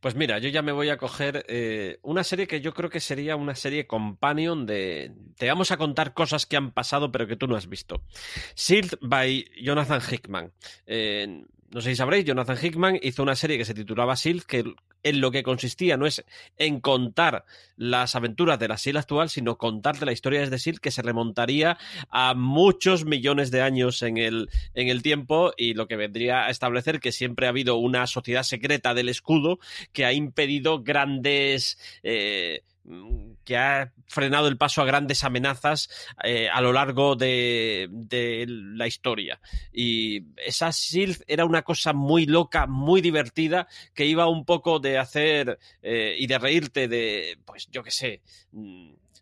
Pues 0.00 0.14
mira, 0.14 0.38
yo 0.38 0.48
ya 0.48 0.62
me 0.62 0.72
voy 0.72 0.90
a 0.90 0.96
coger 0.96 1.44
eh, 1.48 1.98
una 2.02 2.24
serie 2.24 2.46
que 2.46 2.60
yo 2.60 2.72
creo 2.72 2.90
que 2.90 3.00
sería 3.00 3.36
una 3.36 3.54
serie 3.54 3.86
companion 3.86 4.66
de... 4.66 5.12
Te 5.36 5.48
vamos 5.48 5.70
a 5.70 5.76
contar 5.76 6.14
cosas 6.14 6.46
que 6.46 6.56
han 6.56 6.72
pasado 6.72 7.10
pero 7.10 7.26
que 7.26 7.36
tú 7.36 7.46
no 7.46 7.56
has 7.56 7.68
visto. 7.68 8.02
Sealed 8.54 8.98
by 9.00 9.44
Jonathan 9.60 10.00
Hickman. 10.00 10.52
Eh, 10.86 11.44
no 11.70 11.80
sé 11.80 11.90
si 11.90 11.96
sabréis, 11.96 12.24
Jonathan 12.24 12.56
Hickman 12.60 12.98
hizo 13.02 13.22
una 13.22 13.36
serie 13.36 13.58
que 13.58 13.64
se 13.64 13.74
titulaba 13.74 14.16
Seal, 14.16 14.44
que 14.46 14.64
en 15.02 15.20
lo 15.20 15.30
que 15.30 15.42
consistía 15.42 15.96
no 15.96 16.06
es 16.06 16.24
en 16.56 16.80
contar 16.80 17.44
las 17.76 18.14
aventuras 18.14 18.58
de 18.58 18.68
la 18.68 18.78
Seal 18.78 18.96
actual, 18.96 19.28
sino 19.28 19.58
contarte 19.58 20.06
la 20.06 20.12
historia 20.12 20.40
desde 20.40 20.58
Seal, 20.58 20.80
que 20.80 20.90
se 20.90 21.02
remontaría 21.02 21.78
a 22.10 22.34
muchos 22.34 23.04
millones 23.04 23.50
de 23.50 23.62
años 23.62 24.02
en 24.02 24.16
el, 24.16 24.48
en 24.74 24.88
el 24.88 25.02
tiempo 25.02 25.52
y 25.56 25.74
lo 25.74 25.86
que 25.86 25.96
vendría 25.96 26.46
a 26.46 26.50
establecer 26.50 27.00
que 27.00 27.12
siempre 27.12 27.46
ha 27.46 27.50
habido 27.50 27.76
una 27.76 28.06
sociedad 28.06 28.42
secreta 28.44 28.94
del 28.94 29.08
escudo 29.08 29.58
que 29.92 30.04
ha 30.04 30.12
impedido 30.12 30.82
grandes... 30.82 31.78
Eh, 32.02 32.62
que 33.44 33.56
ha 33.56 33.92
frenado 34.06 34.48
el 34.48 34.56
paso 34.56 34.82
a 34.82 34.84
grandes 34.84 35.24
amenazas 35.24 35.88
eh, 36.22 36.48
a 36.48 36.60
lo 36.60 36.72
largo 36.72 37.16
de, 37.16 37.88
de, 37.90 38.44
la 38.48 38.86
historia. 38.86 39.40
Y 39.72 40.24
esa 40.36 40.72
SILF 40.72 41.22
era 41.26 41.44
una 41.44 41.62
cosa 41.62 41.92
muy 41.92 42.26
loca, 42.26 42.66
muy 42.66 43.00
divertida, 43.00 43.68
que 43.94 44.06
iba 44.06 44.28
un 44.28 44.44
poco 44.44 44.80
de 44.80 44.98
hacer 44.98 45.58
eh, 45.82 46.16
y 46.18 46.26
de 46.26 46.38
reírte 46.38 46.88
de, 46.88 47.38
pues 47.44 47.68
yo 47.70 47.82
qué 47.82 47.90
sé, 47.90 48.20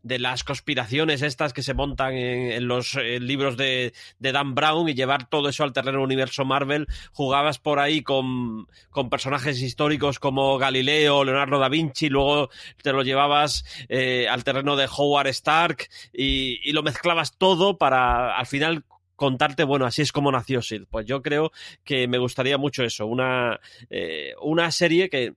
de 0.07 0.21
las 0.21 0.45
conspiraciones 0.45 1.21
estas 1.23 1.53
que 1.53 1.65
se 1.65 1.75
montan 1.75 2.15
en, 2.15 2.53
en 2.53 2.69
los 2.69 2.95
en 2.95 3.27
libros 3.27 3.57
de, 3.57 3.93
de, 4.21 4.33
Dan 4.33 4.55
Brown 4.55 4.89
y 4.89 4.95
llevar 4.95 5.29
todo 5.29 5.49
eso 5.49 5.65
al 5.65 5.73
terreno 5.73 6.01
universo 6.01 6.45
Marvel. 6.45 6.87
Jugabas 7.11 7.59
por 7.59 7.81
ahí 7.81 8.03
con, 8.03 8.69
con 8.91 9.11
personajes 9.11 9.61
históricos 9.61 10.21
como 10.21 10.59
Galileo, 10.59 11.25
Leonardo 11.25 11.59
da 11.59 11.69
Vinci, 11.69 12.09
luego 12.09 12.51
te 12.83 12.93
lo 12.93 13.03
llevabas 13.03 13.65
eh, 13.89 14.29
al 14.29 14.45
terreno 14.45 14.77
de 14.77 14.89
Howard 14.97 15.27
Stark 15.29 15.89
y, 16.13 16.61
y 16.63 16.73
lo 16.73 16.85
mezclabas 16.85 17.37
todo 17.37 17.77
para 17.77 18.37
al 18.37 18.47
final 18.47 18.85
contarte, 19.17 19.65
bueno, 19.65 19.87
así 19.87 20.03
es 20.03 20.13
como 20.13 20.31
nació 20.31 20.63
Sid. 20.63 20.85
Pues 20.89 21.05
yo 21.07 21.21
creo 21.21 21.51
que 21.83 22.07
me 22.07 22.19
gustaría 22.19 22.59
mucho 22.59 22.85
eso, 22.85 23.07
una, 23.07 23.59
eh, 23.91 24.35
una 24.41 24.71
serie 24.71 25.09
que 25.09 25.35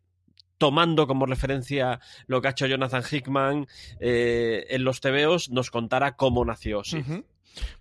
tomando 0.60 1.08
como 1.08 1.26
referencia 1.26 2.00
lo 2.28 2.42
que 2.42 2.50
ha 2.50 2.52
hecho 2.52 2.68
Jonathan 2.68 3.04
Hickman 3.10 3.68
eh, 4.00 4.68
en 4.70 4.84
los 4.84 5.02
TVOs, 5.02 5.50
nos 5.50 5.72
contara 5.72 6.16
cómo 6.16 6.46
nació 6.46 6.82
-huh. 6.82 7.24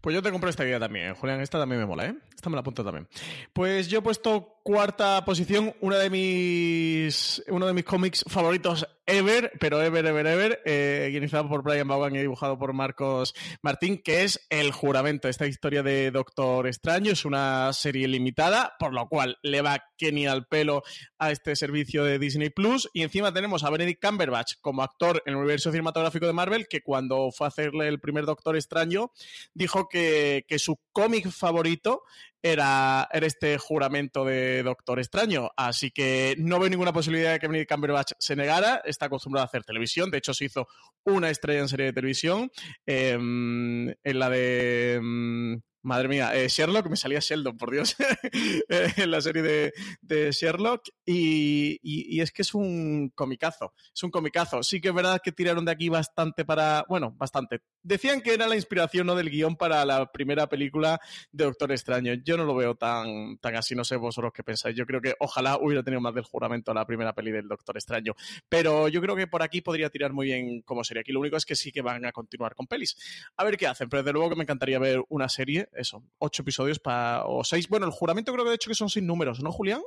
Pues 0.01 0.15
yo 0.15 0.23
te 0.23 0.31
compro 0.31 0.51
esta 0.51 0.65
idea 0.65 0.79
también, 0.79 1.15
Julián. 1.15 1.41
Esta 1.41 1.59
también 1.59 1.81
me 1.81 1.87
mola, 1.87 2.07
¿eh? 2.07 2.15
Esta 2.35 2.51
me 2.51 2.57
la 2.57 2.61
apunto 2.61 2.85
también. 2.85 3.09
Pues 3.53 3.89
yo 3.89 3.99
he 3.99 4.03
puesto 4.03 4.59
cuarta 4.63 5.25
posición, 5.25 5.75
una 5.81 5.97
de 5.97 6.11
mis, 6.11 7.43
uno 7.49 7.67
de 7.67 7.73
mis 7.73 7.85
cómics 7.85 8.25
favoritos 8.29 8.87
ever, 9.07 9.51
pero 9.59 9.81
ever, 9.81 10.05
ever, 10.05 10.27
ever, 10.27 10.61
eh, 10.67 11.29
por 11.49 11.63
Brian 11.63 11.89
Vaughan 11.89 12.15
y 12.15 12.19
dibujado 12.19 12.59
por 12.59 12.75
Marcos 12.75 13.35
Martín, 13.63 14.03
que 14.05 14.25
es 14.25 14.47
El 14.51 14.71
Juramento. 14.71 15.29
Esta 15.29 15.47
historia 15.47 15.83
de 15.83 16.11
Doctor 16.11 16.67
Extraño 16.67 17.13
es 17.13 17.25
una 17.25 17.73
serie 17.73 18.07
limitada, 18.07 18.75
por 18.79 18.93
lo 18.93 19.09
cual 19.09 19.39
le 19.43 19.63
va 19.63 19.83
Kenny 19.97 20.27
al 20.27 20.47
pelo 20.47 20.83
a 21.19 21.31
este 21.31 21.57
servicio 21.57 22.05
de 22.05 22.19
Disney 22.19 22.51
Plus. 22.51 22.91
Y 22.93 23.03
encima 23.03 23.33
tenemos 23.33 23.65
a 23.65 23.71
Benedict 23.71 24.05
Cumberbatch 24.05 24.57
como 24.61 24.83
actor 24.83 25.23
en 25.25 25.33
el 25.33 25.39
universo 25.39 25.71
cinematográfico 25.71 26.27
de 26.27 26.35
Marvel, 26.35 26.69
que 26.69 26.83
cuando 26.83 27.31
fue 27.31 27.47
a 27.47 27.49
hacerle 27.49 27.89
el 27.89 28.01
primer 28.01 28.27
Doctor 28.27 28.57
Extraño, 28.57 29.13
dijo 29.59 29.89
que, 29.89 30.45
que 30.47 30.59
su 30.59 30.79
cómic 30.93 31.31
favorito 31.31 32.05
era, 32.41 33.09
era, 33.13 33.27
este 33.27 33.59
juramento 33.59 34.25
de 34.25 34.63
Doctor 34.63 35.01
Extraño. 35.01 35.51
Así 35.57 35.91
que 35.91 36.37
no 36.39 36.61
veo 36.61 36.71
ninguna 36.71 36.93
posibilidad 36.93 37.33
de 37.33 37.41
que 37.41 37.49
Benedict 37.49 37.71
Cumberbatch 37.71 38.13
se 38.19 38.37
negara. 38.37 38.81
Está 38.85 39.07
acostumbrado 39.07 39.43
a 39.43 39.47
hacer 39.47 39.65
televisión. 39.65 40.11
De 40.11 40.19
hecho, 40.19 40.33
se 40.33 40.45
hizo 40.45 40.69
una 41.05 41.29
estrella 41.31 41.61
en 41.61 41.69
serie 41.69 41.87
de 41.87 41.93
televisión. 41.93 42.51
Eh, 42.87 43.13
en 43.15 44.19
la 44.19 44.31
de. 44.31 45.61
Madre 45.83 46.09
mía, 46.09 46.35
eh, 46.35 46.49
Sherlock, 46.49 46.89
me 46.89 46.97
salía 46.97 47.21
Sheldon, 47.21 47.57
por 47.57 47.71
Dios, 47.71 47.97
en 48.69 49.11
la 49.11 49.21
serie 49.21 49.73
de, 50.03 50.33
Sherlock. 50.33 50.89
Y, 51.07 52.21
es 52.21 52.33
que 52.33 52.43
es 52.43 52.53
un 52.53 53.11
comicazo, 53.15 53.73
es 53.95 54.03
un 54.03 54.11
comicazo. 54.11 54.63
Sí 54.63 54.81
que 54.81 54.89
es 54.89 54.95
verdad 54.95 55.21
que 55.23 55.33
tiraron 55.33 55.65
de 55.65 55.73
aquí 55.73 55.89
bastante 55.89 56.45
para, 56.45 56.85
bueno, 56.89 57.13
bastante. 57.17 57.61
Decían 57.83 58.21
que 58.21 58.35
era 58.35 58.49
la 58.49 58.57
inspiración 58.57 59.07
¿no? 59.07 59.15
del 59.15 59.31
guion 59.31 59.57
para 59.57 59.85
la 59.85 60.11
primera 60.11 60.49
película 60.49 61.01
de 61.31 61.45
Doctor 61.45 61.71
Extraño. 61.71 62.15
Yo 62.25 62.37
no 62.37 62.45
lo 62.45 62.57
veo 62.57 62.75
tan, 62.75 63.39
tan 63.39 63.55
así, 63.55 63.75
no 63.75 63.85
sé 63.85 63.97
vosotros 63.97 64.33
qué 64.35 64.43
pensáis. 64.43 64.77
Yo 64.77 64.85
creo 64.85 65.01
que 65.01 65.15
ojalá 65.21 65.59
hubiera 65.59 65.85
tenido 65.85 66.01
más 66.01 66.15
del 66.15 66.25
juramento 66.25 66.75
la 66.75 66.85
primera 66.87 67.15
peli 67.15 67.31
del 67.31 67.47
Doctor 67.47 67.77
Extraño. 67.77 68.15
Pero 68.49 68.89
yo 68.89 69.01
creo 69.01 69.15
que 69.15 69.29
por 69.29 69.43
aquí 69.43 69.61
podría 69.61 69.91
tirar 69.91 70.13
muy 70.13 70.27
bien 70.27 70.63
como 70.63 70.83
serie. 70.83 71.03
Aquí 71.03 71.13
lo 71.13 71.21
único 71.21 71.37
es 71.37 71.47
que 71.47 71.55
sí 71.55 71.71
que 71.71 71.83
van 71.83 72.05
a 72.05 72.13
continuar 72.13 72.55
con 72.55 72.67
pelis. 72.67 72.97
A 73.37 73.45
ver 73.45 73.57
qué 73.57 73.69
hacen, 73.69 73.89
pero 73.89 74.03
desde 74.03 74.13
luego 74.13 74.31
que 74.31 74.37
me 74.37 74.43
encantaría 74.43 74.79
ver 74.79 75.03
una 75.09 75.29
serie 75.29 75.68
eso, 75.75 76.05
ocho 76.19 76.43
episodios 76.43 76.79
para, 76.79 77.25
o 77.27 77.45
seis. 77.45 77.69
Bueno, 77.69 77.87
el 77.87 77.93
juramento 77.93 78.33
creo 78.33 78.45
que 78.45 78.51
de 78.51 78.57
hecho 78.57 78.69
que 78.69 78.75
son 78.75 78.89
seis 78.91 79.05
números, 79.05 79.41
¿no, 79.43 79.53
Julián? 79.53 79.83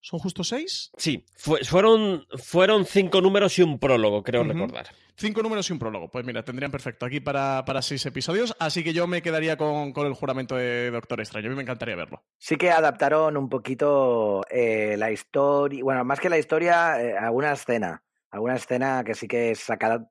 ¿Son 0.00 0.18
justo 0.18 0.42
seis? 0.42 0.90
Sí, 0.96 1.24
fue, 1.36 1.62
fueron, 1.64 2.26
fueron 2.36 2.84
cinco 2.84 3.20
números 3.20 3.56
y 3.58 3.62
un 3.62 3.78
prólogo, 3.78 4.24
creo 4.24 4.42
uh 4.42 4.44
-huh. 4.44 4.52
recordar. 4.52 4.86
Cinco 5.14 5.42
números 5.42 5.68
y 5.70 5.72
un 5.72 5.78
prólogo. 5.78 6.10
Pues 6.10 6.24
mira, 6.24 6.44
tendrían 6.44 6.72
perfecto 6.72 7.06
aquí 7.06 7.20
para, 7.20 7.64
para 7.64 7.82
seis 7.82 8.04
episodios. 8.06 8.56
Así 8.58 8.82
que 8.82 8.92
yo 8.92 9.06
me 9.06 9.22
quedaría 9.22 9.56
con, 9.56 9.92
con, 9.92 10.06
el 10.06 10.14
juramento 10.14 10.56
de 10.56 10.90
Doctor 10.90 11.20
Extraño. 11.20 11.46
A 11.46 11.50
mí 11.50 11.56
me 11.56 11.62
encantaría 11.62 11.94
verlo. 11.94 12.24
Sí 12.38 12.56
que 12.56 12.70
adaptaron 12.70 13.36
un 13.36 13.48
poquito 13.48 14.42
eh, 14.50 14.96
la 14.98 15.12
historia, 15.12 15.84
bueno, 15.84 16.04
más 16.04 16.18
que 16.18 16.30
la 16.30 16.38
historia, 16.38 17.00
eh, 17.00 17.16
alguna 17.16 17.52
escena 17.52 18.02
alguna 18.32 18.56
escena 18.56 19.04
que 19.04 19.14
sí 19.14 19.28
que 19.28 19.50
es 19.52 19.60
sacada 19.60 20.08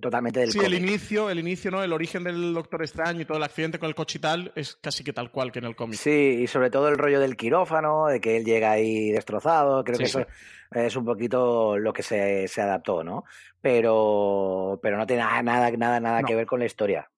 totalmente 0.00 0.40
del 0.40 0.52
Sí, 0.52 0.58
cómic. 0.58 0.72
el 0.72 0.78
inicio, 0.78 1.30
el 1.30 1.38
inicio, 1.38 1.70
¿no? 1.70 1.82
El 1.82 1.92
origen 1.94 2.22
del 2.22 2.52
Doctor 2.52 2.82
Extraño 2.82 3.22
y 3.22 3.24
todo 3.24 3.38
el 3.38 3.42
accidente 3.44 3.78
con 3.78 3.88
el 3.88 3.94
coche 3.94 4.18
y 4.18 4.20
tal 4.20 4.52
es 4.54 4.76
casi 4.76 5.02
que 5.02 5.14
tal 5.14 5.30
cual 5.30 5.50
que 5.50 5.58
en 5.58 5.64
el 5.64 5.74
cómic. 5.74 5.98
Sí, 5.98 6.40
y 6.42 6.46
sobre 6.46 6.70
todo 6.70 6.88
el 6.88 6.98
rollo 6.98 7.20
del 7.20 7.36
quirófano, 7.36 8.06
de 8.06 8.20
que 8.20 8.36
él 8.36 8.44
llega 8.44 8.70
ahí 8.70 9.10
destrozado, 9.10 9.82
creo 9.82 9.96
sí, 9.96 10.02
que 10.02 10.08
eso 10.08 10.26
es 10.72 10.94
un 10.96 11.06
poquito 11.06 11.78
lo 11.78 11.92
que 11.94 12.02
se, 12.02 12.46
se, 12.48 12.60
adaptó, 12.60 13.02
¿no? 13.02 13.24
Pero, 13.62 14.78
pero 14.82 14.98
no 14.98 15.06
tiene 15.06 15.22
nada, 15.22 15.42
nada, 15.42 15.70
nada, 15.70 16.00
nada 16.00 16.20
no. 16.20 16.28
que 16.28 16.34
ver 16.34 16.46
con 16.46 16.60
la 16.60 16.66
historia. 16.66 17.10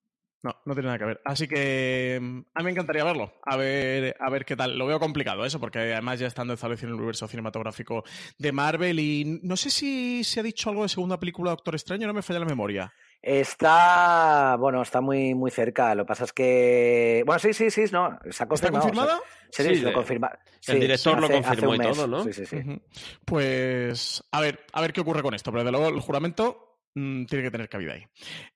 No, 0.42 0.56
no 0.64 0.74
tiene 0.74 0.86
nada 0.86 0.98
que 0.98 1.04
ver. 1.04 1.20
Así 1.24 1.46
que 1.46 2.16
a 2.16 2.58
mí 2.60 2.64
me 2.64 2.70
encantaría 2.70 3.04
verlo. 3.04 3.34
A 3.42 3.56
ver, 3.56 4.16
a 4.18 4.30
ver 4.30 4.46
qué 4.46 4.56
tal. 4.56 4.78
Lo 4.78 4.86
veo 4.86 4.98
complicado 4.98 5.44
eso, 5.44 5.60
porque 5.60 5.78
además 5.78 6.18
ya 6.18 6.26
estando 6.26 6.54
establecido 6.54 6.88
en 6.88 6.94
el 6.94 7.00
universo 7.00 7.28
cinematográfico 7.28 8.04
de 8.38 8.52
Marvel 8.52 8.98
y 9.00 9.40
no 9.42 9.56
sé 9.56 9.68
si 9.68 10.24
se 10.24 10.40
ha 10.40 10.42
dicho 10.42 10.70
algo 10.70 10.82
de 10.82 10.88
segunda 10.88 11.20
película 11.20 11.50
de 11.50 11.56
Doctor 11.56 11.74
Extraño, 11.74 12.06
no 12.06 12.14
me 12.14 12.22
falla 12.22 12.40
la 12.40 12.46
memoria. 12.46 12.92
Está, 13.22 14.56
bueno, 14.58 14.80
está 14.80 15.02
muy, 15.02 15.34
muy 15.34 15.50
cerca. 15.50 15.94
Lo 15.94 16.04
que 16.04 16.08
pasa 16.08 16.24
es 16.24 16.32
que, 16.32 17.22
bueno, 17.26 17.38
sí, 17.38 17.52
sí, 17.52 17.70
sí, 17.70 17.84
no, 17.92 18.18
se 18.30 18.42
ha 18.42 18.48
confirmado. 18.48 18.54
¿Está 18.54 18.70
confirmada? 18.70 19.18
O 19.18 19.52
sea, 19.52 19.66
sí, 19.66 19.74
sí, 19.74 19.82
lo 19.82 19.92
confirma. 19.92 20.30
El 20.66 20.74
sí, 20.74 20.80
director 20.80 21.18
hace, 21.18 21.20
lo 21.20 21.42
confirmó 21.42 21.74
y 21.74 21.78
todo, 21.78 22.06
¿no? 22.06 22.24
Sí, 22.24 22.32
sí, 22.32 22.46
sí. 22.46 22.56
Uh 22.56 22.60
-huh. 22.60 22.80
Pues, 23.26 24.24
a 24.30 24.40
ver, 24.40 24.64
a 24.72 24.80
ver 24.80 24.94
qué 24.94 25.02
ocurre 25.02 25.22
con 25.22 25.34
esto. 25.34 25.52
Pero 25.52 25.64
de 25.64 25.70
luego 25.70 25.88
el 25.88 26.00
juramento 26.00 26.69
Mm, 26.94 27.24
tiene 27.26 27.44
que 27.44 27.50
tener 27.50 27.68
cabida 27.68 27.94
ahí. 27.94 28.04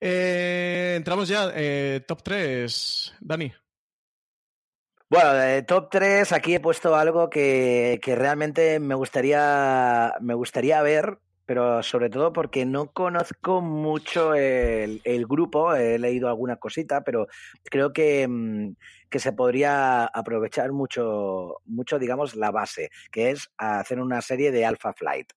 Eh, 0.01 0.95
entramos 0.97 1.29
ya, 1.29 1.53
eh, 1.55 2.03
top 2.07 2.23
3, 2.23 3.15
Dani. 3.21 3.53
Bueno, 5.09 5.65
top 5.67 5.91
3 5.91 6.33
aquí 6.33 6.57
he 6.57 6.61
puesto 6.61 6.97
algo 6.97 7.31
que, 7.31 8.01
que 8.03 8.17
realmente 8.17 8.81
me 8.81 8.97
gustaría, 8.97 10.15
me 10.21 10.35
gustaría 10.35 10.83
ver, 10.83 11.19
pero 11.47 11.83
sobre 11.83 12.11
todo 12.11 12.33
porque 12.33 12.65
no 12.65 12.91
conozco 12.93 13.61
mucho 13.61 14.35
el, 14.35 15.01
el, 15.05 15.27
grupo, 15.27 15.75
he 15.75 15.99
leído 15.99 16.29
alguna 16.29 16.57
cosita, 16.57 17.05
pero 17.05 17.29
creo 17.63 17.93
que, 17.93 18.27
mm, 18.27 18.75
que 19.09 19.19
se 19.21 19.33
podría 19.33 20.07
aprovechar 20.07 20.73
mucho, 20.73 21.59
mucho, 21.67 21.99
digamos, 21.99 22.35
la 22.35 22.51
base, 22.51 22.91
que 23.13 23.31
es 23.31 23.51
hacer 23.59 24.01
una 24.01 24.21
serie 24.21 24.51
de 24.51 24.65
Alpha 24.65 24.93
Flight, 24.95 25.33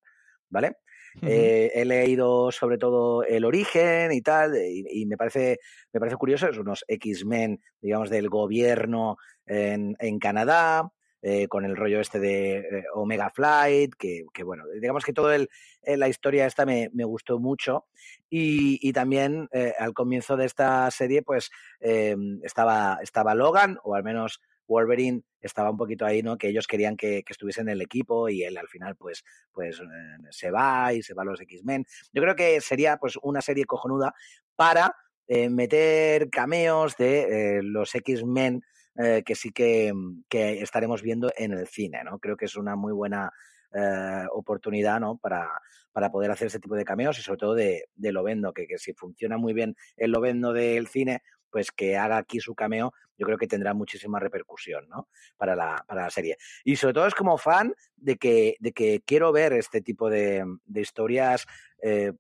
¿vale? 0.50 0.78
Eh, 1.22 1.72
he 1.74 1.86
leído 1.86 2.52
sobre 2.52 2.78
todo 2.78 3.24
el 3.24 3.46
origen 3.46 4.12
y 4.12 4.22
tal, 4.22 4.56
y, 4.56 5.06
me, 5.06 5.18
parece, 5.18 5.60
me 5.92 6.00
parece 6.00 6.18
curioso, 6.18 6.48
es 6.48 6.58
unos 6.58 6.86
X-Men, 6.88 7.60
digamos, 7.82 8.10
del 8.10 8.30
gobierno 8.30 9.18
en, 9.46 9.96
en 10.00 10.20
Canadá, 10.20 10.92
eh, 11.22 11.48
con 11.48 11.66
el 11.66 11.76
rollo 11.76 12.00
este 12.00 12.20
de 12.20 12.58
eh, 12.58 12.84
Omega 12.94 13.32
Flight, 13.32 13.96
que, 13.98 14.26
que, 14.32 14.44
bueno, 14.44 14.64
digamos 14.80 15.04
que 15.04 15.14
toda 15.14 15.38
la 15.84 16.08
historia 16.08 16.46
esta 16.46 16.66
me, 16.66 16.90
me 16.94 17.04
gustó 17.04 17.40
mucho. 17.40 17.86
Y, 18.30 18.78
y 18.88 18.94
también 18.94 19.50
al 19.80 19.94
comienzo 19.94 20.36
de 20.36 20.46
esta 20.46 20.92
serie, 20.92 21.22
pues 21.24 21.50
estaba, 21.80 23.00
estaba 23.02 23.34
Logan, 23.34 23.80
o 23.84 23.96
al 23.96 24.04
menos 24.04 24.42
Wolverine 24.68 25.24
estaba 25.42 25.72
un 25.72 25.78
poquito 25.78 26.06
ahí, 26.06 26.22
¿no? 26.22 26.38
Que 26.38 26.50
ellos 26.50 26.68
querían 26.68 26.98
que, 26.98 27.24
que 27.24 27.34
estuviese 27.34 27.62
en 27.62 27.70
el 27.70 27.82
equipo 27.82 28.30
y 28.30 28.44
él 28.44 28.58
al 28.58 28.68
final, 28.68 28.96
pues, 28.96 29.24
pues 29.52 29.80
eh, 29.80 29.84
se 30.32 30.52
va 30.52 30.94
y 30.94 31.02
se 31.02 31.14
va 31.14 31.24
a 31.24 31.26
los 31.26 31.42
X-Men. 31.42 31.86
Yo 32.14 32.22
creo 32.22 32.36
que 32.36 32.62
sería, 32.62 32.98
pues, 32.98 33.18
una 33.22 33.42
serie 33.42 33.66
cojonuda 33.66 34.14
para 34.56 34.96
eh, 35.28 35.50
meter 35.50 36.30
cameos 36.30 36.96
de 36.98 37.62
los 37.64 37.94
X-Men 37.96 38.62
eh, 39.00 39.22
que 39.24 39.36
sí 39.36 39.52
que, 39.52 39.94
que, 40.28 40.60
estaremos 40.64 41.04
viendo 41.04 41.32
en 41.38 41.54
el 41.54 41.68
cine, 41.68 42.04
¿no? 42.04 42.18
Creo 42.18 42.36
que 42.36 42.46
es 42.46 42.56
una 42.56 42.76
muy 42.76 42.94
buena 42.94 43.32
eh, 43.72 44.26
oportunidad, 44.32 45.00
¿no? 45.00 45.18
Para, 45.18 45.52
para 45.92 46.10
poder 46.10 46.32
hacer 46.32 46.48
ese 46.48 46.60
tipo 46.60 46.74
de 46.74 46.84
cameos 46.84 47.20
y 47.20 47.22
sobre 47.22 47.38
todo 47.38 47.54
de, 47.54 47.90
de 47.94 48.12
Lovendo, 48.12 48.54
que, 48.54 48.66
que 48.66 48.80
si 48.80 48.94
funciona 48.94 49.38
muy 49.38 49.54
bien 49.54 49.76
el 49.98 50.12
Lovendo 50.12 50.52
del 50.52 50.88
cine, 50.88 51.22
pues 51.58 51.72
que 51.72 51.98
haga 51.98 52.18
aquí 52.18 52.40
su 52.40 52.54
cameo, 52.54 52.94
yo 53.18 53.26
creo 53.26 53.36
que 53.40 53.48
tendrá 53.48 53.74
muchísima 53.74 54.20
repercusión, 54.20 54.88
¿no? 54.90 55.08
Para 55.38 55.56
la, 55.56 55.84
para 55.88 56.04
la 56.04 56.10
serie. 56.12 56.38
Y 56.64 56.76
sobre 56.76 56.94
todo 56.94 57.08
es 57.08 57.16
como 57.16 57.36
fan 57.40 57.74
de 57.96 58.16
que, 58.18 58.58
de 58.60 58.74
que 58.74 59.02
quiero 59.04 59.32
ver 59.32 59.54
este 59.54 59.82
tipo 59.82 60.08
de, 60.08 60.46
de 60.66 60.82
historias 60.82 61.48
eh, 61.82 62.14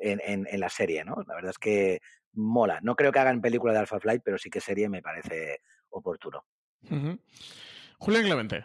en, 0.00 0.20
en, 0.24 0.48
en, 0.50 0.58
la 0.58 0.68
serie, 0.68 1.04
¿no? 1.04 1.22
La 1.28 1.36
verdad 1.36 1.50
es 1.50 1.58
que 1.58 2.00
mola. 2.32 2.80
No 2.82 2.96
creo 2.96 3.12
que 3.12 3.20
hagan 3.20 3.40
película 3.40 3.72
de 3.72 3.78
Alpha 3.78 4.00
Flight, 4.00 4.22
pero 4.24 4.38
sí 4.38 4.50
que 4.50 4.60
serie 4.60 4.88
me 4.88 5.02
parece 5.02 5.60
oportuno. 5.90 6.44
Uh 6.90 6.96
-huh. 6.96 7.18
Julián 7.98 8.24
Clemente. 8.24 8.64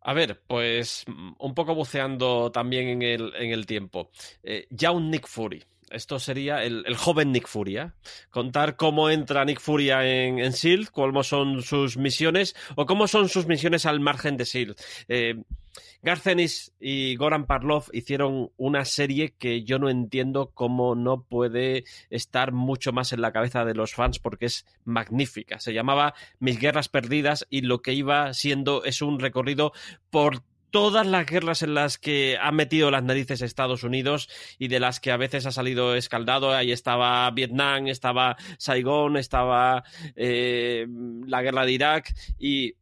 A 0.00 0.14
ver, 0.14 0.40
pues 0.46 1.04
un 1.06 1.54
poco 1.54 1.74
buceando 1.74 2.50
también 2.50 2.88
en 2.88 3.02
el, 3.02 3.34
en 3.34 3.50
el 3.50 3.66
tiempo. 3.66 4.10
Eh, 4.42 4.66
ya 4.70 4.92
un 4.92 5.10
Nick 5.10 5.26
Fury. 5.26 5.62
Esto 5.90 6.18
sería 6.18 6.64
el, 6.64 6.84
el, 6.86 6.96
joven 6.96 7.32
Nick 7.32 7.46
Furia. 7.46 7.94
Contar 8.30 8.76
cómo 8.76 9.10
entra 9.10 9.44
Nick 9.44 9.60
Furia 9.60 10.04
en, 10.06 10.38
en 10.38 10.52
SEAL, 10.52 10.90
cómo 10.90 11.22
son 11.22 11.62
sus 11.62 11.96
misiones 11.96 12.54
o 12.76 12.86
cómo 12.86 13.08
son 13.08 13.28
sus 13.28 13.46
misiones 13.46 13.86
al 13.86 14.00
margen 14.00 14.36
de 14.36 14.46
SEAL. 14.46 14.76
Eh, 15.08 15.34
Garcenis 16.02 16.72
y 16.80 17.16
Goran 17.16 17.46
Parlov 17.46 17.86
hicieron 17.92 18.50
una 18.56 18.84
serie 18.84 19.34
que 19.36 19.64
yo 19.64 19.78
no 19.78 19.90
entiendo 19.90 20.50
cómo 20.54 20.94
no 20.94 21.22
puede 21.22 21.84
estar 22.10 22.52
mucho 22.52 22.92
más 22.92 23.12
en 23.12 23.20
la 23.20 23.32
cabeza 23.32 23.64
de 23.64 23.74
los 23.74 23.94
fans 23.94 24.18
porque 24.18 24.46
es 24.46 24.66
magnífica. 24.84 25.58
Se 25.58 25.72
llamaba 25.72 26.14
Mis 26.38 26.60
Guerras 26.60 26.88
Perdidas 26.88 27.46
y 27.50 27.62
lo 27.62 27.82
que 27.82 27.94
iba 27.94 28.32
siendo 28.34 28.84
es 28.84 29.02
un 29.02 29.18
recorrido 29.18 29.72
por 30.10 30.42
todas 30.70 31.06
las 31.06 31.26
guerras 31.26 31.62
en 31.62 31.74
las 31.74 31.98
que 31.98 32.36
ha 32.40 32.52
metido 32.52 32.90
las 32.90 33.02
narices 33.02 33.42
Estados 33.42 33.84
Unidos 33.84 34.28
y 34.58 34.68
de 34.68 34.80
las 34.80 35.00
que 35.00 35.10
a 35.10 35.16
veces 35.16 35.46
ha 35.46 35.52
salido 35.52 35.94
escaldado. 35.94 36.52
Ahí 36.52 36.72
estaba 36.72 37.30
Vietnam, 37.30 37.88
estaba 37.88 38.36
Saigón, 38.58 39.16
estaba 39.16 39.84
eh, 40.16 40.86
la 41.26 41.42
guerra 41.42 41.64
de 41.64 41.72
Irak 41.72 42.14
y 42.38 42.74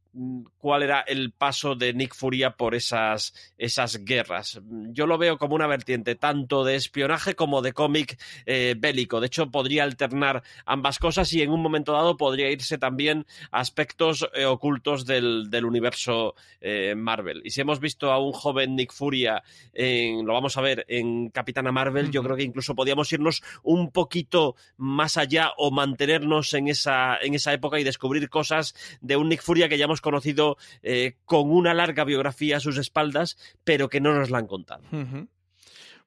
cuál 0.59 0.83
era 0.83 1.01
el 1.01 1.33
paso 1.33 1.75
de 1.75 1.93
Nick 1.93 2.15
Furia 2.15 2.57
por 2.57 2.75
esas, 2.75 3.35
esas 3.59 4.05
guerras. 4.05 4.61
Yo 4.91 5.07
lo 5.07 5.19
veo 5.19 5.39
como 5.39 5.55
una 5.55 5.67
vertiente 5.67 6.15
tanto 6.15 6.65
de 6.65 6.77
espionaje 6.77 7.35
como 7.35 7.63
de 7.63 7.73
cómic 7.73 8.19
eh, 8.47 8.75
bélico. 8.79 9.21
De 9.21 9.27
hecho, 9.27 9.51
podría 9.51 9.85
alternar 9.85 10.43
ambas 10.65 10.99
cosas 10.99 11.33
y 11.33 11.43
en 11.43 11.51
un 11.51 11.63
momento 11.63 11.93
dado 11.93 12.17
podría 12.17 12.51
irse 12.51 12.79
también 12.79 13.27
a 13.51 13.61
aspectos 13.61 14.29
eh, 14.35 14.45
ocultos 14.45 15.07
del, 15.07 15.51
del 15.51 15.65
universo 15.65 16.35
eh, 16.61 16.95
Marvel. 16.97 17.43
Y 17.45 17.51
si 17.51 17.61
hemos 17.61 17.81
visto 17.81 18.11
a 18.11 18.19
un 18.19 18.33
joven 18.33 18.77
Nick 18.77 18.93
Furia, 18.93 19.43
en, 19.73 20.27
lo 20.27 20.33
vamos 20.33 20.57
a 20.57 20.61
ver 20.63 20.85
en 20.89 21.31
Capitana 21.31 21.73
Marvel, 21.73 22.11
yo 22.11 22.23
creo 22.23 22.37
que 22.37 22.43
incluso 22.43 22.75
podríamos 22.75 23.13
irnos 23.13 23.43
un 23.63 23.91
poquito 23.91 24.57
más 24.77 25.17
allá 25.17 25.53
o 25.57 25.71
mantenernos 25.71 26.55
en 26.55 26.69
esa, 26.69 27.19
en 27.21 27.35
esa 27.35 27.53
época 27.53 27.79
y 27.79 27.85
descubrir 27.85 28.29
cosas 28.29 28.75
de 29.01 29.17
un 29.17 29.29
Nick 29.29 29.43
Furia 29.43 29.69
que 29.69 29.79
ya 29.79 29.85
hemos 29.85 30.01
conocido 30.07 30.57
eh, 30.85 31.17
con 31.25 31.51
una 31.51 31.75
larga 31.75 32.05
biografía 32.05 32.59
a 32.59 32.61
sus 32.61 32.79
espaldas, 32.79 33.37
pero 33.65 33.89
que 33.89 34.01
no 34.01 34.15
nos 34.15 34.31
la 34.31 34.39
han 34.39 34.47
contado. 34.47 34.85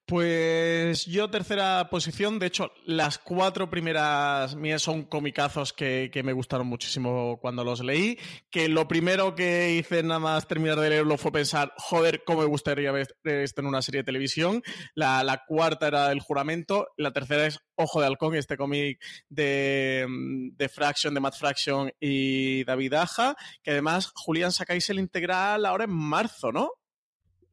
Pues 0.10 1.06
yo 1.06 1.30
tercera 1.30 1.88
posición, 1.92 2.40
de 2.40 2.48
hecho 2.48 2.72
las 2.84 3.20
cuatro 3.20 3.70
primeras 3.70 4.56
mías 4.56 4.82
son 4.82 5.04
comicazos 5.04 5.72
que, 5.72 6.10
que, 6.12 6.24
me 6.24 6.34
gustaron 6.34 6.66
muchísimo 6.66 7.38
cuando 7.40 7.64
los 7.64 7.82
leí, 7.82 8.18
que 8.50 8.70
lo 8.70 8.88
primero 8.88 9.36
que 9.36 9.76
hice 9.76 10.02
nada 10.02 10.20
más 10.20 10.48
terminar 10.48 10.80
de 10.80 10.90
leerlo 10.90 11.16
fue 11.20 11.32
pensar, 11.32 11.76
joder, 11.78 12.24
cómo 12.26 12.40
me 12.40 12.48
gustaría 12.48 12.92
ver 12.92 13.16
esto 13.24 13.62
en 13.62 13.68
una 13.68 13.84
serie 13.84 14.02
de 14.02 14.06
televisión, 14.06 14.64
la, 14.96 15.24
la 15.24 15.44
cuarta 15.46 15.86
era 15.90 16.12
El 16.12 16.22
Juramento, 16.22 16.88
la 16.98 17.14
tercera 17.14 17.46
es 17.46 17.60
Ojo 17.76 18.02
de 18.02 18.08
Halcón, 18.08 18.34
este 18.34 18.58
cómic 18.58 19.00
de, 19.30 20.08
de 20.10 20.70
Fraction, 20.70 21.14
de 21.14 21.20
Matt 21.20 21.38
Fraction 21.38 21.92
y 22.00 22.64
David 22.64 22.96
Aja, 22.96 23.36
que 23.62 23.72
además 23.72 24.12
Julián 24.16 24.52
sacáis 24.52 24.90
el 24.90 24.98
integral 24.98 25.68
ahora 25.68 25.84
en 25.84 25.94
marzo, 25.94 26.52
¿no? 26.52 26.79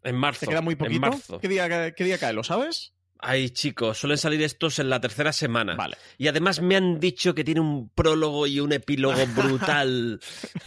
En 0.06 0.16
marzo. 0.16 0.40
¿Te 0.40 0.46
queda 0.46 0.60
muy 0.62 0.76
poquito? 0.76 1.40
¿Qué 1.40 1.48
día, 1.48 1.92
¿Qué 1.92 2.04
día 2.04 2.16
cae? 2.18 2.32
¿Lo 2.32 2.44
sabes? 2.44 2.92
Ay, 3.18 3.50
chicos, 3.50 3.98
suelen 3.98 4.18
salir 4.18 4.42
estos 4.42 4.78
en 4.78 4.90
la 4.90 5.00
tercera 5.00 5.32
semana. 5.32 5.74
Vale. 5.74 5.96
Y 6.18 6.28
además 6.28 6.60
me 6.60 6.76
han 6.76 7.00
dicho 7.00 7.34
que 7.34 7.44
tiene 7.44 7.60
un 7.60 7.88
prólogo 7.88 8.46
y 8.46 8.60
un 8.60 8.72
epílogo 8.72 9.26
brutal 9.34 10.20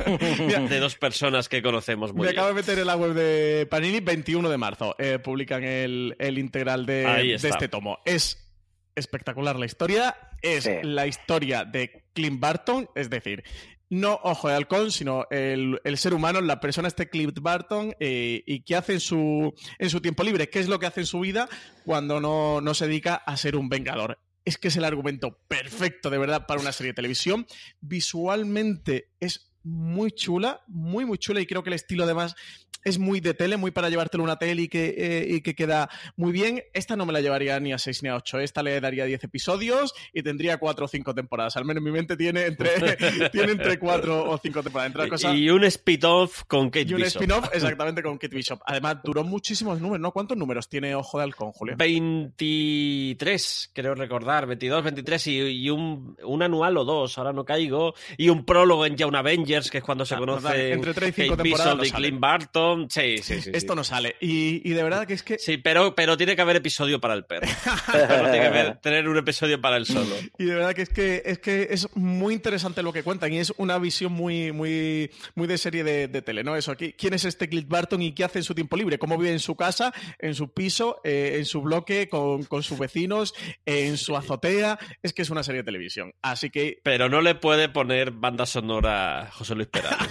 de 0.05 0.79
dos 0.79 0.95
personas 0.95 1.47
que 1.47 1.61
conocemos 1.61 2.11
muy 2.11 2.21
me 2.21 2.27
bien. 2.29 2.39
acabo 2.39 2.49
de 2.49 2.55
meter 2.55 2.79
en 2.79 2.87
la 2.87 2.97
web 2.97 3.13
de 3.13 3.67
Panini, 3.69 3.99
21 3.99 4.49
de 4.49 4.57
marzo. 4.57 4.95
Eh, 4.97 5.19
publican 5.19 5.63
el, 5.63 6.15
el 6.19 6.37
integral 6.37 6.85
de, 6.85 7.03
de, 7.03 7.35
este 7.35 7.67
tomo. 7.67 7.99
Es 8.03 8.51
espectacular 8.95 9.57
la 9.57 9.65
historia. 9.65 10.15
Es 10.41 10.63
sí. 10.63 10.71
la 10.83 11.05
historia 11.05 11.65
de 11.65 12.03
Clint 12.13 12.39
Barton, 12.39 12.89
es 12.95 13.09
decir, 13.09 13.43
no 13.89 14.19
Ojo 14.23 14.47
de 14.47 14.55
Halcón, 14.55 14.91
sino 14.91 15.25
el, 15.31 15.79
el, 15.83 15.97
ser 15.97 16.13
humano, 16.13 16.41
la 16.41 16.59
persona 16.59 16.87
este 16.87 17.09
Clint 17.09 17.39
Barton 17.39 17.95
eh, 17.99 18.43
y 18.45 18.61
qué 18.61 18.75
hace 18.75 18.93
en 18.93 18.99
su, 18.99 19.53
en 19.77 19.89
su 19.89 20.01
tiempo 20.01 20.23
libre, 20.23 20.49
qué 20.49 20.59
es 20.59 20.67
lo 20.67 20.79
que 20.79 20.85
hace 20.85 21.01
en 21.01 21.07
su 21.07 21.19
vida 21.19 21.49
cuando 21.85 22.19
no, 22.19 22.61
no 22.61 22.73
se 22.73 22.87
dedica 22.87 23.15
a 23.15 23.35
ser 23.37 23.55
un 23.55 23.69
vengador. 23.69 24.19
Es 24.45 24.57
que 24.57 24.69
es 24.69 24.77
el 24.77 24.85
argumento 24.85 25.39
perfecto, 25.47 26.09
de 26.09 26.17
verdad, 26.17 26.45
para 26.47 26.61
una 26.61 26.71
serie 26.71 26.91
de 26.91 26.95
televisión. 26.95 27.45
Visualmente 27.81 29.09
es 29.19 29.48
muy 29.63 30.11
chula, 30.11 30.61
muy, 30.67 31.05
muy 31.05 31.17
chula 31.17 31.41
y 31.41 31.45
creo 31.45 31.63
que 31.63 31.69
el 31.69 31.75
estilo 31.75 32.03
además 32.03 32.35
es 32.83 32.97
muy 32.97 33.19
de 33.19 33.33
tele, 33.33 33.57
muy 33.57 33.71
para 33.71 33.89
llevártelo 33.89 34.23
una 34.23 34.37
tele 34.37 34.63
y 34.63 34.67
que, 34.67 34.95
eh, 34.97 35.27
y 35.27 35.41
que 35.41 35.53
queda 35.53 35.89
muy 36.15 36.31
bien. 36.31 36.63
Esta 36.73 36.95
no 36.95 37.05
me 37.05 37.13
la 37.13 37.21
llevaría 37.21 37.59
ni 37.59 37.73
a 37.73 37.77
6 37.77 38.03
ni 38.03 38.09
a 38.09 38.15
8. 38.15 38.39
Esta 38.39 38.63
le 38.63 38.79
daría 38.79 39.05
10 39.05 39.23
episodios 39.23 39.93
y 40.13 40.23
tendría 40.23 40.57
4 40.57 40.85
o 40.85 40.87
5 40.87 41.13
temporadas. 41.13 41.57
Al 41.57 41.65
menos 41.65 41.81
en 41.81 41.85
mi 41.85 41.91
mente 41.91 42.15
tiene 42.15 42.45
entre, 42.45 42.69
tiene 43.31 43.51
entre 43.53 43.77
4 43.79 44.29
o 44.29 44.37
5 44.37 44.63
temporadas. 44.63 44.87
Entre 44.87 45.09
cosas, 45.09 45.35
y 45.35 45.49
un 45.49 45.63
spin-off 45.65 46.43
con 46.47 46.69
Kate 46.69 46.81
y 46.81 46.93
Bishop. 46.93 46.99
Y 46.99 47.01
un 47.01 47.07
spin-off 47.07 47.49
exactamente 47.53 48.01
con 48.01 48.17
Kate 48.17 48.35
Bishop. 48.35 48.61
Además, 48.65 48.97
duró 49.03 49.23
muchísimos 49.23 49.81
números, 49.81 50.01
¿no? 50.01 50.11
¿Cuántos 50.11 50.37
números 50.37 50.69
tiene 50.69 50.95
Ojo 50.95 51.17
de 51.17 51.23
Halcón, 51.25 51.51
Julio? 51.51 51.75
23, 51.77 53.71
creo 53.73 53.95
recordar. 53.95 54.47
22, 54.47 54.83
23 54.83 55.27
y, 55.27 55.37
y 55.37 55.69
un, 55.69 56.15
un, 56.23 56.43
anual 56.43 56.77
o 56.77 56.85
dos, 56.85 57.17
ahora 57.17 57.33
no 57.33 57.43
caigo. 57.43 57.93
Y 58.17 58.29
un 58.29 58.45
prólogo 58.45 58.85
en 58.85 58.95
Young 58.95 59.15
Avengers, 59.49 59.71
que 59.71 59.79
es 59.79 59.83
cuando 59.83 60.05
se 60.05 60.15
ah, 60.15 60.17
conocen 60.17 60.73
entre 60.73 60.93
3 60.93 61.09
y 61.09 61.21
5 61.23 61.37
Kate 61.37 61.43
Bishop 61.43 61.83
y 61.83 61.91
Clint 61.91 62.19
Barton 62.19 62.89
sí, 62.89 63.17
sí, 63.19 63.41
sí. 63.41 63.51
Esto 63.53 63.75
no 63.75 63.83
sale. 63.83 64.15
Y, 64.19 64.69
de 64.69 64.83
verdad 64.83 65.05
que 65.05 65.13
es 65.13 65.23
que. 65.23 65.37
Sí, 65.39 65.57
pero, 65.57 65.95
pero 65.95 66.17
tiene 66.17 66.35
que 66.35 66.41
haber 66.41 66.57
episodio 66.57 66.99
para 66.99 67.13
el 67.13 67.25
perro. 67.25 67.47
tiene 67.91 68.39
que 68.39 68.45
haber, 68.45 68.77
tener 68.77 69.07
un 69.07 69.17
episodio 69.17 69.59
para 69.59 69.77
el 69.77 69.85
solo. 69.85 70.15
Y 70.37 70.45
de 70.45 70.55
verdad 70.55 70.73
que 70.73 70.83
es 70.83 70.89
que 70.89 71.21
es 71.25 71.39
que 71.39 71.67
es 71.71 71.95
muy 71.95 72.33
interesante 72.33 72.83
lo 72.83 72.93
que 72.93 73.03
cuentan 73.03 73.33
y 73.33 73.39
es 73.39 73.53
una 73.57 73.77
visión 73.77 74.11
muy, 74.11 74.51
muy, 74.51 75.11
muy 75.35 75.47
de 75.47 75.57
serie 75.57 75.83
de, 75.83 76.21
tele, 76.21 76.43
¿no? 76.43 76.55
Eso 76.55 76.71
aquí. 76.71 76.93
¿Quién 76.93 77.13
es 77.13 77.25
este 77.25 77.47
Clint 77.49 77.67
Barton 77.67 78.01
y 78.01 78.13
qué 78.13 78.23
hace 78.23 78.39
en 78.39 78.43
su 78.43 78.53
tiempo 78.53 78.77
libre? 78.77 78.99
¿Cómo 78.99 79.17
vive 79.17 79.31
en 79.31 79.39
su 79.39 79.55
casa, 79.55 79.93
en 80.19 80.35
su 80.35 80.53
piso, 80.53 81.01
eh, 81.03 81.35
en 81.37 81.45
su 81.45 81.61
bloque, 81.61 82.09
con, 82.09 82.43
con 82.43 82.63
sus 82.63 82.77
vecinos, 82.77 83.33
en 83.65 83.97
su 83.97 84.15
azotea? 84.15 84.77
Es 85.01 85.13
que 85.13 85.21
es 85.21 85.29
una 85.29 85.43
serie 85.43 85.61
de 85.61 85.65
televisión. 85.65 86.13
Así 86.21 86.49
que. 86.49 86.79
Pero 86.83 87.09
no 87.09 87.21
le 87.21 87.35
puede 87.35 87.69
poner 87.69 88.11
banda 88.11 88.45
sonora 88.45 89.31
José 89.39 89.55
Luis 89.55 89.69
Perales. 89.69 90.09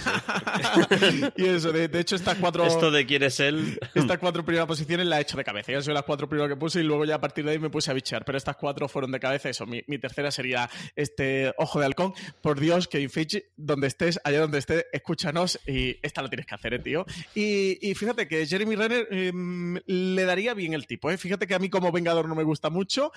¿eh? 0.89 1.31
y 1.37 1.45
eso, 1.45 1.71
de, 1.71 1.99
hecho, 1.99 2.15
estas 2.15 2.37
cuatro. 2.39 2.65
Esto 2.65 2.89
de 2.89 3.05
quién 3.05 3.21
es 3.21 3.39
él. 3.39 3.79
estas 3.93 4.17
cuatro 4.17 4.43
primeras 4.43 4.67
posiciones 4.67 5.05
la 5.05 5.19
he 5.19 5.21
hecho 5.21 5.37
de 5.37 5.43
cabeza. 5.43 5.71
Yo 5.71 5.83
soy 5.83 5.93
las 5.93 6.01
cuatro 6.01 6.27
primeras 6.27 6.51
que 6.51 6.59
puse 6.59 6.79
y 6.79 6.83
luego 6.83 7.05
ya 7.05 7.15
a 7.15 7.21
partir 7.21 7.45
de 7.45 7.51
ahí 7.51 7.59
me 7.59 7.69
puse 7.69 7.91
a 7.91 7.93
bichear. 7.93 8.25
Pero 8.25 8.39
estas 8.39 8.55
cuatro 8.55 8.89
fueron 8.89 9.11
de 9.11 9.19
cabeza. 9.19 9.47
Eso, 9.47 9.67
mi, 9.67 9.83
tercera 9.99 10.31
sería 10.31 10.67
este 10.95 11.53
Ojo 11.57 11.79
de 11.79 11.85
Halcón. 11.85 12.15
Por 12.41 12.59
Dios, 12.59 12.87
que 12.87 13.07
Fitch, 13.07 13.43
donde 13.55 13.85
estés, 13.85 14.19
allá 14.23 14.39
donde 14.41 14.57
estés, 14.57 14.87
escúchanos 14.91 15.59
y 15.67 15.97
esta 16.01 16.23
lo 16.23 16.29
tienes 16.29 16.47
que 16.47 16.55
hacer, 16.55 16.73
¿eh, 16.73 16.79
tío. 16.79 17.05
Y, 17.35 17.93
fíjate 17.93 18.27
que 18.27 18.47
Jeremy 18.47 18.75
Renner 18.75 19.07
em, 19.11 19.77
le 19.85 20.23
daría 20.25 20.55
bien 20.55 20.73
el 20.73 20.87
tipo, 20.87 21.11
¿eh? 21.11 21.17
Fíjate 21.17 21.45
que 21.45 21.53
a 21.53 21.59
mí 21.59 21.69
como 21.69 21.91
Vengador 21.91 22.27
no 22.27 22.33
me 22.33 22.43
gusta 22.43 22.71
mucho. 22.71 23.11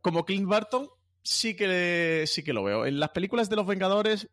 Como 0.00 0.24
Clint 0.24 0.46
Barton, 0.46 0.88
sí 1.26 1.54
que, 1.54 2.24
sí 2.26 2.42
que 2.42 2.52
lo 2.52 2.64
veo. 2.64 2.86
En 2.86 3.00
las 3.00 3.10
películas 3.10 3.50
de 3.50 3.56
los 3.56 3.66
Vengadores, 3.66 4.28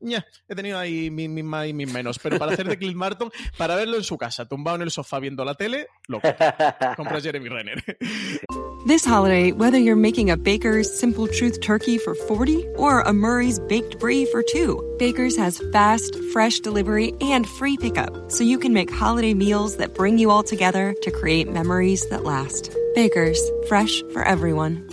he 0.48 0.56
tenido 0.56 0.78
ahí 0.78 1.10
mis 1.10 1.44
más 1.44 1.68
y 1.68 1.74
mis 1.74 1.92
menos. 1.92 2.20
Pero 2.20 2.38
para 2.38 2.54
hacer 2.54 2.68
de 2.68 2.78
Clint 2.78 2.98
Barton, 2.98 3.32
para 3.58 3.76
verlo 3.76 3.98
en 3.98 4.04
su 4.04 4.18
casa, 4.18 4.48
tumbado 4.48 4.76
en 4.76 4.84
el 4.84 4.92
sofá 4.92 5.20
viendo 5.20 5.44
la 5.44 5.56
tele, 5.56 5.88
lo 6.08 6.22
compra 6.96 7.20
Jeremy 7.20 7.50
Renner. 7.50 7.84
This 8.86 9.06
holiday, 9.06 9.54
whether 9.54 9.78
you're 9.78 9.96
making 9.96 10.30
a 10.30 10.36
Baker's 10.36 10.94
Simple 11.00 11.28
Truth 11.28 11.62
turkey 11.62 11.98
for 11.98 12.16
40 12.16 12.68
or 12.76 13.00
a 13.02 13.14
Murray's 13.14 13.58
Baked 13.60 13.98
Brie 13.98 14.26
for 14.26 14.44
2, 14.44 14.98
Baker's 15.00 15.38
has 15.38 15.62
fast, 15.72 16.18
fresh 16.34 16.60
delivery 16.60 17.14
and 17.22 17.48
free 17.48 17.78
pickup, 17.78 18.30
so 18.30 18.44
you 18.44 18.60
can 18.60 18.74
make 18.74 18.92
holiday 18.92 19.34
meals 19.34 19.78
that 19.78 19.96
bring 19.96 20.18
you 20.18 20.30
all 20.30 20.44
together 20.44 20.94
to 21.02 21.12
create 21.12 21.50
memories 21.50 22.06
that 22.10 22.26
last. 22.26 22.76
Baker's, 22.94 23.40
fresh 23.70 24.04
for 24.12 24.24
everyone. 24.24 24.93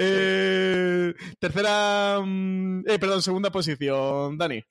Eh, 0.00 1.14
tercera, 1.38 2.20
mm, 2.24 2.88
eh, 2.88 2.98
perdón, 2.98 3.22
segunda 3.22 3.50
posición, 3.50 4.36
Dani. 4.38 4.62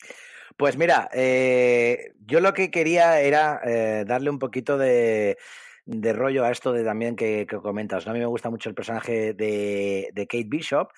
Pues 0.58 0.78
mira, 0.78 1.10
eh, 1.14 2.14
yo 2.26 2.40
lo 2.40 2.54
que 2.54 2.72
quería 2.72 3.20
era 3.20 3.62
darle 4.06 4.30
un 4.30 4.40
poquito 4.40 4.78
de, 4.78 5.38
rollo 5.86 6.46
a 6.46 6.52
esto 6.52 6.72
de 6.72 6.84
también 6.84 7.16
que, 7.16 7.46
comentas. 7.46 8.08
A 8.08 8.14
mí 8.14 8.20
me 8.20 8.26
gusta 8.26 8.50
mucho 8.50 8.70
el 8.70 8.76
personaje 8.76 9.34
de, 9.34 10.28
Kate 10.30 10.48
Bishop 10.48 10.90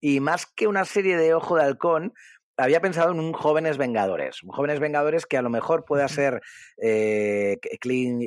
y 0.00 0.20
más 0.20 0.46
que 0.46 0.66
una 0.66 0.84
serie 0.84 1.16
de 1.16 1.34
Ojo 1.34 1.56
de 1.56 1.64
Halcón, 1.64 2.14
había 2.56 2.80
pensado 2.80 3.10
en 3.12 3.20
un 3.20 3.32
Jóvenes 3.32 3.78
Vengadores. 3.78 4.42
Un 4.42 4.50
Jóvenes 4.50 4.80
Vengadores 4.80 5.26
que 5.26 5.38
a 5.38 5.42
lo 5.42 5.50
mejor 5.50 5.84
pueda 5.84 6.06
ser 6.08 6.40
Clint, 7.80 8.22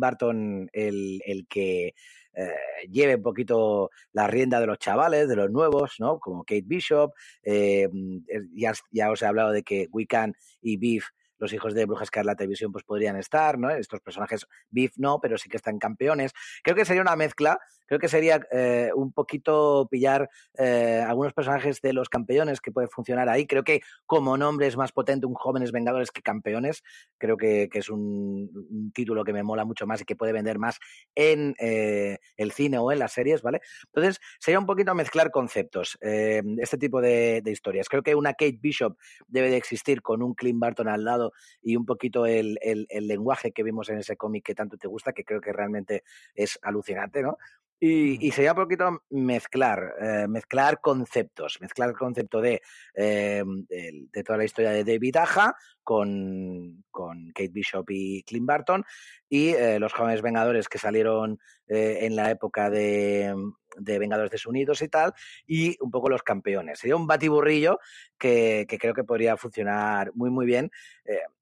Barton 0.00 0.68
el, 0.72 1.20
el 1.26 1.46
que 1.48 1.94
eh, 2.36 2.88
lleve 2.90 3.16
un 3.16 3.22
poquito 3.22 3.90
la 4.12 4.26
rienda 4.26 4.60
de 4.60 4.66
los 4.66 4.78
chavales, 4.78 5.28
de 5.28 5.36
los 5.36 5.50
nuevos, 5.50 5.96
¿no? 5.98 6.18
Como 6.18 6.44
Kate 6.44 6.64
Bishop. 6.66 7.12
Eh, 7.42 7.88
mm, 7.90 8.18
ya, 8.54 9.10
os 9.10 9.22
he 9.22 9.26
hablado 9.26 9.52
de 9.52 9.62
que 9.62 9.88
Wiccan 9.90 10.34
y 10.60 10.76
Beef 10.76 11.06
los 11.38 11.52
hijos 11.52 11.74
de 11.74 11.84
Bruja 11.84 12.04
Escarlata 12.04 12.38
Televisión 12.38 12.72
pues 12.72 12.84
podrían 12.84 13.16
estar, 13.16 13.58
¿no? 13.58 13.70
Estos 13.70 14.00
personajes 14.00 14.46
Beef 14.70 14.92
no, 14.96 15.20
pero 15.20 15.36
sí 15.36 15.48
que 15.48 15.56
están 15.56 15.78
campeones. 15.78 16.32
Creo 16.62 16.76
que 16.76 16.84
sería 16.84 17.02
una 17.02 17.16
mezcla 17.16 17.58
creo 17.86 17.98
que 17.98 18.08
sería 18.08 18.40
eh, 18.50 18.90
un 18.94 19.12
poquito 19.12 19.88
pillar 19.90 20.28
eh, 20.58 21.04
algunos 21.06 21.32
personajes 21.32 21.80
de 21.80 21.92
los 21.92 22.08
campeones 22.08 22.60
que 22.60 22.72
puede 22.72 22.88
funcionar 22.88 23.28
ahí. 23.28 23.46
Creo 23.46 23.64
que 23.64 23.82
como 24.06 24.36
nombre 24.36 24.66
es 24.66 24.76
más 24.76 24.92
potente 24.92 25.26
un 25.26 25.34
Jóvenes 25.34 25.72
Vengadores 25.72 26.10
que 26.10 26.22
Campeones. 26.22 26.82
Creo 27.18 27.36
que, 27.36 27.68
es 27.72 27.88
un, 27.88 28.92
título 28.94 29.24
que 29.24 29.32
me 29.32 29.42
mola 29.42 29.64
mucho 29.64 29.86
más 29.86 30.00
y 30.00 30.04
que 30.04 30.16
puede 30.16 30.32
vender 30.32 30.58
más 30.58 30.78
en 31.14 31.54
eh, 31.58 32.18
el 32.36 32.52
cine 32.52 32.78
o 32.78 32.92
en 32.92 32.98
las 32.98 33.12
series, 33.12 33.42
¿vale? 33.42 33.60
Entonces, 33.86 34.20
sería 34.38 34.58
un 34.58 34.66
poquito 34.66 34.94
mezclar 34.94 35.30
conceptos, 35.30 35.98
este 36.00 36.78
tipo 36.78 37.00
de, 37.00 37.42
historias. 37.44 37.88
Creo 37.88 38.02
que 38.02 38.14
una 38.14 38.32
Kate 38.32 38.58
Bishop 38.60 38.96
debe 39.26 39.50
de 39.50 39.56
existir 39.56 40.02
con 40.02 40.22
un 40.22 40.34
Clint 40.34 40.58
Barton 40.58 40.88
al 40.88 41.04
lado 41.04 41.32
y 41.62 41.76
un 41.76 41.84
poquito 41.84 42.26
el, 42.26 42.58
el 42.62 43.06
lenguaje 43.06 43.52
que 43.52 43.62
vimos 43.62 43.88
en 43.88 43.98
ese 43.98 44.16
cómic 44.16 44.44
que 44.44 44.54
tanto 44.54 44.76
te 44.76 44.88
gusta, 44.88 45.12
que 45.12 45.24
creo 45.24 45.40
que 45.40 45.52
realmente 45.52 46.04
es 46.34 46.58
alucinante, 46.62 47.22
¿no? 47.22 47.38
Y, 47.86 48.30
sería 48.30 48.52
un 48.52 48.62
poquito 48.62 49.02
mezclar, 49.10 49.94
eh, 50.00 50.26
mezclar 50.26 50.80
conceptos, 50.80 51.58
mezclar 51.60 51.90
el 51.90 51.94
concepto 51.94 52.40
de, 52.40 52.62
eh, 52.94 53.44
de, 53.68 54.22
toda 54.24 54.38
la 54.38 54.46
historia 54.46 54.70
de 54.70 54.84
David 54.84 55.16
Aja 55.16 55.54
con, 55.82 56.82
con 56.90 57.26
Kate 57.34 57.50
Bishop 57.52 57.84
y 57.90 58.22
Clint 58.22 58.46
Barton 58.46 58.84
y 59.28 59.48
eh, 59.48 59.78
los 59.78 59.92
jóvenes 59.92 60.22
Vengadores 60.22 60.66
que 60.66 60.78
salieron 60.78 61.38
en 61.66 62.16
la 62.16 62.30
época 62.30 62.70
de, 62.70 63.34
de 63.76 63.98
Vengadores 63.98 64.30
Desunidos 64.30 64.80
y 64.80 64.88
tal, 64.88 65.12
y 65.46 65.76
un 65.80 65.90
poco 65.90 66.08
los 66.08 66.22
campeones. 66.22 66.78
Sería 66.78 66.96
un 66.96 67.06
batiburrillo 67.06 67.80
que, 68.18 68.64
que 68.66 68.78
creo 68.78 68.94
que 68.94 69.04
podría 69.04 69.36
funcionar 69.36 70.10
muy, 70.14 70.30
muy 70.30 70.46
bien. 70.46 70.70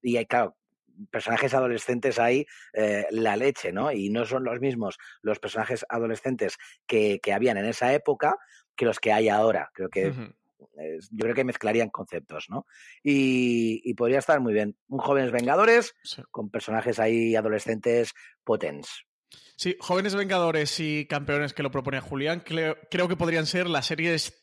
y 0.01 0.25
claro, 0.25 0.57
personajes 1.09 1.53
adolescentes 1.53 2.19
hay 2.19 2.45
eh, 2.73 3.05
la 3.11 3.35
leche, 3.35 3.71
¿no? 3.71 3.91
Y 3.91 4.09
no 4.09 4.25
son 4.25 4.43
los 4.43 4.59
mismos 4.59 4.97
los 5.21 5.39
personajes 5.39 5.85
adolescentes 5.89 6.57
que, 6.85 7.19
que 7.21 7.33
habían 7.33 7.57
en 7.57 7.65
esa 7.65 7.93
época 7.93 8.37
que 8.75 8.85
los 8.85 8.99
que 8.99 9.13
hay 9.13 9.29
ahora. 9.29 9.69
Creo 9.73 9.89
que 9.89 10.13
yo 11.11 11.19
creo 11.19 11.35
que 11.35 11.43
mezclarían 11.43 11.89
conceptos, 11.89 12.47
¿no? 12.49 12.65
Y, 13.03 13.93
podría 13.95 14.19
estar 14.19 14.39
muy 14.39 14.53
bien. 14.53 14.75
Un 14.87 14.99
jóvenes 14.99 15.31
vengadores 15.31 15.95
con 16.31 16.49
personajes 16.49 16.99
ahí 16.99 17.35
adolescentes 17.35 18.13
potentes. 18.43 19.05
Sí, 19.55 19.75
jóvenes 19.79 20.15
vengadores 20.15 20.79
y 20.79 21.05
campeones 21.05 21.53
que 21.53 21.63
lo 21.63 21.71
propone 21.71 21.99
Julián, 21.99 22.41
creo, 22.41 22.77
creo 22.89 23.07
que 23.07 23.15
podrían 23.15 23.45
ser 23.45 23.67
las 23.67 23.85
series 23.85 24.42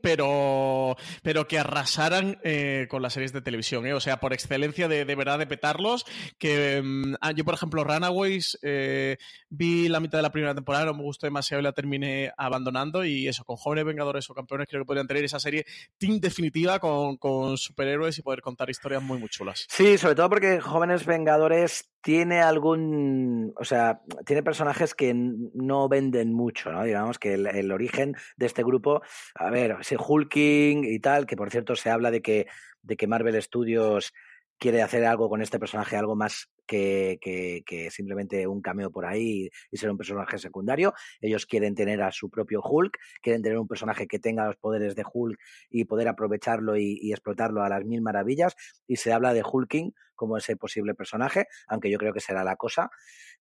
pero, 0.00 0.96
pero 1.22 1.48
que 1.48 1.58
arrasaran 1.58 2.38
eh, 2.42 2.86
con 2.88 3.02
las 3.02 3.14
series 3.14 3.32
de 3.32 3.40
televisión, 3.40 3.86
¿eh? 3.86 3.94
o 3.94 4.00
sea, 4.00 4.18
por 4.18 4.32
excelencia 4.32 4.88
de, 4.88 5.04
de 5.04 5.14
verdad 5.14 5.38
de 5.38 5.46
petarlos, 5.46 6.04
que 6.38 6.82
ah, 7.20 7.32
yo, 7.32 7.44
por 7.44 7.54
ejemplo, 7.54 7.82
Runaways, 7.82 8.58
eh, 8.62 9.16
vi 9.48 9.88
la 9.88 10.00
mitad 10.00 10.18
de 10.18 10.22
la 10.22 10.32
primera 10.32 10.54
temporada, 10.54 10.86
no 10.86 10.94
me 10.94 11.02
gustó 11.02 11.26
demasiado 11.26 11.60
y 11.60 11.64
la 11.64 11.72
terminé 11.72 12.32
abandonando, 12.36 13.04
y 13.04 13.26
eso, 13.26 13.44
con 13.44 13.56
jóvenes 13.56 13.84
vengadores 13.84 14.30
o 14.30 14.34
campeones 14.34 14.68
creo 14.68 14.82
que 14.82 14.86
podrían 14.86 15.06
tener 15.06 15.24
esa 15.24 15.40
serie 15.40 15.64
team 15.98 16.20
definitiva 16.20 16.78
con, 16.78 17.16
con 17.16 17.56
superhéroes 17.56 18.18
y 18.18 18.22
poder 18.22 18.42
contar 18.42 18.70
historias 18.70 19.02
muy, 19.02 19.18
muy 19.18 19.28
chulas. 19.28 19.66
Sí, 19.68 19.98
sobre 19.98 20.14
todo 20.14 20.28
porque 20.28 20.60
jóvenes 20.60 21.06
vengadores 21.06 21.90
tiene 22.06 22.40
algún, 22.40 23.52
o 23.58 23.64
sea, 23.64 24.00
tiene 24.24 24.44
personajes 24.44 24.94
que 24.94 25.12
no 25.12 25.88
venden 25.88 26.32
mucho, 26.32 26.70
¿no? 26.70 26.84
Digamos 26.84 27.18
que 27.18 27.34
el, 27.34 27.72
origen 27.72 28.14
de 28.36 28.46
este 28.46 28.62
grupo, 28.62 29.02
a 29.34 29.50
ver, 29.56 29.76
ese 29.80 29.96
Hulking 29.98 30.84
y 30.84 30.98
tal, 30.98 31.26
que 31.26 31.36
por 31.36 31.50
cierto 31.50 31.74
se 31.76 31.90
habla 31.90 32.10
de 32.10 32.22
que, 32.22 32.46
de 32.82 32.96
que 32.96 33.06
Marvel 33.06 33.40
Studios 33.42 34.12
quiere 34.58 34.82
hacer 34.82 35.04
algo 35.04 35.28
con 35.28 35.42
este 35.42 35.58
personaje, 35.58 35.96
algo 35.96 36.16
más 36.16 36.48
que, 36.66 37.18
que, 37.20 37.90
simplemente 37.90 38.46
un 38.46 38.60
cameo 38.60 38.90
por 38.90 39.06
ahí 39.06 39.48
y 39.70 39.76
ser 39.76 39.90
un 39.90 39.96
personaje 39.96 40.38
secundario. 40.38 40.94
Ellos 41.20 41.46
quieren 41.46 41.74
tener 41.74 42.02
a 42.02 42.12
su 42.12 42.28
propio 42.30 42.60
Hulk, 42.62 42.98
quieren 43.22 43.42
tener 43.42 43.58
un 43.58 43.68
personaje 43.68 44.06
que 44.06 44.18
tenga 44.18 44.46
los 44.46 44.56
poderes 44.56 44.94
de 44.94 45.04
Hulk 45.10 45.38
y 45.70 45.84
poder 45.84 46.08
aprovecharlo 46.08 46.76
y, 46.76 47.12
explotarlo 47.12 47.62
a 47.62 47.68
las 47.68 47.84
mil 47.84 48.02
maravillas. 48.02 48.54
Y 48.86 48.96
se 48.96 49.12
habla 49.12 49.32
de 49.32 49.42
Hulking 49.44 49.94
como 50.14 50.38
ese 50.38 50.56
posible 50.56 50.94
personaje, 50.94 51.46
aunque 51.68 51.90
yo 51.90 51.98
creo 51.98 52.12
que 52.12 52.20
será 52.20 52.42
la 52.42 52.56
cosa. 52.56 52.90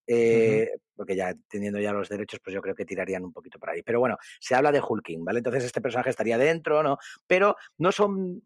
Eh, 0.07 0.69
porque 0.95 1.15
ya 1.15 1.33
teniendo 1.49 1.79
ya 1.79 1.91
los 1.93 2.09
derechos, 2.09 2.39
pues 2.43 2.53
yo 2.53 2.61
creo 2.61 2.75
que 2.75 2.85
tirarían 2.85 3.23
un 3.23 3.33
poquito 3.33 3.57
por 3.57 3.69
ahí. 3.69 3.81
Pero 3.81 3.99
bueno, 3.99 4.17
se 4.39 4.55
habla 4.55 4.71
de 4.71 4.81
Hulking, 4.81 5.23
¿vale? 5.23 5.39
Entonces 5.39 5.63
este 5.63 5.81
personaje 5.81 6.11
estaría 6.11 6.37
dentro, 6.37 6.83
¿no? 6.83 6.97
Pero 7.25 7.55
no 7.77 7.91
son 7.91 8.43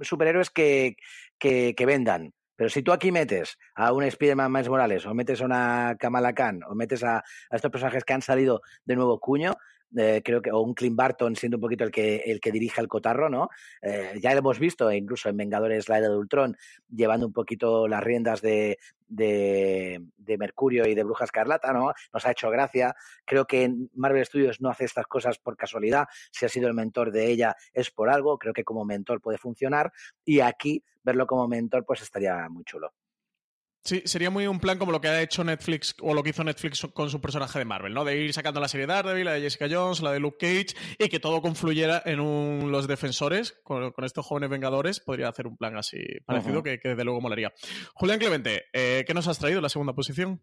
superhéroes 0.00 0.50
que, 0.50 0.96
que, 1.38 1.74
que 1.74 1.86
vendan. 1.86 2.32
Pero 2.56 2.70
si 2.70 2.82
tú 2.82 2.92
aquí 2.92 3.10
metes 3.10 3.58
a 3.74 3.92
un 3.92 4.04
Spider-Man 4.04 4.52
Morales, 4.68 5.06
o 5.06 5.14
metes 5.14 5.40
a 5.40 5.44
una 5.44 5.96
Kamala 5.98 6.34
Khan, 6.34 6.60
o 6.68 6.74
metes 6.74 7.02
a, 7.02 7.22
estos 7.50 7.70
personajes 7.70 8.04
que 8.04 8.12
han 8.12 8.22
salido 8.22 8.62
de 8.84 8.94
nuevo 8.94 9.18
cuño, 9.18 9.54
eh, 9.96 10.22
creo 10.24 10.42
que, 10.42 10.50
o 10.50 10.60
un 10.60 10.74
Clint 10.74 10.96
Barton 10.96 11.36
siendo 11.36 11.56
un 11.56 11.60
poquito 11.60 11.84
el 11.84 11.90
que, 11.90 12.16
el 12.26 12.40
que 12.40 12.52
dirige 12.52 12.80
el 12.80 12.88
cotarro, 12.88 13.28
¿no? 13.28 13.48
Eh, 13.82 14.18
ya 14.20 14.32
lo 14.32 14.38
hemos 14.38 14.58
visto, 14.58 14.90
incluso 14.90 15.28
en 15.28 15.36
Vengadores 15.36 15.88
La 15.88 15.98
Era 15.98 16.08
de 16.08 16.16
Ultron, 16.16 16.56
llevando 16.88 17.26
un 17.26 17.32
poquito 17.32 17.86
las 17.88 18.02
riendas 18.02 18.40
de, 18.40 18.78
de, 19.08 20.02
de, 20.16 20.38
Mercurio 20.38 20.86
y 20.86 20.94
de 20.94 21.04
Bruja 21.04 21.24
Escarlata, 21.24 21.72
¿no? 21.72 21.92
Nos 22.12 22.26
ha 22.26 22.32
hecho 22.32 22.50
gracia. 22.50 22.94
Creo 23.24 23.46
que 23.46 23.72
Marvel 23.94 24.24
Studios 24.24 24.60
no 24.60 24.70
hace 24.70 24.84
estas 24.84 25.06
cosas 25.06 25.38
por 25.38 25.56
casualidad. 25.56 26.06
Si 26.30 26.44
ha 26.44 26.48
sido 26.48 26.68
el 26.68 26.74
mentor 26.74 27.12
de 27.12 27.26
ella 27.26 27.56
es 27.72 27.90
por 27.90 28.10
algo. 28.10 28.38
Creo 28.38 28.52
que 28.52 28.64
como 28.64 28.84
mentor 28.84 29.20
puede 29.20 29.38
funcionar. 29.38 29.92
Y 30.24 30.40
aquí 30.40 30.82
verlo 31.02 31.26
como 31.26 31.46
mentor, 31.46 31.84
pues 31.84 32.02
estaría 32.02 32.48
muy 32.48 32.64
chulo. 32.64 32.92
Sí, 33.84 34.02
sería 34.06 34.30
muy 34.30 34.46
un 34.46 34.60
plan 34.60 34.78
como 34.78 34.92
lo 34.92 35.00
que 35.02 35.08
ha 35.08 35.20
hecho 35.20 35.44
Netflix 35.44 35.94
o 36.00 36.14
lo 36.14 36.22
que 36.22 36.30
hizo 36.30 36.42
Netflix 36.42 36.86
con 36.94 37.10
su 37.10 37.20
personaje 37.20 37.58
de 37.58 37.66
Marvel, 37.66 37.92
¿no? 37.92 38.02
De 38.02 38.16
ir 38.16 38.32
sacando 38.32 38.58
la 38.58 38.66
serie 38.66 38.86
de 38.86 38.94
Daredevil, 38.94 39.26
la 39.26 39.34
de 39.34 39.42
Jessica 39.42 39.66
Jones, 39.70 40.00
la 40.00 40.10
de 40.10 40.20
Luke 40.20 40.38
Cage 40.40 40.74
y 40.98 41.08
que 41.10 41.20
todo 41.20 41.42
confluyera 41.42 42.02
en 42.06 42.18
un, 42.18 42.72
los 42.72 42.88
defensores 42.88 43.60
con, 43.62 43.92
estos 44.02 44.24
jóvenes 44.24 44.48
vengadores. 44.48 45.00
Podría 45.00 45.28
hacer 45.28 45.46
un 45.46 45.58
plan 45.58 45.76
así 45.76 45.98
parecido 46.24 46.62
que, 46.62 46.78
que, 46.78 46.88
desde 46.88 47.04
luego 47.04 47.20
molaría. 47.20 47.52
Julián 47.94 48.18
Clemente, 48.18 48.64
eh, 48.72 49.04
¿qué 49.06 49.12
nos 49.12 49.28
has 49.28 49.38
traído 49.38 49.58
en 49.58 49.64
la 49.64 49.68
segunda 49.68 49.92
posición? 49.92 50.42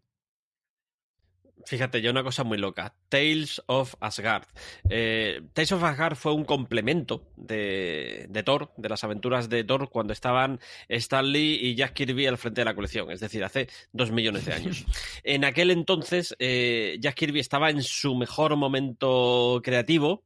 Fíjate, 1.66 2.00
yo 2.02 2.10
una 2.10 2.22
cosa 2.22 2.44
muy 2.44 2.58
loca. 2.58 2.94
Tales 3.08 3.62
of 3.66 3.94
Asgard. 4.00 4.44
Eh, 4.88 5.42
Tales 5.52 5.72
of 5.72 5.82
Asgard 5.82 6.16
fue 6.16 6.32
un 6.32 6.44
complemento 6.44 7.28
de, 7.36 8.28
Thor, 8.44 8.72
de 8.76 8.88
las 8.88 9.04
aventuras 9.04 9.48
de 9.48 9.64
Thor, 9.64 9.88
cuando 9.90 10.12
estaban 10.12 10.60
Stan 10.88 11.26
Lee 11.26 11.58
y 11.62 11.74
Jack 11.74 11.94
Kirby 11.94 12.26
al 12.26 12.38
frente 12.38 12.62
de 12.62 12.64
la 12.64 12.74
colección, 12.74 13.10
es 13.10 13.20
decir, 13.20 13.44
hace 13.44 13.68
dos 13.92 14.10
millones 14.10 14.44
de 14.46 14.52
años. 14.54 14.84
En 15.24 15.44
aquel 15.44 15.70
entonces, 15.70 16.34
eh, 16.38 16.96
Jack 17.00 17.14
Kirby 17.14 17.40
estaba 17.40 17.70
en 17.70 17.82
su 17.82 18.14
mejor 18.14 18.56
momento 18.56 19.60
creativo, 19.62 20.24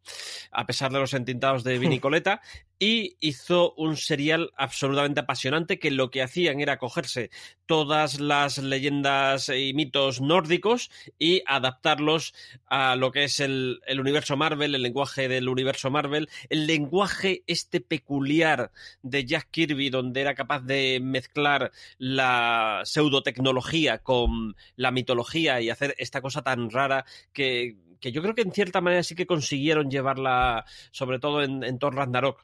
a 0.50 0.64
pesar 0.66 0.90
de 0.90 1.00
los 1.00 1.12
entintados 1.14 1.64
de 1.64 1.78
Vinicoleta, 1.78 2.40
y 2.78 3.16
hizo 3.20 3.72
un 3.74 3.96
serial 3.96 4.50
absolutamente 4.56 5.20
apasionante 5.20 5.78
que 5.78 5.90
lo 5.90 6.10
que 6.10 6.22
hacían 6.22 6.60
era 6.60 6.78
cogerse 6.78 7.30
todas 7.64 8.20
las 8.20 8.58
leyendas 8.58 9.48
y 9.48 9.72
mitos 9.74 10.20
nórdicos 10.20 10.90
y 11.18 11.42
adaptarlos 11.46 12.34
a 12.66 12.94
lo 12.96 13.12
que 13.12 13.24
es 13.24 13.40
el, 13.40 13.80
universo 13.98 14.36
Marvel, 14.36 14.74
el 14.74 14.82
lenguaje 14.82 15.28
del 15.28 15.48
universo 15.48 15.90
Marvel, 15.90 16.28
el 16.48 16.66
lenguaje 16.66 17.42
este 17.46 17.80
peculiar 17.80 18.70
de 19.02 19.24
Jack 19.24 19.48
Kirby, 19.50 19.90
donde 19.90 20.20
era 20.20 20.34
capaz 20.34 20.60
de 20.60 21.00
mezclar 21.02 21.72
la 21.98 22.82
pseudotecnología 22.84 23.98
con 23.98 24.54
la 24.76 24.90
mitología 24.90 25.60
y 25.60 25.70
hacer 25.70 25.94
esta 25.98 26.20
cosa 26.20 26.42
tan 26.42 26.70
rara 26.70 27.04
que 27.32 27.76
que 28.06 28.12
yo 28.12 28.22
creo 28.22 28.36
que 28.36 28.42
en 28.42 28.52
cierta 28.52 28.80
manera 28.80 29.02
sí 29.02 29.16
que 29.16 29.26
consiguieron 29.26 29.90
llevarla, 29.90 30.64
sobre 30.92 31.18
todo 31.18 31.42
en, 31.42 31.64
en 31.64 31.76
Thor 31.80 31.96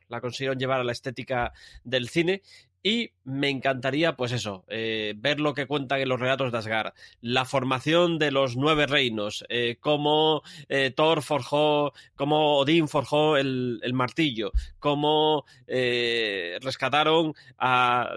la 0.08 0.20
consiguieron 0.20 0.58
llevar 0.58 0.80
a 0.80 0.84
la 0.84 0.90
estética 0.90 1.52
del 1.84 2.08
cine. 2.08 2.42
Y 2.82 3.12
me 3.22 3.48
encantaría, 3.48 4.16
pues 4.16 4.32
eso, 4.32 4.64
eh, 4.68 5.14
ver 5.16 5.38
lo 5.38 5.54
que 5.54 5.66
cuentan 5.66 6.00
en 6.00 6.08
los 6.08 6.18
relatos 6.18 6.50
de 6.50 6.58
Asgard. 6.58 6.94
La 7.20 7.44
formación 7.44 8.18
de 8.18 8.32
los 8.32 8.56
nueve 8.56 8.86
reinos, 8.86 9.44
eh, 9.48 9.76
cómo 9.78 10.42
eh, 10.68 10.90
Thor 10.90 11.22
forjó, 11.22 11.92
cómo 12.16 12.58
Odín 12.58 12.88
forjó 12.88 13.36
el, 13.36 13.78
el 13.84 13.92
martillo, 13.92 14.50
cómo 14.80 15.44
rescataron 15.68 17.34
a 17.56 18.10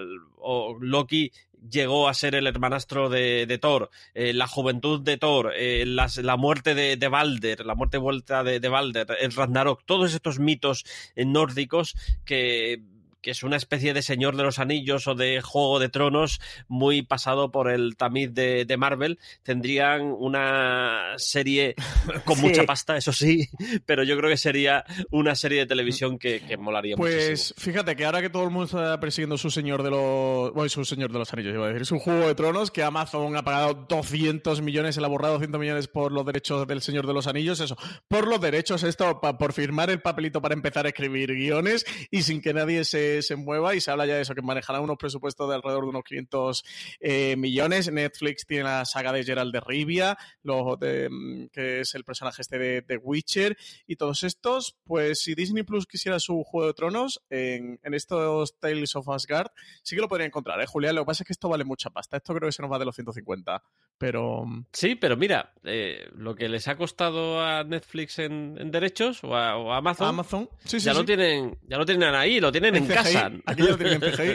Loki 0.80 1.32
llegó 1.70 2.08
a 2.08 2.14
ser 2.14 2.36
el 2.36 2.48
hermanastro 2.48 3.10
de, 3.10 3.58
Thor, 3.62 3.90
la 4.14 4.48
juventud 4.48 5.02
de 5.02 5.18
Thor, 5.18 5.54
la 5.56 6.38
muerte 6.38 6.76
de, 6.76 6.98
de, 6.98 7.08
Balder, 7.08 7.66
la 7.66 7.76
muerte 7.76 7.98
vuelta 7.98 8.44
de, 8.44 8.60
de 8.60 8.70
Balder, 8.70 9.08
el 9.20 9.32
Ragnarok, 9.32 9.84
todos 9.86 10.14
estos 10.14 10.40
mitos 10.40 10.86
nórdicos 11.16 11.96
que 12.24 12.82
que 13.26 13.32
es 13.32 13.42
una 13.42 13.58
especie 13.58 13.96
de 13.96 14.04
Señor 14.04 14.38
de 14.38 14.44
los 14.44 14.60
Anillos 14.60 15.08
o 15.08 15.16
de 15.16 15.42
Juego 15.42 15.80
de 15.80 15.90
Tronos 15.90 16.40
muy 16.68 17.02
pasado 17.02 17.50
por 17.50 17.72
el 17.72 17.98
tamiz 17.98 18.32
de, 18.32 18.76
Marvel, 18.78 19.18
tendrían 19.42 20.14
una 20.16 21.16
serie 21.18 21.74
con 22.24 22.40
mucha 22.40 22.66
pasta, 22.66 22.96
eso 22.98 23.12
sí, 23.12 23.50
pero 23.88 24.04
yo 24.04 24.16
creo 24.16 24.30
que 24.30 24.38
sería 24.38 24.86
una 25.10 25.34
serie 25.34 25.62
de 25.62 25.66
televisión 25.66 26.20
que, 26.20 26.40
molaría 26.60 26.96
pues, 26.96 27.16
muchísimo. 27.16 27.56
Pues 27.56 27.66
fíjate 27.66 27.96
que 27.96 28.06
ahora 28.06 28.22
que 28.22 28.30
todo 28.30 28.44
el 28.44 28.52
mundo 28.52 28.66
está 28.66 29.00
persiguiendo 29.00 29.40
su 29.40 29.50
Señor 29.50 29.82
de 29.82 29.90
los... 29.90 30.54
Bueno, 30.54 30.70
su 30.70 30.86
Señor 30.86 31.12
de 31.12 31.18
los 31.18 31.34
Anillos, 31.34 31.56
iba 31.56 31.66
a 31.66 31.70
decir, 31.70 31.82
es 31.82 31.92
un 31.92 31.98
Juego 31.98 32.28
de 32.28 32.36
Tronos 32.36 32.70
que 32.70 32.84
Amazon 32.84 33.36
ha 33.38 33.44
pagado 33.44 33.74
200 33.90 34.62
millones, 34.62 34.98
el 34.98 35.08
borrado 35.08 35.34
200 35.34 35.60
millones 35.60 35.88
por 35.88 36.12
los 36.12 36.28
derechos 36.28 36.68
del 36.68 36.84
Señor 36.84 37.08
de 37.08 37.14
los 37.16 37.26
Anillos, 37.26 37.60
eso, 37.60 37.76
por 38.08 38.28
los 38.28 38.40
derechos, 38.40 38.84
esto, 38.84 39.20
por 39.20 39.52
firmar 39.52 39.90
el 39.90 40.00
papelito 40.00 40.44
para 40.44 40.54
empezar 40.54 40.86
a 40.86 40.90
escribir 40.90 41.34
guiones 41.34 41.88
y 42.12 42.22
sin 42.22 42.40
que 42.40 42.54
nadie 42.54 42.84
se, 42.86 43.15
se 43.22 43.36
mueva 43.36 43.76
y 43.76 43.82
se 43.82 43.92
habla 43.92 44.06
ya 44.06 44.16
de 44.16 44.22
eso, 44.22 44.36
que 44.36 44.42
manejará 44.42 44.82
unos 44.82 44.98
presupuestos 44.98 45.48
de 45.50 45.56
alrededor 45.56 45.84
de 45.84 45.90
unos 45.90 46.04
500 46.04 46.64
eh, 47.00 47.36
millones. 47.38 47.92
Netflix 47.92 48.46
tiene 48.46 48.66
la 48.66 48.86
saga 48.86 49.12
de 49.12 49.24
Gerald 49.24 49.54
de 49.54 49.60
Rivia, 49.60 50.18
lo 50.44 50.76
de, 50.76 51.10
mm, 51.10 51.48
que 51.50 51.82
es 51.82 51.96
el 51.96 52.04
personaje 52.04 52.42
este 52.42 52.58
de, 52.58 52.98
Witcher, 52.98 53.58
y 53.88 53.98
todos 53.98 54.24
estos, 54.24 54.78
pues 54.84 55.20
si 55.20 55.36
Disney 55.36 55.64
Plus 55.64 55.86
quisiera 55.86 56.20
su 56.20 56.44
Juego 56.44 56.68
de 56.68 56.74
Tronos, 56.74 57.22
en, 57.30 57.80
estos 57.84 58.58
Tales 58.60 58.96
of 58.96 59.10
Asgard, 59.10 59.52
sí 59.84 59.96
que 59.96 60.02
lo 60.02 60.08
podría 60.08 60.28
encontrar, 60.28 60.60
¿eh, 60.62 60.66
Julián? 60.66 60.96
Lo 60.96 61.02
que 61.02 61.08
pasa 61.08 61.24
es 61.24 61.28
que 61.28 61.34
esto 61.34 61.50
vale 61.50 61.64
mucha 61.64 61.90
pasta. 61.90 62.18
Esto 62.18 62.34
creo 62.34 62.48
que 62.48 62.54
se 62.54 62.62
nos 62.62 62.72
va 62.72 62.80
de 62.80 62.86
los 62.86 62.96
150, 62.96 63.62
pero... 63.98 64.46
Mm, 64.46 64.66
sí, 64.72 64.96
pero 64.96 65.18
mira, 65.18 65.54
eh, 65.64 66.10
lo 66.16 66.36
que 66.36 66.50
les 66.50 66.68
ha 66.68 66.76
costado 66.76 67.42
a 67.42 67.64
Netflix 67.64 68.20
en, 68.20 68.72
derechos 68.72 69.24
o 69.24 69.36
a, 69.36 69.78
Amazon, 69.78 70.08
Amazon. 70.08 70.50
ya, 70.66 70.94
Lo 70.94 71.06
tienen, 71.06 71.58
ya 71.68 71.78
lo 71.78 71.86
tienen 71.86 72.14
ahí, 72.16 72.40
lo 72.40 72.52
tienen 72.52 72.76
en, 72.76 72.88
casa. 72.96 73.32
Aquí 73.46 73.62
lo 73.64 73.78
tienen 73.78 73.94
en 74.04 74.12
PGI. 74.12 74.32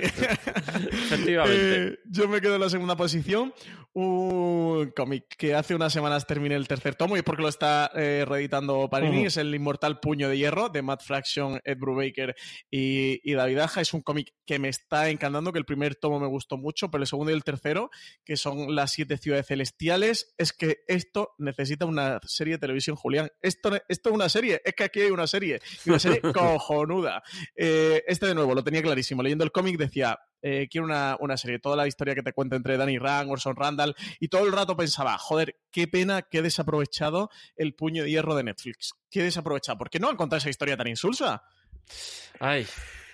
Efectivamente. 0.92 1.86
Eh, 1.86 1.98
yo 2.04 2.28
me 2.28 2.40
quedo 2.40 2.54
en 2.54 2.60
la 2.60 2.70
segunda 2.70 2.96
posición. 2.96 3.52
Un 3.92 4.92
cómic 4.94 5.24
que 5.36 5.54
hace 5.54 5.74
unas 5.74 5.92
semanas 5.92 6.24
terminé 6.24 6.54
el 6.54 6.68
tercer 6.68 6.94
tomo 6.94 7.16
y 7.16 7.22
porque 7.22 7.42
lo 7.42 7.48
está 7.48 7.90
eh, 7.94 8.24
reeditando 8.26 8.88
Panini. 8.88 9.26
Es 9.26 9.36
el 9.36 9.52
Inmortal 9.52 9.98
Puño 9.98 10.28
de 10.28 10.38
Hierro 10.38 10.68
de 10.68 10.82
Matt 10.82 11.02
Fraction, 11.02 11.60
Ed 11.64 11.76
Brubaker 11.76 12.36
y, 12.70 13.20
y 13.24 13.34
David 13.34 13.58
Aja. 13.58 13.80
Es 13.80 13.92
un 13.92 14.02
cómic 14.02 14.32
que 14.46 14.58
me 14.58 14.68
está 14.68 15.08
encantando, 15.10 15.52
que 15.52 15.58
el 15.58 15.64
primer 15.64 15.96
tomo 15.96 16.20
me 16.20 16.26
gustó 16.26 16.56
mucho, 16.56 16.90
pero 16.90 17.02
el 17.02 17.08
segundo 17.08 17.30
y 17.32 17.34
el 17.34 17.44
tercero, 17.44 17.90
que 18.24 18.36
son 18.36 18.74
las 18.74 18.92
siete 18.92 19.16
ciudades 19.16 19.46
celestiales, 19.46 20.34
es 20.38 20.52
que 20.52 20.78
esto 20.86 21.34
necesita 21.38 21.86
una 21.86 22.20
serie 22.24 22.54
de 22.54 22.58
televisión, 22.58 22.96
Julián. 22.96 23.30
Esto, 23.42 23.70
esto 23.88 24.08
es 24.08 24.14
una 24.14 24.28
serie, 24.28 24.60
es 24.64 24.74
que 24.74 24.84
aquí 24.84 25.00
hay 25.00 25.10
una 25.10 25.26
serie, 25.26 25.60
y 25.84 25.90
una 25.90 25.98
serie 25.98 26.20
cojonuda. 26.34 27.22
Eh, 27.54 28.02
este 28.06 28.26
de 28.26 28.34
nuevo, 28.34 28.49
lo 28.54 28.64
tenía 28.64 28.82
clarísimo. 28.82 29.22
Leyendo 29.22 29.44
el 29.44 29.52
cómic 29.52 29.76
decía, 29.76 30.18
eh, 30.42 30.68
quiero 30.70 30.86
una, 30.86 31.16
una, 31.20 31.36
serie, 31.36 31.58
toda 31.58 31.76
la 31.76 31.86
historia 31.86 32.14
que 32.14 32.22
te 32.22 32.32
cuenta 32.32 32.56
entre 32.56 32.76
Danny 32.76 32.98
Rand, 32.98 33.30
Orson 33.30 33.56
Randall, 33.56 33.94
y 34.18 34.28
todo 34.28 34.46
el 34.46 34.52
rato 34.52 34.76
pensaba, 34.76 35.18
joder, 35.18 35.56
qué 35.70 35.88
pena 35.88 36.22
que 36.22 36.38
he 36.38 36.42
desaprovechado 36.42 37.30
el 37.56 37.74
puño 37.74 38.04
de 38.04 38.10
hierro 38.10 38.34
de 38.34 38.44
Netflix. 38.44 38.94
Qué 39.10 39.22
desaprovechado. 39.22 39.78
¿Por 39.78 39.90
qué 39.90 39.98
no 39.98 40.08
han 40.08 40.16
contado 40.16 40.38
esa 40.38 40.50
historia 40.50 40.76
tan 40.76 40.88
insulsa? 40.88 41.42
Ay. 42.38 42.66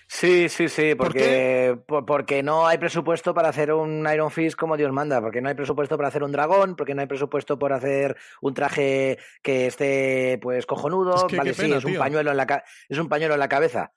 Sí, 0.09 0.49
sí, 0.49 0.69
sí, 0.69 0.95
porque, 0.95 1.77
porque 2.07 2.43
no 2.43 2.67
hay 2.67 2.79
presupuesto 2.79 3.35
para 3.35 3.49
hacer 3.49 3.73
un 3.73 4.07
Iron 4.13 4.31
Fist 4.31 4.57
como 4.57 4.77
Dios 4.77 4.93
manda, 4.93 5.21
porque 5.21 5.41
no 5.41 5.49
hay 5.49 5.57
presupuesto 5.57 5.97
para 5.97 6.09
hacer 6.09 6.23
un 6.23 6.31
dragón, 6.31 6.77
porque 6.77 6.95
no 6.95 7.01
hay 7.01 7.09
presupuesto 7.09 7.59
para 7.59 7.77
hacer 7.77 8.17
un 8.41 8.55
traje 8.55 9.19
que 9.43 9.67
esté 9.67 10.39
pues 10.41 10.65
cojonudo, 10.65 11.27
vale, 11.37 11.55
sí, 11.55 11.73
es 11.73 11.85
un 11.85 11.97
pañuelo 11.97 12.31
en 12.31 12.37
la 12.37 12.65
es 12.89 12.99
un 12.99 13.09
pañuelo 13.09 13.35
en 13.35 13.41
la 13.41 13.49
cabeza 13.49 13.93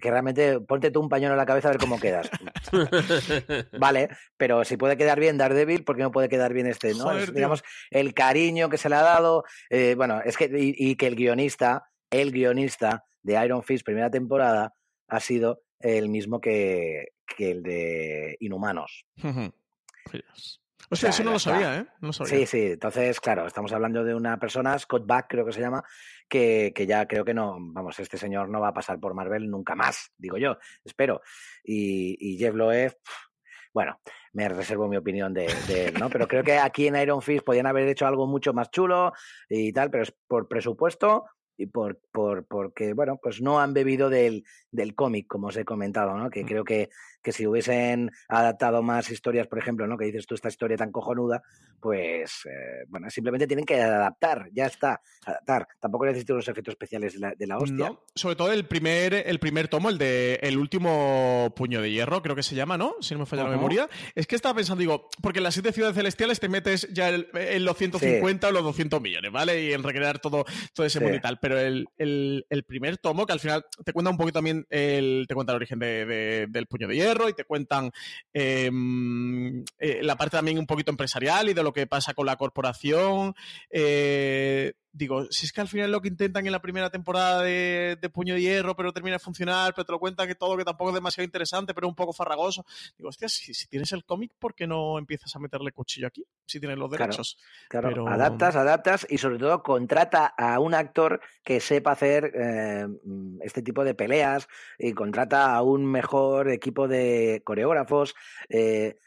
que 0.00 0.10
realmente 0.10 0.60
ponte 0.60 0.90
tú 0.90 1.00
un 1.00 1.08
pañuelo 1.08 1.34
en 1.34 1.38
la 1.38 1.46
cabeza 1.46 1.68
a 1.68 1.72
ver 1.72 1.80
cómo 1.80 2.00
quedas. 2.00 2.30
vale, 3.78 4.08
pero 4.36 4.64
si 4.64 4.76
puede 4.76 4.96
quedar 4.96 5.20
bien 5.20 5.36
Daredevil, 5.36 5.84
¿por 5.84 5.96
qué 5.96 6.02
no 6.02 6.10
puede 6.10 6.28
quedar 6.28 6.52
bien 6.52 6.66
este? 6.66 6.94
¿no? 6.94 7.14
digamos, 7.14 7.62
el 7.90 8.14
cariño 8.14 8.68
que 8.68 8.78
se 8.78 8.88
le 8.88 8.96
ha 8.96 9.02
dado. 9.02 9.44
Eh, 9.70 9.94
bueno, 9.96 10.20
es 10.24 10.36
que, 10.36 10.50
y, 10.52 10.96
que 10.96 11.06
el 11.06 11.16
guionista, 11.16 11.90
el 12.10 12.32
guionista 12.32 13.04
de 13.22 13.44
Iron 13.44 13.62
Fist, 13.62 13.84
primera 13.84 14.10
temporada, 14.10 14.74
ha 15.08 15.20
sido 15.20 15.62
el 15.80 16.08
mismo 16.08 16.40
que, 16.40 17.12
que 17.36 17.50
el 17.50 17.62
de 17.62 18.36
Inhumanos. 18.40 19.04
O 20.90 20.96
sea, 20.96 21.10
eso 21.10 21.24
no 21.24 21.32
lo 21.32 21.38
sabía, 21.38 21.78
¿eh? 21.78 21.86
No 22.00 22.12
sabía. 22.12 22.38
Sí, 22.38 22.46
sí. 22.46 22.72
Entonces, 22.72 23.20
claro, 23.20 23.46
estamos 23.46 23.72
hablando 23.72 24.04
de 24.04 24.14
una 24.14 24.38
persona, 24.38 24.78
Scott 24.78 25.06
Back 25.06 25.26
creo 25.28 25.46
que 25.46 25.52
se 25.52 25.60
llama, 25.60 25.82
que, 26.28 26.72
que, 26.74 26.86
ya 26.86 27.06
creo 27.06 27.24
que 27.24 27.34
no, 27.34 27.56
vamos, 27.58 27.98
este 27.98 28.18
señor 28.18 28.48
no 28.48 28.60
va 28.60 28.68
a 28.68 28.74
pasar 28.74 28.98
por 29.00 29.14
Marvel 29.14 29.50
nunca 29.50 29.74
más, 29.74 30.12
digo 30.16 30.36
yo, 30.38 30.58
espero. 30.84 31.22
Y, 31.64 32.16
y 32.20 32.36
Jeff 32.38 32.54
Loeb, 32.54 32.96
bueno, 33.72 33.98
me 34.32 34.48
reservo 34.48 34.88
mi 34.88 34.96
opinión 34.96 35.32
de, 35.32 35.46
de, 35.66 35.86
él, 35.86 35.94
¿no? 35.98 36.10
Pero 36.10 36.28
creo 36.28 36.42
que 36.42 36.58
aquí 36.58 36.86
en 36.86 36.96
Iron 36.96 37.22
Fist 37.22 37.44
podían 37.44 37.66
haber 37.66 37.88
hecho 37.88 38.06
algo 38.06 38.26
mucho 38.26 38.52
más 38.52 38.70
chulo 38.70 39.12
y 39.48 39.72
tal, 39.72 39.90
pero 39.90 40.02
es 40.02 40.14
por 40.26 40.48
presupuesto 40.48 41.24
y 41.56 41.66
por, 41.66 42.00
por 42.10 42.46
porque, 42.46 42.92
bueno, 42.92 43.18
pues 43.22 43.40
no 43.40 43.60
han 43.60 43.74
bebido 43.74 44.10
del, 44.10 44.44
del 44.70 44.94
cómic, 44.94 45.26
como 45.26 45.48
os 45.48 45.56
he 45.56 45.64
comentado, 45.64 46.16
¿no? 46.16 46.30
Que 46.30 46.44
creo 46.44 46.64
que, 46.64 46.90
que 47.22 47.32
si 47.32 47.46
hubiesen 47.46 48.10
adaptado 48.28 48.82
más 48.82 49.10
historias, 49.10 49.46
por 49.46 49.58
ejemplo, 49.58 49.86
¿no? 49.86 49.96
Que 49.96 50.06
dices 50.06 50.26
tú 50.26 50.34
esta 50.34 50.48
historia 50.48 50.76
tan 50.76 50.90
cojonuda, 50.90 51.42
pues, 51.80 52.46
eh, 52.46 52.84
bueno, 52.88 53.08
simplemente 53.10 53.46
tienen 53.46 53.64
que 53.64 53.80
adaptar, 53.80 54.48
ya 54.52 54.66
está, 54.66 55.00
adaptar. 55.24 55.68
Tampoco 55.80 56.06
necesitan 56.06 56.36
los 56.36 56.48
efectos 56.48 56.72
especiales 56.72 57.14
de 57.14 57.20
la, 57.20 57.34
de 57.34 57.46
la 57.46 57.58
hostia. 57.58 57.88
No, 57.88 58.00
sobre 58.14 58.36
todo 58.36 58.52
el 58.52 58.66
primer, 58.66 59.14
el 59.14 59.38
primer 59.38 59.68
tomo, 59.68 59.88
el 59.88 59.98
de 59.98 60.34
El 60.42 60.58
último 60.58 61.52
puño 61.56 61.80
de 61.80 61.90
hierro, 61.90 62.22
creo 62.22 62.36
que 62.36 62.42
se 62.42 62.54
llama, 62.54 62.76
¿no? 62.76 62.96
Si 63.00 63.14
no 63.14 63.20
me 63.20 63.26
falla 63.26 63.44
uh 63.44 63.46
-huh. 63.46 63.50
la 63.50 63.56
memoria. 63.56 63.88
Es 64.14 64.26
que 64.26 64.36
estaba 64.36 64.54
pensando, 64.54 64.80
digo, 64.80 65.08
porque 65.22 65.38
en 65.38 65.44
las 65.44 65.54
siete 65.54 65.72
ciudades 65.72 65.96
celestiales 65.96 66.40
te 66.40 66.48
metes 66.48 66.88
ya 66.92 67.08
el, 67.08 67.28
en 67.34 67.64
los 67.64 67.76
150 67.76 68.46
sí. 68.46 68.50
o 68.50 68.54
los 68.54 68.64
200 68.64 69.00
millones, 69.00 69.32
¿vale? 69.32 69.62
Y 69.62 69.72
en 69.72 69.82
recrear 69.82 70.18
todo, 70.18 70.44
todo 70.74 70.86
ese 70.86 70.98
sí. 70.98 71.04
mundo 71.04 71.18
y 71.18 71.20
tal. 71.20 71.38
Pero 71.40 71.58
el, 71.58 71.86
el, 71.98 72.46
el, 72.48 72.64
primer 72.64 72.98
tomo, 72.98 73.26
que 73.26 73.32
al 73.32 73.40
final 73.40 73.64
te 73.84 73.92
cuenta 73.92 74.10
un 74.10 74.16
poquito 74.16 74.38
también, 74.38 74.66
el, 74.70 75.26
te 75.28 75.34
cuenta 75.34 75.52
el 75.52 75.56
origen 75.56 75.78
de, 75.78 76.06
de, 76.06 76.46
del 76.48 76.66
puño 76.66 76.88
de 76.88 76.96
hierro 76.96 77.11
y 77.28 77.34
te 77.34 77.44
cuentan 77.44 77.90
eh, 78.32 78.70
eh, 79.78 80.00
la 80.02 80.16
parte 80.16 80.36
también 80.36 80.58
un 80.58 80.66
poquito 80.66 80.90
empresarial 80.90 81.48
y 81.48 81.54
de 81.54 81.62
lo 81.62 81.72
que 81.72 81.86
pasa 81.86 82.14
con 82.14 82.26
la 82.26 82.36
corporación. 82.36 83.34
Eh, 83.70 84.72
digo, 84.92 85.26
si 85.30 85.46
es 85.46 85.52
que 85.52 85.60
al 85.60 85.68
final 85.68 85.90
lo 85.90 86.00
que 86.00 86.08
intentan 86.08 86.46
en 86.46 86.52
la 86.52 86.60
primera 86.60 86.90
temporada 86.90 87.42
de, 87.42 87.96
de, 88.00 88.10
Puño 88.10 88.34
de 88.34 88.42
Hierro, 88.42 88.76
pero 88.76 88.92
termina 88.92 89.16
de 89.16 89.20
funcionar, 89.20 89.72
pero 89.74 89.86
te 89.86 89.92
lo 89.92 89.98
cuentan 89.98 90.28
que 90.28 90.34
todo, 90.34 90.56
que 90.56 90.64
tampoco 90.64 90.90
es 90.90 90.94
demasiado 90.94 91.24
interesante, 91.24 91.72
pero 91.74 91.88
un 91.88 91.94
poco 91.94 92.12
farragoso. 92.12 92.64
Digo, 92.96 93.08
hostia, 93.08 93.28
si, 93.28 93.54
si 93.54 93.66
tienes 93.68 93.90
el 93.92 94.04
cómic, 94.04 94.32
¿por 94.38 94.54
qué 94.54 94.66
no 94.66 94.98
empiezas 94.98 95.34
a 95.34 95.38
meterle 95.38 95.72
cuchillo 95.72 96.06
aquí? 96.06 96.24
Si 96.46 96.60
tienes 96.60 96.78
los 96.78 96.90
derechos. 96.90 97.38
Claro, 97.68 97.88
claro. 97.88 98.04
Pero... 98.04 98.14
adaptas, 98.14 98.56
adaptas 98.56 99.06
y 99.08 99.18
sobre 99.18 99.38
todo 99.38 99.62
contrata 99.62 100.26
a 100.26 100.60
un 100.60 100.74
actor 100.74 101.20
que 101.42 101.60
sepa 101.60 101.92
hacer 101.92 102.32
eh, 102.34 102.86
este 103.40 103.62
tipo 103.62 103.84
de 103.84 103.94
peleas 103.94 104.48
y 104.78 104.92
contrata 104.92 105.54
a 105.54 105.62
un 105.62 105.86
mejor 105.86 106.50
equipo 106.50 106.86
de 106.86 107.42
coreógrafos. 107.44 108.14
Eh, 108.48 108.98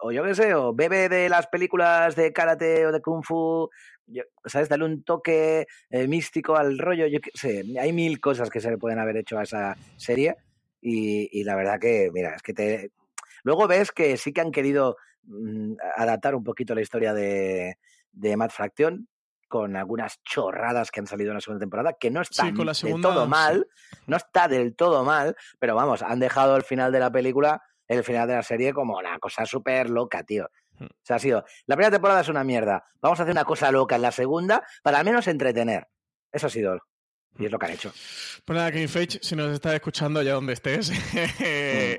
o 0.00 0.12
yo 0.12 0.24
qué 0.24 0.34
sé, 0.34 0.54
o 0.54 0.74
bebe 0.74 1.08
de 1.08 1.28
las 1.28 1.46
películas 1.46 2.16
de 2.16 2.32
karate 2.32 2.86
o 2.86 2.92
de 2.92 3.00
kung 3.00 3.22
fu, 3.22 3.68
yo, 4.06 4.22
¿sabes? 4.44 4.68
Darle 4.68 4.84
un 4.84 5.02
toque 5.02 5.66
eh, 5.90 6.06
místico 6.08 6.56
al 6.56 6.78
rollo, 6.78 7.06
yo 7.06 7.20
qué 7.20 7.30
sé, 7.34 7.64
hay 7.80 7.92
mil 7.92 8.20
cosas 8.20 8.50
que 8.50 8.60
se 8.60 8.70
le 8.70 8.78
pueden 8.78 8.98
haber 8.98 9.16
hecho 9.16 9.38
a 9.38 9.42
esa 9.42 9.76
serie 9.96 10.36
y, 10.80 11.28
y, 11.32 11.44
la 11.44 11.56
verdad 11.56 11.80
que, 11.80 12.10
mira, 12.12 12.34
es 12.34 12.42
que 12.42 12.52
te... 12.52 12.92
Luego 13.42 13.66
ves 13.66 13.92
que 13.92 14.16
sí 14.16 14.32
que 14.32 14.40
han 14.40 14.52
querido 14.52 14.96
mm, 15.24 15.74
adaptar 15.96 16.34
un 16.34 16.44
poquito 16.44 16.74
la 16.74 16.82
historia 16.82 17.12
de, 17.12 17.78
de 18.12 18.36
Matt 18.36 18.52
Fraction, 18.52 19.08
con 19.48 19.76
algunas 19.76 20.22
chorradas 20.24 20.90
que 20.90 21.00
han 21.00 21.06
salido 21.06 21.30
en 21.30 21.36
la 21.36 21.40
segunda 21.40 21.60
temporada, 21.60 21.92
que 21.92 22.10
no 22.10 22.20
está 22.20 22.44
sí, 22.44 22.48
segunda, 22.50 22.72
del 22.82 23.00
todo 23.00 23.26
mal, 23.26 23.68
sí. 23.70 23.98
no 24.06 24.16
está 24.16 24.48
del 24.48 24.74
todo 24.74 25.04
mal, 25.04 25.36
pero 25.58 25.74
vamos, 25.74 26.02
han 26.02 26.18
dejado 26.18 26.56
el 26.56 26.62
final 26.62 26.90
de 26.90 27.00
la 27.00 27.10
película 27.10 27.62
el 27.88 28.04
final 28.04 28.26
de 28.26 28.34
la 28.34 28.42
serie 28.42 28.72
como 28.72 28.98
una 28.98 29.18
cosa 29.18 29.46
súper 29.46 29.90
loca, 29.90 30.22
tío. 30.24 30.48
O 30.80 30.88
sea, 31.02 31.16
ha 31.16 31.18
sido, 31.18 31.44
la 31.66 31.76
primera 31.76 31.90
temporada 31.90 32.20
es 32.20 32.28
una 32.28 32.44
mierda, 32.44 32.84
vamos 33.00 33.18
a 33.20 33.22
hacer 33.22 33.32
una 33.32 33.44
cosa 33.44 33.70
loca 33.70 33.96
en 33.96 34.02
la 34.02 34.12
segunda 34.12 34.64
para 34.82 34.98
al 34.98 35.04
menos 35.04 35.26
entretener. 35.28 35.88
Eso 36.32 36.48
ha 36.48 36.50
sido 36.50 36.78
y 37.38 37.46
es 37.46 37.52
lo 37.52 37.58
que 37.58 37.66
han 37.66 37.72
hecho. 37.72 37.92
Pues 38.44 38.56
nada, 38.56 38.70
King 38.72 38.86
Fage, 38.88 39.18
si 39.22 39.34
nos 39.34 39.52
estás 39.52 39.74
escuchando 39.74 40.20
allá 40.20 40.34
donde 40.34 40.52
estés, 40.52 40.92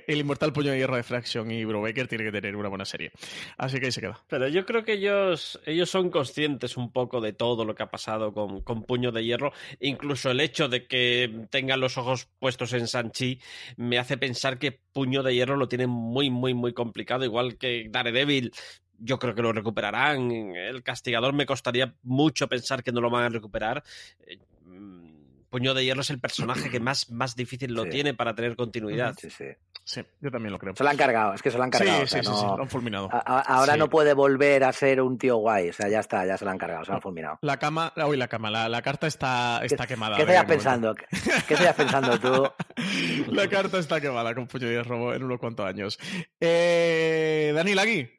el 0.08 0.18
inmortal 0.18 0.54
puño 0.54 0.72
de 0.72 0.78
hierro 0.78 0.96
de 0.96 1.04
Fraction 1.04 1.52
y 1.52 1.66
Brubaker 1.66 2.08
tiene 2.08 2.24
que 2.24 2.32
tener 2.32 2.56
una 2.56 2.70
buena 2.70 2.86
serie. 2.86 3.12
Así 3.58 3.80
que 3.80 3.88
ahí 3.88 3.92
se 3.92 4.02
queda. 4.02 4.20
Pero 4.28 4.48
yo 4.48 4.66
creo 4.66 4.84
que 4.84 4.94
ellos, 4.94 5.60
ellos 5.66 5.90
son 5.90 6.10
conscientes 6.10 6.78
un 6.78 6.92
poco 6.92 7.22
de 7.22 7.34
todo 7.34 7.66
lo 7.66 7.76
que 7.76 7.84
ha 7.84 7.90
pasado 7.92 8.34
con, 8.34 8.62
con 8.62 8.84
Puño 8.84 9.12
de 9.12 9.24
Hierro. 9.24 9.52
Incluso 9.80 10.32
el 10.32 10.40
hecho 10.40 10.70
de 10.70 10.88
que 10.88 11.48
tengan 11.50 11.80
los 11.80 11.98
ojos 11.98 12.28
puestos 12.40 12.74
en 12.74 12.88
Sanchi 12.88 13.40
me 13.76 13.98
hace 14.00 14.18
pensar 14.18 14.58
que 14.58 14.80
Puño 14.94 15.24
de 15.24 15.36
Hierro 15.36 15.58
lo 15.58 15.68
tienen 15.68 15.90
muy, 15.90 16.30
muy, 16.30 16.54
muy 16.54 16.74
complicado. 16.74 17.26
Igual 17.26 17.58
que 17.58 17.88
Daredevil 17.90 18.52
yo 19.00 19.20
creo 19.20 19.36
que 19.36 19.42
lo 19.42 19.54
recuperarán. 19.54 20.32
El 20.32 20.84
castigador 20.84 21.34
me 21.34 21.46
costaría 21.46 21.94
mucho 22.04 22.48
pensar 22.48 22.84
que 22.84 22.92
no 22.92 23.02
lo 23.02 23.10
van 23.10 23.26
a 23.26 23.30
recuperar. 23.30 23.84
Puño 25.50 25.74
de 25.74 25.86
Hierro 25.86 26.02
es 26.02 26.10
el 26.10 26.20
personaje 26.20 26.70
que 26.70 26.80
más, 26.80 27.10
más 27.10 27.36
difícil 27.36 27.74
lo 27.74 27.84
sí. 27.84 27.90
tiene 27.90 28.14
para 28.14 28.36
tener 28.36 28.56
continuidad. 28.56 29.16
Sí, 29.20 29.30
sí. 29.30 29.46
Sí, 29.84 30.02
yo 30.20 30.30
también 30.30 30.52
lo 30.52 30.60
creo. 30.60 30.76
Se 30.76 30.84
lo 30.84 30.90
han 30.90 30.98
cargado, 30.98 31.34
es 31.34 31.42
que 31.42 31.50
se 31.50 31.58
lo 31.58 31.64
han 31.64 31.70
cargado. 31.70 32.00
Sí, 32.00 32.04
o 32.04 32.08
sea, 32.08 32.22
sí, 32.22 32.30
no... 32.30 32.36
sí, 32.36 32.42
sí, 32.42 32.46
lo 32.46 32.62
han 32.62 32.70
fulminado. 32.70 33.10
A, 33.10 33.20
a, 33.20 33.40
ahora 33.40 33.74
sí. 33.74 33.80
no 33.80 33.90
puede 33.90 34.14
volver 34.14 34.66
a 34.66 34.74
ser 34.74 35.02
un 35.02 35.18
tío 35.18 35.38
guay, 35.38 35.70
o 35.70 35.74
sea, 35.74 35.88
ya 35.88 36.02
está, 36.02 36.26
ya 36.26 36.38
se 36.38 36.44
lo 36.44 36.52
han 36.52 36.58
cargado, 36.58 36.84
se 36.84 36.92
lo 36.92 36.96
han 36.96 37.02
fulminado. 37.02 37.40
La 37.42 37.58
cama, 37.58 37.94
uy, 38.06 38.18
la 38.18 38.28
cama, 38.28 38.52
la, 38.52 38.68
la 38.68 38.82
carta 38.82 39.08
está, 39.08 39.62
está 39.64 39.88
¿Qué, 39.88 39.94
quemada. 39.94 40.18
¿Qué 40.18 40.24
estabas 40.24 40.46
pensando? 40.46 40.94
¿Qué, 40.94 41.06
¿Qué 41.48 41.54
estabas 41.54 41.76
pensando 41.76 42.20
tú? 42.20 42.52
la 43.32 43.48
carta 43.48 43.80
está 43.80 44.02
quemada 44.02 44.36
con 44.36 44.48
Puño 44.48 44.68
de 44.68 44.74
Hierro 44.74 45.16
en 45.16 45.24
unos 45.24 45.40
cuantos 45.40 45.66
años. 45.66 45.98
Eh, 46.42 47.54
Dani 47.56 47.74
Lagui, 47.74 48.10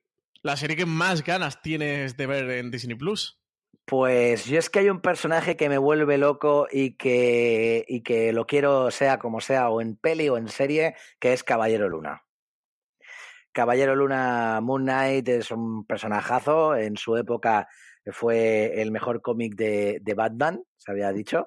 la 0.40 0.56
serie 0.56 0.74
que 0.74 0.86
más 0.86 1.22
ganas 1.22 1.60
tienes 1.60 2.16
de 2.16 2.26
ver 2.26 2.50
en 2.50 2.70
Disney 2.70 2.96
Plus. 2.96 3.37
Pues 3.88 4.44
yo 4.44 4.58
es 4.58 4.68
que 4.68 4.80
hay 4.80 4.90
un 4.90 5.00
personaje 5.00 5.56
que 5.56 5.70
me 5.70 5.78
vuelve 5.78 6.18
loco 6.18 6.68
y 6.70 6.98
que, 6.98 7.86
y 7.88 8.02
que 8.02 8.34
lo 8.34 8.46
quiero 8.46 8.90
sea 8.90 9.18
como 9.18 9.40
sea, 9.40 9.70
o 9.70 9.80
en 9.80 9.96
peli 9.96 10.28
o 10.28 10.36
en 10.36 10.48
serie, 10.48 10.94
que 11.18 11.32
es 11.32 11.42
Caballero 11.42 11.88
Luna. 11.88 12.22
Caballero 13.50 13.96
Luna 13.96 14.60
Moon 14.60 14.82
Knight 14.82 15.26
es 15.30 15.50
un 15.50 15.86
personajazo, 15.86 16.76
en 16.76 16.98
su 16.98 17.16
época 17.16 17.66
fue 18.12 18.82
el 18.82 18.90
mejor 18.90 19.22
cómic 19.22 19.54
de, 19.54 20.00
de, 20.02 20.14
Batman, 20.14 20.62
se 20.76 20.92
había 20.92 21.10
dicho, 21.10 21.46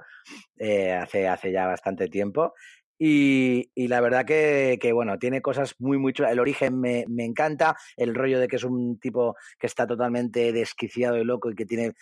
eh, 0.57 0.93
hace, 0.93 1.27
hace 1.27 1.51
ya 1.51 1.68
bastante 1.68 2.07
tiempo. 2.07 2.55
Y, 3.03 3.88
la 3.88 3.99
verdad 3.99 4.26
que, 4.26 4.91
bueno, 4.94 5.18
tiene 5.18 5.41
cosas 5.41 5.73
muy, 5.80 5.98
muy 5.98 6.14
chulas. 6.14 6.34
El 6.34 6.40
origen 6.40 6.80
me, 6.80 7.03
me, 7.07 7.26
encanta, 7.26 7.76
el 7.98 8.14
rollo 8.14 8.40
de 8.40 8.48
que 8.48 8.57
es 8.57 8.64
un 8.64 8.99
tipo 8.99 9.36
que 9.57 9.65
está 9.65 9.88
totalmente 9.88 10.53
desquiciado 10.53 11.18
y 11.18 11.23
loco 11.23 11.49
y 11.49 11.56
que 11.56 11.65
tiene 11.65 11.94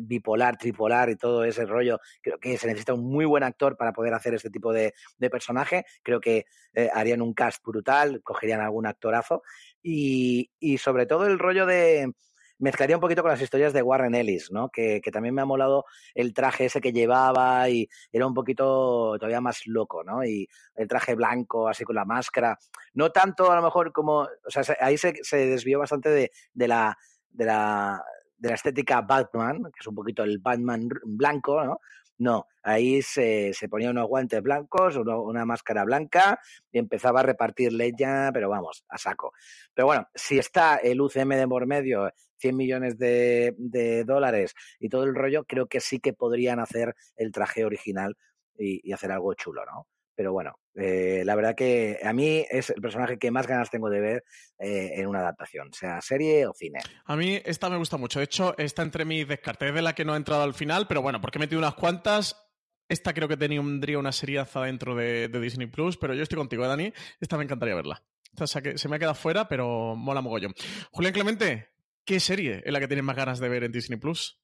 bipolar, 0.00 0.56
tripolar 0.56 1.10
y 1.10 1.16
todo 1.16 1.42
ese 1.42 1.66
rollo. 1.66 1.98
Creo 2.22 2.38
que 2.38 2.56
se 2.56 2.68
necesita 2.68 2.94
un 2.94 3.04
muy 3.04 3.24
buen 3.24 3.42
actor 3.42 3.76
para 3.76 3.92
poder 3.92 4.14
hacer 4.14 4.34
este 4.34 4.48
tipo 4.48 4.72
de, 4.72 4.94
de 5.18 5.28
personaje. 5.28 5.86
Creo 6.04 6.20
que 6.20 6.46
eh, 6.72 6.88
harían 6.94 7.20
un 7.20 7.34
cast 7.34 7.60
brutal, 7.64 8.22
cogerían 8.22 8.60
algún 8.60 8.86
actorazo. 8.86 9.42
Y, 9.82 10.52
y 10.60 10.78
sobre 10.78 11.06
todo 11.06 11.26
el 11.26 11.40
rollo 11.40 11.66
de 11.66 12.12
mezclaría 12.58 12.96
un 12.96 13.00
poquito 13.00 13.22
con 13.22 13.30
las 13.30 13.40
historias 13.40 13.72
de 13.72 13.82
Warren 13.82 14.14
Ellis, 14.14 14.50
¿no? 14.50 14.68
Que, 14.68 15.00
que, 15.00 15.10
también 15.10 15.34
me 15.34 15.42
ha 15.42 15.46
molado 15.46 15.84
el 16.14 16.32
traje 16.32 16.66
ese 16.66 16.80
que 16.80 16.92
llevaba 16.92 17.68
y 17.68 17.88
era 18.12 18.26
un 18.26 18.34
poquito 18.34 19.16
todavía 19.18 19.40
más 19.40 19.66
loco, 19.66 20.04
¿no? 20.04 20.24
Y 20.24 20.48
el 20.74 20.88
traje 20.88 21.14
blanco, 21.14 21.68
así 21.68 21.84
con 21.84 21.96
la 21.96 22.04
máscara. 22.04 22.58
No 22.94 23.10
tanto 23.10 23.50
a 23.50 23.56
lo 23.56 23.62
mejor 23.62 23.92
como, 23.92 24.20
o 24.20 24.50
sea, 24.50 24.62
ahí 24.80 24.96
se, 24.96 25.14
desvió 25.32 25.78
bastante 25.78 26.08
de, 26.08 26.32
de, 26.52 26.68
la, 26.68 26.96
de, 27.30 27.44
la, 27.44 28.04
de 28.38 28.48
la 28.48 28.54
estética 28.54 29.00
Batman, 29.00 29.64
que 29.64 29.80
es 29.80 29.86
un 29.86 29.94
poquito 29.94 30.22
el 30.22 30.38
Batman 30.38 30.88
blanco, 31.04 31.64
¿no? 31.64 31.80
No, 32.18 32.46
ahí 32.62 33.02
se, 33.02 33.52
se 33.54 33.68
ponía 33.68 33.90
unos 33.90 34.06
guantes 34.06 34.40
blancos, 34.40 34.96
uno, 34.96 35.22
una 35.22 35.44
máscara 35.44 35.84
blanca 35.84 36.40
y 36.70 36.78
empezaba 36.78 37.20
a 37.20 37.22
repartir 37.24 37.72
leña, 37.72 38.30
pero 38.32 38.48
vamos, 38.48 38.84
a 38.88 38.98
saco. 38.98 39.32
Pero 39.74 39.86
bueno, 39.86 40.08
si 40.14 40.38
está 40.38 40.76
el 40.76 41.00
UCM 41.00 41.36
de 41.36 41.48
por 41.48 41.66
medio, 41.66 42.10
100 42.36 42.56
millones 42.56 42.98
de, 42.98 43.54
de 43.58 44.04
dólares 44.04 44.54
y 44.78 44.88
todo 44.88 45.04
el 45.04 45.14
rollo, 45.14 45.44
creo 45.44 45.66
que 45.66 45.80
sí 45.80 45.98
que 45.98 46.12
podrían 46.12 46.60
hacer 46.60 46.94
el 47.16 47.32
traje 47.32 47.64
original 47.64 48.16
y, 48.56 48.88
y 48.88 48.92
hacer 48.92 49.10
algo 49.10 49.34
chulo, 49.34 49.64
¿no? 49.64 49.88
Pero 50.16 50.32
bueno, 50.32 50.58
eh, 50.74 51.22
la 51.24 51.34
verdad 51.34 51.54
que 51.54 51.98
a 52.02 52.12
mí 52.12 52.44
es 52.48 52.70
el 52.70 52.80
personaje 52.80 53.18
que 53.18 53.30
más 53.30 53.46
ganas 53.46 53.70
tengo 53.70 53.90
de 53.90 54.00
ver 54.00 54.24
eh, 54.58 54.92
en 54.96 55.08
una 55.08 55.20
adaptación, 55.20 55.72
sea 55.72 56.00
serie 56.00 56.46
o 56.46 56.52
cine. 56.52 56.80
A 57.04 57.16
mí 57.16 57.40
esta 57.44 57.68
me 57.68 57.76
gusta 57.76 57.96
mucho. 57.96 58.20
De 58.20 58.24
hecho, 58.24 58.56
está 58.58 58.82
entre 58.82 59.04
mis 59.04 59.26
descartes 59.26 59.74
de 59.74 59.82
la 59.82 59.94
que 59.94 60.04
no 60.04 60.12
ha 60.12 60.16
entrado 60.16 60.42
al 60.42 60.54
final, 60.54 60.86
pero 60.86 61.02
bueno, 61.02 61.20
porque 61.20 61.38
he 61.38 61.40
metido 61.40 61.58
unas 61.58 61.74
cuantas. 61.74 62.40
Esta 62.88 63.14
creo 63.14 63.28
que 63.28 63.36
tendría 63.36 63.98
una 63.98 64.12
seriaza 64.12 64.62
dentro 64.62 64.94
de, 64.94 65.28
de, 65.28 65.40
Disney 65.40 65.66
Plus, 65.66 65.96
pero 65.96 66.14
yo 66.14 66.22
estoy 66.22 66.36
contigo, 66.36 66.66
Dani. 66.66 66.92
Esta 67.18 67.38
me 67.38 67.44
encantaría 67.44 67.74
verla. 67.74 68.02
O 68.38 68.46
sea, 68.46 68.62
que 68.62 68.78
se 68.78 68.88
me 68.88 68.96
ha 68.96 68.98
quedado 68.98 69.14
fuera, 69.14 69.48
pero 69.48 69.96
mola 69.96 70.20
mogollón. 70.20 70.54
Julián 70.90 71.14
Clemente, 71.14 71.68
¿qué 72.04 72.20
serie 72.20 72.62
es 72.64 72.72
la 72.72 72.80
que 72.80 72.88
tienes 72.88 73.04
más 73.04 73.16
ganas 73.16 73.38
de 73.38 73.48
ver 73.48 73.64
en 73.64 73.72
Disney 73.72 73.98
Plus? 73.98 74.38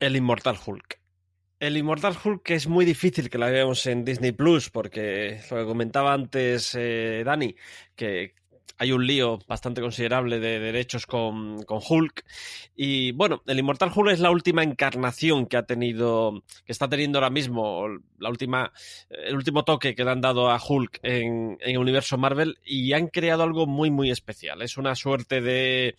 El 0.00 0.16
Inmortal 0.16 0.58
Hulk. 0.64 1.03
El 1.60 1.76
Immortal 1.76 2.16
Hulk 2.22 2.50
es 2.50 2.66
muy 2.66 2.84
difícil 2.84 3.30
que 3.30 3.38
la 3.38 3.48
veamos 3.48 3.86
en 3.86 4.04
Disney 4.04 4.32
Plus, 4.32 4.70
porque 4.70 5.40
lo 5.50 5.58
que 5.58 5.64
comentaba 5.64 6.12
antes 6.12 6.74
eh, 6.74 7.22
Dani, 7.24 7.54
que 7.94 8.34
hay 8.76 8.92
un 8.92 9.06
lío 9.06 9.38
bastante 9.46 9.80
considerable 9.80 10.40
de 10.40 10.58
derechos 10.58 11.06
con, 11.06 11.62
con, 11.62 11.80
Hulk. 11.86 12.24
Y 12.74 13.12
bueno, 13.12 13.42
el 13.46 13.58
Inmortal 13.58 13.92
Hulk 13.94 14.12
es 14.12 14.20
la 14.20 14.30
última 14.30 14.62
encarnación 14.62 15.46
que 15.46 15.56
ha 15.56 15.64
tenido, 15.64 16.42
que 16.64 16.72
está 16.72 16.88
teniendo 16.88 17.18
ahora 17.18 17.30
mismo, 17.30 17.86
la 18.18 18.28
última, 18.28 18.72
el 19.10 19.36
último 19.36 19.64
toque 19.64 19.94
que 19.94 20.04
le 20.04 20.10
han 20.10 20.20
dado 20.20 20.50
a 20.50 20.60
Hulk 20.60 21.00
en, 21.02 21.56
en 21.60 21.70
el 21.70 21.78
universo 21.78 22.18
Marvel 22.18 22.58
y 22.64 22.92
han 22.92 23.08
creado 23.08 23.44
algo 23.44 23.66
muy, 23.66 23.90
muy 23.90 24.10
especial. 24.10 24.62
Es 24.62 24.76
una 24.76 24.94
suerte 24.94 25.40
de, 25.40 25.96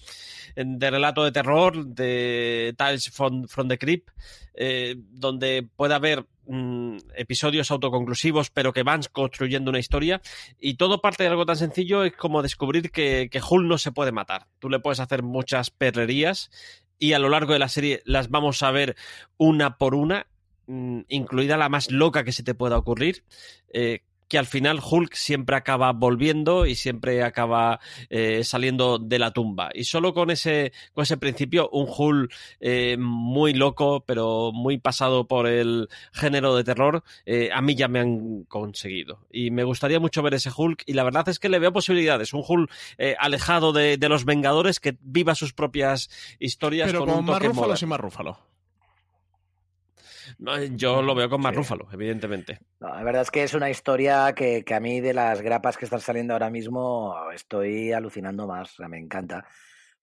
de 0.56 0.92
relato 0.92 1.24
de 1.24 1.32
terror, 1.32 1.86
de 1.86 2.74
Tales 2.78 3.10
from, 3.10 3.48
the 3.68 3.78
Crypt, 3.78 4.10
eh, 4.54 4.96
donde 4.98 5.68
puede 5.76 5.94
haber 5.94 6.26
mm, 6.48 6.98
episodios 7.16 7.72
autoconclusivos, 7.72 8.50
pero 8.50 8.74
que 8.74 8.84
van 8.84 9.02
construyendo 9.12 9.70
una 9.70 9.80
historia. 9.80 10.22
Y 10.60 10.76
todo 10.76 11.02
parte 11.02 11.24
de 11.24 11.30
algo 11.30 11.46
tan 11.46 11.58
sencillo 11.58 12.04
es 12.04 12.14
como 12.14 12.42
descubrir 12.42 12.92
que, 12.92 13.30
que 13.32 13.42
Hulk 13.48 13.66
no 13.66 13.78
se 13.78 13.92
puede 13.92 14.12
matar. 14.12 14.48
Tú 14.60 14.70
le 14.70 14.80
puedes 14.80 15.00
hacer 15.00 15.24
muchas 15.24 15.70
perrerías 15.70 16.50
y 16.98 17.14
a 17.14 17.20
lo 17.20 17.30
largo 17.30 17.54
de 17.54 17.60
la 17.60 17.70
serie 17.70 18.02
las 18.06 18.30
vamos 18.30 18.64
a 18.64 18.72
ver 18.72 18.96
una 19.38 19.78
por 19.78 19.96
una, 19.96 20.28
mm, 20.68 21.02
incluida 21.10 21.58
la 21.58 21.70
más 21.70 21.92
loca 21.92 22.24
que 22.24 22.32
se 22.32 22.44
te 22.44 22.56
pueda 22.56 22.78
ocurrir. 22.78 23.24
Eh, 23.74 24.02
que 24.36 24.40
al 24.40 24.48
final 24.48 24.82
Hulk 24.84 25.14
siempre 25.14 25.56
acaba 25.56 25.94
volviendo 25.94 26.66
y 26.66 26.76
siempre 26.76 27.24
acaba 27.24 27.80
eh, 28.10 28.44
saliendo 28.44 28.99
de 28.99 29.18
la 29.18 29.32
tumba. 29.32 29.70
Y 29.74 29.86
solo 29.86 30.14
con 30.14 30.30
ese, 30.30 30.74
con 30.91 31.03
ese 31.03 31.16
principio, 31.16 31.70
un 31.70 31.88
Hulk 31.88 32.34
eh, 32.60 32.98
muy 32.99 33.53
loco, 33.53 34.03
pero 34.06 34.52
muy 34.52 34.78
pasado 34.78 35.26
por 35.26 35.48
el 35.48 35.88
género 36.12 36.53
de 36.53 36.66
terror, 36.66 37.02
eh, 37.26 37.49
a 37.53 37.62
mí 37.62 37.76
ya 37.76 37.88
me 37.88 38.02
han 38.02 38.44
conseguido. 38.44 39.26
Y 39.32 39.52
me 39.52 39.64
gustaría 39.64 40.02
mucho 40.02 40.22
ver 40.22 40.34
ese 40.34 40.52
Hulk, 40.53 40.84
y 40.86 40.91
la 40.95 41.06
verdad 41.06 41.30
es 41.30 41.40
que 41.40 41.48
le 41.48 41.60
veo 41.60 41.72
posibilidades. 41.72 42.34
Un 42.34 42.44
Hulk 42.45 42.70
eh, 42.98 43.16
alejado 43.18 43.72
de, 43.72 43.95
de, 43.95 44.10
los 44.10 44.26
Vengadores 44.26 44.82
que 44.82 44.98
viva 44.99 45.34
sus 45.34 45.53
propias 45.53 46.10
historias. 46.40 46.88
Pero 46.88 47.06
con, 47.06 47.10
con 47.10 47.20
un 47.20 47.26
más 47.28 47.38
toque 47.38 47.48
rúfalo 47.48 47.78
sin 47.78 47.88
más 47.88 48.02
rúfalo. 48.02 48.55
Yo 50.72 51.02
lo 51.02 51.16
veo 51.16 51.30
con 51.30 51.41
más 51.41 51.52
Sí. 51.52 51.57
Rúfalo, 51.57 51.88
evidentemente. 51.91 52.60
No, 52.80 52.90
la 52.90 53.03
verdad 53.03 53.22
es 53.22 53.32
que 53.32 53.44
es 53.44 53.53
una 53.53 53.70
historia 53.70 54.34
que, 54.34 54.64
que 54.64 54.74
a 54.74 54.80
mí 54.80 54.99
de 55.02 55.14
las 55.14 55.41
grapas 55.41 55.78
que 55.78 55.86
están 55.86 56.02
saliendo 56.02 56.34
ahora 56.34 56.49
mismo 56.49 57.16
estoy 57.34 57.91
alucinando 57.91 58.48
más. 58.48 58.72
O 58.74 58.76
sea, 58.76 58.88
me 58.88 58.99
encanta. 58.99 59.48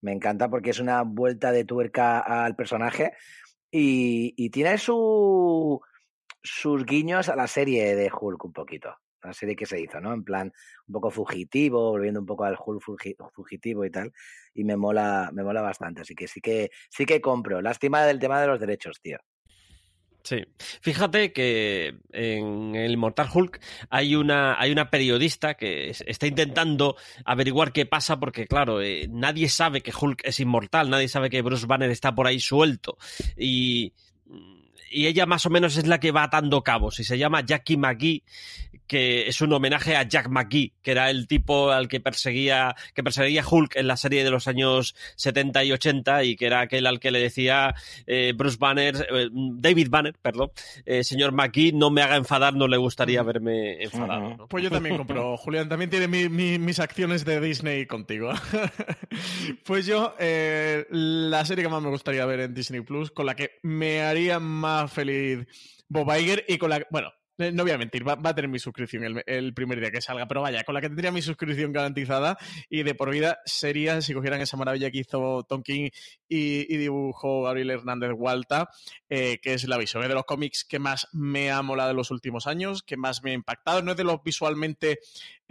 Me 0.01 0.13
encanta 0.13 0.49
porque 0.49 0.71
es 0.71 0.81
una 0.81 1.03
vuelta 1.03 1.53
de 1.53 1.65
tuerca 1.65 2.19
al 2.21 2.57
personaje 2.57 3.13
y, 3.71 4.35
y 4.37 4.51
tiene 4.51 4.79
su, 4.79 5.81
sus 6.43 6.85
guiños 6.85 7.29
a 7.29 7.37
la 7.37 7.47
serie 7.47 7.95
de 7.95 8.11
Hulk 8.13 8.45
un 8.45 8.53
poquito. 8.53 8.97
La 9.23 9.33
serie 9.33 9.55
que 9.55 9.67
se 9.67 9.79
hizo, 9.81 10.01
¿no? 10.01 10.13
En 10.13 10.25
plan, 10.25 10.53
un 10.89 10.93
poco 10.93 11.09
fugitivo, 11.13 11.91
volviendo 11.93 12.19
un 12.19 12.27
poco 12.27 12.43
al 12.43 12.57
Hulk 12.59 12.83
fugi- 12.83 13.17
fugitivo 13.33 13.85
y 13.85 13.91
tal. 13.93 14.11
Y 14.53 14.65
me 14.65 14.77
mola, 14.77 15.31
me 15.33 15.45
mola 15.45 15.63
bastante. 15.63 16.01
Así 16.01 16.17
que 16.17 16.27
sí 16.27 16.41
que, 16.41 16.71
sí 16.91 17.07
que 17.07 17.21
compro. 17.21 17.63
Lástima 17.63 18.05
del 18.05 18.19
tema 18.19 18.41
de 18.41 18.49
los 18.49 18.59
derechos, 18.59 19.01
tío. 19.01 19.19
Sí. 20.25 20.37
Fíjate 20.81 21.33
que 21.33 21.97
en 22.13 22.77
el 22.77 22.97
Mortal 22.97 23.29
Hulk 23.33 23.61
hay 23.91 24.15
una, 24.15 24.59
hay 24.61 24.71
una 24.71 24.89
periodista 24.89 25.55
que 25.55 25.91
es- 25.91 26.05
está 26.07 26.29
intentando 26.29 26.97
averiguar 27.25 27.73
qué 27.73 27.87
pasa 27.87 28.21
porque, 28.21 28.47
claro, 28.47 28.81
eh, 28.81 29.09
nadie 29.11 29.49
sabe 29.49 29.81
que 29.81 29.93
Hulk 29.99 30.21
es 30.25 30.39
inmortal, 30.39 30.91
nadie 30.91 31.09
sabe 31.09 31.29
que 31.29 31.43
Bruce 31.43 31.67
Banner 31.67 31.91
está 31.91 32.15
por 32.15 32.29
ahí 32.29 32.39
suelto. 32.39 32.99
Y, 33.37 33.93
y 34.93 35.07
ella 35.07 35.27
más 35.27 35.45
o 35.47 35.51
menos 35.51 35.77
es 35.77 35.87
la 35.87 35.99
que 35.99 36.13
va 36.13 36.23
atando 36.25 36.63
cabos 36.63 37.01
y 37.01 37.05
se 37.05 37.19
llama 37.19 37.41
Jackie 37.45 37.77
McGee, 37.77 38.23
que 38.87 39.27
es 39.29 39.41
un 39.41 39.53
homenaje 39.53 39.97
a 39.97 40.03
Jack 40.03 40.29
McGee, 40.29 40.73
que 40.83 40.91
era 40.93 41.09
el 41.11 41.27
tipo 41.27 41.71
al 41.71 41.89
que 41.89 42.01
perseguía, 42.01 42.75
que 42.95 43.03
perseguía 43.03 43.45
Hulk 43.49 43.77
en 43.77 43.87
la 43.87 43.97
serie 43.97 44.23
de 44.25 44.31
los 44.31 44.49
años 44.49 44.95
70 45.17 45.65
y 45.65 45.73
80 45.73 46.25
y 46.25 46.37
que 46.37 46.47
era 46.47 46.61
aquel 46.61 46.87
al 46.87 47.01
que 47.01 47.11
le 47.11 47.21
decía 47.21 47.75
eh, 48.07 48.33
Bruce 48.37 48.59
Banner, 48.61 48.95
eh, 49.11 49.29
David 49.33 49.89
Banner, 49.91 50.15
perdón, 50.21 50.51
eh, 50.85 51.05
señor 51.05 51.33
McGee, 51.33 51.73
no 51.73 51.91
me 51.91 52.03
haga 52.03 52.17
enfadar, 52.17 52.55
no 52.55 52.69
le 52.69 52.77
gustaría 52.77 53.23
verme 53.23 53.83
enfadado. 53.83 54.47
Pues 54.49 54.63
yo 54.65 54.71
también 54.71 54.97
compro, 54.97 55.37
Julián. 55.39 55.69
También 55.69 55.91
tiene 55.91 56.09
mi- 56.09 56.29
mi- 56.29 56.59
mis 56.59 56.79
acciones 56.81 57.25
de 57.25 57.41
Disney 57.41 57.87
contigo. 57.87 58.31
pues 59.65 59.87
yo, 59.87 60.15
eh, 60.19 60.87
la 60.91 61.45
serie 61.45 61.65
que 61.65 61.71
más 61.71 61.83
me 61.83 61.89
gustaría 61.89 62.27
ver 62.27 62.41
en 62.41 62.55
Disney 62.55 62.81
Plus, 62.83 63.11
con 63.11 63.27
la 63.27 63.35
que 63.35 63.53
me 63.63 64.03
haría 64.03 64.39
más 64.39 64.93
feliz 64.93 65.47
Bob 65.89 66.13
Iger 66.17 66.45
y 66.49 66.59
con 66.59 66.71
la 66.71 66.87
bueno. 66.91 67.11
Eh, 67.43 67.53
No 67.53 67.63
voy 67.63 67.73
a 67.73 67.79
mentir, 67.79 68.07
va, 68.07 68.19
a 68.23 68.35
tener 68.35 68.49
mi 68.49 68.59
suscripción 68.59 69.23
el, 69.27 69.55
primer 69.55 69.81
día 69.81 69.91
que 69.91 70.01
salga, 70.01 70.27
pero 70.27 70.43
vaya, 70.43 70.65
con 70.65 70.75
la 70.75 70.81
que 70.81 70.89
tendría 70.89 71.13
mi 71.13 71.23
suscripción 71.23 71.73
garantizada 71.73 72.39
y 72.69 72.83
de 72.83 72.95
por 72.95 73.11
vida 73.11 73.39
sería 73.45 74.01
si 74.01 74.15
cogieran 74.15 74.41
esa 74.41 74.57
maravilla 74.57 74.91
que 74.91 74.99
hizo 74.99 75.45
Tom 75.45 75.63
King 75.63 75.91
y, 76.29 76.73
y 76.73 76.77
dibujó 76.77 77.43
Gabriel 77.43 77.71
Hernández 77.71 78.13
Hualta, 78.15 78.71
eh, 79.09 79.39
que 79.43 79.55
es 79.55 79.69
la 79.69 79.79
visión. 79.79 80.03
Es 80.03 80.09
de 80.09 80.15
los 80.15 80.25
cómics 80.25 80.65
que 80.65 80.79
más 80.79 81.09
me 81.13 81.51
ha 81.51 81.63
molado 81.63 81.91
en 81.91 81.97
los 81.97 82.11
últimos 82.11 82.47
años, 82.47 82.83
que 82.83 82.97
más 82.97 83.23
me 83.23 83.33
ha 83.33 83.35
impactado. 83.35 83.83
No 83.83 83.93
es 83.93 83.97
de 83.97 84.05
los 84.05 84.23
visualmente 84.23 85.01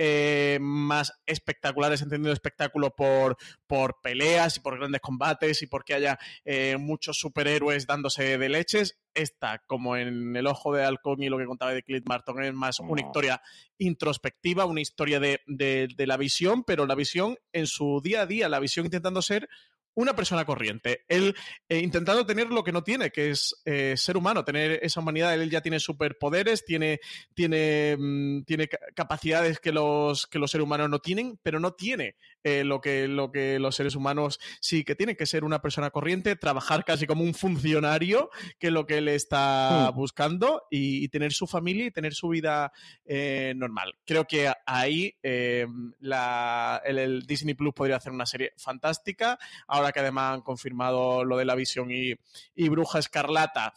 eh, 0.04 0.58
más 0.60 1.14
espectaculares, 1.28 2.02
entendido 2.02 2.34
espectáculo 2.34 2.96
por, 2.96 3.38
por 3.68 4.02
peleas 4.02 4.58
y 4.58 4.60
por 4.60 4.80
grandes 4.80 5.00
combates 5.00 5.62
y 5.62 5.68
porque 5.68 5.94
haya 5.94 6.18
eh, 6.44 6.78
muchos 6.80 7.20
superhéroes 7.20 7.86
dándose 7.86 8.40
de 8.40 8.50
leches. 8.50 8.98
Esta, 9.14 9.60
como 9.68 9.98
en 9.98 10.36
El 10.36 10.48
Ojo 10.48 10.74
de 10.74 10.84
Halcón 10.84 11.22
y 11.22 11.30
lo 11.30 11.38
que 11.38 11.46
contaba 11.46 11.74
de 11.74 11.84
Clint 11.84 12.08
Martin, 12.08 12.42
es 12.42 12.54
más 12.56 12.80
una 12.80 13.02
historia 13.02 13.44
introspectiva, 13.78 14.66
una 14.66 14.82
historia 14.82 15.20
de, 15.20 15.42
de, 15.46 15.88
de 15.96 16.08
la 16.08 16.18
visión, 16.18 16.64
pero 16.64 16.88
la 16.88 16.96
visión 16.96 17.38
en 17.54 17.68
su 17.68 18.02
día 18.04 18.22
a 18.22 18.26
día, 18.26 18.50
la 18.50 18.60
visión 18.60 18.88
intentando 18.88 19.22
ser 19.22 19.50
una 19.94 20.16
persona 20.16 20.46
corriente. 20.46 21.04
Él 21.08 21.36
eh, 21.70 21.80
intentando 21.80 22.26
tener 22.26 22.48
lo 22.48 22.64
que 22.64 22.72
no 22.72 22.84
tiene, 22.84 23.12
que 23.12 23.32
es 23.32 23.62
eh, 23.66 23.96
ser 23.98 24.18
humano, 24.18 24.46
tener 24.46 24.80
esa 24.84 25.00
humanidad. 25.00 25.34
Él 25.34 25.50
ya 25.50 25.62
tiene 25.62 25.80
superpoderes, 25.80 26.64
tiene, 26.66 27.00
tiene, 27.34 27.96
mm, 27.98 28.44
tiene 28.44 28.68
ca- 28.68 28.80
capacidades 28.96 29.60
que 29.60 29.72
los, 29.72 30.28
que 30.28 30.40
los 30.40 30.52
seres 30.52 30.64
humanos 30.66 30.90
no 30.90 31.00
tienen, 31.00 31.40
pero 31.44 31.60
no 31.60 31.74
tiene 31.74 32.16
eh, 32.44 32.64
lo, 32.64 32.82
que, 32.82 33.08
lo 33.08 33.32
que 33.32 33.60
los 33.60 33.76
seres 33.76 33.96
humanos 33.96 34.40
sí 34.60 34.84
que 34.84 34.96
tienen, 34.96 35.16
que 35.16 35.26
ser 35.26 35.44
una 35.44 35.62
persona 35.62 35.90
corriente, 35.92 36.36
trabajar 36.36 36.84
casi 36.86 37.08
como 37.08 37.24
un 37.24 37.34
funcionario, 37.34 38.30
que 38.60 38.68
es 38.68 38.74
lo 38.74 38.86
que 38.86 38.98
él 38.98 39.08
está 39.08 39.92
Hmm. 39.92 39.96
buscando, 39.96 40.64
y, 40.70 41.04
y 41.04 41.08
tener 41.10 41.34
su 41.34 41.48
familia 41.48 41.86
y 41.86 41.92
tener 41.92 42.14
su 42.14 42.30
vida 42.30 42.72
eh, 43.06 43.54
normal. 43.56 43.94
Creo 44.06 44.26
que 44.26 44.52
ahí 44.66 45.16
eh, 45.24 45.68
la, 46.00 46.82
el, 46.86 46.98
el 47.00 47.22
Disney 47.24 47.54
Plus 47.54 47.74
podría 47.74 47.98
hacer 47.98 48.12
una 48.12 48.26
serie 48.26 48.54
fantástica. 48.58 49.38
Ahora 49.68 49.92
que 49.92 50.00
además 50.00 50.34
han 50.36 50.42
confirmado 50.42 51.24
lo 51.24 51.38
de 51.38 51.46
la 51.46 51.56
visión 51.56 51.92
y, 51.92 52.14
y 52.56 52.70
Bruja 52.70 53.00
Escarlata, 53.00 53.74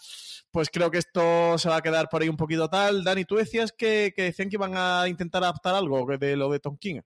pues 0.50 0.70
creo 0.70 0.90
que 0.90 0.98
esto 0.98 1.58
se 1.58 1.68
va 1.68 1.76
a 1.76 1.82
quedar 1.82 2.08
por 2.08 2.22
ahí 2.22 2.28
un 2.28 2.36
poquito 2.36 2.68
tal. 2.68 3.04
Dani, 3.04 3.24
tú 3.24 3.36
decías 3.36 3.72
que, 3.72 4.12
que 4.14 4.22
decían 4.22 4.48
que 4.48 4.56
iban 4.56 4.72
a 4.76 5.06
intentar 5.08 5.42
adaptar 5.42 5.74
algo 5.74 6.06
de 6.16 6.36
lo 6.36 6.50
de 6.50 6.60
Tom 6.60 6.76
King. 6.78 7.00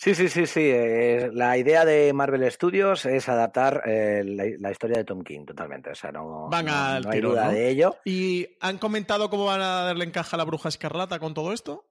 Sí, 0.00 0.14
sí, 0.14 0.28
sí, 0.28 0.46
sí. 0.46 0.60
eh, 0.62 1.28
la 1.32 1.58
idea 1.58 1.84
de 1.84 2.12
Marvel 2.12 2.48
Studios 2.52 3.04
es 3.04 3.28
adaptar 3.28 3.82
eh, 3.84 4.22
la, 4.24 4.44
la 4.60 4.70
historia 4.70 4.98
de 4.98 5.04
Tom 5.04 5.22
King 5.24 5.44
totalmente. 5.44 5.90
O 5.90 5.94
sea, 5.96 6.12
no, 6.12 6.48
Van 6.48 6.66
no- 6.66 6.72
hay 6.72 7.02
tiro, 7.10 7.30
duda 7.30 7.46
¿no? 7.46 7.52
de 7.52 7.68
ello. 7.68 7.96
¿Y 8.04 8.46
han 8.60 8.78
comentado 8.78 9.28
cómo 9.28 9.46
van 9.46 9.60
a 9.60 9.82
darle 9.86 10.04
encaja 10.04 10.36
a 10.36 10.38
la 10.38 10.44
Bruja 10.44 10.68
Escarlata 10.68 11.18
con 11.18 11.34
todo 11.34 11.52
esto? 11.52 11.88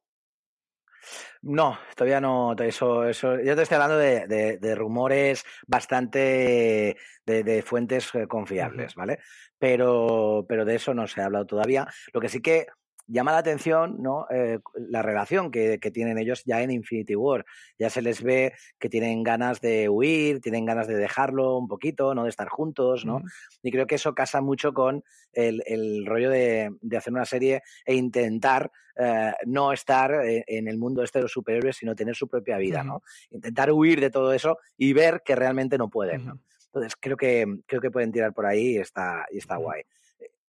No, 1.41 1.77
todavía 1.97 2.21
no. 2.21 2.53
Eso, 2.57 3.03
eso, 3.05 3.41
yo 3.41 3.57
te 3.57 3.63
estoy 3.63 3.75
hablando 3.75 3.97
de, 3.97 4.25
de- 4.25 4.57
de 4.57 4.75
rumores 4.75 5.43
bastante 5.67 6.95
de, 7.25 7.43
de 7.43 7.61
fuentes 7.61 8.15
eh, 8.15 8.25
confiables, 8.25 8.95
¿vale? 8.95 9.19
Pero, 9.59 10.45
pero 10.47 10.63
de 10.63 10.75
eso 10.75 10.93
no 10.93 11.07
se 11.07 11.19
ha 11.21 11.25
hablado 11.25 11.45
todavía. 11.45 11.85
Lo 12.13 12.21
que 12.21 12.29
sí 12.29 12.41
que 12.41 12.67
llama 13.07 13.31
la 13.31 13.39
atención, 13.39 13.97
¿no? 14.01 14.27
Eh, 14.29 14.59
la 14.75 15.01
relación 15.01 15.51
que, 15.51 15.79
que 15.79 15.91
tienen 15.91 16.17
ellos 16.17 16.43
ya 16.45 16.61
en 16.61 16.71
Infinity 16.71 17.15
War. 17.15 17.45
Ya 17.79 17.89
se 17.89 18.01
les 18.01 18.21
ve 18.21 18.53
que 18.79 18.89
tienen 18.89 19.23
ganas 19.23 19.61
de 19.61 19.89
huir, 19.89 20.41
tienen 20.41 20.65
ganas 20.65 20.88
de 20.88 20.95
dejarlo 20.95 21.57
un 21.57 21.67
poquito, 21.67 22.13
¿no? 22.13 22.23
De 22.23 22.29
estar 22.29 22.49
juntos, 22.49 23.05
¿no? 23.05 23.21
Y 23.63 23.71
creo 23.71 23.88
que 23.88 23.95
eso 23.95 24.13
casa 24.13 24.41
mucho 24.41 24.73
con 24.73 25.03
el, 25.34 25.63
el 25.65 26.05
rollo 26.05 26.29
de, 26.29 26.71
de 26.81 26.97
hacer 26.97 27.13
una 27.13 27.25
serie 27.25 27.63
e 27.85 27.95
intentar 27.95 28.71
eh, 28.99 29.34
no 29.45 29.73
estar 29.73 30.11
eh, 30.25 30.43
en 30.47 30.67
el 30.67 30.77
mundo 30.77 31.03
este 31.03 31.19
de 31.19 31.23
los 31.23 31.31
superhéroes, 31.31 31.77
sino 31.77 31.95
tener 31.95 32.15
su 32.15 32.27
propia 32.27 32.57
vida, 32.57 32.84
¿no? 32.84 33.03
Intentar 33.29 33.71
huir 33.71 34.01
de 34.01 34.09
todo 34.09 34.34
eso 34.34 34.57
y 34.75 34.93
ver 34.93 35.21
que 35.23 35.35
realmente 35.35 35.77
no 35.77 35.89
pueden, 35.89 36.25
¿no? 36.25 36.34
Ujú. 36.34 36.41
Entonces 36.67 36.93
creo 36.99 37.15
que, 37.15 37.45
creo 37.65 37.81
que 37.81 37.91
pueden 37.91 38.11
tirar 38.11 38.34
por 38.34 38.45
ahí 38.45 38.75
y 38.75 38.77
está, 38.77 39.25
y 39.31 39.38
está 39.38 39.57
guay. 39.57 39.84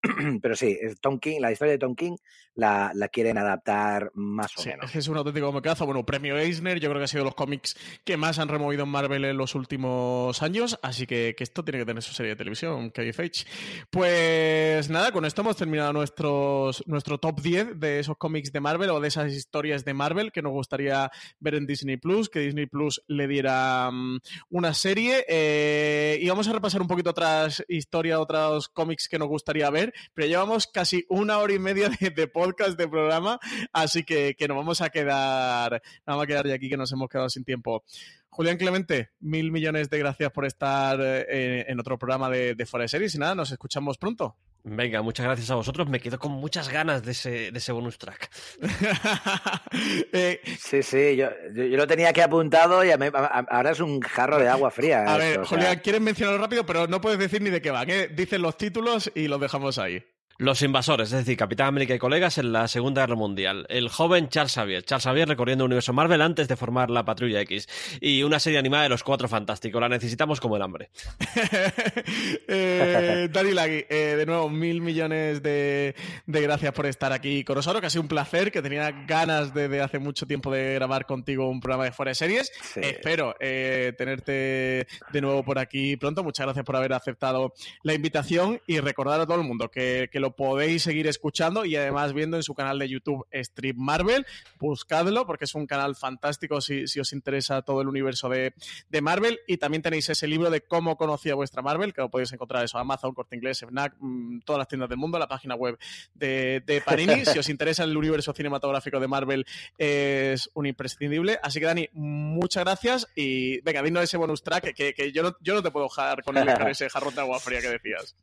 pero 0.42 0.56
sí, 0.56 0.78
Tom 1.02 1.20
King, 1.20 1.40
la 1.40 1.52
historia 1.52 1.74
de 1.74 1.78
Tom 1.80 1.96
King 1.96 2.16
la, 2.56 2.92
la 2.96 3.08
quieren 3.10 3.38
adaptar 3.38 4.12
más 4.16 4.52
o 4.58 4.62
Sí, 4.62 4.70
menos. 4.70 4.96
es 4.96 5.08
un 5.08 5.18
auténtico 5.18 5.52
mecazo. 5.54 5.86
Bueno, 5.86 6.04
premio 6.06 6.38
Eisner, 6.38 6.80
yo 6.80 6.90
creo 6.90 7.00
que 7.00 7.06
ha 7.06 7.08
sido 7.08 7.24
los 7.24 7.36
cómics 7.36 7.76
que 8.04 8.18
más 8.18 8.40
han 8.40 8.48
removido 8.50 8.84
en 8.84 8.90
Marvel 8.90 9.26
en 9.26 9.38
los 9.38 9.54
últimos 9.54 10.42
años, 10.42 10.80
así 10.82 11.06
que, 11.06 11.36
que 11.38 11.44
esto 11.44 11.64
tiene 11.64 11.80
que 11.80 11.86
tener 11.86 12.02
su 12.02 12.14
serie 12.14 12.32
de 12.32 12.36
televisión, 12.36 12.90
Kevin 12.92 13.14
Feige. 13.14 13.46
Pues 13.92 14.90
nada, 14.90 15.12
con 15.12 15.26
esto 15.26 15.42
hemos 15.42 15.56
terminado 15.56 15.94
nuestros, 15.94 16.84
nuestro 16.88 17.20
top 17.20 17.42
10 17.42 17.80
de 17.80 18.00
esos 18.00 18.18
cómics 18.18 18.52
de 18.52 18.60
Marvel 18.60 18.90
o 18.90 19.00
de 19.00 19.08
esas 19.08 19.32
historias 19.34 19.86
de 19.86 19.94
Marvel 19.94 20.32
que 20.32 20.42
nos 20.42 20.52
gustaría 20.52 21.12
ver 21.40 21.56
en 21.56 21.68
Disney 21.68 21.98
Plus, 21.98 22.30
que 22.30 22.40
Disney 22.40 22.66
Plus 22.66 23.04
le 23.08 23.28
diera 23.28 23.90
mm, 23.92 24.20
una 24.50 24.74
serie. 24.74 25.26
eh, 25.28 26.20
y 26.22 26.28
vamos 26.30 26.48
a 26.48 26.54
repasar 26.54 26.82
un 26.82 26.88
poquito 26.88 27.12
otras 27.12 27.64
historias, 27.68 28.20
otros 28.20 28.68
cómics 28.70 29.08
que 29.08 29.20
nos 29.20 29.28
gustaría 29.28 29.70
ver, 29.70 29.94
pero 30.14 30.28
llevamos 30.28 30.68
casi 30.68 31.06
una 31.10 31.40
hora 31.40 31.54
y 31.54 31.60
media 31.60 31.90
de, 31.90 32.28
podcast, 32.28 32.78
de 32.78 32.88
programa, 32.88 33.40
así 33.74 34.04
que, 34.04 34.36
que 34.36 34.48
nos 34.48 34.58
vamos 34.58 34.82
a 34.82 34.90
quedar, 34.90 35.82
vamos 36.06 36.24
a 36.24 36.28
quedar 36.28 36.48
ya 36.48 36.56
aquí 36.56 36.70
que 36.70 36.78
nos 36.78 36.92
hemos 36.92 37.10
quedado 37.10 37.30
sin 37.30 37.44
tiempo. 37.44 37.84
Julián 38.30 38.58
Clemente, 38.58 39.10
mil 39.20 39.52
millones 39.52 39.90
de 39.90 40.00
gracias 40.00 40.32
por 40.32 40.46
estar 40.46 41.00
eh, 41.02 41.66
en 41.68 41.80
otro 41.80 41.98
programa 41.98 42.30
de, 42.30 42.56
de 42.56 42.66
Fuera 42.66 42.84
de 42.84 42.90
Series 42.90 43.16
y 43.16 43.18
nada, 43.18 43.34
nos 43.36 43.52
escuchamos 43.52 43.98
pronto. 43.98 44.36
Venga, 44.70 45.02
muchas 45.02 45.26
gracias 45.26 45.50
a 45.50 45.56
vosotros. 45.56 45.88
Me 45.88 46.00
quedo 46.00 46.20
con 46.20 46.34
muchas 46.34 46.68
ganas 46.70 47.02
de 47.04 47.12
ese, 47.14 47.52
de 47.52 47.58
ese 47.58 47.72
bonus 47.72 47.98
track. 47.98 48.30
Eh, 50.12 50.42
Sí, 50.60 50.84
sí, 50.84 51.16
yo, 51.16 51.30
yo, 51.54 51.64
yo 51.66 51.78
lo 51.78 51.88
tenía 51.88 52.10
aquí 52.10 52.22
apuntado 52.22 52.84
y 52.84 52.92
a 52.92 52.98
mí- 52.98 53.08
a- 53.14 53.18
a- 53.20 53.46
ahora 53.50 53.72
es 53.72 53.80
un 53.80 54.02
jarro 54.02 54.38
de 54.40 54.48
agua 54.50 54.70
fría. 54.72 55.00
a 55.02 55.04
esto, 55.06 55.18
ver, 55.18 55.40
o 55.40 55.46
sea. 55.46 55.58
Julián, 55.58 55.80
quieres 55.84 56.02
mencionarlo 56.02 56.40
rápido, 56.42 56.66
pero 56.66 56.88
no 56.88 57.00
puedes 57.02 57.20
decir 57.20 57.42
ni 57.42 57.50
de 57.50 57.62
qué 57.62 57.72
va. 57.72 57.84
¿eh? 57.84 58.10
Dicen 58.14 58.42
los 58.42 58.58
títulos 58.58 59.12
y 59.16 59.28
los 59.28 59.40
dejamos 59.40 59.78
ahí. 59.78 60.04
Los 60.40 60.62
invasores, 60.62 61.12
es 61.12 61.18
decir, 61.18 61.36
Capitán 61.36 61.66
América 61.66 61.96
y 61.96 61.98
colegas 61.98 62.38
en 62.38 62.54
la 62.54 62.68
Segunda 62.68 63.02
Guerra 63.02 63.16
Mundial. 63.16 63.66
El 63.70 63.90
joven 63.90 64.30
Charles 64.30 64.54
Xavier. 64.54 64.84
Charles 64.84 65.04
Xavier 65.04 65.28
recorriendo 65.28 65.64
el 65.64 65.70
universo 65.70 65.94
Marvel 65.94 66.22
antes 66.22 66.48
de 66.48 66.56
formar 66.56 66.92
la 66.92 67.04
Patrulla 67.04 67.42
X. 67.42 67.68
Y 68.02 68.22
una 68.22 68.40
serie 68.40 68.60
animada 68.60 68.84
de 68.84 68.90
los 68.90 69.02
Cuatro 69.02 69.28
Fantásticos. 69.28 69.82
La 69.82 69.90
necesitamos 69.90 70.40
como 70.40 70.56
el 70.56 70.62
hambre. 70.62 70.92
eh, 72.48 73.30
Dani 73.32 73.52
Lagui, 73.52 73.84
eh, 73.90 74.16
de 74.16 74.26
nuevo, 74.28 74.48
mil 74.48 74.80
millones 74.80 75.42
de, 75.42 75.96
de 76.28 76.42
gracias 76.42 76.72
por 76.72 76.86
estar 76.86 77.14
aquí 77.14 77.44
con 77.44 77.56
nosotros, 77.56 77.82
que 77.82 77.88
ha 77.88 77.90
sido 77.90 78.04
un 78.04 78.08
placer, 78.08 78.52
que 78.52 78.62
tenía 78.62 78.92
ganas 79.08 79.56
de, 79.56 79.68
de 79.70 79.82
hace 79.82 79.98
mucho 79.98 80.28
tiempo 80.28 80.52
de 80.52 80.76
grabar 80.76 81.08
contigo 81.08 81.50
un 81.50 81.62
programa 81.62 81.86
de 81.86 81.92
fuera 81.92 82.12
de 82.12 82.16
series. 82.16 82.52
Sí. 82.62 82.82
Espero 82.84 83.36
eh, 83.40 83.92
tenerte 83.98 84.86
de 85.12 85.22
nuevo 85.22 85.44
por 85.44 85.58
aquí 85.58 85.98
pronto. 85.98 86.24
Muchas 86.24 86.46
gracias 86.46 86.64
por 86.64 86.76
haber 86.76 86.94
aceptado 86.94 87.54
la 87.82 87.96
invitación 87.96 88.62
y 88.68 88.80
recordar 88.80 89.20
a 89.20 89.26
todo 89.26 89.42
el 89.42 89.48
mundo 89.48 89.72
que, 89.72 90.10
que 90.12 90.20
lo 90.20 90.27
podéis 90.36 90.84
seguir 90.84 91.08
escuchando 91.08 91.66
y 91.66 91.76
además 91.76 92.14
viendo 92.14 92.38
en 92.38 92.44
su 92.44 92.54
canal 92.54 92.80
de 92.80 92.90
YouTube 92.90 93.26
Strip 93.32 93.78
Marvel. 93.78 94.26
Buscadlo 94.60 95.26
porque 95.26 95.46
es 95.46 95.56
un 95.56 95.68
canal 95.68 95.96
fantástico 95.96 96.62
si, 96.62 96.88
si 96.88 97.00
os 97.00 97.14
interesa 97.14 97.62
todo 97.62 97.82
el 97.82 97.88
universo 97.88 98.30
de, 98.30 98.54
de 98.90 99.02
Marvel. 99.02 99.40
Y 99.48 99.58
también 99.58 99.82
tenéis 99.82 100.10
ese 100.10 100.28
libro 100.28 100.50
de 100.50 100.62
cómo 100.62 100.98
conocía 100.98 101.36
vuestra 101.36 101.62
Marvel, 101.62 101.94
que 101.94 102.02
lo 102.02 102.10
podéis 102.10 102.32
encontrar 102.34 102.64
eso, 102.64 102.78
Amazon, 102.78 103.14
Corte 103.14 103.36
Inglés, 103.36 103.60
Fnac, 103.60 103.96
mm, 104.00 104.40
todas 104.42 104.60
las 104.60 104.68
tiendas 104.68 104.90
del 104.90 104.98
mundo, 104.98 105.20
la 105.20 105.28
página 105.28 105.56
web 105.56 105.78
de, 106.14 106.62
de 106.66 106.82
Panini. 106.82 107.26
si 107.26 107.40
os 107.40 107.50
interesa 107.50 107.84
el 107.84 107.96
universo 107.96 108.34
cinematográfico 108.34 109.00
de 109.00 109.08
Marvel, 109.08 109.46
es 109.78 110.50
un 110.54 110.66
imprescindible. 110.66 111.40
Así 111.42 111.60
que, 111.60 111.66
Dani, 111.66 111.90
muchas 111.94 112.64
gracias 112.64 113.08
y 113.16 113.62
venga, 113.62 113.82
dinos 113.82 114.04
ese 114.04 114.18
bonus 114.18 114.44
track 114.44 114.74
que, 114.74 114.94
que 114.94 115.12
yo, 115.12 115.24
no, 115.24 115.36
yo 115.42 115.54
no 115.54 115.64
te 115.64 115.72
puedo 115.72 115.86
dejar 115.86 116.24
con, 116.24 116.38
el, 116.38 116.54
con 116.54 116.68
ese 116.70 116.90
jarrón 116.90 117.16
de 117.16 117.22
agua 117.22 117.40
fría 117.40 117.62
que 117.62 117.70
decías. 117.70 118.16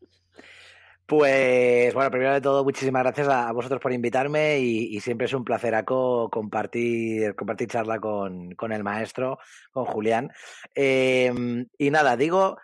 Pues 1.07 1.93
bueno, 1.93 2.11
primero 2.11 2.33
de 2.33 2.41
todo, 2.41 2.65
muchísimas 2.65 3.03
gracias 3.03 3.29
a, 3.29 3.53
vosotros 3.53 3.81
por 3.81 3.93
invitarme 3.93 4.59
y, 4.61 4.99
siempre 5.01 5.27
es 5.27 5.35
un 5.35 5.45
placeraco 5.45 6.31
compartir, 6.31 7.35
compartir 7.35 7.69
charla 7.69 8.01
con, 8.01 8.55
con 8.55 8.73
el 8.73 8.83
maestro, 8.83 9.39
con 9.71 9.85
Julián. 9.85 10.31
Eh, 10.75 11.31
y 11.77 11.91
nada, 11.91 12.17
digo 12.17 12.57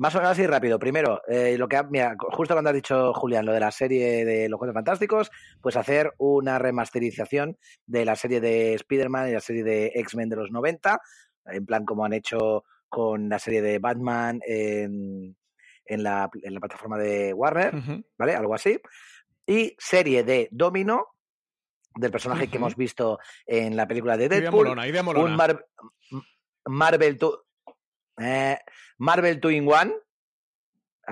más 0.00 0.14
o 0.14 0.18
menos 0.18 0.32
así 0.32 0.46
rápido. 0.46 0.78
Primero, 0.78 1.20
eh, 1.28 1.56
lo 1.58 1.68
que 1.68 1.76
ha- 1.76 1.82
mira, 1.82 2.16
justo 2.18 2.54
cuando 2.54 2.70
has 2.70 2.74
dicho 2.74 3.12
Julián 3.12 3.44
lo 3.44 3.52
de 3.52 3.60
la 3.60 3.70
serie 3.70 4.24
de 4.24 4.48
los 4.48 4.58
Juegos 4.58 4.74
Fantásticos, 4.74 5.30
pues 5.60 5.76
hacer 5.76 6.14
una 6.16 6.58
remasterización 6.58 7.58
de 7.86 8.06
la 8.06 8.16
serie 8.16 8.40
de 8.40 8.74
Spider-Man 8.74 9.28
y 9.28 9.32
la 9.32 9.40
serie 9.40 9.62
de 9.62 9.92
X-Men 9.94 10.30
de 10.30 10.36
los 10.36 10.50
90, 10.50 11.02
en 11.46 11.66
plan 11.66 11.84
como 11.84 12.06
han 12.06 12.14
hecho 12.14 12.64
con 12.88 13.28
la 13.28 13.38
serie 13.38 13.60
de 13.60 13.78
Batman 13.78 14.40
en, 14.46 15.36
en, 15.90 16.02
la, 16.02 16.30
en 16.42 16.54
la 16.54 16.60
plataforma 16.60 16.96
de 16.98 17.32
Warner. 17.34 17.74
¿vale? 18.18 18.34
Algo 18.34 18.54
así. 18.54 18.80
Y 19.46 19.74
serie 19.78 20.22
de 20.24 20.48
Domino, 20.50 21.06
del 21.96 22.10
personaje 22.12 22.48
que 22.48 22.56
hemos 22.56 22.76
visto 22.76 23.18
en 23.46 23.76
la 23.76 23.86
película 23.88 24.16
de 24.16 24.26
Idea 24.26 24.40
Deadpool. 24.40 24.68
molona, 24.68 24.86
idea 24.86 25.02
molona. 25.02 25.24
Un 25.26 25.36
Mar- 25.36 25.66
Marvel 26.66 27.18
to- 27.18 27.46
eh, 28.18 28.58
Marvel 28.98 29.40
Two 29.40 29.50
in 29.50 29.66
One. 29.68 29.92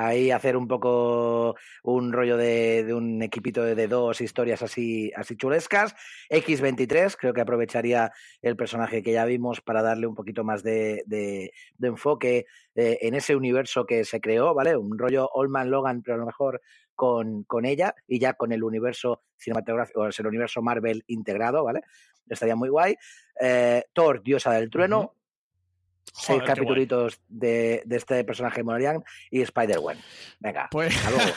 Ahí 0.00 0.30
hacer 0.30 0.56
un 0.56 0.68
poco 0.68 1.56
un 1.82 2.12
rollo 2.12 2.36
de, 2.36 2.84
de 2.84 2.94
un 2.94 3.20
equipito 3.20 3.64
de, 3.64 3.74
de 3.74 3.88
dos 3.88 4.20
historias 4.20 4.62
así, 4.62 5.10
así 5.16 5.34
chulescas. 5.36 5.92
X23, 6.30 7.16
creo 7.18 7.34
que 7.34 7.40
aprovecharía 7.40 8.12
el 8.40 8.54
personaje 8.54 9.02
que 9.02 9.10
ya 9.12 9.24
vimos 9.24 9.60
para 9.60 9.82
darle 9.82 10.06
un 10.06 10.14
poquito 10.14 10.44
más 10.44 10.62
de, 10.62 11.02
de- 11.06 11.52
enfoque 11.82 12.46
eh, 12.76 12.98
en 13.02 13.14
ese 13.14 13.34
universo 13.34 13.86
que 13.86 14.04
se 14.04 14.20
creó, 14.20 14.54
¿vale? 14.54 14.76
Un 14.76 14.96
rollo 14.96 15.28
Old 15.34 15.50
Man 15.50 15.68
Logan, 15.68 16.00
pero 16.02 16.14
a 16.14 16.18
lo 16.18 16.26
mejor 16.26 16.60
con, 16.94 17.42
con 17.42 17.64
ella 17.64 17.92
y 18.06 18.20
ya 18.20 18.34
con 18.34 18.52
el 18.52 18.62
universo 18.62 19.24
cinematográfico, 19.36 20.02
o 20.02 20.12
sea, 20.12 20.22
el 20.22 20.28
universo 20.28 20.62
Marvel 20.62 21.02
integrado, 21.08 21.64
¿vale? 21.64 21.80
Estaría 22.28 22.54
muy 22.54 22.68
guay. 22.68 22.94
Eh, 23.40 23.82
Thor, 23.92 24.22
diosa 24.22 24.52
del 24.52 24.70
trueno. 24.70 25.14
Joder, 26.14 26.42
guay. 26.42 26.54
capítulos 26.54 27.20
de, 27.28 27.82
de 27.84 27.96
este 27.96 28.22
personaje 28.24 28.62
Morian 28.62 29.02
y 29.30 29.42
Spider-Man. 29.42 29.98
Venga, 30.40 30.68
Pues. 30.70 30.94
hasta 30.96 31.10
luego. 31.10 31.32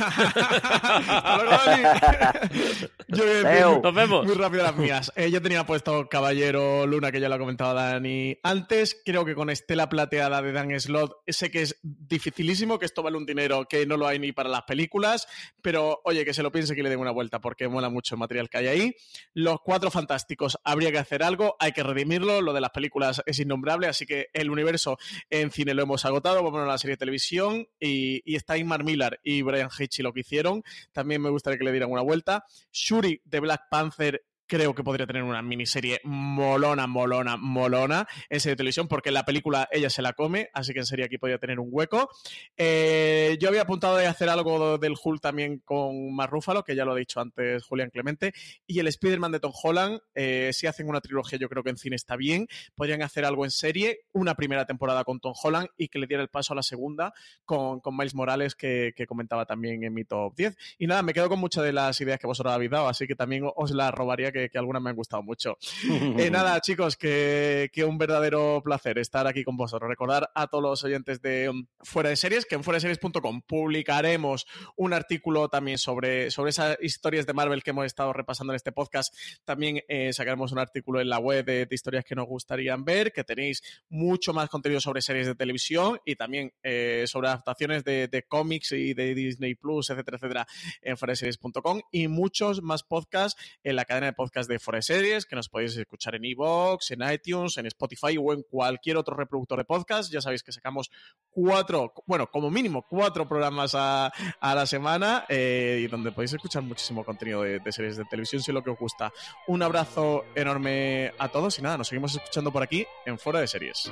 Hasta 0.62 1.36
luego, 1.38 1.52
Dani. 1.66 1.84
Yo 3.08 3.18
voy 3.24 3.30
a 3.30 3.34
decir 3.34 3.48
Adeu. 3.48 3.82
Nos 3.82 3.94
vemos. 3.94 4.26
Muy 4.26 4.36
rápido 4.36 4.64
las 4.64 4.76
mías. 4.76 5.12
Eh, 5.16 5.30
yo 5.32 5.42
tenía 5.42 5.66
puesto 5.66 6.08
Caballero 6.08 6.86
Luna, 6.88 7.12
que 7.12 7.20
ya 7.20 7.28
lo 7.30 7.36
ha 7.36 7.40
comentado 7.40 7.74
Dani 7.74 8.38
antes. 8.44 9.02
Creo 9.06 9.26
que 9.26 9.36
con 9.36 9.50
Estela 9.50 9.90
Plateada 9.90 10.42
de 10.42 10.52
Dan 10.52 10.80
Slot, 10.80 11.18
sé 11.28 11.52
que 11.52 11.64
es 11.64 11.80
dificilísimo, 11.84 12.80
que 12.80 12.86
esto 12.86 13.04
vale 13.04 13.18
un 13.18 13.26
dinero 13.26 13.66
que 13.68 13.86
no 13.86 13.98
lo 13.98 14.08
hay 14.08 14.20
ni 14.20 14.32
para 14.32 14.50
las 14.50 14.64
películas, 14.64 15.28
pero 15.62 16.02
oye, 16.06 16.24
que 16.26 16.34
se 16.34 16.44
lo 16.44 16.52
piense 16.52 16.76
que 16.76 16.84
le 16.84 16.90
den 16.90 17.00
una 17.00 17.12
vuelta 17.12 17.40
porque 17.42 17.68
mola 17.68 17.90
mucho 17.90 18.16
el 18.16 18.20
material 18.20 18.50
que 18.50 18.58
hay 18.60 18.68
ahí. 18.68 18.96
Los 19.34 19.58
Cuatro 19.64 19.92
Fantásticos, 19.92 20.58
habría 20.64 20.92
que 20.92 21.00
hacer 21.00 21.24
algo, 21.24 21.56
hay 21.60 21.72
que 21.72 21.84
redimirlo. 21.84 22.42
Lo 22.42 22.54
de 22.54 22.62
las 22.62 22.72
películas 22.72 23.22
es 23.26 23.40
innombrable, 23.40 23.88
así 23.88 24.06
que 24.06 24.30
el 24.34 24.50
universo 24.62 24.98
en 25.30 25.52
cine 25.52 25.74
lo 25.74 25.84
hemos 25.84 26.06
agotado. 26.06 26.44
Vamos 26.44 26.62
a 26.62 26.66
la 26.66 26.78
serie 26.78 26.94
de 26.94 27.00
televisión 27.00 27.68
y, 27.80 28.22
y 28.26 28.36
está 28.36 28.58
Ingmar 28.58 28.84
Miller 28.84 29.20
y 29.24 29.42
Brian 29.42 29.70
Hitchie 29.78 30.04
lo 30.04 30.14
que 30.14 30.22
hicieron. 30.22 30.64
También 30.92 31.22
me 31.22 31.30
gustaría 31.30 31.58
que 31.58 31.66
le 31.66 31.72
dieran 31.72 31.92
una 31.92 32.02
vuelta. 32.02 32.46
Shuri 32.72 33.22
de 33.26 33.40
Black 33.40 33.64
Panther 33.70 34.24
creo 34.52 34.76
que 34.76 34.84
podría 34.84 35.08
tener 35.08 35.24
una 35.24 35.42
miniserie 35.42 36.02
molona, 36.04 36.86
molona, 36.86 37.38
molona 37.38 38.06
en 38.30 38.42
serie 38.42 38.52
de 38.56 38.58
televisión, 38.58 38.90
porque 38.90 39.10
la 39.10 39.24
película 39.24 39.70
ella 39.72 39.90
se 39.90 40.02
la 40.02 40.12
come, 40.12 40.50
así 40.54 40.74
que 40.74 40.80
en 40.80 40.86
serie 40.86 41.06
aquí 41.06 41.18
podría 41.18 41.38
tener 41.38 41.58
un 41.58 41.70
hueco. 41.72 42.10
Eh, 42.58 43.38
yo 43.40 43.48
había 43.48 43.62
apuntado 43.62 43.96
de 43.96 44.08
hacer 44.08 44.28
algo 44.28 44.78
del 44.78 44.96
Hulk 45.02 45.22
también 45.22 45.60
con 45.60 46.14
Mark 46.14 46.34
Ruffalo, 46.34 46.66
que 46.66 46.76
ya 46.76 46.84
lo 46.84 46.92
ha 46.92 46.98
dicho 46.98 47.22
antes 47.22 47.64
Julián 47.64 47.92
Clemente, 47.92 48.34
y 48.68 48.80
el 48.80 48.88
Spider-Man 48.88 49.32
de 49.32 49.40
Tom 49.40 49.54
Holland, 49.64 50.02
eh, 50.16 50.50
si 50.52 50.68
hacen 50.68 50.90
una 50.90 51.00
trilogía 51.00 51.40
yo 51.40 51.48
creo 51.48 51.64
que 51.64 51.70
en 51.70 51.78
cine 51.78 51.96
está 51.96 52.18
bien, 52.18 52.48
podrían 52.76 53.04
hacer 53.04 53.24
algo 53.24 53.46
en 53.46 53.52
serie, 53.52 54.02
una 54.12 54.36
primera 54.36 54.66
temporada 54.66 55.06
con 55.06 55.22
Tom 55.22 55.34
Holland 55.42 55.70
y 55.78 55.88
que 55.88 55.98
le 55.98 56.08
diera 56.08 56.22
el 56.22 56.30
paso 56.30 56.52
a 56.52 56.58
la 56.58 56.64
segunda 56.64 57.14
con, 57.46 57.80
con 57.80 57.96
Miles 57.96 58.16
Morales, 58.16 58.56
que, 58.56 58.92
que 58.98 59.06
comentaba 59.06 59.46
también 59.46 59.82
en 59.86 59.94
mi 59.94 60.04
top 60.04 60.36
10. 60.36 60.58
Y 60.78 60.88
nada, 60.88 61.04
me 61.04 61.14
quedo 61.14 61.30
con 61.30 61.40
muchas 61.40 61.64
de 61.64 61.72
las 61.72 62.02
ideas 62.02 62.20
que 62.20 62.28
vosotros 62.28 62.54
habéis 62.54 62.72
dado, 62.72 62.90
así 62.90 63.08
que 63.08 63.16
también 63.16 63.50
os 63.56 63.72
las 63.72 63.94
robaría, 63.94 64.34
que, 64.34 64.41
que 64.50 64.58
algunas 64.58 64.82
me 64.82 64.90
han 64.90 64.96
gustado 64.96 65.24
mucho. 65.24 65.58
Eh, 66.22 66.30
nada, 66.30 66.60
chicos, 66.62 66.98
que, 66.98 67.70
que 67.72 67.84
un 67.84 67.98
verdadero 67.98 68.62
placer 68.64 68.98
estar 69.00 69.28
aquí 69.28 69.44
con 69.44 69.56
vosotros. 69.56 69.90
Recordar 69.90 70.30
a 70.36 70.48
todos 70.48 70.64
los 70.64 70.84
oyentes 70.84 71.22
de 71.22 71.50
um, 71.50 71.66
Fuera 71.80 72.10
de 72.10 72.16
Series 72.16 72.46
que 72.46 72.56
en 72.56 72.64
fueradeseries.com 72.64 73.42
publicaremos 73.42 74.46
un 74.76 74.94
artículo 74.94 75.48
también 75.50 75.78
sobre, 75.78 76.32
sobre 76.32 76.50
esas 76.50 76.78
historias 76.82 77.26
de 77.26 77.34
Marvel 77.34 77.64
que 77.64 77.72
hemos 77.72 77.86
estado 77.86 78.14
repasando 78.14 78.54
en 78.54 78.56
este 78.58 78.72
podcast. 78.72 79.16
También 79.46 79.82
eh, 79.88 80.12
sacaremos 80.14 80.52
un 80.52 80.60
artículo 80.60 81.02
en 81.02 81.10
la 81.10 81.20
web 81.20 81.46
de, 81.46 81.66
de 81.66 81.76
historias 81.76 82.04
que 82.04 82.16
nos 82.16 82.28
gustarían 82.28 82.84
ver, 82.84 83.12
que 83.12 83.24
tenéis 83.24 83.62
mucho 83.90 84.34
más 84.34 84.50
contenido 84.50 84.82
sobre 84.82 85.02
series 85.02 85.28
de 85.28 85.36
televisión 85.36 86.00
y 86.06 86.16
también 86.16 86.54
eh, 86.64 87.06
sobre 87.08 87.30
adaptaciones 87.30 87.84
de, 87.84 88.08
de 88.08 88.24
cómics 88.24 88.72
y 88.72 88.94
de 88.94 89.16
Disney 89.16 89.56
Plus, 89.56 89.90
etcétera, 89.90 90.18
etcétera, 90.18 90.48
en 90.82 90.98
fueradeseries.com 90.98 91.82
y 91.92 92.08
muchos 92.08 92.62
más 92.62 92.84
podcasts 92.84 93.40
en 93.64 93.76
la 93.76 93.86
cadena 93.86 94.08
de 94.08 94.14
podcast 94.14 94.31
podcast 94.32 94.50
de 94.50 94.60
Fuera 94.60 94.78
de 94.78 94.84
Series, 94.84 95.26
que 95.26 95.36
nos 95.36 95.50
podéis 95.50 95.76
escuchar 95.76 96.16
en 96.16 96.24
iVoox, 96.24 96.92
en 96.92 97.02
iTunes, 97.12 97.58
en 97.58 97.66
Spotify 97.66 98.18
o 98.18 98.32
en 98.32 98.44
cualquier 98.44 98.96
otro 98.96 99.16
reproductor 99.16 99.58
de 99.58 99.66
podcast. 99.66 100.12
Ya 100.12 100.22
sabéis 100.22 100.42
que 100.42 100.54
sacamos 100.54 100.90
cuatro, 101.30 101.94
bueno, 102.08 102.28
como 102.28 102.50
mínimo 102.50 102.86
cuatro 102.88 103.28
programas 103.28 103.74
a, 103.76 104.12
la 104.42 104.66
semana 104.66 105.26
y 105.30 105.86
donde 105.88 106.14
podéis 106.14 106.34
escuchar 106.34 106.64
muchísimo 106.64 107.04
contenido 107.04 107.42
de, 107.42 107.72
series 107.72 107.98
de 107.98 108.06
televisión 108.06 108.42
si 108.42 108.52
es 108.52 108.56
lo 108.56 108.64
que 108.64 108.70
os 108.70 108.80
gusta. 108.80 109.12
Un 109.48 109.64
abrazo 109.64 110.24
enorme 110.34 111.14
a 111.20 111.28
todos 111.28 111.60
y 111.60 111.62
nada, 111.62 111.78
nos 111.78 111.90
seguimos 111.90 112.16
escuchando 112.16 112.52
por 112.52 112.64
aquí 112.64 112.86
en 113.06 113.20
Fuera 113.20 113.42
de 113.42 113.48
Series. 113.48 113.92